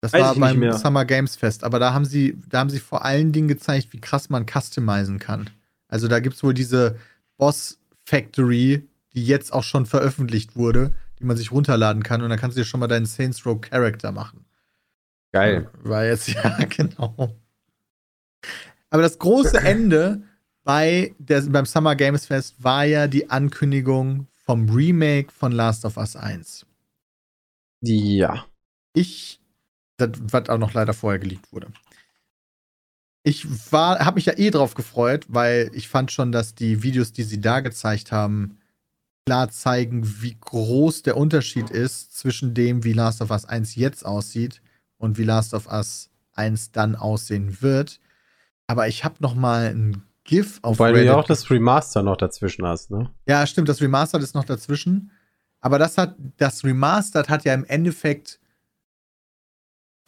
Das 0.00 0.12
Weiß 0.12 0.20
war 0.22 0.34
beim. 0.36 0.72
Summer 0.72 1.04
Games 1.04 1.36
Fest, 1.36 1.64
aber 1.64 1.78
da 1.78 1.92
haben 1.92 2.04
sie, 2.04 2.38
da 2.48 2.60
haben 2.60 2.70
sie 2.70 2.78
vor 2.78 3.04
allen 3.04 3.32
Dingen 3.32 3.48
gezeigt, 3.48 3.92
wie 3.92 4.00
krass 4.00 4.30
man 4.30 4.46
customizen 4.46 5.18
kann. 5.18 5.50
Also 5.88 6.06
da 6.06 6.20
gibt 6.20 6.36
es 6.36 6.42
wohl 6.42 6.54
diese 6.54 6.96
Boss 7.36 7.78
Factory, 8.04 8.88
die 9.14 9.26
jetzt 9.26 9.52
auch 9.52 9.64
schon 9.64 9.86
veröffentlicht 9.86 10.56
wurde, 10.56 10.94
die 11.18 11.24
man 11.24 11.36
sich 11.36 11.50
runterladen 11.50 12.02
kann 12.02 12.22
und 12.22 12.30
dann 12.30 12.38
kannst 12.38 12.56
du 12.56 12.60
dir 12.60 12.66
schon 12.66 12.80
mal 12.80 12.86
deinen 12.86 13.06
Saints 13.06 13.44
Row 13.44 13.60
Character 13.60 14.12
machen. 14.12 14.44
Geil. 15.32 15.68
War 15.82 16.04
jetzt, 16.04 16.28
ja, 16.32 16.56
genau. 16.68 17.36
Aber 18.90 19.02
das 19.02 19.18
große 19.18 19.58
Ende 19.62 20.22
bei 20.62 21.14
der, 21.18 21.42
beim 21.42 21.66
Summer 21.66 21.96
Games 21.96 22.26
Fest 22.26 22.62
war 22.62 22.84
ja 22.84 23.08
die 23.08 23.30
Ankündigung 23.30 24.26
vom 24.34 24.68
Remake 24.68 25.32
von 25.32 25.52
Last 25.52 25.84
of 25.84 25.96
Us 25.96 26.16
1. 26.16 26.66
Ja. 27.82 28.46
Ich, 28.94 29.37
das, 29.98 30.10
was 30.20 30.48
auch 30.48 30.58
noch 30.58 30.72
leider 30.72 30.94
vorher 30.94 31.18
geleakt 31.18 31.52
wurde. 31.52 31.68
Ich 33.24 33.46
war, 33.72 33.98
habe 33.98 34.14
mich 34.14 34.26
ja 34.26 34.38
eh 34.38 34.50
drauf 34.50 34.74
gefreut, 34.74 35.26
weil 35.28 35.70
ich 35.74 35.88
fand 35.88 36.10
schon, 36.12 36.32
dass 36.32 36.54
die 36.54 36.82
Videos, 36.82 37.12
die 37.12 37.24
sie 37.24 37.40
da 37.40 37.60
gezeigt 37.60 38.10
haben, 38.10 38.58
klar 39.26 39.50
zeigen, 39.50 40.22
wie 40.22 40.38
groß 40.40 41.02
der 41.02 41.18
Unterschied 41.18 41.68
ist 41.68 42.16
zwischen 42.16 42.54
dem, 42.54 42.84
wie 42.84 42.94
Last 42.94 43.20
of 43.20 43.30
Us 43.30 43.44
1 43.44 43.74
jetzt 43.74 44.06
aussieht 44.06 44.62
und 44.96 45.18
wie 45.18 45.24
Last 45.24 45.52
of 45.52 45.66
Us 45.66 46.08
1 46.32 46.72
dann 46.72 46.96
aussehen 46.96 47.60
wird. 47.60 48.00
Aber 48.66 48.88
ich 48.88 49.04
habe 49.04 49.16
noch 49.18 49.34
mal 49.34 49.66
ein 49.66 50.02
GIF 50.24 50.60
auf 50.62 50.78
Weil 50.78 50.92
du 50.92 51.04
ja 51.04 51.12
Reddit 51.12 51.24
auch 51.24 51.26
das 51.26 51.50
Remaster 51.50 52.02
noch 52.02 52.16
dazwischen 52.16 52.64
hast, 52.64 52.90
ne? 52.90 53.10
ja, 53.26 53.46
stimmt, 53.46 53.68
das 53.68 53.80
Remastered 53.80 54.22
ist 54.22 54.34
noch 54.34 54.44
dazwischen. 54.44 55.10
Aber 55.60 55.78
das 55.78 55.98
hat, 55.98 56.14
das 56.36 56.64
Remastered 56.64 57.28
hat 57.28 57.44
ja 57.44 57.52
im 57.52 57.64
Endeffekt 57.64 58.38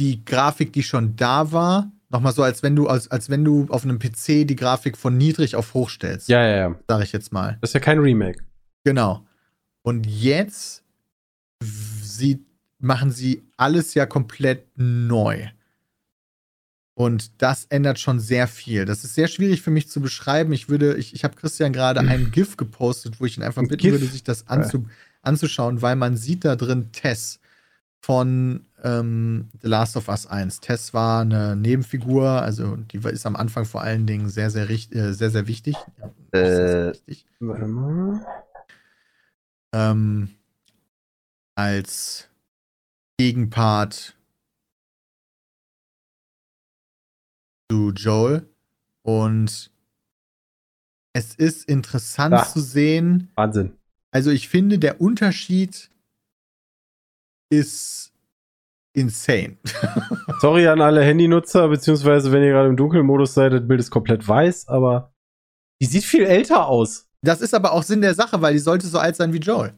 die 0.00 0.24
Grafik, 0.24 0.72
die 0.72 0.82
schon 0.82 1.14
da 1.16 1.52
war, 1.52 1.92
nochmal 2.08 2.32
so, 2.32 2.42
als 2.42 2.62
wenn 2.62 2.74
du, 2.74 2.88
als, 2.88 3.10
als 3.10 3.30
wenn 3.30 3.44
du 3.44 3.66
auf 3.68 3.84
einem 3.84 3.98
PC 3.98 4.46
die 4.46 4.56
Grafik 4.56 4.96
von 4.96 5.16
niedrig 5.16 5.54
auf 5.54 5.74
hoch 5.74 5.90
stellst. 5.90 6.28
Ja, 6.28 6.44
ja, 6.44 6.56
ja. 6.56 6.76
Sag 6.88 7.02
ich 7.02 7.12
jetzt 7.12 7.32
mal. 7.32 7.58
Das 7.60 7.70
ist 7.70 7.74
ja 7.74 7.80
kein 7.80 7.98
Remake. 7.98 8.42
Genau. 8.84 9.24
Und 9.82 10.06
jetzt 10.06 10.82
sie, 11.60 12.44
machen 12.78 13.10
sie 13.10 13.44
alles 13.56 13.94
ja 13.94 14.06
komplett 14.06 14.66
neu. 14.76 15.46
Und 16.94 17.40
das 17.40 17.64
ändert 17.66 17.98
schon 17.98 18.20
sehr 18.20 18.46
viel. 18.46 18.84
Das 18.84 19.04
ist 19.04 19.14
sehr 19.14 19.28
schwierig 19.28 19.62
für 19.62 19.70
mich 19.70 19.88
zu 19.88 20.00
beschreiben. 20.00 20.52
Ich 20.52 20.68
würde, 20.68 20.96
ich, 20.96 21.14
ich 21.14 21.24
habe 21.24 21.36
Christian 21.36 21.72
gerade 21.72 22.00
ein 22.00 22.30
GIF 22.32 22.56
gepostet, 22.56 23.20
wo 23.20 23.26
ich 23.26 23.38
ihn 23.38 23.42
einfach 23.42 23.62
Ein 23.62 23.68
bitten 23.68 23.82
GIF? 23.82 23.92
würde, 23.92 24.06
sich 24.06 24.24
das 24.24 24.48
anzu, 24.48 24.86
anzuschauen, 25.22 25.80
weil 25.80 25.96
man 25.96 26.16
sieht 26.16 26.44
da 26.44 26.56
drin 26.56 26.92
Tess 26.92 27.40
von 28.00 28.66
ähm, 28.82 29.48
The 29.62 29.68
Last 29.68 29.96
of 29.96 30.08
Us 30.08 30.26
1. 30.26 30.60
Tess 30.60 30.92
war 30.94 31.22
eine 31.22 31.56
Nebenfigur, 31.56 32.28
also 32.42 32.76
die 32.76 32.98
ist 32.98 33.26
am 33.26 33.36
Anfang 33.36 33.64
vor 33.64 33.82
allen 33.82 34.06
Dingen 34.06 34.28
sehr, 34.28 34.50
sehr, 34.50 34.68
richt- 34.68 34.94
äh, 34.94 35.12
sehr, 35.14 35.30
sehr 35.30 35.46
wichtig. 35.46 35.76
Ja, 35.98 36.10
sehr, 36.32 36.56
sehr 36.56 36.88
Äh. 36.88 36.92
wichtig. 36.92 37.26
Warte 37.40 37.66
mal. 37.66 38.26
ähm, 39.72 40.34
als 41.56 42.28
Gegenpart 43.18 44.16
zu 47.70 47.92
Joel. 47.92 48.48
Und 49.02 49.70
es 51.14 51.34
ist 51.36 51.68
interessant 51.68 52.34
Ah. 52.34 52.44
zu 52.44 52.60
sehen. 52.60 53.30
Wahnsinn. 53.36 53.76
Also 54.10 54.30
ich 54.30 54.48
finde, 54.48 54.78
der 54.78 55.00
Unterschied 55.00 55.90
ist 57.52 58.09
insane. 58.92 59.58
Sorry 60.40 60.66
an 60.66 60.80
alle 60.80 61.02
Handynutzer, 61.02 61.68
beziehungsweise 61.68 62.32
wenn 62.32 62.42
ihr 62.42 62.50
gerade 62.50 62.68
im 62.68 62.76
Dunkelmodus 62.76 63.34
seid, 63.34 63.52
das 63.52 63.66
Bild 63.66 63.80
ist 63.80 63.90
komplett 63.90 64.26
weiß, 64.26 64.68
aber 64.68 65.14
die 65.80 65.86
sieht 65.86 66.04
viel 66.04 66.24
älter 66.24 66.66
aus. 66.66 67.08
Das 67.22 67.40
ist 67.40 67.54
aber 67.54 67.72
auch 67.72 67.82
Sinn 67.82 68.00
der 68.00 68.14
Sache, 68.14 68.40
weil 68.42 68.54
die 68.54 68.58
sollte 68.58 68.86
so 68.86 68.98
alt 68.98 69.16
sein 69.16 69.32
wie 69.32 69.38
Joel. 69.38 69.74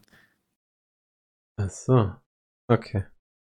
Ach 1.57 1.71
so. 1.71 2.13
Okay. 2.69 3.05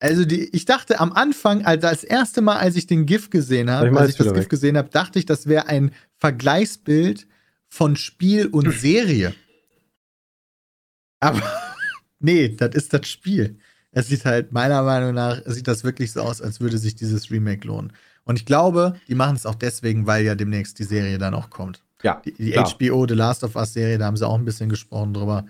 Also 0.01 0.25
die, 0.25 0.49
ich 0.55 0.65
dachte 0.65 0.99
am 0.99 1.13
Anfang, 1.13 1.65
als 1.65 1.83
das 1.83 2.03
erste 2.03 2.41
Mal, 2.41 2.57
als 2.57 2.75
ich 2.75 2.87
den 2.87 3.07
GIF 3.07 3.31
gesehen 3.31 3.71
habe, 3.71 3.97
als 3.99 4.11
ich 4.11 4.17
das 4.17 4.29
GIF 4.29 4.43
weg. 4.45 4.49
gesehen 4.49 4.77
habe, 4.77 4.89
dachte 4.89 5.19
ich, 5.19 5.27
das 5.27 5.47
wäre 5.47 5.67
ein 5.67 5.93
Vergleichsbild 6.19 7.29
von 7.69 7.95
Spiel 7.95 8.49
und 8.49 8.73
Serie. 8.73 9.35
Aber 11.21 11.41
nee, 12.19 12.49
das 12.49 12.75
ist 12.75 12.93
das 12.93 13.09
Spiel. 13.09 13.59
Es 13.93 14.09
sieht 14.09 14.25
halt, 14.25 14.53
meiner 14.53 14.83
Meinung 14.83 15.15
nach, 15.15 15.41
sieht 15.45 15.69
das 15.69 15.85
wirklich 15.85 16.13
so 16.13 16.23
aus, 16.23 16.41
als 16.41 16.61
würde 16.61 16.79
sich 16.79 16.95
dieses 16.95 17.31
Remake 17.31 17.67
lohnen. 17.67 17.93
Und 18.25 18.39
ich 18.39 18.47
glaube, 18.47 18.95
die 19.09 19.15
machen 19.15 19.37
es 19.37 19.47
auch 19.47 19.55
deswegen, 19.55 20.07
weil 20.07 20.25
ja 20.25 20.35
demnächst 20.35 20.79
die 20.79 20.85
Serie 20.85 21.19
dann 21.19 21.35
auch 21.35 21.51
kommt. 21.51 21.83
Ja. 22.03 22.23
Die, 22.25 22.33
die. 22.33 22.53
HBO 22.55 23.07
The 23.07 23.15
Last 23.15 23.45
of 23.45 23.57
Us 23.57 23.73
Serie, 23.73 23.99
da 23.99 24.07
haben 24.07 24.17
sie 24.17 24.27
auch 24.27 24.39
ein 24.39 24.45
bisschen 24.45 24.69
gesprochen 24.69 25.15
drüber, 25.15 25.45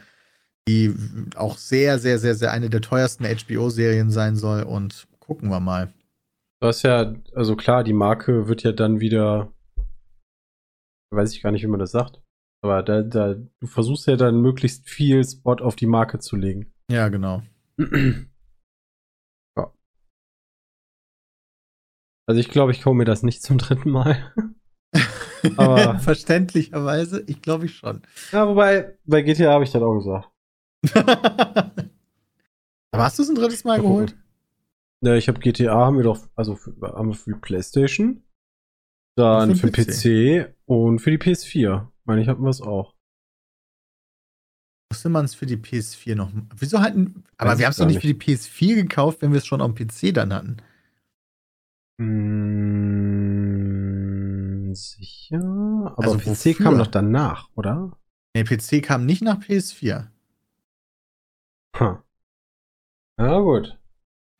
die 0.68 0.95
auch 1.36 1.57
sehr, 1.57 1.99
sehr, 1.99 2.18
sehr, 2.18 2.34
sehr 2.34 2.53
eine 2.53 2.70
der 2.70 2.80
teuersten 2.80 3.24
HBO-Serien 3.24 4.11
sein 4.11 4.36
soll. 4.36 4.62
Und 4.62 5.07
gucken 5.20 5.51
wir 5.51 5.61
mal. 5.61 5.93
Du 6.61 6.68
hast 6.68 6.82
ja, 6.82 7.14
also 7.34 7.57
klar, 7.57 7.84
die 7.84 7.93
Marke 7.93 8.49
wird 8.49 8.62
ja 8.62 8.72
dann 8.72 9.01
wieder, 9.01 9.53
weiß 11.11 11.32
ich 11.32 11.43
gar 11.43 11.51
nicht, 11.53 11.62
wie 11.62 11.68
man 11.68 11.80
das 11.80 11.90
sagt, 11.90 12.20
aber 12.62 12.82
da, 12.82 13.03
da, 13.03 13.34
du 13.34 13.66
versuchst 13.66 14.07
ja 14.07 14.16
dann 14.16 14.40
möglichst 14.40 14.88
viel 14.88 15.24
Spot 15.24 15.57
auf 15.57 15.74
die 15.74 15.86
Marke 15.86 16.20
zu 16.20 16.36
legen. 16.36 16.72
Ja, 16.88 17.09
genau. 17.09 17.43
Also 22.32 22.40
ich 22.40 22.48
glaube, 22.48 22.72
ich 22.72 22.80
kaufe 22.80 22.96
mir 22.96 23.04
das 23.04 23.22
nicht 23.22 23.42
zum 23.42 23.58
dritten 23.58 23.90
Mal. 23.90 24.32
Aber- 25.58 25.98
Verständlicherweise, 25.98 27.22
ich 27.26 27.42
glaube 27.42 27.66
ich 27.66 27.76
schon. 27.76 28.00
Ja, 28.32 28.48
wobei, 28.48 28.96
bei 29.04 29.20
GTA 29.20 29.52
habe 29.52 29.64
ich 29.64 29.70
das 29.70 29.82
auch 29.82 29.98
gesagt. 29.98 30.30
Aber 32.90 33.04
hast 33.04 33.18
du 33.18 33.22
es 33.22 33.28
ein 33.28 33.34
drittes 33.34 33.64
Mal 33.64 33.82
geholt? 33.82 34.16
Ja, 35.02 35.14
ich 35.14 35.28
habe 35.28 35.40
GTA, 35.40 35.74
haben 35.74 35.98
wir 35.98 36.04
doch, 36.04 36.26
also 36.34 36.56
für, 36.56 36.74
haben 36.80 37.08
wir 37.08 37.14
für 37.14 37.34
die 37.34 37.38
Playstation, 37.38 38.22
dann 39.14 39.54
für 39.54 39.70
für 39.70 39.84
den 39.84 40.48
PC 40.48 40.54
und 40.64 41.00
für 41.00 41.10
die 41.10 41.18
PS4. 41.18 41.86
Meine 42.04 42.22
ich, 42.22 42.28
hatten 42.28 42.44
wir 42.44 42.48
es 42.48 42.62
auch. 42.62 42.94
Musste 44.90 45.10
man 45.10 45.26
es 45.26 45.34
für 45.34 45.44
die 45.44 45.58
PS4 45.58 46.14
noch. 46.14 46.32
Wieso 46.56 46.80
hatten. 46.80 47.24
Aber 47.36 47.50
Weiß 47.50 47.58
wir 47.58 47.62
ich 47.64 47.66
haben 47.66 47.70
es 47.72 47.76
doch 47.76 47.86
nicht 47.86 48.00
für 48.00 48.06
die 48.06 48.14
PS4 48.14 48.74
gekauft, 48.74 49.20
wenn 49.20 49.32
wir 49.32 49.38
es 49.38 49.46
schon 49.46 49.60
am 49.60 49.74
PC 49.74 50.14
dann 50.14 50.32
hatten. 50.32 50.56
Mm, 53.03 54.74
sicher. 54.74 55.38
Aber 55.96 56.03
Also 56.03 56.18
PC 56.18 56.26
wofür? 56.26 56.55
kam 56.64 56.78
doch 56.78 56.86
danach, 56.86 57.48
oder? 57.55 57.98
Nee, 58.34 58.44
PC 58.44 58.82
kam 58.82 59.05
nicht 59.07 59.22
nach 59.22 59.38
PS4. 59.40 60.09
Ha. 61.78 62.05
Ja, 63.18 63.38
gut. 63.40 63.78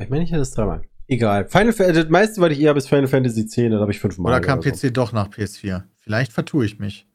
Ich 0.01 0.09
meine, 0.09 0.25
ich 0.25 0.33
hatte 0.33 0.43
es 0.43 0.51
dreimal. 0.53 0.83
Egal. 1.09 1.47
Final 1.49 1.73
Fantasy, 1.73 2.01
das 2.03 2.11
meiste, 2.11 2.41
weil 2.41 2.53
ich 2.53 2.61
eher 2.61 2.75
bis 2.75 2.89
Final 2.89 3.07
Fantasy 3.09 3.43
X, 3.43 3.55
da 3.57 3.79
habe 3.81 3.91
ich 3.91 4.01
fünfmal. 4.01 4.33
Oder 4.33 4.41
kam 4.41 4.61
oder 4.61 4.75
so. 4.75 4.89
PC 4.89 4.95
doch 4.95 5.13
nach 5.13 5.29
PS4? 5.29 5.85
Vielleicht 5.97 6.33
vertue 6.33 6.65
ich 6.65 6.79
mich. 6.79 7.07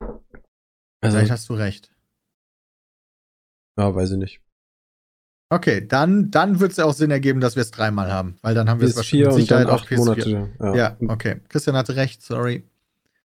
Also, 0.00 1.16
Vielleicht 1.16 1.30
hast 1.30 1.48
du 1.48 1.54
recht. 1.54 1.90
ja, 3.78 3.94
weiß 3.94 4.12
ich 4.12 4.18
nicht. 4.18 4.40
Okay, 5.50 5.86
dann, 5.86 6.30
dann 6.30 6.58
wird 6.60 6.72
es 6.72 6.78
ja 6.78 6.84
auch 6.84 6.94
Sinn 6.94 7.10
ergeben, 7.10 7.40
dass 7.40 7.54
wir 7.54 7.62
es 7.62 7.70
dreimal 7.70 8.10
haben. 8.10 8.36
Weil 8.42 8.54
dann 8.54 8.68
haben 8.68 8.80
wir 8.80 8.88
es 8.88 8.98
PS4 8.98 9.26
mit 9.26 9.32
Sicherheit 9.34 9.68
acht 9.68 9.88
PS4. 9.88 9.96
Monate. 9.96 10.50
Ja. 10.60 10.74
Ja, 10.74 10.96
okay. 11.08 11.40
Christian 11.48 11.76
hatte 11.76 11.96
recht, 11.96 12.22
sorry. 12.22 12.64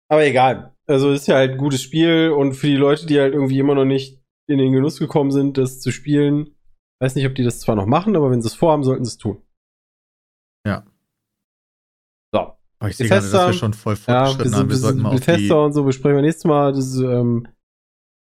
Aber 0.09 0.25
egal. 0.25 0.75
Also 0.87 1.13
ist 1.13 1.29
ja 1.29 1.37
halt 1.37 1.53
ein 1.53 1.59
gutes 1.59 1.83
Spiel 1.83 2.31
und 2.31 2.55
für 2.55 2.67
die 2.67 2.77
Leute, 2.77 3.07
die 3.07 3.21
halt 3.21 3.35
irgendwie 3.35 3.59
immer 3.59 3.75
noch 3.75 3.85
nicht 3.85 4.23
in 4.47 4.59
den 4.59 4.73
Genuss 4.73 4.99
gekommen 4.99 5.31
sind, 5.31 5.59
das 5.59 5.81
zu 5.81 5.93
spielen, 5.93 6.55
weiß 7.01 7.15
nicht, 7.15 7.27
ob 7.27 7.35
die 7.35 7.45
das 7.45 7.61
zwar 7.61 7.77
noch 7.77 7.87
machen, 7.87 8.17
aber 8.17 8.31
wenn 8.31 8.41
sie 8.41 8.49
es 8.49 8.55
vorhaben, 8.55 8.83
sollten 8.83 9.05
sie 9.05 9.11
es 9.11 9.19
tun. 9.19 9.43
Ja. 10.67 10.85
So. 12.33 12.55
Aber 12.79 12.91
ich 12.91 12.97
sehe 12.97 13.09
gerade, 13.09 13.31
dass 13.31 13.47
wir 13.49 13.53
schon 13.53 13.75
voll 13.75 13.97
fortgeschritten 13.97 14.53
ja, 14.53 14.59
haben. 14.59 14.71
Wir 14.71 14.77
sollten 14.77 15.03
mal 15.03 15.11
auf 15.11 15.21
Bethesda 15.21 15.57
und 15.57 15.73
so 15.75 15.85
besprechen 15.85 16.17
wir 16.17 16.23
nächstes 16.23 16.45
Mal. 16.45 16.73
Das, 16.73 16.97
ähm, 16.97 17.47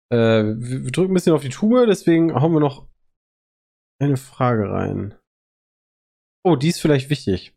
äh, 0.10 0.18
wir, 0.18 0.86
wir 0.86 0.92
drücken 0.92 1.12
ein 1.12 1.16
bisschen 1.16 1.34
auf 1.34 1.42
die 1.42 1.50
Tube, 1.50 1.86
deswegen 1.88 2.34
hauen 2.34 2.54
wir 2.54 2.62
noch 2.62 2.88
eine 4.00 4.18
Frage 4.18 4.70
rein. 4.70 5.18
Oh, 6.44 6.56
die 6.56 6.70
ist 6.70 6.82
vielleicht 6.82 7.10
wichtig. 7.10 7.56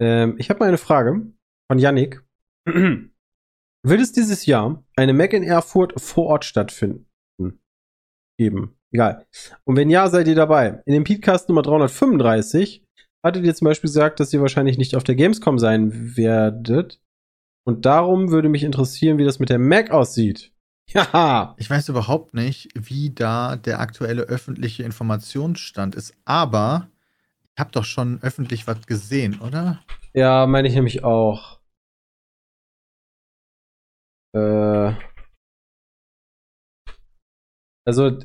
Ähm, 0.00 0.36
ich 0.38 0.50
habe 0.50 0.60
mal 0.60 0.68
eine 0.68 0.78
Frage 0.78 1.32
von 1.70 1.78
Yannick. 1.78 2.24
Wird 2.66 4.00
es 4.00 4.12
dieses 4.12 4.46
Jahr 4.46 4.84
eine 4.96 5.12
Mac 5.12 5.32
in 5.32 5.42
Erfurt 5.42 6.00
vor 6.00 6.26
Ort 6.26 6.44
stattfinden? 6.44 7.06
Geben. 8.38 8.76
Egal. 8.92 9.26
Und 9.64 9.76
wenn 9.76 9.90
ja, 9.90 10.08
seid 10.08 10.28
ihr 10.28 10.34
dabei. 10.34 10.82
In 10.86 10.92
dem 10.92 11.04
Podcast 11.04 11.48
Nummer 11.48 11.62
335 11.62 12.84
hattet 13.24 13.44
ihr 13.44 13.54
zum 13.54 13.66
Beispiel 13.66 13.88
gesagt, 13.88 14.20
dass 14.20 14.32
ihr 14.32 14.40
wahrscheinlich 14.40 14.78
nicht 14.78 14.96
auf 14.96 15.04
der 15.04 15.14
Gamescom 15.14 15.58
sein 15.58 16.16
werdet. 16.16 17.00
Und 17.66 17.84
darum 17.84 18.30
würde 18.30 18.48
mich 18.48 18.62
interessieren, 18.62 19.18
wie 19.18 19.24
das 19.24 19.38
mit 19.38 19.50
der 19.50 19.58
Mac 19.58 19.90
aussieht. 19.90 20.52
Ja. 20.94 21.54
Ich 21.58 21.68
weiß 21.68 21.88
überhaupt 21.88 22.34
nicht, 22.34 22.68
wie 22.74 23.10
da 23.10 23.56
der 23.56 23.80
aktuelle 23.80 24.22
öffentliche 24.22 24.82
Informationsstand 24.84 25.94
ist, 25.94 26.14
aber 26.24 26.88
ich 27.54 27.60
habe 27.60 27.72
doch 27.72 27.84
schon 27.84 28.22
öffentlich 28.22 28.66
was 28.66 28.86
gesehen, 28.86 29.40
oder? 29.40 29.82
Ja, 30.14 30.46
meine 30.46 30.68
ich 30.68 30.74
nämlich 30.74 31.04
auch. 31.04 31.60
Äh. 34.34 34.92
Also. 37.84 38.18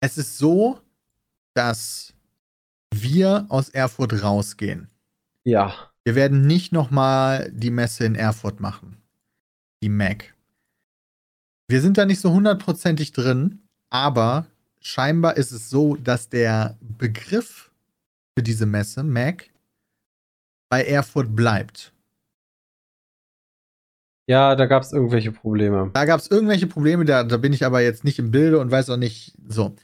Es 0.00 0.18
ist 0.18 0.38
so, 0.38 0.80
dass 1.54 2.14
wir 2.92 3.46
aus 3.48 3.68
Erfurt 3.70 4.22
rausgehen. 4.22 4.90
Ja. 5.44 5.90
Wir 6.04 6.14
werden 6.14 6.46
nicht 6.46 6.72
nochmal 6.72 7.50
die 7.52 7.70
Messe 7.70 8.04
in 8.04 8.14
Erfurt 8.14 8.60
machen. 8.60 9.03
Die 9.84 9.90
Mac. 9.90 10.32
Wir 11.68 11.82
sind 11.82 11.98
da 11.98 12.06
nicht 12.06 12.18
so 12.18 12.32
hundertprozentig 12.32 13.12
drin, 13.12 13.68
aber 13.90 14.46
scheinbar 14.80 15.36
ist 15.36 15.52
es 15.52 15.68
so, 15.68 15.96
dass 15.96 16.30
der 16.30 16.78
Begriff 16.80 17.70
für 18.34 18.42
diese 18.42 18.64
Messe, 18.64 19.02
Mac, 19.02 19.50
bei 20.70 20.84
Erfurt 20.84 21.36
bleibt. 21.36 21.92
Ja, 24.26 24.56
da 24.56 24.64
gab 24.64 24.84
es 24.84 24.92
irgendwelche 24.94 25.32
Probleme. 25.32 25.90
Da 25.92 26.06
gab 26.06 26.18
es 26.18 26.30
irgendwelche 26.30 26.66
Probleme, 26.66 27.04
da, 27.04 27.22
da 27.22 27.36
bin 27.36 27.52
ich 27.52 27.66
aber 27.66 27.82
jetzt 27.82 28.04
nicht 28.04 28.18
im 28.18 28.30
Bilde 28.30 28.60
und 28.60 28.70
weiß 28.70 28.88
auch 28.88 28.96
nicht 28.96 29.36
so. 29.46 29.76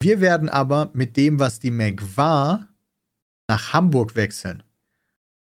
Wir 0.00 0.20
werden 0.20 0.48
aber 0.48 0.90
mit 0.92 1.16
dem, 1.16 1.40
was 1.40 1.58
die 1.58 1.72
Mac 1.72 2.16
war, 2.16 2.68
nach 3.48 3.72
Hamburg 3.72 4.14
wechseln. 4.14 4.62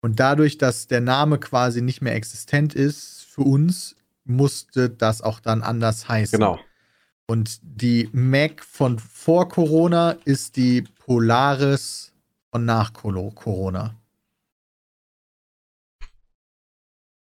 Und 0.00 0.18
dadurch, 0.18 0.58
dass 0.58 0.88
der 0.88 1.00
Name 1.00 1.38
quasi 1.38 1.82
nicht 1.82 2.02
mehr 2.02 2.16
existent 2.16 2.74
ist, 2.74 3.23
für 3.34 3.42
uns 3.42 3.96
musste 4.24 4.88
das 4.88 5.20
auch 5.20 5.40
dann 5.40 5.62
anders 5.62 6.08
heißen. 6.08 6.38
Genau. 6.38 6.60
Und 7.26 7.58
die 7.62 8.08
Mac 8.12 8.62
von 8.62 9.00
vor 9.00 9.48
Corona 9.48 10.14
ist 10.24 10.56
die 10.56 10.84
Polaris 11.04 12.12
von 12.52 12.64
nach 12.64 12.92
Corona. 12.92 13.96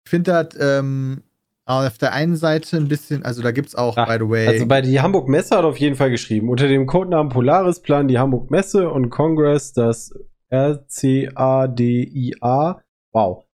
Ich 0.05 0.09
finde 0.09 0.31
das 0.31 0.57
ähm, 0.59 1.21
auf 1.65 1.97
der 1.97 2.13
einen 2.13 2.37
Seite 2.37 2.77
ein 2.77 2.87
bisschen, 2.87 3.25
also 3.25 3.41
da 3.41 3.51
gibt 3.51 3.67
es 3.67 3.75
auch, 3.75 3.97
Ach, 3.97 4.07
by 4.07 4.23
the 4.23 4.29
way. 4.29 4.47
Also 4.47 4.67
bei 4.67 4.79
die 4.79 5.01
Hamburg 5.01 5.27
Messe 5.27 5.57
hat 5.57 5.65
auf 5.65 5.77
jeden 5.77 5.97
Fall 5.97 6.11
geschrieben. 6.11 6.49
Unter 6.49 6.69
dem 6.69 6.85
Codenamen 6.85 7.29
Polaris 7.29 7.81
planen 7.81 8.07
die 8.07 8.19
Hamburg 8.19 8.49
Messe 8.51 8.89
und 8.89 9.09
Congress 9.09 9.73
das 9.73 10.13
RCADIA, 10.49 11.21
wow, 13.11 13.48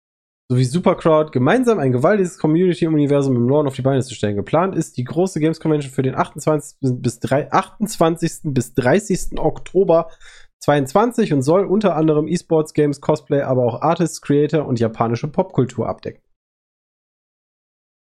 sowie 0.50 0.66
Supercrowd 0.66 1.32
gemeinsam 1.32 1.80
ein 1.80 1.92
gewaltiges 1.92 2.38
Community-Universum 2.38 3.36
im 3.36 3.48
Norden 3.48 3.68
auf 3.68 3.76
die 3.76 3.82
Beine 3.82 4.04
zu 4.04 4.14
stellen. 4.14 4.36
Geplant 4.36 4.76
ist 4.76 4.98
die 4.98 5.04
große 5.04 5.40
Games 5.40 5.60
Convention 5.60 5.92
für 5.92 6.04
den 6.04 6.16
28. 6.16 6.78
bis, 6.82 7.20
3, 7.20 7.52
28. 7.52 8.54
bis 8.54 8.74
30. 8.76 9.40
Oktober 9.40 10.12
22 10.60 11.34
und 11.34 11.42
soll 11.42 11.66
unter 11.66 11.96
anderem 11.96 12.28
E-Sports, 12.28 12.74
Games, 12.74 13.02
Cosplay, 13.02 13.42
aber 13.42 13.66
auch 13.66 13.82
Artists, 13.82 14.22
Creator 14.22 14.66
und 14.66 14.80
japanische 14.80 15.28
Popkultur 15.28 15.90
abdecken. 15.90 16.22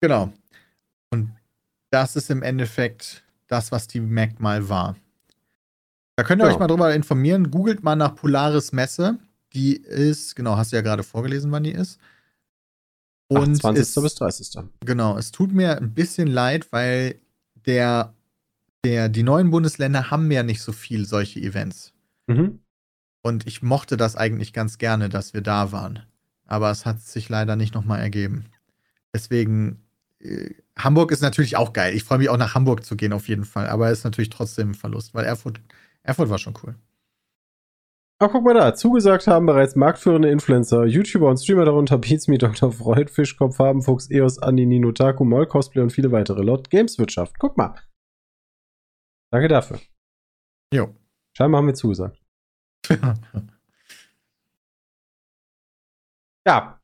Genau. 0.01 0.31
Und 1.11 1.35
das 1.91 2.15
ist 2.15 2.29
im 2.29 2.43
Endeffekt 2.43 3.23
das, 3.47 3.71
was 3.71 3.87
die 3.87 3.99
Mac 3.99 4.39
mal 4.39 4.69
war. 4.69 4.95
Da 6.15 6.23
könnt 6.23 6.41
ihr 6.41 6.45
genau. 6.45 6.55
euch 6.55 6.59
mal 6.59 6.67
drüber 6.67 6.93
informieren. 6.93 7.49
Googelt 7.49 7.83
mal 7.83 7.95
nach 7.95 8.15
Polaris 8.15 8.71
Messe. 8.71 9.17
Die 9.53 9.75
ist, 9.77 10.35
genau, 10.35 10.57
hast 10.57 10.71
du 10.71 10.75
ja 10.75 10.83
gerade 10.83 11.01
vorgelesen, 11.01 11.51
wann 11.51 11.63
die 11.63 11.71
ist. 11.71 11.99
Und 13.29 13.55
20. 13.55 13.81
Es, 13.81 13.95
bis 13.95 14.15
30. 14.15 14.63
Genau, 14.85 15.17
es 15.17 15.31
tut 15.31 15.53
mir 15.53 15.77
ein 15.77 15.93
bisschen 15.93 16.27
leid, 16.27 16.71
weil 16.71 17.19
der, 17.65 18.13
der, 18.83 19.07
die 19.07 19.23
neuen 19.23 19.51
Bundesländer 19.51 20.09
haben 20.09 20.31
ja 20.31 20.43
nicht 20.43 20.61
so 20.61 20.71
viel 20.71 21.05
solche 21.05 21.39
Events. 21.39 21.93
Mhm. 22.27 22.59
Und 23.21 23.45
ich 23.45 23.61
mochte 23.61 23.97
das 23.97 24.15
eigentlich 24.15 24.51
ganz 24.51 24.77
gerne, 24.79 25.09
dass 25.09 25.33
wir 25.33 25.41
da 25.41 25.71
waren. 25.71 25.99
Aber 26.45 26.71
es 26.71 26.85
hat 26.85 27.01
sich 27.01 27.29
leider 27.29 27.55
nicht 27.55 27.75
nochmal 27.75 27.99
ergeben. 27.99 28.45
Deswegen 29.13 29.83
äh, 30.19 30.49
Hamburg 30.77 31.11
ist 31.11 31.21
natürlich 31.21 31.55
auch 31.55 31.73
geil. 31.73 31.93
Ich 31.93 32.03
freue 32.03 32.17
mich 32.17 32.29
auch 32.29 32.37
nach 32.37 32.55
Hamburg 32.55 32.85
zu 32.85 32.95
gehen 32.95 33.13
auf 33.13 33.27
jeden 33.27 33.45
Fall, 33.45 33.67
aber 33.67 33.91
es 33.91 33.99
ist 33.99 34.03
natürlich 34.05 34.29
trotzdem 34.29 34.71
ein 34.71 34.75
Verlust, 34.75 35.13
weil 35.13 35.25
Erfurt, 35.25 35.61
Erfurt 36.03 36.29
war 36.29 36.39
schon 36.39 36.55
cool. 36.63 36.75
Ach, 38.21 38.29
guck 38.29 38.43
mal 38.43 38.53
da. 38.53 38.75
Zugesagt 38.75 39.27
haben 39.27 39.45
bereits 39.45 39.77
marktführende 39.77 40.29
Influencer, 40.29 40.85
YouTuber 40.85 41.29
und 41.29 41.37
Streamer 41.37 41.63
darunter 41.63 41.97
Pizmi, 41.97 42.37
Dr. 42.37 42.73
Freud, 42.73 43.09
Fischkopf, 43.09 43.55
Farbenfuchs, 43.55 44.11
EOS, 44.11 44.39
Andi, 44.39 44.65
Nino, 44.65 44.91
Taku, 44.91 45.23
Moll, 45.23 45.47
Cosplay 45.47 45.81
und 45.81 45.91
viele 45.91 46.11
weitere. 46.11 46.43
Laut 46.43 46.69
Gameswirtschaft. 46.69 47.39
Guck 47.39 47.55
mal. 47.55 47.75
Danke 49.31 49.47
dafür. 49.47 49.79
Jo. 50.73 50.93
Scheinbar 51.37 51.59
haben 51.59 51.67
wir 51.67 51.75
zugesagt. 51.75 52.21
ja, 56.45 56.81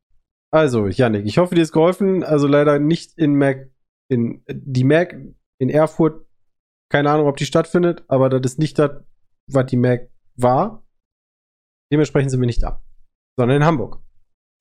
also, 0.53 0.88
Yannick, 0.88 1.26
ich 1.26 1.38
hoffe, 1.38 1.53
dir 1.53 1.64
ist 1.64 1.73
geholfen. 1.73 2.23
Also 2.23 2.47
leider 2.47 2.80
nicht 2.80 3.18
in 3.18 3.35
Mac, 3.35 3.69
in 4.10 4.41
die 4.47 4.85
Mac 4.85 5.18
in 5.60 5.69
Erfurt. 5.69 6.26
Keine 6.89 7.10
Ahnung, 7.10 7.27
ob 7.27 7.35
die 7.35 7.45
stattfindet, 7.45 8.05
aber 8.07 8.30
das 8.30 8.53
ist 8.53 8.60
nicht 8.60 8.80
das, 8.80 9.03
was 9.51 9.65
die 9.65 9.76
Mac 9.76 10.10
war. 10.38 10.85
Dementsprechend 11.91 12.32
sind 12.32 12.40
wir 12.40 12.48
nicht 12.48 12.64
da. 12.64 12.82
Sondern 13.38 13.57
in 13.57 13.66
Hamburg. 13.66 14.02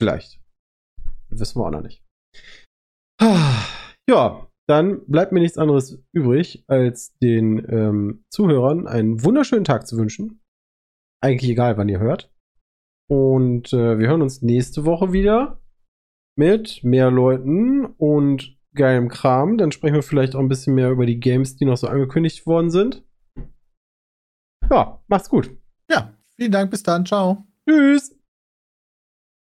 Vielleicht. 0.01 0.41
Das 1.31 1.41
wissen 1.41 1.61
wir 1.61 1.67
auch 1.67 1.71
noch 1.71 1.83
nicht. 1.83 2.05
Ja, 4.09 4.49
dann 4.69 5.05
bleibt 5.07 5.33
mir 5.33 5.41
nichts 5.41 5.59
anderes 5.59 6.03
übrig, 6.13 6.65
als 6.69 7.17
den 7.19 7.59
ähm, 7.71 8.25
Zuhörern 8.31 8.87
einen 8.87 9.23
wunderschönen 9.25 9.65
Tag 9.65 9.87
zu 9.87 9.97
wünschen. 9.97 10.43
Eigentlich 11.23 11.51
egal, 11.51 11.77
wann 11.77 11.89
ihr 11.89 12.01
hört. 12.01 12.33
Und 13.11 13.73
äh, 13.73 13.99
wir 13.99 14.09
hören 14.09 14.23
uns 14.23 14.43
nächste 14.43 14.85
Woche 14.85 15.13
wieder 15.13 15.61
mit 16.37 16.83
mehr 16.83 17.11
Leuten 17.11 17.85
und 17.85 18.59
geilem 18.75 19.09
Kram. 19.09 19.57
Dann 19.59 19.73
sprechen 19.73 19.95
wir 19.95 20.03
vielleicht 20.03 20.35
auch 20.35 20.41
ein 20.41 20.49
bisschen 20.49 20.75
mehr 20.75 20.91
über 20.91 21.07
die 21.07 21.21
Games, 21.21 21.57
die 21.57 21.65
noch 21.65 21.77
so 21.77 21.87
angekündigt 21.87 22.47
worden 22.47 22.71
sind. 22.71 23.05
Ja, 24.71 25.03
macht's 25.07 25.29
gut. 25.29 25.51
Ja, 25.91 26.17
vielen 26.37 26.53
Dank. 26.53 26.71
Bis 26.71 26.83
dann. 26.83 27.05
Ciao. 27.07 27.47
Tschüss. 27.69 28.14